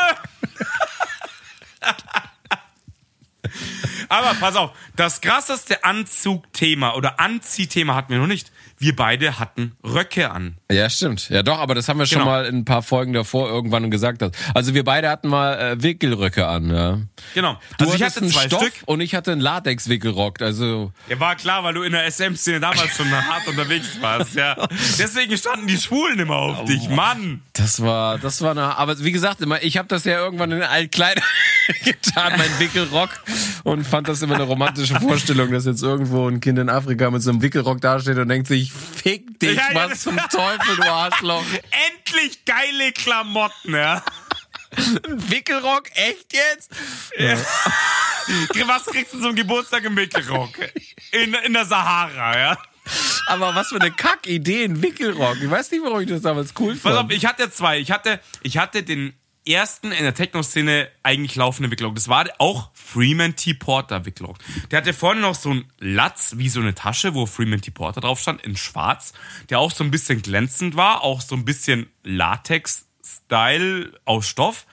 aber 4.10 4.34
pass 4.36 4.56
auf, 4.56 4.72
das 4.96 5.22
krasseste 5.22 5.84
Anzugthema 5.84 6.94
oder 6.94 7.20
Anziehthema 7.20 7.96
hatten 7.96 8.12
wir 8.12 8.20
noch 8.20 8.28
nicht. 8.28 8.52
Wir 8.80 8.96
beide 8.96 9.40
hatten 9.40 9.76
Röcke 9.84 10.30
an. 10.32 10.58
Ja, 10.72 10.88
stimmt. 10.90 11.30
Ja, 11.30 11.42
doch, 11.42 11.58
aber 11.60 11.74
das 11.74 11.90
haben 11.90 11.98
wir 11.98 12.06
schon 12.06 12.20
Genau. 12.20 12.30
mal 12.32 12.46
in 12.46 12.58
ein 12.60 12.66
paar 12.66 12.84
Folgen 12.84 13.14
davor 13.14 13.50
irgendwann 13.50 13.90
gesagt. 13.90 14.24
Also 14.54 14.74
wir 14.76 14.84
beide 14.84 15.10
hatten 15.10 15.30
mal 15.30 15.54
äh, 15.60 15.82
Wickelröcke 15.82 16.48
an, 16.48 16.70
ja. 16.70 17.00
Genau. 17.34 17.58
Du 17.80 17.86
also 17.86 17.96
ich 17.96 18.04
hatte 18.04 18.22
einen 18.22 18.30
zwei 18.30 18.46
Stoff 18.48 18.62
Stück. 18.62 18.74
und 18.86 19.02
ich 19.02 19.16
hatte 19.16 19.32
einen 19.32 19.42
Latex-Wickelrock. 19.42 20.42
Also 20.42 20.92
Ja, 21.10 21.20
war 21.20 21.36
klar, 21.36 21.64
weil 21.64 21.74
du 21.74 21.82
in 21.82 21.92
der 21.94 22.06
SM-Szene 22.06 22.60
damals 22.60 22.96
schon 22.96 23.10
hart 23.12 23.48
unterwegs 23.48 23.98
warst, 24.02 24.36
ja. 24.36 24.56
Deswegen 25.00 25.36
standen 25.38 25.66
die 25.68 25.78
Schwulen 25.78 26.20
immer 26.20 26.36
auf 26.36 26.66
dich, 26.66 26.88
Mann. 26.90 27.42
das 27.54 27.82
war, 27.82 28.20
das 28.20 28.42
war 28.42 28.52
eine. 28.52 28.78
Aber 28.78 29.00
wie 29.04 29.12
gesagt, 29.12 29.42
immer, 29.42 29.64
ich 29.64 29.78
habe 29.78 29.88
das 29.88 30.04
ja 30.04 30.20
irgendwann 30.20 30.52
in 30.52 30.62
Altkleider 30.62 31.24
getan, 31.84 32.34
mein 32.38 32.60
Wickelrock, 32.60 33.10
und 33.64 33.84
fand 33.86 34.08
das 34.08 34.22
immer 34.22 34.36
eine 34.36 34.44
romantische 34.44 35.00
Vorstellung, 35.00 35.52
dass 35.52 35.66
jetzt 35.66 35.82
irgendwo 35.82 36.28
ein 36.30 36.40
Kind 36.42 36.60
in 36.60 36.70
Afrika 36.70 37.10
mit 37.12 37.22
so 37.24 37.32
einem 37.32 37.42
Wickelrock 37.42 37.82
dasteht 37.82 38.18
und 38.18 38.30
denkt 38.30 38.48
sich, 38.48 38.67
fick 38.72 39.40
dich, 39.40 39.56
Ja, 39.58 39.72
ja, 39.72 39.90
was 39.90 40.02
zum 40.02 40.18
Teufel, 40.18 40.76
du 40.76 40.84
Arschloch. 40.84 41.44
Endlich 41.96 42.44
geile 42.46 42.92
Klamotten, 42.92 43.74
ja. 43.74 44.04
Wickelrock, 45.08 45.90
echt 45.96 46.34
jetzt? 46.34 46.70
Was 48.68 48.86
kriegst 48.86 49.14
du 49.14 49.22
zum 49.22 49.36
Geburtstag 49.36 49.84
im 49.86 49.96
Wickelrock? 49.96 50.52
In, 51.12 51.34
in 51.34 51.54
der 51.54 51.66
Sahara, 51.66 52.38
ja. 52.38 52.58
Aber 53.28 53.54
was 53.56 53.70
für 53.70 53.80
eine 53.82 53.92
Kackidee, 53.92 54.64
ein 54.66 54.82
Wickelrock. 54.82 55.38
Ich 55.42 55.50
weiß 55.50 55.72
nicht, 55.72 55.84
warum 55.84 56.02
ich 56.02 56.08
das 56.08 56.22
damals 56.22 56.54
cool 56.60 56.76
Pass 56.76 56.94
auf, 56.94 57.00
fand. 57.00 57.14
ich 57.14 57.26
hatte 57.26 57.52
zwei. 57.52 57.80
Ich 57.80 57.92
hatte, 57.92 58.20
ich 58.44 58.58
hatte 58.58 58.84
den 58.84 59.14
ersten 59.52 59.92
in 59.92 60.04
der 60.04 60.14
Techno-Szene 60.14 60.90
eigentlich 61.04 61.36
laufenden 61.36 61.72
Wickelrock. 61.72 61.96
Das 61.96 62.08
war 62.08 62.26
auch 62.40 62.70
Freeman 62.74 63.36
T. 63.36 63.54
Porter 63.54 64.06
Wickelrock. 64.06 64.38
Der 64.72 64.78
hatte 64.78 64.94
vorne 64.94 65.22
noch 65.22 65.36
so 65.36 65.52
einen 65.52 65.66
Latz, 65.80 66.34
wie 66.38 66.50
so 66.50 66.60
eine 66.60 66.76
Tasche, 66.76 67.14
wo 67.14 67.26
Freeman 67.26 67.62
T. 67.62 67.72
Porter 67.72 68.02
drauf 68.02 68.20
stand, 68.20 68.42
in 68.44 68.58
schwarz, 68.58 69.14
der 69.50 69.60
auch 69.60 69.72
so 69.72 69.84
ein 69.84 69.92
bisschen 69.92 70.22
glänzend 70.22 70.76
war, 70.76 71.04
auch 71.04 71.22
so 71.22 71.36
ein 71.36 71.46
bisschen 71.46 71.88
Latex-Style 72.04 73.94
aus 74.06 74.28
Stoff. 74.28 74.66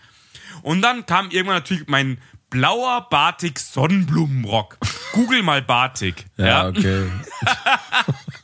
Und 0.63 0.83
dann 0.83 1.07
kam 1.07 1.31
irgendwann 1.31 1.57
natürlich 1.57 1.89
mein 1.89 2.19
blauer 2.51 3.09
Batik 3.11 3.59
Sonnenblumenrock. 3.59 4.79
Google 5.13 5.43
mal 5.43 5.63
Batik. 5.63 6.27
Ja, 6.37 6.69
okay. 6.69 7.09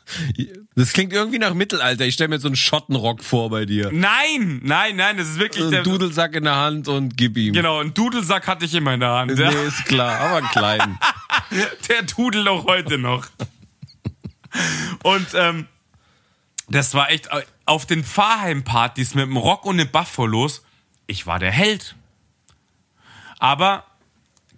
Das 0.74 0.92
klingt 0.92 1.12
irgendwie 1.12 1.38
nach 1.38 1.54
Mittelalter. 1.54 2.04
Ich 2.06 2.14
stelle 2.14 2.28
mir 2.28 2.38
so 2.38 2.48
einen 2.48 2.56
Schottenrock 2.56 3.22
vor 3.22 3.50
bei 3.50 3.66
dir. 3.66 3.90
Nein, 3.92 4.61
nein, 4.62 4.96
nein, 4.96 5.16
das 5.16 5.28
ist 5.28 5.38
wirklich 5.38 5.64
Ein 5.64 5.70
der. 5.70 5.82
Dudelsack 5.82 6.34
in 6.34 6.44
der 6.44 6.56
Hand 6.56 6.88
und 6.88 7.16
gib 7.16 7.36
ihm. 7.36 7.52
Genau, 7.52 7.80
einen 7.80 7.94
Dudelsack 7.94 8.46
hatte 8.46 8.64
ich 8.64 8.74
immer 8.74 8.94
in 8.94 9.00
der 9.00 9.11
Hand. 9.11 9.38
Ja. 9.38 9.50
Nee, 9.50 9.66
ist 9.66 9.84
klar, 9.86 10.20
aber 10.20 10.36
einen 10.38 10.48
kleinen. 10.48 10.98
Der 11.88 12.02
Dudel 12.02 12.46
auch 12.48 12.66
heute 12.66 12.98
noch. 12.98 13.26
Und 15.02 15.26
ähm, 15.34 15.66
das 16.68 16.94
war 16.94 17.11
echt 17.11 17.28
auf 17.64 17.86
den 17.86 18.04
Fahrheimpartys 18.04 19.14
mit 19.14 19.26
dem 19.26 19.36
Rock 19.36 19.66
und 19.66 19.78
den 19.78 19.90
Buffalos. 19.90 20.64
Ich 21.06 21.26
war 21.26 21.38
der 21.38 21.50
Held. 21.50 21.96
Aber 23.38 23.84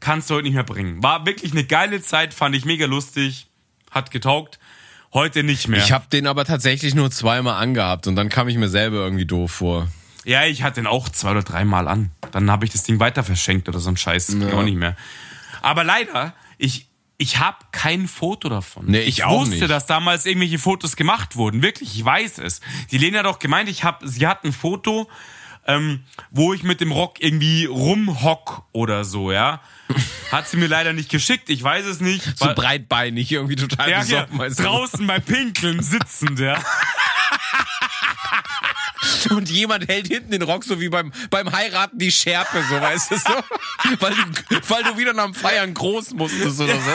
kannst 0.01 0.29
du 0.29 0.35
heute 0.35 0.45
nicht 0.45 0.55
mehr 0.55 0.65
bringen. 0.65 1.03
War 1.03 1.25
wirklich 1.25 1.53
eine 1.53 1.65
geile 1.65 2.03
Zeit, 2.03 2.35
fand 2.35 2.55
ich 2.55 2.65
mega 2.65 2.87
lustig, 2.87 3.47
hat 3.91 4.11
getaugt. 4.11 4.59
Heute 5.13 5.43
nicht 5.43 5.69
mehr. 5.69 5.81
Ich 5.81 5.93
habe 5.93 6.07
den 6.11 6.27
aber 6.27 6.45
tatsächlich 6.45 6.95
nur 6.95 7.11
zweimal 7.11 7.63
angehabt 7.63 8.07
und 8.07 8.17
dann 8.17 8.29
kam 8.29 8.49
ich 8.49 8.57
mir 8.57 8.69
selber 8.69 8.99
irgendwie 8.99 9.27
doof 9.27 9.51
vor. 9.53 9.89
ja, 10.25 10.45
ich 10.47 10.63
hatte 10.63 10.77
den 10.77 10.87
auch 10.87 11.09
zwei 11.09 11.33
oder 11.33 11.43
dreimal 11.43 11.87
an. 11.87 12.11
Dann 12.31 12.51
habe 12.51 12.65
ich 12.65 12.73
das 12.73 12.83
Ding 12.85 12.99
weiter 12.99 13.23
verschenkt 13.23 13.69
oder 13.69 13.79
so 13.79 13.91
ein 13.91 13.97
Scheiß. 13.97 14.29
Ging 14.29 14.51
Auch 14.53 14.63
nicht 14.63 14.77
mehr. 14.77 14.97
Aber 15.61 15.85
leider, 15.85 16.35
ich, 16.57 16.87
ich 17.19 17.39
habe 17.39 17.59
kein 17.73 18.09
Foto 18.09 18.49
davon. 18.49 18.87
Nee, 18.87 19.01
ich 19.01 19.25
auch 19.25 19.41
wusste, 19.41 19.57
nicht. 19.57 19.71
dass 19.71 19.87
damals 19.87 20.25
irgendwelche 20.25 20.59
Fotos 20.59 20.97
gemacht 20.97 21.37
wurden. 21.37 21.61
Wirklich, 21.63 21.95
ich 21.95 22.05
weiß 22.05 22.39
es. 22.39 22.61
Die 22.91 22.99
Lena 22.99 23.19
hat 23.19 23.27
auch 23.27 23.39
gemeint, 23.39 23.69
ich 23.69 23.85
hab, 23.85 24.01
sie 24.05 24.27
hat 24.27 24.45
ein 24.45 24.53
Foto, 24.53 25.09
ähm, 25.67 26.05
wo 26.31 26.53
ich 26.53 26.63
mit 26.63 26.81
dem 26.81 26.93
Rock 26.93 27.21
irgendwie 27.21 27.67
rumhock 27.67 28.65
oder 28.73 29.05
so, 29.05 29.31
ja. 29.33 29.61
Hat 30.31 30.49
sie 30.49 30.57
mir 30.57 30.67
leider 30.67 30.93
nicht 30.93 31.11
geschickt, 31.11 31.51
ich 31.51 31.63
weiß 31.63 31.87
es 31.87 32.01
nicht. 32.01 32.39
So 32.39 32.53
breitbeinig, 32.55 33.31
irgendwie 33.31 33.57
total 33.57 33.91
ja, 33.91 34.01
besoffen. 34.01 34.39
du. 34.39 34.63
draußen 34.63 35.07
bei 35.07 35.21
Pinkeln 35.21 35.83
sitzend, 35.83 36.39
ja. 36.39 36.59
Und 39.31 39.51
jemand 39.51 39.89
hält 39.89 40.09
hinten 40.09 40.33
den 40.33 40.43
Rock 40.43 40.65
so 40.65 40.81
wie 40.81 40.89
beim, 40.89 41.13
beim 41.31 41.53
Heiraten 41.53 41.99
die 41.99 42.11
Schärpe, 42.11 42.65
so 42.69 42.81
weißt 42.81 43.11
du 43.13 43.17
so? 43.17 43.35
weil, 44.01 44.15
du, 44.15 44.23
weil 44.69 44.83
du 44.85 44.97
wieder 44.97 45.13
nach 45.13 45.25
dem 45.25 45.35
Feiern 45.35 45.75
groß 45.75 46.15
musstest 46.15 46.61
oder 46.61 46.75
so. 46.75 46.91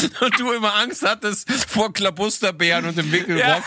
Und 0.24 0.38
du 0.38 0.52
immer 0.52 0.74
Angst 0.76 1.02
hattest 1.02 1.50
vor 1.50 1.92
Klabusterbären 1.92 2.84
und 2.84 2.96
dem 2.96 3.10
Wickelrock. 3.10 3.42
ja. 3.42 3.62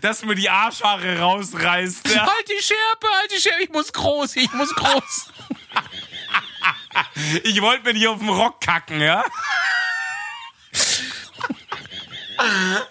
Dass 0.00 0.24
mir 0.24 0.34
die 0.34 0.50
Arschhaare 0.50 1.18
rausreißt, 1.18 2.08
ja. 2.08 2.26
Halt 2.26 2.48
die 2.48 2.62
Schärpe, 2.62 3.06
halt 3.18 3.32
die 3.34 3.40
Schärpe, 3.40 3.62
ich 3.62 3.70
muss 3.70 3.92
groß, 3.92 4.36
ich 4.36 4.52
muss 4.52 4.74
groß. 4.74 5.32
Ich 7.42 7.60
wollte 7.60 7.84
mir 7.84 7.94
nicht 7.94 8.06
auf 8.06 8.18
den 8.18 8.28
Rock 8.28 8.60
kacken, 8.60 9.00
ja? 9.00 9.24
Ah, 12.38 12.82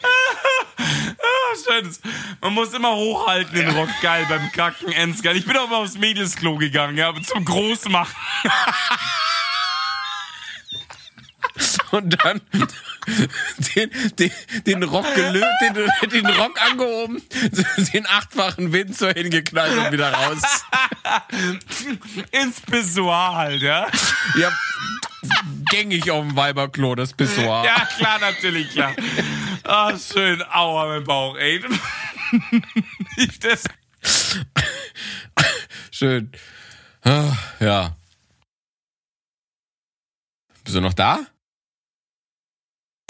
schön. 1.66 1.96
Man 2.42 2.54
muss 2.54 2.74
immer 2.74 2.96
hochhalten 2.96 3.56
den 3.56 3.70
Rock. 3.70 3.90
Geil 4.02 4.26
beim 4.28 4.52
Kacken, 4.52 4.92
Ensgeil. 4.92 5.38
Ich 5.38 5.46
bin 5.46 5.56
auch 5.58 5.70
mal 5.70 5.78
aufs 5.78 5.96
Mädelsklo 5.96 6.58
gegangen, 6.58 6.98
ja, 6.98 7.14
zum 7.22 7.46
Großmachen. 7.46 8.16
Und 11.92 12.24
dann 12.24 12.42
den, 13.76 13.92
den, 14.18 14.32
den 14.66 14.84
Rock 14.84 15.14
gelöst, 15.16 15.46
den, 15.62 16.10
den 16.10 16.26
Rock 16.28 16.62
angehoben, 16.62 17.22
den 17.94 18.08
achtfachen 18.08 18.72
Wind 18.72 18.98
so 18.98 19.10
hingeknallt 19.10 19.78
und 19.78 19.92
wieder 19.92 20.14
raus. 20.14 20.42
Ins 22.32 22.62
Pissoir 22.62 23.36
halt, 23.36 23.62
ja? 23.62 23.88
Ja, 24.38 24.52
gängig 25.70 26.10
auf 26.12 26.26
dem 26.26 26.36
Weiberklo, 26.36 26.96
das 26.96 27.14
Pissoir. 27.14 27.66
Ja, 27.66 27.86
klar, 27.98 28.20
natürlich, 28.20 28.72
klar. 28.72 28.94
Ah, 29.64 29.94
schön. 29.98 30.42
Aua, 30.52 30.88
mein 30.88 31.04
Bauch, 31.04 31.38
ey. 31.38 31.64
Ich 33.18 33.40
das. 33.40 33.64
Schön. 35.92 36.32
Ah, 37.04 37.34
Ja. 37.60 37.96
Bist 40.64 40.76
du 40.78 40.82
noch 40.82 40.94
da? 40.94 41.20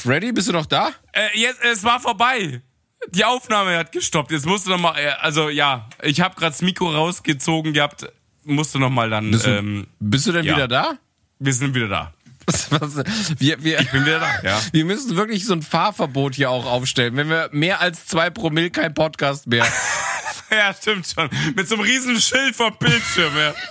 Freddy, 0.02 0.32
bist 0.32 0.48
du 0.48 0.54
noch 0.54 0.66
da? 0.66 0.92
Äh, 1.14 1.28
jetzt, 1.40 1.60
es 1.64 1.84
war 1.84 2.00
vorbei. 2.00 2.62
Die 3.10 3.26
Aufnahme 3.26 3.78
hat 3.78 3.92
gestoppt. 3.92 4.32
Jetzt 4.32 4.46
musst 4.46 4.68
du 4.68 4.72
noch 4.72 4.80
mal, 4.80 4.98
äh, 4.98 5.10
also 5.20 5.50
ja, 5.50 5.88
ich 6.02 6.22
habe 6.22 6.36
gerade 6.36 6.52
das 6.52 6.62
Mikro 6.62 6.92
rausgezogen 6.92 7.74
gehabt. 7.74 8.08
Musst 8.44 8.74
du 8.74 8.80
noch 8.80 8.90
mal 8.90 9.10
dann. 9.10 9.32
Bist 9.32 9.46
du, 9.46 9.50
ähm, 9.50 9.88
bist 10.00 10.28
du 10.28 10.32
denn 10.32 10.46
ja. 10.46 10.56
wieder 10.56 10.68
da? 10.68 10.98
wir 11.42 11.54
sind 11.54 11.74
wieder 11.74 11.88
da. 11.88 12.14
Wir, 13.38 13.64
wir, 13.64 13.80
Ich 13.80 13.92
bin 13.92 14.06
wieder 14.06 14.20
da. 14.20 14.42
Ja. 14.44 14.62
wir 14.72 14.86
müssen 14.86 15.16
wirklich 15.16 15.46
so 15.46 15.54
ein 15.54 15.62
Fahrverbot 15.62 16.36
hier 16.36 16.50
auch 16.50 16.66
aufstellen. 16.66 17.16
Wenn 17.16 17.30
wir 17.30 17.50
mehr 17.52 17.82
als 17.82 18.08
zwei 18.08 18.30
Promille 18.30 18.72
kein 18.72 18.94
Podcast 18.94 19.48
mehr. 19.48 19.66
ja, 20.52 20.74
stimmt 20.74 21.08
schon. 21.08 21.30
Mit 21.56 21.68
so 21.68 21.76
einem 21.76 21.84
riesen 21.84 22.20
Schild 22.20 22.56
vor 22.56 22.72
Bildschirm. 22.72 23.36
Ja. 23.38 23.54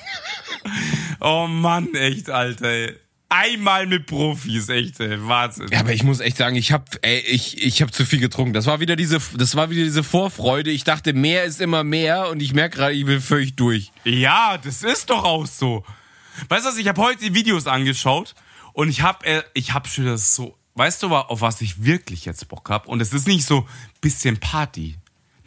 Oh 1.22 1.47
Mann, 1.47 1.95
echt, 1.95 2.31
Alter. 2.31 2.66
Ey. 2.66 2.97
Einmal 3.33 3.87
mit 3.87 4.07
Profis, 4.07 4.68
echt, 4.68 4.99
ey. 4.99 5.16
Wahnsinn. 5.24 5.68
Ja, 5.70 5.81
aber 5.81 5.93
ich 5.93 6.03
muss 6.03 6.18
echt 6.18 6.37
sagen, 6.37 6.57
ich 6.57 6.72
hab, 6.72 6.99
ey, 7.03 7.20
ich, 7.20 7.64
ich 7.64 7.81
hab 7.81 7.95
zu 7.95 8.05
viel 8.05 8.18
getrunken. 8.18 8.53
Das 8.53 8.66
war 8.66 8.81
wieder 8.81 8.97
diese, 8.97 9.20
das 9.37 9.55
war 9.55 9.70
wieder 9.70 9.85
diese 9.85 10.03
Vorfreude. 10.03 10.72
Ich 10.72 10.83
dachte, 10.83 11.12
mehr 11.12 11.45
ist 11.45 11.61
immer 11.61 11.85
mehr 11.85 12.28
und 12.28 12.43
ich 12.43 12.55
merke 12.55 12.78
gerade, 12.78 12.93
ich 12.95 13.07
bin 13.07 13.20
völlig 13.20 13.55
durch. 13.55 13.93
Ja, 14.05 14.59
das 14.59 14.83
ist 14.83 15.11
doch 15.11 15.22
auch 15.22 15.47
so. 15.47 15.85
Weißt 16.49 16.64
du 16.64 16.70
was, 16.70 16.76
ich 16.78 16.89
habe 16.89 17.01
heute 17.01 17.20
die 17.20 17.35
Videos 17.35 17.68
angeschaut 17.68 18.35
und 18.72 18.89
ich 18.89 19.03
habe 19.03 19.24
äh, 19.24 19.43
ich 19.55 19.74
hab 19.74 19.87
schon 19.87 20.07
das 20.07 20.35
so, 20.35 20.57
weißt 20.74 21.05
du, 21.05 21.14
auf 21.14 21.41
was 21.41 21.61
ich 21.61 21.85
wirklich 21.85 22.24
jetzt 22.24 22.49
Bock 22.49 22.68
hab 22.68 22.89
Und 22.89 23.01
es 23.01 23.12
ist 23.12 23.28
nicht 23.28 23.47
so 23.47 23.64
bisschen 24.01 24.39
Party. 24.39 24.97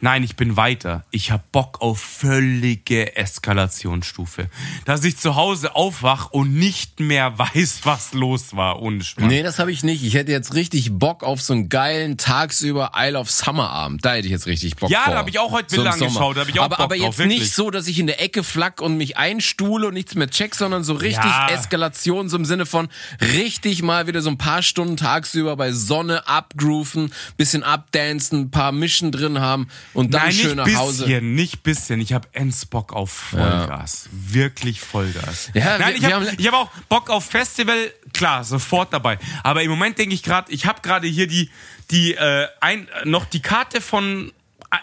Nein, 0.04 0.22
ich 0.22 0.36
bin 0.36 0.58
weiter. 0.58 1.02
Ich 1.12 1.30
hab 1.30 1.50
Bock 1.50 1.80
auf 1.80 1.98
völlige 1.98 3.16
Eskalationsstufe. 3.16 4.50
Dass 4.84 5.02
ich 5.02 5.16
zu 5.16 5.34
Hause 5.34 5.74
aufwach 5.74 6.30
und 6.30 6.52
nicht 6.52 7.00
mehr 7.00 7.38
weiß, 7.38 7.80
was 7.84 8.12
los 8.12 8.54
war. 8.54 8.82
Ohne 8.82 9.02
Schmarrn. 9.02 9.30
Nee, 9.30 9.42
das 9.42 9.58
habe 9.58 9.72
ich 9.72 9.82
nicht. 9.82 10.04
Ich 10.04 10.12
hätte 10.12 10.30
jetzt 10.30 10.52
richtig 10.52 10.92
Bock 10.92 11.24
auf 11.24 11.40
so 11.40 11.54
einen 11.54 11.70
geilen 11.70 12.18
tagsüber 12.18 12.92
Isle 12.94 13.18
of 13.18 13.30
Summer 13.30 13.70
Abend. 13.70 14.04
Da 14.04 14.12
hätte 14.12 14.26
ich 14.26 14.32
jetzt 14.32 14.46
richtig 14.46 14.76
Bock 14.76 14.90
Ja, 14.90 15.04
vor. 15.04 15.14
da 15.14 15.18
hab 15.20 15.28
ich 15.30 15.38
auch 15.38 15.52
heute 15.52 15.74
Bilder 15.74 15.92
Sommer. 15.92 16.04
angeschaut, 16.08 16.36
da 16.36 16.40
hab 16.42 16.48
ich 16.50 16.60
auch 16.60 16.64
aber, 16.64 16.76
Bock 16.76 16.84
aber 16.84 16.96
drauf, 16.98 17.06
jetzt 17.06 17.18
wirklich. 17.20 17.40
nicht 17.40 17.54
so, 17.54 17.70
dass 17.70 17.86
ich 17.86 17.98
in 17.98 18.06
der 18.06 18.20
Ecke 18.20 18.44
flack 18.44 18.82
und 18.82 18.98
mich 18.98 19.16
einstuhle 19.16 19.86
und 19.88 19.94
nichts 19.94 20.14
mehr 20.16 20.28
check, 20.28 20.54
sondern 20.54 20.84
so 20.84 20.92
richtig 20.92 21.24
Ja. 21.24 21.48
Eskalation, 21.48 22.28
so 22.28 22.36
im 22.36 22.44
Sinne 22.44 22.66
von 22.66 22.88
richtig 23.22 23.82
mal 23.82 24.06
wieder 24.06 24.20
so 24.20 24.28
ein 24.28 24.36
paar 24.36 24.60
Stunden 24.60 24.98
tagsüber 24.98 25.56
bei 25.56 25.72
Sonne 25.72 26.28
abgrooven, 26.28 27.10
bisschen 27.38 27.62
abdancen, 27.62 28.40
ein 28.42 28.50
paar 28.50 28.70
Mischen 28.70 29.10
drin 29.10 29.40
haben 29.40 29.68
und 29.94 30.12
dann 30.12 30.22
Nein, 30.24 30.32
schön 30.32 30.46
nicht 30.48 30.56
nach 30.56 30.64
bisschen, 30.64 30.80
Hause. 30.80 31.20
nicht 31.22 31.62
bisschen. 31.62 32.00
Ich 32.00 32.12
habe 32.12 32.28
ends 32.32 32.66
Bock 32.66 32.92
auf 32.92 33.10
Vollgas. 33.10 34.08
Wirklich 34.12 34.80
Vollgas. 34.80 35.50
Ja, 35.54 35.78
Nein, 35.78 35.94
wir- 36.00 36.08
ich 36.08 36.12
habe 36.12 36.26
hab 36.26 36.54
auch 36.54 36.70
Bock 36.88 37.10
auf 37.10 37.24
Festival, 37.24 37.92
klar, 38.12 38.44
sofort 38.44 38.92
dabei. 38.92 39.18
Aber 39.42 39.62
im 39.62 39.70
Moment 39.70 39.98
denke 39.98 40.14
ich 40.14 40.22
gerade, 40.22 40.52
ich 40.52 40.66
habe 40.66 40.80
gerade 40.82 41.06
hier 41.06 41.26
die, 41.26 41.50
die 41.90 42.14
äh, 42.14 42.48
ein, 42.60 42.88
noch 43.04 43.24
die 43.24 43.40
Karte 43.40 43.80
von 43.80 44.32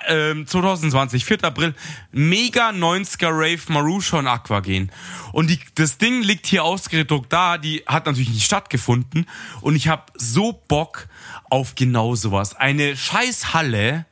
äh, 0.08 0.46
2020, 0.46 1.26
4. 1.26 1.44
April, 1.44 1.76
mega 2.14 2.70
90er 2.70 3.28
Rave 3.30 3.60
Marusha 3.68 4.20
und 4.20 4.28
Aquagen. 4.28 4.90
Und 5.34 5.50
die, 5.50 5.60
das 5.76 5.98
Ding 5.98 6.22
liegt 6.24 6.48
hier 6.48 6.64
ausgedruckt 6.64 7.34
da, 7.34 7.58
die 7.58 7.84
hat 7.86 8.06
natürlich 8.06 8.30
nicht 8.30 8.46
stattgefunden. 8.46 9.28
Und 9.60 9.76
ich 9.76 9.90
habe 9.90 10.04
so 10.16 10.54
Bock 10.70 11.08
auf 11.50 11.76
genau 11.76 12.16
sowas. 12.16 12.56
Eine 12.56 12.96
scheiß 12.96 13.54
Halle 13.54 14.06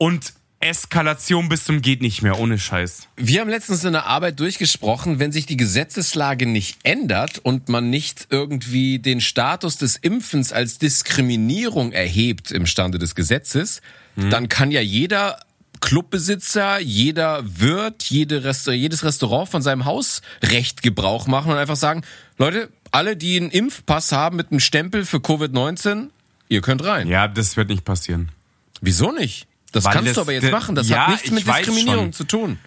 und 0.00 0.32
Eskalation 0.60 1.48
bis 1.50 1.64
zum 1.64 1.82
geht 1.82 2.00
nicht 2.00 2.22
mehr, 2.22 2.38
ohne 2.38 2.58
Scheiß. 2.58 3.08
Wir 3.16 3.40
haben 3.40 3.50
letztens 3.50 3.84
in 3.84 3.92
der 3.92 4.06
Arbeit 4.06 4.40
durchgesprochen, 4.40 5.18
wenn 5.18 5.30
sich 5.30 5.44
die 5.44 5.58
Gesetzeslage 5.58 6.46
nicht 6.46 6.78
ändert 6.84 7.38
und 7.38 7.68
man 7.68 7.90
nicht 7.90 8.28
irgendwie 8.30 8.98
den 8.98 9.20
Status 9.20 9.76
des 9.76 9.96
Impfens 9.96 10.52
als 10.52 10.78
Diskriminierung 10.78 11.92
erhebt 11.92 12.50
im 12.50 12.66
Stande 12.66 12.98
des 12.98 13.14
Gesetzes, 13.14 13.82
dann 14.16 14.48
kann 14.48 14.70
ja 14.70 14.80
jeder 14.80 15.40
Clubbesitzer, 15.80 16.78
jeder 16.78 17.42
Wirt, 17.60 18.04
jede 18.04 18.44
Resta 18.44 18.72
jedes 18.72 19.02
Restaurant 19.02 19.48
von 19.48 19.62
seinem 19.62 19.86
Hausrecht 19.86 20.82
Gebrauch 20.82 21.26
machen 21.26 21.52
und 21.52 21.58
einfach 21.58 21.76
sagen, 21.76 22.02
Leute, 22.36 22.68
alle, 22.90 23.16
die 23.16 23.38
einen 23.38 23.50
Impfpass 23.50 24.12
haben 24.12 24.36
mit 24.36 24.50
einem 24.50 24.60
Stempel 24.60 25.06
für 25.06 25.18
Covid-19, 25.18 26.08
ihr 26.48 26.60
könnt 26.60 26.84
rein. 26.84 27.08
Ja, 27.08 27.28
das 27.28 27.56
wird 27.56 27.68
nicht 27.70 27.84
passieren. 27.84 28.30
Wieso 28.82 29.12
nicht? 29.12 29.46
Das 29.72 29.84
Weil 29.84 29.92
kannst 29.92 30.08
das- 30.08 30.14
du 30.16 30.20
aber 30.22 30.32
jetzt 30.32 30.50
machen. 30.50 30.74
Das 30.74 30.88
ja, 30.88 31.02
hat 31.06 31.10
nichts 31.10 31.26
ich 31.26 31.32
mit 31.32 31.46
Diskriminierung 31.46 32.04
schon. 32.06 32.12
zu 32.12 32.24
tun. 32.24 32.58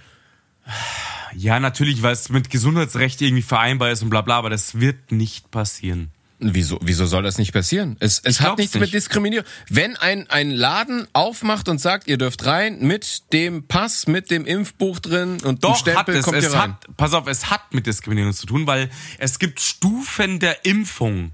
Ja, 1.36 1.60
natürlich, 1.60 2.02
weil 2.04 2.14
es 2.14 2.30
mit 2.30 2.50
Gesundheitsrecht 2.50 3.22
irgendwie 3.22 3.42
vereinbar 3.42 3.92
ist 3.92 4.02
und 4.04 4.10
bla 4.10 4.22
bla, 4.22 4.38
aber 4.38 4.50
das 4.50 4.80
wird 4.80 5.12
nicht 5.12 5.52
passieren. 5.52 6.12
Wieso, 6.46 6.78
wieso 6.82 7.06
soll 7.06 7.24
das 7.24 7.38
nicht 7.38 7.54
passieren? 7.54 7.96
Es, 8.00 8.20
es 8.24 8.42
hat 8.42 8.58
nichts 8.58 8.74
mit 8.74 8.82
nicht. 8.84 8.94
Diskriminierung. 8.94 9.46
Wenn 9.70 9.96
ein, 9.96 10.30
ein 10.30 10.52
Laden 10.52 11.08
aufmacht 11.14 11.70
und 11.70 11.80
sagt, 11.80 12.08
ihr 12.08 12.18
dürft 12.18 12.46
rein 12.46 12.80
mit 12.82 13.32
dem 13.32 13.66
Pass, 13.68 14.08
mit 14.08 14.30
dem 14.30 14.46
Impfbuch 14.46 15.00
drin 15.00 15.38
und 15.44 15.64
Doch, 15.64 15.72
hat 15.72 15.80
Stempel, 15.80 16.16
es. 16.18 16.26
kommt 16.26 16.42
ihr 16.42 16.48
es 16.50 16.54
rein. 16.54 16.62
hat, 16.74 16.88
pass 16.98 17.14
auf, 17.14 17.28
es 17.28 17.50
hat 17.50 17.74
mit 17.74 17.88
Diskriminierung 17.88 18.34
zu 18.34 18.46
tun, 18.46 18.68
weil 18.68 18.90
es 19.20 19.40
gibt 19.40 19.62
Stufen 19.62 20.40
der 20.40 20.66
Impfung. 20.66 21.32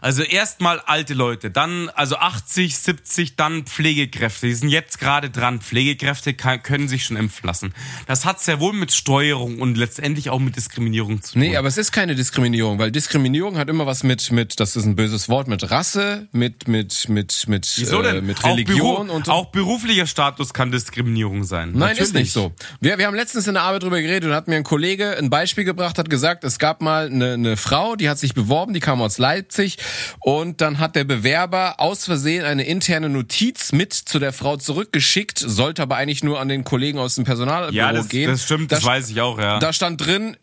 Also 0.00 0.22
erstmal 0.22 0.80
alte 0.80 1.14
Leute, 1.14 1.50
dann 1.50 1.88
also 1.90 2.16
80, 2.16 2.76
70, 2.76 3.36
dann 3.36 3.64
Pflegekräfte. 3.64 4.46
Die 4.46 4.54
sind 4.54 4.68
jetzt 4.68 5.00
gerade 5.00 5.30
dran. 5.30 5.60
Pflegekräfte 5.60 6.34
kann, 6.34 6.62
können 6.62 6.88
sich 6.88 7.04
schon 7.04 7.16
impfen 7.16 7.46
lassen. 7.46 7.74
Das 8.06 8.24
hat 8.24 8.40
sehr 8.40 8.60
wohl 8.60 8.72
mit 8.72 8.92
Steuerung 8.92 9.60
und 9.60 9.76
letztendlich 9.76 10.30
auch 10.30 10.38
mit 10.38 10.56
Diskriminierung 10.56 11.22
zu 11.22 11.32
tun. 11.32 11.42
Nee, 11.42 11.56
aber 11.56 11.68
es 11.68 11.78
ist 11.78 11.92
keine 11.92 12.14
Diskriminierung, 12.14 12.78
weil 12.78 12.90
Diskriminierung 12.90 13.58
hat 13.58 13.68
immer 13.68 13.86
was 13.86 14.02
mit, 14.02 14.30
mit, 14.30 14.60
das 14.60 14.76
ist 14.76 14.84
ein 14.84 14.96
böses 14.96 15.28
Wort, 15.28 15.48
mit 15.48 15.70
Rasse, 15.70 16.28
mit, 16.32 16.68
mit, 16.68 17.08
mit, 17.08 17.48
mit, 17.48 17.72
Wieso 17.76 18.02
denn? 18.02 18.16
Äh, 18.16 18.20
mit 18.22 18.44
Auch 18.44 18.50
Religion 18.50 19.08
Beru- 19.08 19.14
und 19.14 19.28
auch 19.28 19.46
beruflicher 19.46 20.06
Status 20.06 20.54
kann 20.54 20.70
Diskriminierung 20.70 21.44
sein. 21.44 21.70
Nein, 21.70 21.80
Natürlich. 21.80 22.00
ist 22.02 22.14
nicht 22.14 22.32
so. 22.32 22.52
Wir, 22.80 22.98
wir 22.98 23.06
haben 23.06 23.14
letztens 23.16 23.46
in 23.46 23.54
der 23.54 23.62
Arbeit 23.64 23.82
drüber 23.82 24.00
geredet 24.00 24.30
und 24.30 24.34
hat 24.34 24.48
mir 24.48 24.56
ein 24.56 24.64
Kollege 24.64 25.16
ein 25.18 25.30
Beispiel 25.30 25.64
gebracht, 25.64 25.98
hat 25.98 26.10
gesagt, 26.10 26.44
es 26.44 26.58
gab 26.58 26.80
mal 26.80 27.06
eine, 27.06 27.34
eine 27.34 27.56
Frau, 27.56 27.96
die 27.96 28.08
hat 28.08 28.18
sich 28.18 28.34
beworben, 28.34 28.74
die 28.74 28.80
kam 28.80 29.00
aus 29.00 29.18
Leipzig 29.18 29.78
und 30.20 30.60
dann 30.60 30.78
hat 30.78 30.96
der 30.96 31.04
Bewerber 31.04 31.80
aus 31.80 32.04
Versehen 32.04 32.44
eine 32.44 32.64
interne 32.64 33.08
Notiz 33.08 33.72
mit 33.72 33.92
zu 33.92 34.18
der 34.18 34.32
Frau 34.32 34.56
zurückgeschickt, 34.56 35.38
sollte 35.38 35.82
aber 35.82 35.96
eigentlich 35.96 36.22
nur 36.24 36.40
an 36.40 36.48
den 36.48 36.64
Kollegen 36.64 36.98
aus 36.98 37.14
dem 37.14 37.24
Personalbüro 37.24 37.74
Ja, 37.74 37.92
das, 37.92 38.08
gehen. 38.08 38.30
das 38.30 38.44
stimmt, 38.44 38.72
das 38.72 38.80
Da 38.80 38.86
weiß 38.86 39.10
ich 39.10 39.20
auch, 39.20 39.38
ja. 39.38 39.58
da 39.58 39.72
stand 39.72 40.04
drin, 40.04 40.36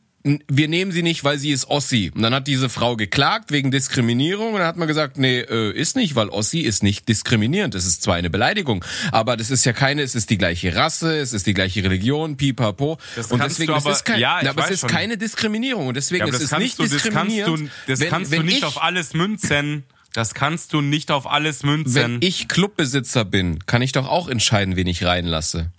wir 0.47 0.67
nehmen 0.67 0.91
sie 0.91 1.03
nicht, 1.03 1.23
weil 1.23 1.37
sie 1.37 1.51
ist 1.51 1.67
Ossi. 1.69 2.11
Und 2.15 2.23
dann 2.23 2.33
hat 2.33 2.47
diese 2.47 2.67
Frau 2.69 2.95
geklagt 2.95 3.51
wegen 3.51 3.69
Diskriminierung 3.69 4.53
und 4.53 4.59
dann 4.59 4.67
hat 4.67 4.75
man 4.77 4.87
gesagt, 4.87 5.17
nee, 5.17 5.39
äh, 5.41 5.71
ist 5.71 5.95
nicht, 5.95 6.15
weil 6.15 6.29
Ossi 6.29 6.61
ist 6.61 6.81
nicht 6.81 7.07
diskriminierend. 7.07 7.75
Es 7.75 7.85
ist 7.85 8.01
zwar 8.01 8.15
eine 8.15 8.29
Beleidigung, 8.31 8.83
aber 9.11 9.37
das 9.37 9.51
ist 9.51 9.65
ja 9.65 9.73
keine, 9.73 10.01
es 10.01 10.15
ist 10.15 10.31
die 10.31 10.37
gleiche 10.39 10.75
Rasse, 10.75 11.15
es 11.17 11.31
ist 11.33 11.45
die 11.45 11.53
gleiche 11.53 11.83
Religion, 11.83 12.37
pipapo. 12.37 12.97
Das 13.15 13.31
und 13.31 13.43
deswegen, 13.43 13.71
es 13.73 13.83
aber- 13.85 13.91
ist 13.91 14.03
kein, 14.05 14.19
ja, 14.19 14.39
aber 14.49 14.65
es 14.65 14.71
ist 14.71 14.79
schon. 14.81 14.89
keine 14.89 15.17
Diskriminierung 15.17 15.87
und 15.87 15.93
deswegen 15.95 16.21
Ja, 16.21 16.25
aber 16.25 16.33
ist 16.35 16.43
das 16.43 16.51
es 16.53 16.57
nicht 16.57 16.79
du, 16.79 16.83
das 16.83 16.91
kannst 16.91 17.05
diskriminierend. 17.05 17.59
du, 17.59 17.69
das 17.91 17.99
wenn, 17.99 18.09
kannst 18.09 18.31
wenn 18.31 18.39
du 18.39 18.45
nicht 18.47 18.57
ich, 18.59 18.63
auf 18.65 18.81
alles 18.81 19.13
münzen. 19.13 19.83
Das 20.13 20.33
kannst 20.33 20.71
du 20.73 20.81
nicht 20.81 21.11
auf 21.11 21.29
alles 21.29 21.63
münzen. 21.63 21.93
Wenn 21.93 22.17
ich 22.21 22.47
Clubbesitzer 22.47 23.25
bin, 23.25 23.59
kann 23.65 23.81
ich 23.81 23.91
doch 23.91 24.07
auch 24.07 24.29
entscheiden, 24.29 24.75
wen 24.77 24.87
ich 24.87 25.03
reinlasse. 25.03 25.71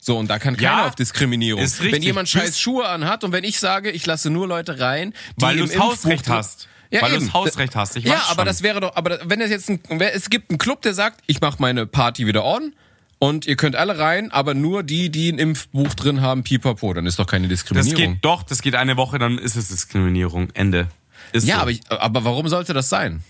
So, 0.00 0.16
und 0.18 0.28
da 0.28 0.38
kann 0.38 0.54
Ja, 0.58 0.70
keiner 0.76 0.86
auf 0.88 0.94
Diskriminierung. 0.94 1.62
ist 1.62 1.80
richtig. 1.80 1.92
Wenn 1.92 2.02
jemand 2.02 2.28
scheiß 2.28 2.58
Schuhe 2.58 2.88
anhat 2.88 3.22
und 3.22 3.32
wenn 3.32 3.44
ich 3.44 3.60
sage, 3.60 3.90
ich 3.90 4.06
lasse 4.06 4.30
nur 4.30 4.48
Leute 4.48 4.80
rein, 4.80 5.12
die 5.36 5.42
Weil 5.42 5.58
im 5.58 5.66
du's 5.66 5.78
Hausrecht 5.78 6.28
hast. 6.28 6.68
Ja, 6.90 7.02
Weil 7.02 7.12
eben. 7.14 7.24
du's 7.24 7.34
Hausrecht 7.34 7.76
hast. 7.76 7.96
Ich 7.96 8.04
ja, 8.04 8.22
aber 8.30 8.44
das 8.44 8.62
wäre 8.62 8.80
doch, 8.80 8.96
aber 8.96 9.20
wenn 9.24 9.40
es 9.40 9.50
jetzt 9.50 9.68
ein, 9.68 9.80
es 10.00 10.30
gibt 10.30 10.50
einen 10.50 10.58
Club, 10.58 10.82
der 10.82 10.94
sagt, 10.94 11.20
ich 11.26 11.40
mache 11.40 11.56
meine 11.60 11.86
Party 11.86 12.26
wieder 12.26 12.44
on 12.44 12.72
und 13.18 13.46
ihr 13.46 13.56
könnt 13.56 13.76
alle 13.76 13.98
rein, 13.98 14.30
aber 14.32 14.54
nur 14.54 14.82
die, 14.82 15.10
die 15.10 15.30
ein 15.30 15.38
Impfbuch 15.38 15.92
drin 15.94 16.22
haben, 16.22 16.42
pipapo, 16.44 16.94
dann 16.94 17.04
ist 17.06 17.18
doch 17.18 17.26
keine 17.26 17.46
das 17.46 17.60
Diskriminierung. 17.60 18.14
geht 18.14 18.24
doch, 18.24 18.42
das 18.42 18.62
geht 18.62 18.74
eine 18.74 18.96
Woche, 18.96 19.18
dann 19.18 19.36
ist 19.38 19.54
es 19.56 19.68
Diskriminierung. 19.68 20.48
Ende. 20.54 20.88
Ist 21.32 21.46
ja, 21.46 21.56
so. 21.56 21.60
aber, 21.62 21.70
ich, 21.72 21.80
aber 21.90 22.24
warum 22.24 22.48
sollte 22.48 22.72
das 22.72 22.88
sein? 22.88 23.22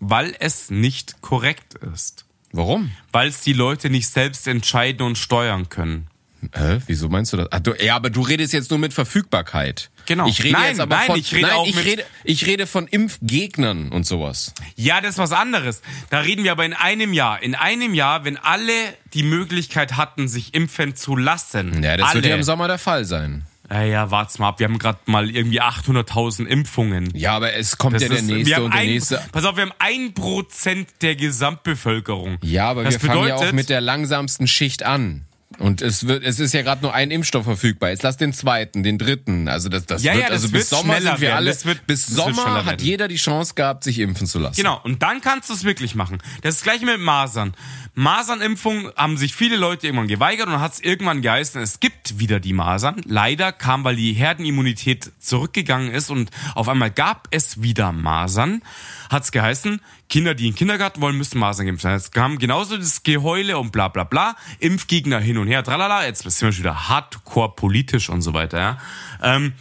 Weil 0.00 0.34
es 0.40 0.70
nicht 0.70 1.20
korrekt 1.20 1.74
ist. 1.74 2.24
Warum? 2.52 2.90
Weil 3.12 3.28
es 3.28 3.42
die 3.42 3.52
Leute 3.52 3.90
nicht 3.90 4.08
selbst 4.08 4.48
entscheiden 4.48 5.02
und 5.06 5.18
steuern 5.18 5.68
können. 5.68 6.08
Hä? 6.54 6.78
Wieso 6.86 7.08
meinst 7.08 7.32
du 7.32 7.36
das? 7.36 7.48
Ach, 7.50 7.60
du, 7.60 7.72
ja, 7.82 7.96
aber 7.96 8.10
du 8.10 8.22
redest 8.22 8.52
jetzt 8.52 8.70
nur 8.70 8.78
mit 8.78 8.92
Verfügbarkeit. 8.92 9.90
Genau. 10.06 10.26
Ich 10.28 10.42
rede 10.42 10.52
Nein, 10.52 10.68
jetzt 10.70 10.80
aber 10.80 10.96
nein, 10.96 11.06
von, 11.06 11.18
ich 11.18 11.32
rede 11.34 11.46
nein, 11.46 11.56
auch 11.56 11.66
ich 11.66 11.84
rede, 11.84 12.04
ich 12.24 12.46
rede 12.46 12.66
von 12.66 12.86
Impfgegnern 12.86 13.88
und 13.90 14.04
sowas. 14.06 14.52
Ja, 14.76 15.00
das 15.00 15.12
ist 15.12 15.18
was 15.18 15.32
anderes. 15.32 15.80
Da 16.10 16.20
reden 16.20 16.44
wir 16.44 16.52
aber 16.52 16.64
in 16.64 16.74
einem 16.74 17.12
Jahr. 17.14 17.42
In 17.42 17.54
einem 17.54 17.94
Jahr, 17.94 18.24
wenn 18.24 18.36
alle 18.36 18.72
die 19.14 19.22
Möglichkeit 19.22 19.96
hatten, 19.96 20.28
sich 20.28 20.54
impfen 20.54 20.94
zu 20.94 21.16
lassen. 21.16 21.82
Ja, 21.82 21.96
das 21.96 22.06
alle. 22.10 22.14
wird 22.16 22.26
ja 22.26 22.34
im 22.34 22.42
Sommer 22.42 22.68
der 22.68 22.78
Fall 22.78 23.04
sein. 23.04 23.46
Ja, 23.70 23.82
ja, 23.82 24.10
wart's 24.10 24.38
mal 24.38 24.48
ab. 24.48 24.58
Wir 24.60 24.66
haben 24.66 24.78
gerade 24.78 24.98
mal 25.06 25.30
irgendwie 25.30 25.62
800.000 25.62 26.44
Impfungen. 26.46 27.08
Ja, 27.16 27.32
aber 27.32 27.54
es 27.54 27.78
kommt 27.78 27.94
Das 27.94 28.02
ja 28.02 28.08
der 28.10 28.18
ist- 28.18 28.24
nächste 28.26 28.62
und 28.62 28.74
der 28.74 28.80
ein, 28.80 28.86
nächste. 28.88 29.22
Pass 29.32 29.46
auf, 29.46 29.56
wir 29.56 29.62
haben 29.62 29.72
ein 29.78 30.12
Prozent 30.12 30.88
der 31.00 31.16
Gesamtbevölkerung. 31.16 32.36
Ja, 32.42 32.68
aber 32.68 32.84
das 32.84 32.94
wir 32.94 33.00
fangen 33.00 33.26
ja 33.26 33.34
bedeutet- 33.36 33.48
auch 33.48 33.52
mit 33.52 33.68
der 33.70 33.80
langsamsten 33.80 34.46
Schicht 34.46 34.82
an. 34.82 35.24
Und 35.58 35.82
es 35.82 36.08
wird, 36.08 36.24
es 36.24 36.40
ist 36.40 36.52
ja 36.52 36.62
gerade 36.62 36.82
nur 36.82 36.92
ein 36.94 37.12
Impfstoff 37.12 37.44
verfügbar. 37.44 37.90
Jetzt 37.90 38.02
lass 38.02 38.16
den 38.16 38.32
zweiten, 38.32 38.82
den 38.82 38.98
dritten. 38.98 39.46
Also 39.46 39.68
das, 39.68 39.86
das 39.86 40.02
Ja, 40.02 40.12
wird, 40.14 40.22
ja, 40.24 40.28
das 40.30 40.42
also 40.42 40.48
bis 40.48 40.52
wird 40.72 40.80
Sommer 40.80 40.94
schneller 40.96 41.10
sind 41.12 41.20
wir 41.20 41.36
alle. 41.36 41.64
Wird- 41.64 41.86
bis 41.86 42.06
Sommer 42.08 42.64
hat 42.64 42.82
jeder 42.82 43.06
die 43.06 43.16
Chance 43.16 43.54
gehabt, 43.54 43.84
sich 43.84 44.00
impfen 44.00 44.26
zu 44.26 44.40
lassen. 44.40 44.56
Genau, 44.56 44.80
und 44.82 45.02
dann 45.02 45.20
kannst 45.20 45.50
du 45.50 45.54
es 45.54 45.62
wirklich 45.62 45.94
machen. 45.94 46.18
Das 46.42 46.56
ist 46.56 46.64
gleich 46.64 46.80
mit 46.82 46.98
Masern. 46.98 47.54
Masernimpfung 47.94 48.90
haben 48.96 49.16
sich 49.16 49.34
viele 49.34 49.56
Leute 49.56 49.86
irgendwann 49.86 50.08
geweigert 50.08 50.48
und 50.48 50.58
hat 50.60 50.74
es 50.74 50.80
irgendwann 50.80 51.22
geheißen, 51.22 51.62
es 51.62 51.78
gibt 51.78 52.18
wieder 52.18 52.40
die 52.40 52.52
Masern. 52.52 53.00
Leider 53.06 53.52
kam, 53.52 53.84
weil 53.84 53.96
die 53.96 54.12
Herdenimmunität 54.12 55.12
zurückgegangen 55.20 55.92
ist 55.92 56.10
und 56.10 56.30
auf 56.54 56.68
einmal 56.68 56.90
gab 56.90 57.28
es 57.30 57.62
wieder 57.62 57.92
Masern, 57.92 58.62
hat 59.10 59.22
es 59.22 59.30
geheißen, 59.32 59.80
Kinder, 60.14 60.36
die 60.36 60.46
in 60.46 60.52
den 60.52 60.56
Kindergarten 60.56 61.00
wollen, 61.00 61.18
müssen 61.18 61.40
Masern 61.40 61.66
geimpft 61.66 61.82
sein. 61.82 61.94
Es 61.96 62.12
kam 62.12 62.38
genauso 62.38 62.76
das 62.76 63.02
Geheule 63.02 63.58
und 63.58 63.72
bla 63.72 63.88
bla 63.88 64.04
bla, 64.04 64.36
Impfgegner 64.60 65.18
hin 65.18 65.38
und 65.38 65.48
her, 65.48 65.64
tralala, 65.64 66.06
jetzt 66.06 66.22
sind 66.22 66.40
wir 66.42 66.52
schon 66.52 66.60
wieder 66.62 66.88
hardcore 66.88 67.56
politisch 67.56 68.08
und 68.10 68.22
so 68.22 68.32
weiter. 68.32 68.58
Ja. 68.60 68.78
Ähm, 69.22 69.54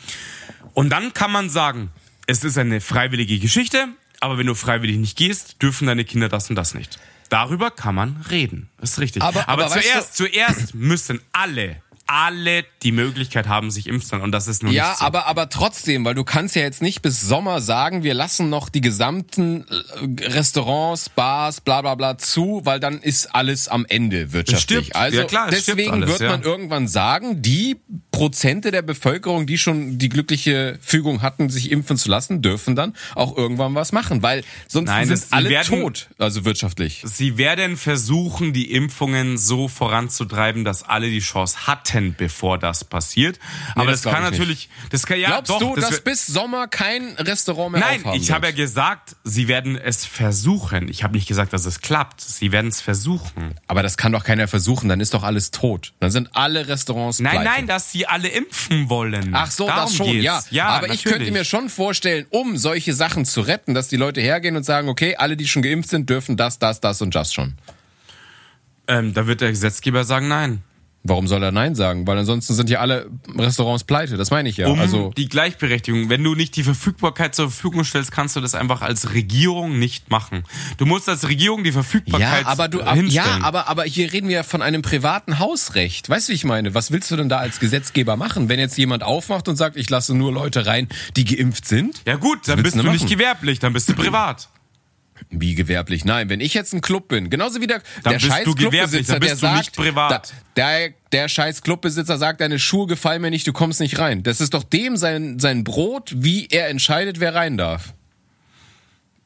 und 0.76 0.92
dann 0.92 1.12
kann 1.14 1.32
man 1.32 1.50
sagen, 1.50 1.90
es 2.28 2.44
ist 2.44 2.60
eine 2.60 2.82
freiwillige 2.82 3.40
Geschichte, 3.40 3.88
aber 4.20 4.38
wenn 4.38 4.46
du 4.46 4.54
freiwillig 4.54 4.98
nicht 4.98 5.18
gehst, 5.18 5.60
dürfen 5.64 5.88
deine 5.88 6.06
Kinder 6.06 6.30
das 6.30 6.52
und 6.52 6.56
das 6.56 6.76
nicht. 6.76 7.00
Darüber 7.30 7.72
kann 7.72 7.96
man 7.96 8.24
reden. 8.30 8.70
Das 8.80 8.92
ist 8.92 9.00
richtig. 9.00 9.24
Aber- 9.24 9.50
Aber, 9.50 9.64
aber 9.66 9.70
zuerst, 9.82 10.16
zuerst 10.16 10.76
müssen 10.76 11.20
alle, 11.32 11.82
alle 12.16 12.64
die 12.84 12.92
Möglichkeit 12.92 13.48
haben, 13.48 13.72
sich 13.72 13.88
impfen 13.88 14.08
zu 14.08 14.16
lassen. 14.16 14.24
Und 14.24 14.32
das 14.32 14.48
ist 14.48 14.62
nur 14.62 14.72
Ja, 14.72 14.90
nicht 14.90 15.00
so. 15.00 15.06
aber, 15.06 15.26
aber 15.26 15.50
trotzdem, 15.50 16.06
weil 16.06 16.14
du 16.14 16.24
kannst 16.24 16.56
ja 16.56 16.62
jetzt 16.62 16.82
nicht 16.84 17.02
bis 17.02 17.22
Sommer 17.22 17.60
sagen, 17.60 18.04
wir 18.04 18.14
lassen 18.14 18.50
noch 18.50 18.70
die 18.70 18.82
gesamten 18.82 19.66
äh, 19.68 20.24
Restaurants, 20.30 21.10
Bars, 21.10 21.62
bla 21.62 21.82
bla 21.82 21.96
bla 21.96 22.18
zu, 22.20 22.62
weil 22.66 22.80
dann 22.80 23.00
ist 23.02 23.34
alles 23.34 23.68
am 23.68 23.86
Ende 23.88 24.32
wirtschaftlich. 24.32 24.86
stirbt. 24.88 24.96
Also 24.96 25.18
Ja, 25.20 25.24
klar, 25.26 25.48
deswegen 25.50 25.92
alles, 25.92 26.10
wird 26.10 26.22
ja. 26.22 26.30
man 26.30 26.44
irgendwann 26.44 26.88
sagen, 26.88 27.42
die 27.42 27.78
Prozente 28.12 28.70
der 28.72 28.84
Bevölkerung, 28.84 29.48
die 29.48 29.58
schon 29.58 29.98
die 29.98 30.10
glückliche 30.10 30.78
Fügung 30.82 31.22
hatten, 31.24 31.50
sich 31.50 31.72
impfen 31.72 31.98
zu 31.98 32.10
lassen, 32.10 32.42
dürfen 32.44 32.76
dann 32.76 32.94
auch 33.16 33.36
irgendwann 33.36 33.74
was 33.74 33.92
machen, 33.92 34.22
weil 34.22 34.44
sonst 34.68 34.88
Nein, 34.90 35.08
sind 35.08 35.24
alle 35.32 35.50
werden- 35.50 35.82
tot, 35.82 36.10
also 36.20 36.46
wirtschaftlich. 36.46 37.02
Sie 37.06 37.38
werden 37.38 37.76
versuchen, 37.78 38.54
die 38.54 38.72
Impfungen 38.72 39.38
so 39.38 39.68
voranzutreiben, 39.68 40.64
dass 40.64 40.84
alle 40.84 41.10
die 41.10 41.20
Chance 41.22 41.66
hatten, 41.66 42.03
bevor 42.12 42.58
das 42.58 42.84
passiert. 42.84 43.40
Aber 43.76 43.92
das 43.92 44.02
das, 44.02 44.14
kann 44.14 44.24
natürlich, 44.24 44.70
das 44.90 45.06
kann 45.06 45.20
ja 45.20 45.30
Glaubst 45.30 45.52
doch, 45.52 45.60
du, 45.60 45.76
das 45.76 45.90
dass 45.90 46.02
bis 46.02 46.28
Sommer 46.28 46.68
kein 46.68 47.16
Restaurant 47.18 47.72
mehr 47.72 47.82
Nein, 47.82 48.00
aufhaben 48.02 48.22
ich 48.22 48.32
habe 48.32 48.48
ja 48.48 48.52
gesagt, 48.52 49.16
sie 49.24 49.48
werden 49.48 49.78
es 49.78 50.06
versuchen. 50.06 50.90
Ich 50.90 51.04
habe 51.04 51.14
nicht 51.16 51.28
gesagt, 51.28 51.54
dass 51.54 51.66
es 51.66 51.82
klappt. 51.82 52.22
Sie 52.22 52.52
werden 52.52 52.68
es 52.68 52.82
versuchen. 52.82 53.56
Aber 53.68 53.84
das 53.84 53.98
kann 53.98 54.12
doch 54.12 54.24
keiner 54.24 54.48
versuchen, 54.48 54.90
dann 54.90 55.00
ist 55.00 55.14
doch 55.14 55.24
alles 55.24 55.52
tot. 55.52 55.94
Dann 56.00 56.12
sind 56.12 56.36
alle 56.36 56.68
Restaurants 56.68 57.20
Nein, 57.20 57.42
pleite. 57.42 57.50
nein, 57.50 57.68
dass 57.68 57.92
sie 57.92 58.06
alle 58.08 58.28
impfen 58.28 58.90
wollen. 58.90 59.32
Ach 59.34 59.50
so, 59.52 59.68
Darum 59.68 59.84
das 59.86 59.96
schon, 59.96 60.08
geht's. 60.08 60.24
ja. 60.24 60.42
ja. 60.50 60.68
Aber 60.68 60.92
ich 60.94 61.04
könnte 61.04 61.32
mir 61.32 61.46
schon 61.46 61.70
vorstellen, 61.70 62.26
um 62.30 62.58
solche 62.58 62.94
Sachen 62.94 63.26
zu 63.26 63.42
retten, 63.42 63.74
dass 63.74 63.88
die 63.88 63.98
Leute 63.98 64.22
hergehen 64.22 64.56
und 64.56 64.64
sagen, 64.64 64.90
okay, 64.90 65.16
alle, 65.16 65.38
die 65.38 65.48
schon 65.48 65.62
geimpft 65.62 65.90
sind, 65.90 66.10
dürfen 66.10 66.38
das, 66.38 66.60
das, 66.60 66.80
das 66.80 67.02
und 67.02 67.16
das 67.16 67.34
schon. 67.34 67.56
Ähm, 68.88 69.14
da 69.14 69.28
wird 69.28 69.42
der 69.42 69.50
Gesetzgeber 69.50 70.04
sagen, 70.04 70.28
nein. 70.28 70.62
Warum 71.06 71.28
soll 71.28 71.44
er 71.44 71.52
Nein 71.52 71.76
sagen? 71.76 72.08
Weil 72.08 72.18
ansonsten 72.18 72.54
sind 72.54 72.70
ja 72.70 72.80
alle 72.80 73.10
Restaurants 73.38 73.84
pleite, 73.84 74.16
das 74.16 74.32
meine 74.32 74.48
ich 74.48 74.56
ja. 74.56 74.68
Um 74.68 74.80
also, 74.80 75.12
die 75.18 75.28
Gleichberechtigung. 75.28 76.10
Wenn 76.10 76.24
du 76.24 76.34
nicht 76.34 76.56
die 76.56 76.64
Verfügbarkeit 76.64 77.36
zur 77.36 77.50
Verfügung 77.50 77.84
stellst, 77.84 78.12
kannst 78.12 78.38
du 78.38 78.42
das 78.42 78.56
einfach 78.56 78.82
als 78.82 79.14
Regierung 79.14 79.80
nicht 79.80 80.10
machen. 80.10 80.44
Du 80.78 80.86
musst 80.86 81.10
als 81.10 81.28
Regierung 81.28 81.66
die 81.66 81.74
Verfügbarkeit 81.74 82.44
ja, 82.44 82.48
aber 82.48 82.70
du, 82.70 82.80
hinstellen. 82.80 83.12
ja, 83.12 83.40
aber, 83.42 83.68
aber 83.68 83.84
hier 83.84 84.14
reden 84.14 84.30
wir 84.30 84.38
ja 84.38 84.44
von 84.44 84.62
einem 84.62 84.82
privaten 84.82 85.40
Hausrecht. 85.40 86.10
Weißt 86.10 86.30
du, 86.30 86.32
wie 86.32 86.36
ich 86.36 86.46
meine? 86.46 86.74
Was 86.74 86.92
willst 86.92 87.12
du 87.12 87.18
denn 87.18 87.28
da 87.28 87.38
als 87.38 87.60
Gesetzgeber 87.60 88.16
machen? 88.16 88.48
Wenn 88.48 88.60
jetzt 88.60 88.78
jemand 88.78 89.04
aufmacht 89.04 89.50
und 89.50 89.58
sagt, 89.58 89.76
ich 89.76 89.90
lasse 89.90 90.16
nur 90.16 90.32
Leute 90.32 90.66
rein, 90.66 90.88
die 91.18 91.26
geimpft 91.26 91.68
sind? 91.68 92.02
ja 92.06 92.16
gut, 92.16 92.48
dann 92.48 92.64
bist 92.64 92.78
du 92.78 92.82
du 92.82 92.92
nicht 92.92 93.10
gewerblich, 93.10 93.60
dann 93.60 93.74
bist 93.74 93.90
du 93.90 93.94
privat. 94.04 94.48
Wie 95.40 95.56
gewerblich? 95.56 96.06
Nein, 96.06 96.30
wenn 96.30 96.40
ich 96.40 96.54
jetzt 96.54 96.74
ein 96.74 96.82
Club 96.82 97.08
bin, 97.08 97.30
genauso 97.30 97.62
wie 97.62 97.68
der, 97.68 97.82
Dann 98.04 98.14
der 98.14 98.20
scheiß 98.20 98.44
Clubbesitzer, 98.56 99.20
der 99.20 99.36
sagt, 99.36 99.58
nicht 99.58 99.76
privat. 99.76 100.34
Da, 100.56 100.78
der, 100.80 100.94
der 101.12 101.28
scheiß 101.28 101.62
Clubbesitzer 101.62 102.18
sagt, 102.18 102.42
deine 102.42 102.60
Schuhe 102.60 102.88
gefallen 102.88 103.22
mir 103.22 103.30
nicht, 103.32 103.48
du 103.48 103.54
kommst 103.54 103.80
nicht 103.80 104.00
rein. 104.00 104.24
Das 104.24 104.42
ist 104.42 104.54
doch 104.54 104.64
dem 104.64 104.98
sein, 104.98 105.40
sein 105.40 105.64
Brot, 105.64 106.14
wie 106.16 106.48
er 106.48 106.70
entscheidet, 106.70 107.20
wer 107.20 107.36
rein 107.36 107.58
darf. 107.58 107.94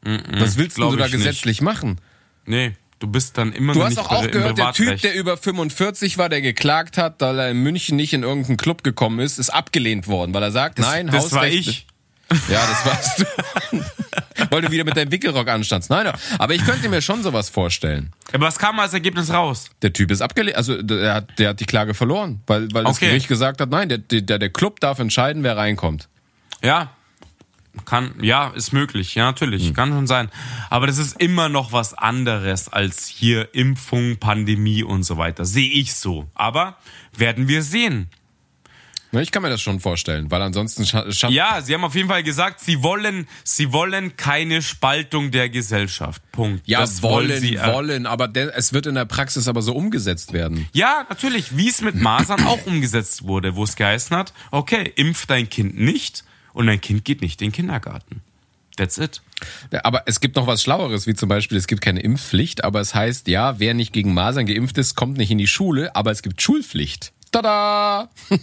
Was 0.03 0.57
willst 0.57 0.77
du 0.77 0.95
da 0.95 1.05
ich 1.05 1.11
nicht. 1.13 1.23
gesetzlich 1.23 1.61
machen? 1.61 1.99
Nee, 2.45 2.73
du 2.99 3.07
bist 3.07 3.37
dann 3.37 3.51
immer 3.51 3.73
Du 3.73 3.83
hast 3.83 3.97
doch 3.97 4.09
auch 4.09 4.23
im 4.23 4.31
gehört, 4.31 4.57
der 4.57 4.71
Typ, 4.71 5.01
der 5.01 5.15
über 5.15 5.35
45 5.35 6.17
war, 6.17 6.29
der 6.29 6.41
geklagt 6.41 6.97
hat, 6.97 7.19
weil 7.19 7.37
er 7.39 7.51
in 7.51 7.61
München 7.61 7.97
nicht 7.97 8.13
in 8.13 8.23
irgendeinen 8.23 8.57
Club 8.57 8.83
gekommen 8.83 9.19
ist, 9.19 9.37
ist 9.37 9.49
abgelehnt 9.49 10.07
worden, 10.07 10.33
weil 10.33 10.43
er 10.43 10.51
sagt, 10.51 10.79
nein, 10.79 11.07
das 11.07 11.31
war 11.33 11.43
Hausrechte- 11.43 11.57
ich. 11.71 11.87
Ja, 12.49 12.65
das 12.67 12.85
warst 12.85 13.19
du. 13.19 13.83
weil 14.49 14.61
du 14.61 14.71
wieder 14.71 14.83
mit 14.83 14.97
deinem 14.97 15.11
Wickelrock 15.11 15.47
anstandst. 15.47 15.89
Nein, 15.89 16.11
aber 16.37 16.53
ich 16.53 16.63
könnte 16.65 16.89
mir 16.89 17.01
schon 17.01 17.23
sowas 17.23 17.49
vorstellen. 17.49 18.11
Aber 18.33 18.45
was 18.47 18.57
kam 18.59 18.79
als 18.79 18.93
Ergebnis 18.93 19.31
raus? 19.31 19.69
Der 19.81 19.93
Typ 19.93 20.11
ist 20.11 20.21
abgelehnt, 20.21 20.57
also 20.57 20.81
der 20.81 21.13
hat, 21.13 21.39
der 21.39 21.49
hat 21.49 21.59
die 21.59 21.65
Klage 21.65 21.93
verloren, 21.93 22.41
weil, 22.47 22.67
weil 22.73 22.83
das 22.83 22.97
Okay. 22.97 23.07
Gericht 23.07 23.27
gesagt 23.27 23.61
hat, 23.61 23.69
nein, 23.69 23.89
der, 23.89 23.97
der, 23.99 24.39
der 24.39 24.49
Club 24.49 24.79
darf 24.79 24.99
entscheiden, 24.99 25.43
wer 25.43 25.57
reinkommt. 25.57 26.07
Ja. 26.63 26.91
kann, 27.85 28.15
ja, 28.21 28.47
ist 28.55 28.73
möglich, 28.73 29.13
ja, 29.15 29.25
natürlich, 29.25 29.73
kann 29.73 29.89
schon 29.89 30.07
sein. 30.07 30.29
Aber 30.69 30.87
das 30.87 30.97
ist 30.97 31.21
immer 31.21 31.47
noch 31.49 31.71
was 31.71 31.93
anderes 31.93 32.67
als 32.69 33.07
hier 33.07 33.53
Impfung, 33.53 34.17
Pandemie 34.17 34.83
und 34.83 35.03
so 35.03 35.17
weiter. 35.17 35.45
Sehe 35.45 35.69
ich 35.69 35.93
so. 35.93 36.27
Aber 36.33 36.77
werden 37.15 37.47
wir 37.47 37.61
sehen. 37.61 38.09
Ja, 39.11 39.21
Ich 39.21 39.31
kann 39.31 39.41
mir 39.41 39.49
das 39.49 39.61
schon 39.61 39.79
vorstellen, 39.79 40.29
weil 40.31 40.41
ansonsten 40.41 40.85
scha 40.85 41.05
Ja, 41.29 41.61
sie 41.61 41.73
haben 41.73 41.83
auf 41.83 41.95
jeden 41.95 42.09
Fall 42.09 42.23
gesagt, 42.23 42.59
sie 42.59 42.83
wollen, 42.83 43.27
sie 43.43 43.71
wollen 43.71 44.17
keine 44.17 44.61
Spaltung 44.61 45.31
der 45.31 45.49
Gesellschaft. 45.49 46.21
Punkt. 46.31 46.67
Ja, 46.67 46.81
Das 46.81 47.01
wollen, 47.01 47.39
sie, 47.39 47.55
äh, 47.55 47.73
wollen, 47.73 48.05
aber 48.05 48.29
es 48.55 48.73
wird 48.73 48.85
in 48.85 48.95
der 48.95 49.05
Praxis 49.05 49.47
aber 49.47 49.61
so 49.61 49.73
umgesetzt 49.73 50.33
werden. 50.33 50.67
Ja, 50.73 51.05
natürlich, 51.09 51.57
wie 51.57 51.69
es 51.69 51.81
mit 51.81 51.95
Masern 51.95 52.45
auch 52.45 52.65
umgesetzt 52.65 53.23
wurde, 53.23 53.55
wo 53.55 53.63
es 53.63 53.75
geheißen 53.75 54.15
hat, 54.15 54.33
okay, 54.51 54.91
impf 54.95 55.25
dein 55.25 55.49
Kind 55.49 55.79
nicht 55.79 56.23
und 56.53 56.67
dein 56.67 56.81
Kind 56.81 57.05
geht 57.05 57.21
nicht 57.21 57.41
in 57.41 57.47
den 57.47 57.53
Kindergarten. 57.53 58.21
That's 58.77 58.97
it. 58.99 59.21
Ja, 59.71 59.81
Aber 59.83 60.03
es 60.05 60.19
gibt 60.19 60.35
noch 60.35 60.47
was 60.47 60.61
Schlaueres, 60.61 61.07
wie 61.07 61.15
zum 61.15 61.29
Beispiel, 61.29 61.57
es 61.57 61.67
gibt 61.67 61.81
keine 61.81 61.99
Impfpflicht, 62.01 62.63
aber 62.63 62.79
es 62.79 62.93
heißt, 62.93 63.27
ja, 63.27 63.59
wer 63.59 63.73
nicht 63.73 63.91
gegen 63.91 64.13
Masern 64.13 64.45
geimpft 64.45 64.77
ist, 64.77 64.95
kommt 64.95 65.17
nicht 65.17 65.31
in 65.31 65.39
die 65.39 65.47
Schule, 65.47 65.95
aber 65.95 66.11
es 66.11 66.21
gibt 66.21 66.41
Schulpflicht. 66.41 67.11
Tada! 67.31 68.09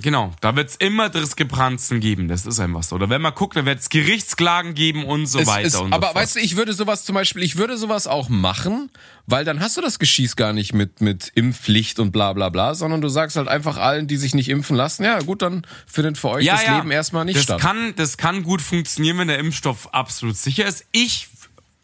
Genau, 0.00 0.32
da 0.40 0.54
wird's 0.54 0.76
immer 0.76 1.08
Diskrepanzen 1.08 1.98
geben, 1.98 2.28
das 2.28 2.46
ist 2.46 2.60
einfach 2.60 2.84
so. 2.84 2.94
Oder 2.94 3.10
wenn 3.10 3.20
man 3.20 3.34
guckt, 3.34 3.56
dann 3.56 3.66
wird's 3.66 3.88
Gerichtsklagen 3.88 4.74
geben 4.74 5.04
und 5.04 5.26
so 5.26 5.40
Es 5.40 5.48
weiter 5.48 5.66
ist, 5.66 5.74
und 5.74 5.92
aber 5.92 6.08
so 6.08 6.12
fort. 6.12 6.22
weißt 6.22 6.36
du, 6.36 6.40
ich 6.40 6.56
würde 6.56 6.72
sowas 6.72 7.04
zum 7.04 7.14
Beispiel, 7.16 7.42
ich 7.42 7.56
würde 7.56 7.76
sowas 7.76 8.06
auch 8.06 8.28
machen, 8.28 8.90
weil 9.26 9.44
dann 9.44 9.58
hast 9.58 9.76
du 9.76 9.80
das 9.80 9.98
Geschieß 9.98 10.36
gar 10.36 10.52
nicht 10.52 10.72
mit, 10.72 11.00
mit 11.00 11.32
Impfpflicht 11.34 11.98
und 11.98 12.12
bla 12.12 12.32
bla 12.32 12.48
bla, 12.48 12.76
sondern 12.76 13.00
du 13.00 13.08
sagst 13.08 13.36
halt 13.36 13.48
einfach 13.48 13.76
allen, 13.76 14.06
die 14.06 14.16
sich 14.18 14.34
nicht 14.34 14.48
impfen 14.50 14.76
lassen, 14.76 15.02
ja 15.02 15.18
gut, 15.18 15.42
dann 15.42 15.66
findet 15.88 16.16
für 16.16 16.28
euch 16.28 16.46
das 16.46 16.64
Leben 16.68 16.92
erstmal 16.92 17.24
nicht 17.24 17.36
das 17.38 17.42
statt. 17.42 17.60
Kann, 17.60 17.94
das 17.96 18.16
kann 18.16 18.44
gut 18.44 18.62
funktionieren, 18.62 19.18
wenn 19.18 19.26
der 19.28 19.38
Impfstoff 19.40 19.92
absolut 19.92 20.36
sicher 20.36 20.64
ist. 20.64 20.84
Ich, 20.92 21.26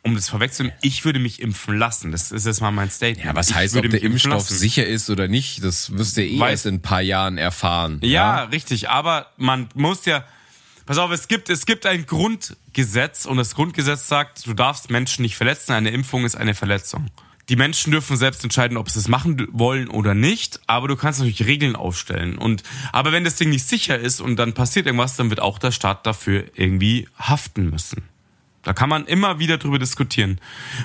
um 0.05 0.15
das 0.15 0.29
vorwegzunehmen, 0.29 0.77
ich 0.83 1.05
würde 1.05 1.19
mich 1.19 1.41
impfen 1.41 1.79
lassen. 1.79 2.13
Das 2.13 2.31
ist 2.31 2.47
jetzt 2.47 2.61
mal 2.61 2.71
mein 2.71 2.91
Statement. 2.91 3.25
ja, 3.25 3.35
was 3.35 3.49
ich 3.51 3.55
heißt, 3.55 3.77
ob 3.77 3.89
der 3.89 4.03
Impfstoff 4.03 4.33
lassen. 4.33 4.57
sicher 4.57 4.87
ist 4.87 5.09
oder 5.11 5.29
nicht, 5.29 5.65
das 5.65 5.97
wirst 5.97 6.17
du 6.17 6.23
ja 6.23 6.29
eh 6.29 6.39
Weiß- 6.39 6.51
erst 6.51 6.67
in 6.67 6.75
ein 6.77 6.83
paar 6.83 7.01
Jahren 7.01 7.39
erfahren. 7.39 8.01
Ja, 8.03 8.45
richtig. 8.45 8.91
Aber 8.91 9.29
man 9.37 9.69
muss 9.75 10.05
ja. 10.05 10.25
Pass 10.87 10.99
auf, 10.99 11.11
es 11.11 11.29
gibt, 11.29 11.49
es 11.49 11.65
gibt 11.65 11.87
ein 11.87 12.05
Grundgesetz 12.05 13.25
und 13.25 13.39
das 13.39 13.55
Grundgesetz 13.55 14.07
sagt, 14.07 14.47
du 14.47 14.53
darfst 14.53 14.91
Menschen 14.91 15.23
nicht 15.23 15.35
verletzen. 15.37 15.73
Eine 15.73 15.89
Impfung 15.91 16.27
ist 16.27 16.35
eine 16.37 16.55
Verletzung. 16.55 17.07
Die 17.49 17.57
Menschen 17.57 17.91
dürfen 17.91 18.17
selbst 18.19 18.43
entscheiden, 18.45 18.77
ob 18.77 18.91
sie 18.91 18.99
es 18.99 19.09
machen 19.09 19.47
wollen 19.53 19.89
oder 19.89 20.15
nicht, 20.15 20.61
aber 20.67 20.89
du 20.89 20.97
kannst 20.97 21.21
natürlich 21.21 21.47
Regeln 21.47 21.77
aufstellen. 21.77 22.37
Und, 22.37 22.63
aber 22.93 23.13
wenn 23.13 23.25
das 23.25 23.37
Ding 23.37 23.49
nicht 23.51 23.67
sicher 23.67 23.99
ist 23.99 24.21
und 24.21 24.37
dann 24.37 24.53
passiert 24.55 24.85
irgendwas, 24.87 25.17
dann 25.17 25.31
wird 25.31 25.41
auch 25.41 25.59
der 25.59 25.71
Staat 25.71 26.07
dafür 26.07 26.45
irgendwie 26.55 27.09
haften 27.19 27.71
müssen. 27.71 28.03
Da 28.65 28.73
kann 28.73 28.89
man 28.89 29.05
immer 29.07 29.39
wieder 29.39 29.59
drüber 29.59 29.79
diskutieren. 29.79 30.41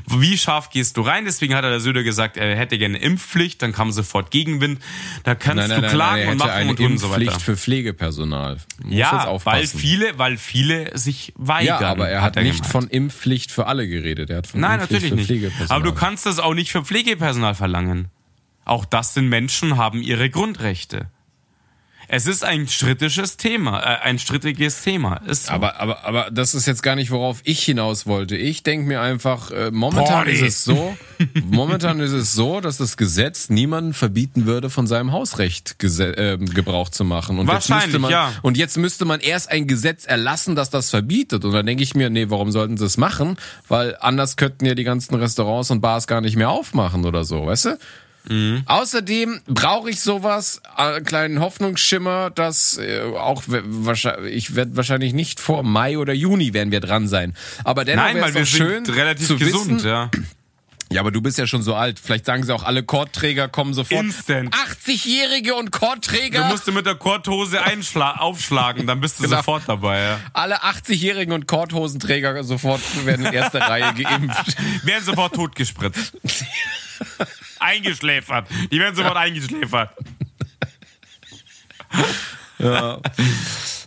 Wie 0.08 0.38
scharf 0.38 0.70
gehst 0.70 0.98
du 0.98 1.02
rein? 1.02 1.26
Deswegen 1.26 1.56
hat 1.56 1.64
der 1.64 1.80
Söder 1.80 2.04
gesagt, 2.04 2.36
er 2.38 2.56
hätte 2.56 2.78
gerne 2.78 2.98
Impfpflicht, 2.98 3.62
dann 3.62 3.72
kam 3.72 3.92
sofort 3.92 4.32
Gegenwind. 4.32 4.82
Da 5.24 5.34
kannst 5.34 5.68
Nein, 5.68 5.70
nein, 5.70 5.82
du 5.84 5.88
klagen 5.90 6.12
nein, 6.18 6.26
er 6.26 6.32
und 6.34 6.38
machen 6.40 6.52
eine 6.52 6.70
und 6.72 6.80
und 6.80 6.98
so 6.98 7.08
Impfpflicht 7.08 7.32
weiter. 7.32 7.40
für 7.40 7.58
Pflegepersonal. 7.58 8.58
Muss 8.84 8.92
jetzt 8.92 8.98
Ja, 8.98 9.46
weil 9.46 9.66
viele, 9.66 10.18
weil 10.18 10.38
viele 10.38 10.98
sich 10.98 11.34
weigern. 11.38 11.82
Ja, 11.82 11.90
aber 11.90 12.10
er 12.10 12.22
hat, 12.22 12.36
nicht 12.36 12.56
gemeint. 12.58 12.66
von 12.72 12.88
Impfpflicht 12.88 13.52
für 13.52 13.68
alle 13.68 13.88
geredet. 13.88 14.30
Er 14.30 14.38
hat 14.38 14.48
von 14.48 14.60
Nein, 14.60 14.80
Impfpflicht 14.80 15.04
natürlich 15.04 15.10
für 15.10 15.16
nicht. 15.16 15.28
Pflegepersonal. 15.28 15.76
Aber 15.78 15.86
du 15.86 15.94
kannst 15.94 16.26
das 16.26 16.40
auch 16.40 16.54
nicht 16.54 16.72
für 16.72 16.84
Pflegepersonal 16.84 17.56
verlangen. 17.56 18.10
Auch 18.66 18.86
das 18.86 19.14
sind 19.14 19.30
Menschen, 19.30 19.78
haben 19.78 20.02
ihre 20.02 20.30
Grundrechte. 20.30 21.10
Es 22.12 22.26
ist 22.26 22.44
ein 22.44 22.68
strittiges 22.68 23.38
Thema, 23.38 23.82
äh, 23.82 24.00
ein 24.02 24.18
strittiges 24.18 24.82
Thema. 24.82 25.18
Ist 25.28 25.46
so. 25.46 25.54
Aber, 25.54 25.80
aber, 25.80 26.06
aber 26.06 26.32
das 26.32 26.56
ist 26.56 26.66
jetzt 26.66 26.82
gar 26.82 26.96
nicht, 26.96 27.12
worauf 27.12 27.42
ich 27.44 27.64
hinaus 27.64 28.08
wollte. 28.08 28.36
Ich 28.36 28.64
denke 28.64 28.88
mir 28.88 29.00
einfach, 29.00 29.52
äh, 29.52 29.70
momentan 29.70 30.08
Party. 30.08 30.32
ist 30.32 30.42
es 30.42 30.64
so, 30.64 30.98
momentan 31.46 32.00
ist 32.00 32.12
es 32.12 32.34
so, 32.34 32.62
dass 32.62 32.78
das 32.78 32.98
Gesetz 32.98 33.52
niemanden 33.52 33.94
verbieten 33.94 34.48
würde, 34.48 34.72
von 34.72 34.88
seinem 34.88 35.12
Hausrecht 35.12 35.76
ähm, 36.00 36.48
Gebrauch 36.48 36.90
zu 36.90 37.06
machen. 37.06 37.38
Und 37.38 37.46
jetzt 37.46 37.70
Wahrscheinlich, 37.70 37.86
müsste 37.86 38.00
man, 38.00 38.12
ja. 38.12 38.34
Und 38.42 38.58
jetzt 38.58 38.78
müsste 38.80 39.06
man 39.06 39.20
erst 39.20 39.52
ein 39.52 39.68
Gesetz 39.68 40.06
erlassen, 40.06 40.56
das 40.56 40.72
das 40.72 40.90
verbietet. 40.90 41.46
Und 41.46 41.52
dann 41.52 41.68
denke 41.68 41.84
ich 41.84 41.94
mir, 41.94 42.10
nee, 42.10 42.32
warum 42.32 42.52
sollten 42.52 42.76
sie 42.78 42.86
es 42.86 42.98
machen? 42.98 43.38
Weil 43.68 43.96
anders 44.00 44.36
könnten 44.36 44.66
ja 44.66 44.74
die 44.74 44.84
ganzen 44.84 45.14
Restaurants 45.14 45.70
und 45.70 45.82
Bars 45.82 46.08
gar 46.08 46.22
nicht 46.22 46.36
mehr 46.36 46.50
aufmachen 46.50 47.06
oder 47.06 47.24
so, 47.24 47.46
weißt 47.46 47.66
du? 47.66 47.78
Außerdem 48.66 49.42
brauche 49.48 49.90
ich 49.90 50.02
sowas, 50.02 50.62
einen 50.76 51.04
kleinen 51.04 51.40
Hoffnungsschimmer, 51.40 52.30
dass 52.30 52.78
äh, 52.78 53.02
auch 53.02 53.44
wahrscheinlich, 53.48 54.36
ich 54.36 54.56
werde 54.56 54.76
wahrscheinlich 54.76 55.14
nicht 55.14 55.40
vor 55.40 55.64
Mai 55.64 55.98
oder 55.98 56.14
Juni 56.14 56.54
werden 56.54 56.72
wir 56.72 56.80
dran 56.80 57.08
sein. 57.08 57.36
Aber 57.64 57.86
dennoch 57.86 58.04
Nein, 58.04 58.22
weil 58.22 58.30
es 58.30 58.36
wir 58.36 58.46
schön 58.46 58.86
sind 58.86 58.96
relativ 58.96 59.28
gesund, 59.40 59.78
wissen, 59.84 59.88
ja. 59.88 60.12
ja, 60.92 61.02
aber 61.02 61.12
du 61.12 61.22
bist 61.22 61.38
ja 61.40 61.48
schon 61.48 61.64
so 61.64 61.74
alt. 61.76 62.00
Vielleicht 62.00 62.26
sagen 62.26 62.44
sie 62.44 62.54
auch, 62.54 62.64
alle 62.64 62.84
Kordträger 62.84 63.48
kommen 63.48 63.74
sofort. 63.74 64.04
Instant. 64.04 64.54
80-Jährige 64.56 65.56
und 65.56 65.74
Du 65.74 65.80
Kordträger. 65.80 66.46
musst 66.50 66.68
du 66.68 66.72
mit 66.72 66.86
der 66.86 66.96
Korthose 66.96 67.62
einschla 67.64 68.18
aufschlagen, 68.18 68.86
dann 68.86 69.00
bist 69.02 69.18
du 69.20 69.24
Genau. 69.24 69.38
sofort 69.38 69.64
dabei. 69.68 70.02
Ja. 70.04 70.20
alle 70.34 70.64
80-Jährigen 70.64 71.34
und 71.34 71.48
Kordhosenträger 71.48 72.44
sofort 72.44 72.82
werden 73.06 73.26
in 73.26 73.34
erster 73.34 73.62
Reihe 73.62 73.92
geimpft. 73.96 74.56
Werden 74.84 75.04
sofort 75.04 75.34
totgespritzt. 75.36 76.14
eingeschläfert. 77.60 78.48
Die 78.72 78.80
werden 78.80 78.96
sofort 78.96 79.18
eingeschläfert. 79.18 79.90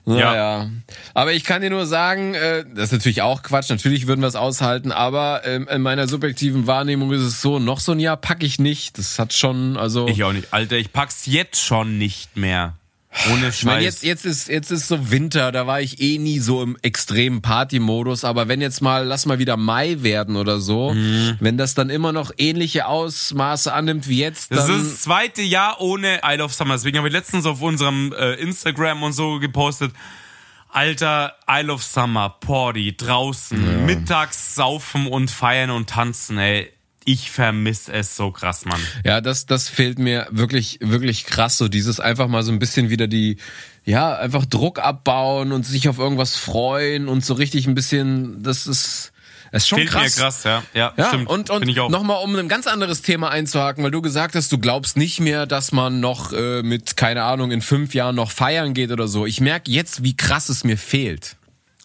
Naja. 0.05 0.69
Aber 1.15 1.33
ich 1.33 1.45
kann 1.45 1.63
dir 1.63 1.71
nur 1.71 1.87
sagen, 1.87 2.35
äh, 2.35 2.65
das 2.75 2.87
ist 2.87 2.93
natürlich 2.93 3.23
auch 3.23 3.43
Quatsch. 3.43 3.71
Natürlich 3.71 4.07
würden 4.07 4.21
wir 4.21 4.27
es 4.27 4.35
aushalten, 4.35 4.91
aber 4.91 5.43
ähm, 5.45 5.69
in 5.71 5.83
meiner 5.83 6.09
subjektiven 6.09 6.67
Wahrnehmung 6.67 7.13
ist 7.13 7.21
es 7.21 7.41
so, 7.41 7.59
noch 7.59 7.79
so 7.79 7.93
ein 7.93 8.01
Jahr 8.01 8.17
packe 8.17 8.45
ich 8.45 8.59
nicht. 8.59 8.99
Das 8.99 9.19
hat 9.19 9.33
schon, 9.33 9.77
also. 9.77 10.09
Ich 10.09 10.25
auch 10.25 10.33
nicht. 10.33 10.53
Alter, 10.53 10.77
ich 10.77 10.93
pack's 10.93 11.27
jetzt 11.27 11.63
schon 11.63 11.99
nicht 11.99 12.37
mehr. 12.37 12.75
Ohne 13.31 13.47
Scheiß. 13.53 13.59
Ich 13.59 13.65
meine, 13.65 13.85
jetzt, 13.85 14.03
jetzt, 14.03 14.25
ist, 14.25 14.49
jetzt 14.49 14.71
ist 14.71 14.89
so 14.89 15.11
Winter, 15.11 15.53
da 15.53 15.67
war 15.67 15.81
ich 15.83 16.01
eh 16.01 16.19
nie 16.19 16.39
so 16.39 16.63
im 16.63 16.77
extremen 16.83 17.43
Party-Modus, 17.43 18.25
aber 18.25 18.49
wenn 18.49 18.61
jetzt 18.63 18.81
mal, 18.81 19.05
lass 19.05 19.27
mal 19.27 19.39
wieder 19.39 19.57
Mai 19.59 19.99
werden 20.03 20.37
oder 20.37 20.61
so, 20.61 20.95
Mhm. 20.95 21.37
wenn 21.39 21.59
das 21.59 21.75
dann 21.75 21.91
immer 21.91 22.13
noch 22.13 22.33
ähnliche 22.39 22.87
Ausmaße 22.87 23.73
annimmt 23.73 24.09
wie 24.09 24.19
jetzt, 24.21 24.51
Das 24.51 24.67
dann... 24.67 24.81
ist 24.81 24.93
das 24.93 25.01
zweite 25.03 25.43
Jahr 25.43 25.81
ohne 25.81 26.21
Isle 26.25 26.43
of 26.45 26.55
Summer. 26.55 26.75
Deswegen 26.75 26.97
habe 26.99 27.09
ich 27.09 27.13
letztens 27.15 27.45
auf 27.45 27.61
unserem 27.61 28.15
äh, 28.19 28.35
Instagram 28.35 29.03
und 29.03 29.13
so 29.13 29.39
gepostet. 29.39 29.93
Alter, 30.71 31.35
Isle 31.47 31.71
of 31.75 31.83
Summer, 31.83 32.31
Party, 32.41 32.97
draußen, 32.97 33.85
mittags 33.85 34.55
saufen 34.55 35.07
und 35.07 35.31
feiern 35.31 35.69
und 35.71 35.91
tanzen, 35.91 36.39
ey. 36.39 36.73
Ich 37.05 37.31
vermisse 37.31 37.93
es 37.93 38.17
so 38.17 38.31
krass, 38.31 38.65
Mann. 38.65 38.81
Ja, 39.05 39.21
das, 39.21 39.47
das 39.47 39.69
fehlt 39.69 39.99
mir 39.99 40.27
wirklich, 40.31 40.79
wirklich 40.81 41.25
krass. 41.27 41.59
So 41.59 41.69
dieses 41.69 42.01
einfach 42.01 42.29
mal 42.29 42.43
so 42.43 42.53
ein 42.53 42.59
bisschen 42.59 42.91
wieder 42.91 43.07
die, 43.09 43.39
ja, 43.85 44.15
einfach 44.17 44.47
Druck 44.47 44.79
abbauen 44.79 45.53
und 45.53 45.67
sich 45.67 45.89
auf 45.89 45.99
irgendwas 45.99 46.37
freuen 46.37 47.09
und 47.09 47.25
so 47.25 47.35
richtig 47.35 47.67
ein 47.67 47.75
bisschen, 47.75 48.43
das 48.43 48.67
ist, 48.67 49.13
das 49.51 49.65
ist 49.65 49.69
schon 49.69 49.79
Fehlt 49.81 49.91
krass. 49.91 50.17
mir 50.17 50.23
krass, 50.23 50.45
ja. 50.45 50.63
Ja, 50.75 50.95
Ja, 50.97 51.09
stimmt. 51.09 51.29
und, 51.29 51.51
und 51.51 51.67
nochmal, 51.91 52.23
um 52.25 52.35
ein 52.37 52.49
ganz 52.49 52.67
anderes 52.67 53.03
Thema 53.03 53.31
einzuhaken, 53.31 53.83
weil 53.85 53.91
du 53.91 54.01
gesagt 54.01 54.35
hast, 54.35 54.51
du 54.53 54.59
glaubst 54.59 54.97
nicht 54.97 55.21
mehr, 55.21 55.47
dass 55.47 55.73
man 55.73 56.01
noch 56.01 56.33
äh, 56.33 56.63
mit, 56.63 56.97
keine 56.97 57.25
Ahnung, 57.25 57.51
in 57.51 57.61
fünf 57.61 57.95
Jahren 57.95 58.15
noch 58.15 58.31
feiern 58.31 58.73
geht 58.75 58.93
oder 58.93 59.09
so. 59.09 59.27
Ich 59.27 59.41
merke 59.41 59.71
jetzt, 59.71 60.05
wie 60.05 60.17
krass 60.17 60.49
es 60.49 60.65
mir 60.65 60.79
fehlt. 60.79 61.37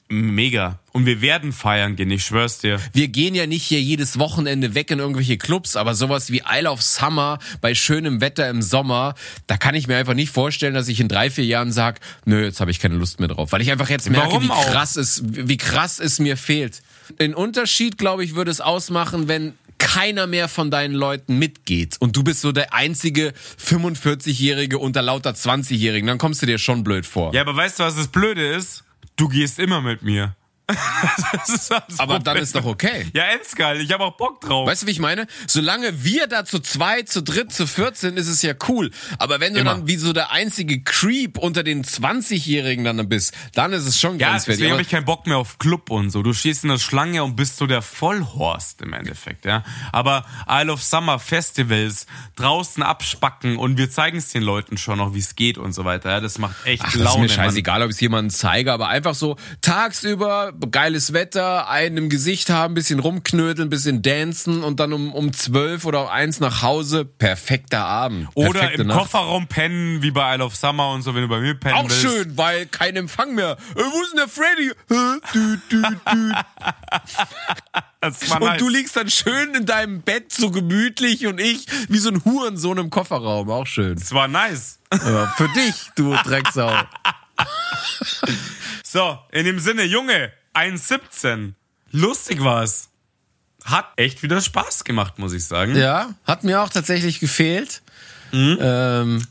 Mega. 0.10 0.80
Und 0.94 1.06
wir 1.06 1.22
werden 1.22 1.52
feiern 1.52 1.96
gehen, 1.98 2.10
ich 2.12 2.24
schwör's 2.24 2.60
dir. 2.60 2.80
Wir 2.94 3.10
gehen 3.10 3.36
ja 3.36 3.46
nicht 3.46 3.64
hier 3.64 3.82
jedes 3.82 4.18
Wochenende 4.20 4.74
weg 4.74 4.90
in 4.90 5.00
irgendwelche 5.00 5.38
Clubs, 5.38 5.76
aber 5.76 5.96
sowas 5.96 6.32
wie 6.32 6.44
Isle 6.50 6.72
of 6.72 6.82
Summer 6.82 7.40
bei 7.60 7.76
schönem 7.76 8.22
Wetter 8.22 8.50
im 8.50 8.62
Sommer, 8.62 9.16
da 9.48 9.58
kann 9.58 9.76
ich 9.76 9.88
mir 9.88 9.98
einfach 9.98 10.14
nicht 10.14 10.32
vorstellen, 10.32 10.74
dass 10.74 10.88
ich 10.88 11.02
in 11.02 11.10
drei, 11.10 11.30
vier 11.30 11.46
Jahren 11.46 11.72
sag, 11.74 12.00
nö, 12.26 12.44
jetzt 12.44 12.62
habe 12.62 12.72
ich 12.72 12.80
keine 12.80 12.96
Lust 12.96 13.20
mehr 13.20 13.28
drauf. 13.28 13.52
Weil 13.52 13.62
ich 13.62 13.72
einfach 13.72 13.90
jetzt 13.90 14.10
merke, 14.10 14.28
Warum 14.28 14.46
wie 14.46 14.52
auch? 14.52 14.72
krass, 14.72 14.96
es, 14.96 15.24
wie 15.26 15.58
krass 15.58 16.00
es 16.00 16.20
mir 16.20 16.38
fehlt. 16.38 16.82
Den 17.20 17.36
Unterschied, 17.36 17.98
glaube 17.98 18.24
ich, 18.24 18.36
würde 18.36 18.52
es 18.52 18.62
ausmachen, 18.62 19.28
wenn 19.28 19.54
keiner 19.78 20.26
mehr 20.26 20.48
von 20.48 20.72
deinen 20.72 20.94
Leuten 20.94 21.38
mitgeht 21.38 21.98
und 22.00 22.16
du 22.16 22.24
bist 22.24 22.42
so 22.42 22.52
der 22.52 22.74
einzige 22.74 23.34
45-Jährige 23.64 24.80
unter 24.80 25.02
lauter 25.02 25.32
20-Jährigen, 25.32 26.08
dann 26.08 26.18
kommst 26.18 26.42
du 26.42 26.46
dir 26.46 26.58
schon 26.58 26.84
blöd 26.84 27.06
vor. 27.06 27.34
Ja, 27.34 27.42
aber 27.42 27.56
weißt 27.56 27.80
du, 27.80 27.84
was 27.84 27.96
das 27.96 28.08
Blöde 28.08 28.46
ist? 28.48 28.84
Du 29.18 29.28
gehst 29.28 29.58
immer 29.58 29.82
mit 29.82 30.04
mir. 30.04 30.36
Aber 31.98 32.20
dann 32.20 32.38
ist 32.38 32.56
doch 32.56 32.66
okay. 32.66 33.06
Ja, 33.14 33.24
endgeil. 33.24 33.82
Ich 33.82 33.92
habe 33.92 34.04
auch 34.04 34.18
Bock 34.18 34.42
drauf. 34.42 34.68
Weißt 34.68 34.84
du, 34.84 34.88
wie 34.88 34.92
ich 34.92 35.00
meine? 35.00 35.28
Solange 35.48 36.04
wir 36.04 36.28
da 36.28 36.44
zu 36.44 36.60
zweit, 36.60 37.10
zu 37.10 37.24
dritt, 37.24 37.54
zu 37.54 37.68
viert 37.68 37.98
sind, 37.98 38.18
ist 38.18 38.28
es 38.28 38.42
ja 38.42 38.54
cool. 38.68 38.92
Aber 39.18 39.40
wenn 39.40 39.54
du 39.54 39.62
Immer. 39.62 39.76
dann 39.76 39.88
wie 39.88 39.96
so 39.96 40.12
der 40.12 40.32
einzige 40.32 40.82
Creep 40.82 41.38
unter 41.38 41.64
den 41.64 41.86
20-Jährigen 41.86 42.84
dann 42.84 43.08
bist, 43.08 43.34
dann 43.54 43.72
ist 43.72 43.86
es 43.86 44.00
schon 44.00 44.20
ja, 44.20 44.32
grenzwertig. 44.32 44.60
deswegen 44.60 44.72
habe 44.72 44.82
ich 44.82 44.90
keinen 44.90 45.06
Bock 45.06 45.26
mehr 45.26 45.38
auf 45.38 45.58
Club 45.58 45.90
und 45.90 46.10
so. 46.10 46.22
Du 46.22 46.34
stehst 46.34 46.64
in 46.64 46.70
der 46.70 46.80
Schlange 46.80 47.24
und 47.24 47.36
bist 47.36 47.58
so 47.58 47.66
der 47.66 47.82
Vollhorst 47.82 48.82
im 48.82 48.94
Endeffekt, 48.94 49.46
ja. 49.46 49.64
Aber 49.94 50.26
Isle 50.50 50.74
of 50.74 50.84
Summer 50.84 51.20
Festivals, 51.20 52.08
draußen 52.36 52.84
abspacken 52.84 53.58
und 53.58 53.78
wir 53.78 53.90
zeigen 53.90 54.18
es 54.18 54.32
den 54.32 54.44
Leuten 54.44 54.78
schon 54.78 54.98
noch, 54.98 55.14
wie 55.14 55.20
es 55.20 55.36
geht 55.36 55.58
und 55.58 55.74
so 55.74 55.86
weiter. 55.86 56.10
Ja, 56.10 56.20
das 56.20 56.38
macht 56.40 56.56
echt 56.66 56.82
Ach, 56.84 56.88
das 56.88 56.96
ist 56.96 57.02
Laune. 57.02 57.24
mir 57.24 57.30
scheißegal, 57.30 57.82
ob 57.84 57.90
ich 57.90 57.96
es 57.96 58.02
jemandem 58.02 58.32
zeige, 58.32 58.74
aber 58.74 58.90
einfach 58.90 59.16
so 59.16 59.38
tagsüber 59.62 60.52
geiles 60.72 61.14
Wetter, 61.14 61.70
einen 61.70 61.98
im 61.98 62.10
Gesicht 62.10 62.50
haben, 62.50 62.74
bisschen 62.74 63.00
rumknödeln, 63.00 63.70
bisschen 63.70 64.02
dancen 64.02 64.64
und 64.64 64.80
dann 64.80 64.94
um, 64.94 65.14
um 65.14 65.32
12 65.34 65.86
oder 65.86 66.04
um 66.04 66.08
1 66.10 66.40
nach 66.40 66.62
Hause. 66.62 67.06
Perfekter 67.06 67.86
Abend. 67.86 68.28
Oder 68.36 68.52
Perfekte 68.60 68.82
im 68.82 68.88
Nacht. 68.88 69.00
Kofferraum 69.00 69.48
pennen, 69.48 70.02
wie 70.02 70.12
bei 70.12 70.36
Isle 70.36 70.44
of 70.46 70.56
Summer 70.56 70.92
und 70.92 71.02
so, 71.04 71.14
wenn 71.16 71.22
du 71.22 71.28
bei 71.28 71.40
mir 71.40 71.56
pennen 71.56 71.76
Auch 71.76 71.84
willst. 71.90 72.02
schön, 72.02 72.38
weil 72.38 72.66
kein 72.66 72.96
Empfang 72.96 73.36
mehr. 73.36 73.58
Äh, 73.76 73.80
wo 73.82 74.02
ist 74.02 74.12
denn 74.12 74.18
der 74.18 74.28
Freddy? 74.28 74.72
Dü. 75.34 75.84
Das 78.00 78.30
war 78.30 78.42
Und 78.42 78.48
nice. 78.50 78.60
du 78.60 78.70
liegst 78.70 78.96
dann 78.96 79.10
schön 79.10 79.56
in 79.56 79.66
deinem 79.66 80.02
Bett 80.02 80.32
so 80.32 80.52
gemütlich 80.52 81.26
und 81.26 81.42
ich 81.42 81.66
wie 81.90 81.98
so 81.98 82.10
ein 82.10 82.24
Hurensohn 82.24 82.78
im 82.78 82.90
Kofferraum. 82.92 83.50
Auch 83.50 83.66
schön. 83.66 83.96
Das 83.96 84.14
war 84.14 84.28
nice. 84.28 84.80
Ja, 84.94 85.34
für 85.36 85.50
dich, 85.50 85.74
du 85.96 86.16
Drecksau. 86.24 86.72
So, 88.84 89.20
in 89.32 89.46
dem 89.46 89.60
Sinne, 89.60 89.84
Junge, 89.84 90.32
1,17. 90.58 91.54
Lustig 91.92 92.44
war's. 92.44 92.90
Hat 93.64 93.88
echt 93.98 94.24
wieder 94.24 94.42
Spaß 94.42 94.84
gemacht, 94.84 95.20
muss 95.20 95.34
ich 95.34 95.46
sagen. 95.46 95.76
Ja, 95.76 96.16
hat 96.26 96.44
mir 96.44 96.62
auch 96.62 96.70
tatsächlich 96.70 97.20
gefehlt. 97.20 97.82
Ähm, 98.34 99.22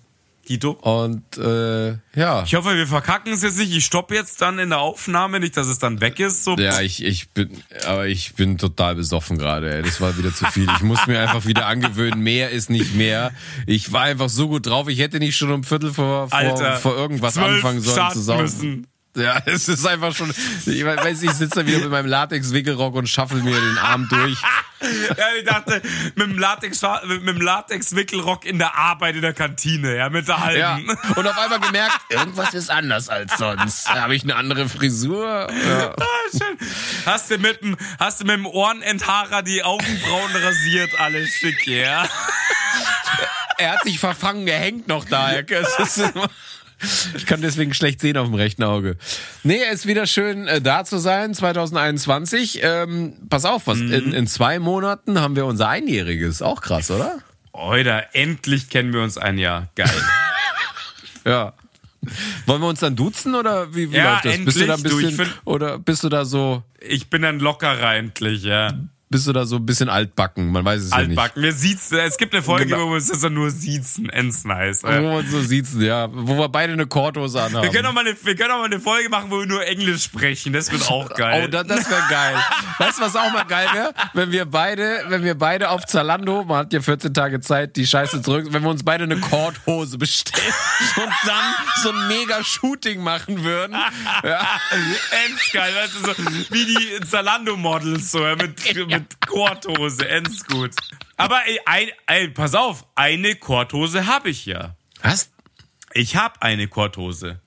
Guido. 0.47 0.71
und 0.73 1.37
äh, 1.39 1.97
ja. 2.15 2.45
Ich 2.45 2.55
hoffe, 2.55 2.77
wir 2.77 2.87
verkacken 2.87 3.33
es 3.33 3.43
jetzt 3.43 3.59
nicht. 3.59 3.75
Ich 3.75 3.85
stoppe 3.85 4.15
jetzt 4.15 4.41
dann 4.41 4.59
in 4.59 4.71
der 4.71 4.79
Aufnahme, 4.79 5.41
nicht, 5.41 5.57
dass 5.57 5.67
es 5.67 5.79
dann 5.79 6.01
weg 6.01 6.21
ist. 6.21 6.45
So. 6.45 6.57
Ja, 6.57 6.81
ich, 6.81 7.03
ich 7.03 7.31
bin, 7.31 7.63
aber 7.87 8.07
ich 8.07 8.35
bin 8.35 8.57
total 8.57 8.95
besoffen 8.95 9.39
gerade. 9.39 9.83
Das 9.83 10.01
war 10.01 10.17
wieder 10.17 10.33
zu 10.35 10.45
viel. 10.47 10.69
Ich 10.77 10.83
muss 10.83 11.07
mir 11.07 11.21
einfach 11.21 11.47
wieder 11.47 11.67
angewöhnen. 11.67 12.21
Mehr 12.21 12.51
ist 12.51 12.71
nicht 12.71 12.95
mehr. 12.95 13.33
Ich 13.67 13.93
war 13.93 14.03
einfach 14.03 14.29
so 14.29 14.49
gut 14.49 14.67
drauf. 14.67 14.89
Ich 14.89 15.01
hätte 15.01 15.19
nicht 15.19 15.37
schon 15.37 15.51
um 15.51 15.65
Viertel 15.65 15.93
vor, 15.93 16.29
vor, 16.29 16.39
Alter, 16.39 16.77
vor 16.77 16.97
irgendwas 16.97 17.37
anfangen 17.37 17.81
sollen 17.81 18.13
zu 18.13 18.21
saugen. 18.21 18.43
müssen. 18.43 18.87
Ja, 19.17 19.41
es 19.47 19.69
ist 19.69 19.87
einfach 19.87 20.15
schon. 20.15 20.33
Ich 20.67 20.85
weiß, 20.85 21.23
ich 21.23 21.31
sitze 21.33 21.61
da 21.61 21.67
wieder 21.67 21.79
mit 21.79 21.91
meinem 21.91 22.07
Latex-Wickelrock 22.07 22.95
und 22.95 23.09
schaffel 23.09 23.43
mir 23.43 23.59
den 23.59 23.79
Arm 23.79 24.07
durch. 24.09 24.39
Ja, 24.79 25.25
ich 25.39 25.45
dachte, 25.45 25.81
mit 26.17 26.27
dem 26.27 26.39
Latex, 26.39 26.83
mit 27.07 27.27
dem 27.27 27.41
Latex-Wickelrock 27.41 28.45
in 28.45 28.59
der 28.59 28.77
Arbeit 28.77 29.17
in 29.17 29.23
der 29.23 29.33
Kantine, 29.33 29.97
ja, 29.97 30.11
mit 30.11 30.29
der 30.29 30.39
halben. 30.39 30.59
Ja. 30.61 30.77
Und 31.17 31.27
auf 31.27 31.39
einmal 31.39 31.61
gemerkt, 31.61 31.99
irgendwas 32.11 32.53
ist 32.53 32.71
anders 32.71 33.09
als 33.09 33.39
sonst. 33.39 33.89
Habe 33.89 34.15
ich 34.15 34.23
eine 34.25 34.37
andere 34.37 34.69
Frisur? 34.69 35.49
Ja. 35.51 35.95
Ah, 36.07 36.39
schön. 36.39 36.59
Hast 37.07 37.31
du 37.31 37.39
mit 37.39 37.63
dem, 37.63 37.77
hast 37.99 38.21
du 38.21 38.27
mit 38.27 38.37
dem 38.37 38.47
Ohrenenthaarer 38.47 39.43
die 39.43 39.63
Augenbrauen 39.63 40.37
rasiert, 40.37 40.91
alles 41.01 41.31
schick, 41.31 41.67
ja? 41.67 42.07
Er 43.59 43.73
hat 43.73 43.85
sich 43.85 43.99
verfangen, 43.99 44.47
er 44.47 44.59
hängt 44.59 44.89
noch 44.89 45.07
da. 45.07 45.33
Es 45.33 45.97
ist 45.97 46.13
Ich 47.17 47.25
kann 47.27 47.41
deswegen 47.41 47.73
schlecht 47.73 48.01
sehen 48.01 48.17
auf 48.19 48.27
dem 48.27 48.35
rechten 48.35 48.63
Auge. 48.63 48.97
Nee, 49.43 49.61
es 49.71 49.81
ist 49.81 49.87
wieder 49.87 50.07
schön 50.07 50.47
äh, 50.47 50.61
da 50.61 50.85
zu 50.85 50.99
sein, 50.99 51.33
2021. 51.35 52.61
Ähm, 52.63 53.15
pass 53.29 53.45
auf, 53.45 53.67
was, 53.67 53.79
in, 53.79 54.13
in 54.13 54.27
zwei 54.27 54.59
Monaten 54.59 55.21
haben 55.21 55.37
wir 55.37 55.47
unser 55.47 55.69
Einjähriges. 55.69 56.43
Auch 56.43 56.61
krass, 56.61 56.91
oder? 56.91 57.19
Heute, 57.55 58.05
endlich 58.13 58.69
kennen 58.69 58.93
wir 58.93 59.03
uns 59.03 59.17
ein 59.17 59.39
Jahr. 59.39 59.69
Geil. 59.75 59.91
Ja. 61.25 61.55
Wollen 62.47 62.61
wir 62.63 62.69
uns 62.69 62.79
dann 62.79 62.95
duzen 62.95 63.35
oder 63.35 63.75
wie, 63.75 63.91
wie 63.91 63.97
Ja, 63.97 64.13
läuft 64.13 64.27
das? 64.27 64.45
Bist 64.45 64.61
du 64.61 64.67
da 64.67 64.75
ein 64.75 64.79
endlich, 64.79 64.93
du, 64.93 65.01
bisschen, 65.01 65.25
find- 65.27 65.41
oder 65.45 65.79
bist 65.81 66.05
du 66.05 66.09
da 66.09 66.25
so, 66.25 66.63
Ich 66.79 67.11
bin 67.11 67.25
ein 67.25 67.41
lockerer 67.41 67.97
endlich, 67.97 68.45
ja. 68.45 68.73
Bist 69.09 69.27
du 69.29 69.33
da 69.33 69.45
so 69.47 69.57
ein 69.57 69.65
bisschen 69.67 69.89
altbacken? 69.89 70.51
Man 70.51 70.65
weiß 70.65 70.83
es 70.83 70.91
ja 70.91 70.99
nicht. 70.99 71.11
Altbacken. 71.11 71.43
Wir 71.43 71.53
siezen. 71.53 71.99
Es 71.99 72.17
gibt 72.19 72.35
eine 72.35 72.43
Folge, 72.43 72.67
Genau. 72.67 72.89
wo 72.89 72.95
wir 72.95 73.21
dann 73.21 73.35
nur 73.35 73.51
siezen. 73.51 74.09
Ends 74.11 74.45
nice. 74.45 74.83
Wo 74.83 74.89
man 74.89 75.27
so 75.29 75.41
sieht, 75.43 75.67
ja. 75.79 76.09
Wo 76.13 76.37
wir 76.37 76.49
beide 76.49 76.73
eine 76.73 76.87
Korthose 76.87 77.41
anhaben. 77.41 77.63
Wir 77.65 77.71
können, 77.71 77.87
auch 77.87 77.93
mal 77.93 78.01
eine, 78.07 78.17
wir 78.21 78.35
können 78.35 78.51
auch 78.51 78.59
mal 78.59 78.65
eine 78.65 78.81
Folge 78.81 79.09
machen, 79.09 79.31
wo 79.31 79.39
wir 79.39 79.47
nur 79.47 79.65
Englisch 79.65 80.03
sprechen. 80.05 80.53
Das 80.53 80.73
wird 80.73 80.91
auch 80.91 81.09
geil. 81.15 81.45
Oh, 81.45 81.49
das, 81.51 81.67
das 81.67 81.89
wäre 81.89 82.03
geil. 82.11 82.37
Weißt 82.79 82.99
du, 82.99 83.03
was 83.03 83.15
auch 83.15 83.33
mal 83.33 83.45
geil 83.45 83.69
wäre? 83.73 83.95
Wenn 84.13 84.33
wir 84.33 84.45
beide, 84.45 85.05
wenn 85.09 85.23
wir 85.23 85.37
beide 85.37 85.71
auf 85.71 85.85
Zalando, 85.87 86.43
man 86.45 86.59
hat 86.59 86.73
ja 86.73 86.81
14 86.81 87.15
Tage 87.15 87.41
Zeit, 87.41 87.77
die 87.77 87.87
Scheiße 87.87 88.23
zurück, 88.23 88.47
wenn 88.51 88.63
wir 88.63 88.71
uns 88.71 88.83
beide 88.85 89.05
eine 89.05 89.19
Korthose 89.19 89.99
bestellen 89.99 90.43
und 90.97 91.13
dann 91.27 91.45
so 91.83 91.91
ein 91.91 92.09
mega 92.09 92.43
Shooting 92.43 93.03
machen 93.03 93.45
würden. 93.45 93.77
Ja. 94.25 94.41
Ends 95.29 95.53
geil, 95.53 95.73
weißt 95.77 95.95
du, 95.95 96.23
so 96.25 96.31
wie 96.51 96.65
die 96.65 97.07
Zalando-Models, 97.09 98.11
so, 98.11 98.19
mit, 98.37 98.61
mit 98.99 99.21
Korthose. 99.27 100.09
Ends 100.09 100.45
gut. 100.47 100.73
Aber 101.17 101.41
ey, 101.47 101.61
ein, 101.65 101.89
ey, 102.07 102.29
pass 102.29 102.55
auf, 102.55 102.87
eine 102.95 103.35
Korthose 103.37 104.07
habe 104.07 104.31
ich 104.31 104.47
ja. 104.47 104.77
Was? 105.03 105.31
Ich 105.93 106.17
habe 106.17 106.43
eine 106.43 106.69
Korthose. 106.69 107.41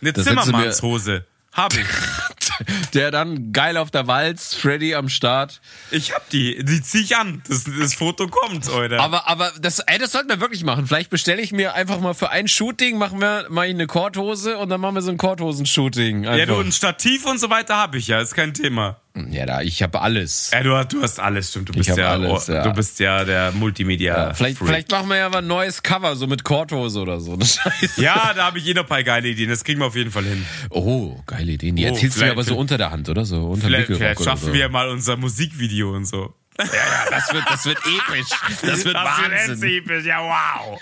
Eine 0.00 0.12
Das 0.12 0.24
Zimmermannshose. 0.24 1.24
Habe 1.52 1.76
ich. 1.80 1.86
Der 2.94 3.10
dann 3.10 3.52
geil 3.52 3.76
auf 3.76 3.90
der 3.90 4.06
Walz, 4.06 4.54
Freddy 4.54 4.94
am 4.94 5.08
Start. 5.08 5.60
Ich 5.90 6.12
hab 6.14 6.28
die. 6.30 6.62
Die 6.64 6.82
zieh 6.82 7.02
ich 7.02 7.16
an. 7.16 7.42
Das, 7.48 7.64
das 7.64 7.94
Foto 7.94 8.28
kommt, 8.28 8.68
Alter. 8.68 9.00
Aber, 9.00 9.28
aber 9.28 9.52
das, 9.60 9.78
ey, 9.80 9.98
das 9.98 10.12
sollten 10.12 10.28
wir 10.28 10.40
wirklich 10.40 10.62
machen. 10.62 10.86
Vielleicht 10.86 11.10
bestelle 11.10 11.40
ich 11.42 11.52
mir 11.52 11.74
einfach 11.74 12.00
mal 12.00 12.14
für 12.14 12.30
ein 12.30 12.46
Shooting, 12.48 12.98
machen 12.98 13.20
wir 13.20 13.46
mal 13.50 13.66
eine 13.66 13.86
Korthose 13.86 14.58
und 14.58 14.68
dann 14.68 14.80
machen 14.80 14.94
wir 14.94 15.02
so 15.02 15.10
ein 15.10 15.16
Korthosen-Shooting. 15.16 16.24
ja, 16.24 16.46
du, 16.46 16.58
ein 16.58 16.72
Stativ 16.72 17.24
und 17.24 17.38
so 17.38 17.50
weiter 17.50 17.76
habe 17.76 17.98
ich 17.98 18.08
ja. 18.08 18.20
Ist 18.20 18.34
kein 18.34 18.52
Thema. 18.54 19.00
Ja, 19.30 19.46
da, 19.46 19.60
ich 19.62 19.80
habe 19.80 20.00
alles. 20.00 20.50
Ja, 20.52 20.62
du, 20.64 20.76
hast- 20.76 20.92
du 20.92 21.00
hast 21.00 21.20
alles, 21.20 21.50
stimmt. 21.50 21.68
Du 21.68 21.72
bist 21.72 21.88
ja, 21.96 22.10
alles, 22.10 22.48
ja. 22.48 22.64
du 22.64 22.72
bist 22.72 22.98
ja 22.98 23.24
der 23.24 23.52
Multimedia. 23.52 24.34
Vielleicht, 24.34 24.58
Freak. 24.58 24.68
vielleicht 24.68 24.90
machen 24.90 25.08
wir 25.08 25.16
ja 25.18 25.28
mal 25.28 25.38
ein 25.38 25.46
neues 25.46 25.84
Cover, 25.84 26.16
so 26.16 26.26
mit 26.26 26.42
Korthose 26.42 26.98
oder 27.00 27.20
so. 27.20 27.38
Ja, 27.96 28.32
da 28.34 28.46
habe 28.46 28.58
ich 28.58 28.66
eh 28.66 28.74
noch 28.74 28.82
ein 28.82 28.88
paar 28.88 29.04
geile 29.04 29.28
Ideen. 29.28 29.50
Das 29.50 29.62
kriegen 29.62 29.78
wir 29.80 29.86
auf 29.86 29.94
jeden 29.94 30.10
Fall 30.10 30.24
hin. 30.24 30.44
Oh, 30.70 31.16
geile 31.26 31.52
Ideen. 31.52 31.76
Die 31.76 31.84
Oh, 31.84 31.88
erzählst 31.90 32.16
du 32.16 32.20
mir 32.20 32.26
vielleicht- 32.26 32.32
aber 32.32 32.42
so 32.44 32.56
unter 32.56 32.76
der 32.76 32.90
Hand, 32.90 33.08
oder? 33.08 33.24
So 33.24 33.46
unter 33.46 33.66
Vielleicht, 33.66 33.86
vielleicht 33.86 34.24
schaffen 34.24 34.46
so. 34.46 34.52
wir 34.52 34.68
mal 34.68 34.88
unser 34.88 35.16
Musikvideo 35.16 35.94
und 35.94 36.06
so. 36.06 36.34
Ja, 36.58 36.66
das 37.10 37.32
wird, 37.32 37.44
das 37.48 37.64
wird 37.66 37.78
episch. 37.78 38.28
Das 38.62 38.84
wird 38.84 38.94
das 38.96 39.04
Wahnsinn. 39.04 39.60
Wird 39.60 39.84
episch. 39.84 40.06
ja, 40.06 40.18
wow. 40.22 40.80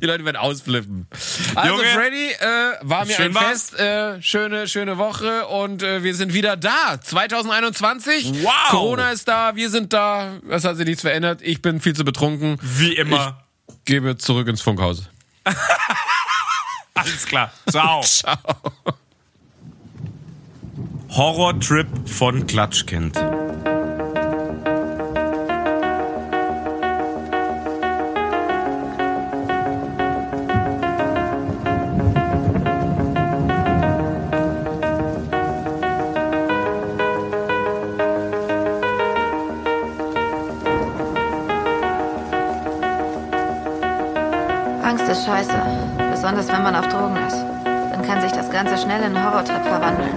Die 0.00 0.06
Leute 0.06 0.24
werden 0.24 0.36
ausflippen. 0.36 1.06
Also, 1.54 1.74
Junge, 1.74 1.84
Freddy, 1.88 2.30
äh, 2.30 2.46
war 2.82 3.04
mir 3.04 3.18
ein. 3.18 3.32
Fest. 3.32 3.78
Äh, 3.78 4.20
schöne, 4.22 4.68
schöne 4.68 4.98
Woche 4.98 5.46
und 5.46 5.82
äh, 5.82 6.02
wir 6.02 6.14
sind 6.14 6.34
wieder 6.34 6.56
da. 6.56 7.00
2021. 7.00 8.42
Wow. 8.42 8.52
Corona 8.68 9.10
ist 9.10 9.28
da, 9.28 9.56
wir 9.56 9.70
sind 9.70 9.92
da. 9.92 10.38
Es 10.48 10.64
hat 10.64 10.76
sich 10.76 10.86
nichts 10.86 11.02
verändert. 11.02 11.40
Ich 11.42 11.62
bin 11.62 11.80
viel 11.80 11.94
zu 11.94 12.04
betrunken. 12.04 12.58
Wie 12.62 12.94
immer. 12.94 13.44
Gebe 13.84 14.16
zurück 14.16 14.48
ins 14.48 14.60
Funkhaus. 14.60 15.08
Alles 16.94 17.26
klar. 17.26 17.52
Ciao. 17.68 18.00
Ciao. 18.04 18.36
Horrortrip 21.10 21.88
von 22.08 22.46
Klatschkind. 22.46 23.18
Ist 45.10 45.26
scheiße, 45.26 45.54
besonders 46.10 46.46
wenn 46.52 46.62
man 46.62 46.76
auf 46.76 46.86
Drogen 46.86 47.16
ist. 47.26 47.44
Dann 47.64 48.02
kann 48.06 48.20
sich 48.20 48.30
das 48.30 48.48
Ganze 48.48 48.78
schnell 48.78 49.02
in 49.02 49.16
einen 49.16 49.24
Horrortrip 49.24 49.62
verwandeln. 49.64 50.14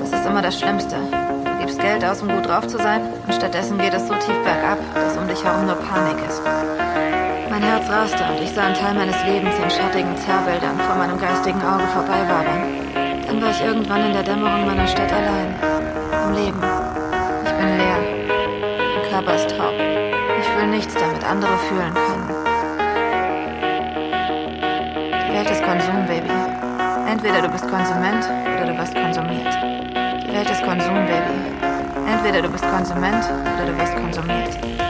Das 0.00 0.18
ist 0.18 0.26
immer 0.26 0.40
das 0.40 0.58
Schlimmste. 0.58 0.96
Du 0.96 1.58
gibst 1.60 1.78
Geld 1.78 2.02
aus, 2.02 2.22
um 2.22 2.28
gut 2.28 2.48
drauf 2.48 2.66
zu 2.66 2.78
sein, 2.78 3.02
und 3.26 3.34
stattdessen 3.34 3.76
geht 3.76 3.92
es 3.92 4.08
so 4.08 4.14
tief 4.14 4.38
bergab, 4.42 4.78
dass 4.94 5.16
um 5.18 5.28
dich 5.28 5.44
herum 5.44 5.66
nur 5.66 5.76
Panik 5.76 6.16
ist. 6.26 6.40
Mein 7.50 7.62
Herz 7.62 7.86
raste 7.90 8.24
und 8.32 8.42
ich 8.42 8.50
sah 8.52 8.62
einen 8.62 8.74
Teil 8.74 8.94
meines 8.94 9.22
Lebens 9.24 9.54
in 9.62 9.70
schattigen 9.70 10.16
Zerrbildern 10.16 10.78
vor 10.86 10.96
meinem 10.96 11.20
geistigen 11.20 11.60
Auge 11.60 11.86
vorbeiwabern. 11.88 12.62
Dann 13.26 13.42
war 13.42 13.50
ich 13.50 13.62
irgendwann 13.62 14.06
in 14.06 14.12
der 14.14 14.22
Dämmerung 14.22 14.64
meiner 14.64 14.86
Stadt 14.86 15.12
allein. 15.12 15.54
Am 16.24 16.32
Leben. 16.32 16.62
Ich 17.44 17.52
bin 17.52 17.76
leer. 17.76 17.98
Mein 18.78 19.10
Körper 19.10 19.34
ist 19.34 19.50
taub. 19.50 19.74
Ich 20.40 20.46
fühle 20.46 20.68
nichts, 20.68 20.94
damit 20.94 21.28
andere 21.28 21.58
fühlen 21.68 21.92
können. 21.92 22.19
Entweder 27.30 27.46
du 27.46 27.52
bist 27.52 27.68
Konsument 27.70 28.24
oder 28.24 28.72
du 28.72 28.76
wirst 28.76 28.92
konsumiert. 28.92 29.54
Die 30.26 30.34
Welt 30.34 30.50
ist 30.50 30.64
Konsum, 30.64 31.06
Baby. 31.06 31.54
Entweder 32.10 32.42
du 32.42 32.48
bist 32.48 32.64
Konsument 32.68 33.24
oder 33.54 33.66
du 33.70 33.78
wirst 33.78 33.94
konsumiert. 33.94 34.89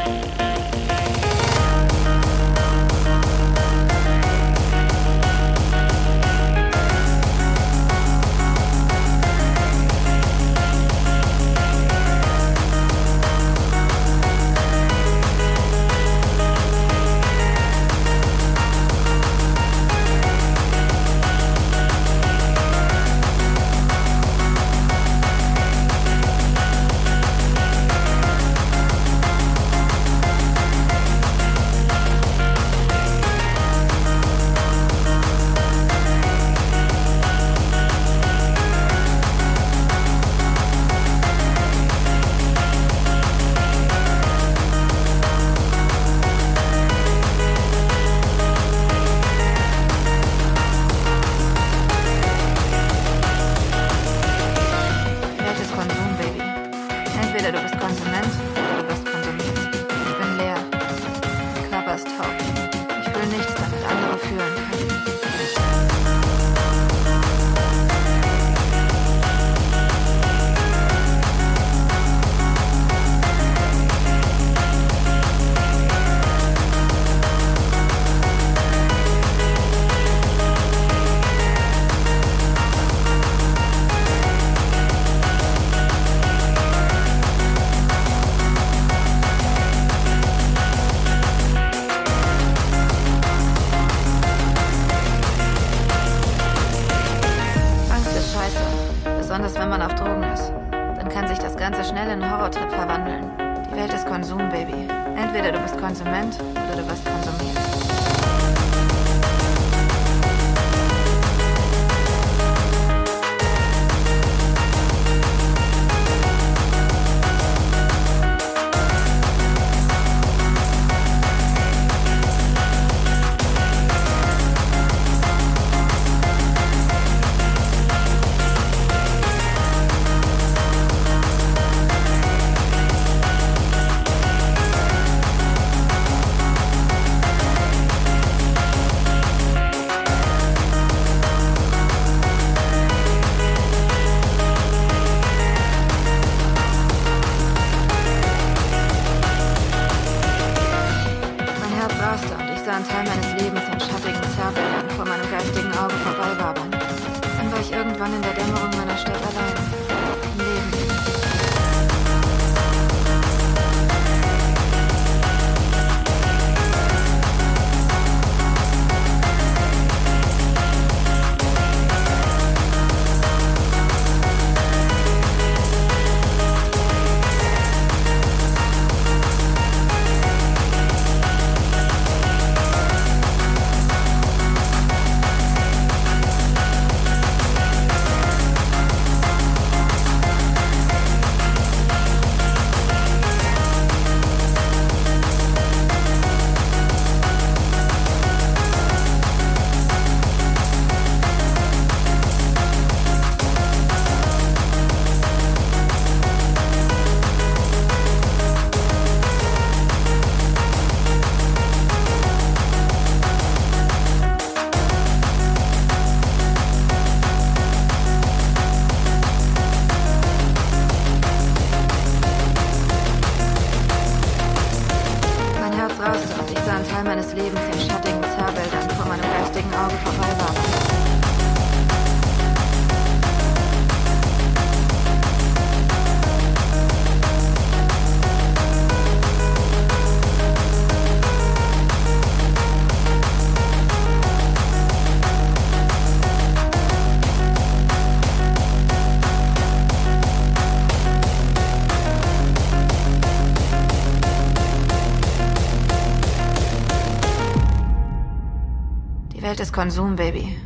Geld 259.50 259.58
ist 259.58 259.72
Konsum, 259.72 260.14
Baby. 260.14 260.56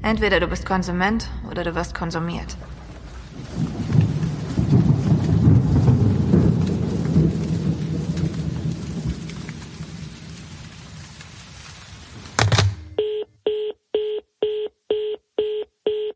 Entweder 0.00 0.38
du 0.38 0.46
bist 0.46 0.64
Konsument 0.64 1.28
oder 1.50 1.64
du 1.64 1.74
wirst 1.74 1.92
konsumiert. 1.92 2.56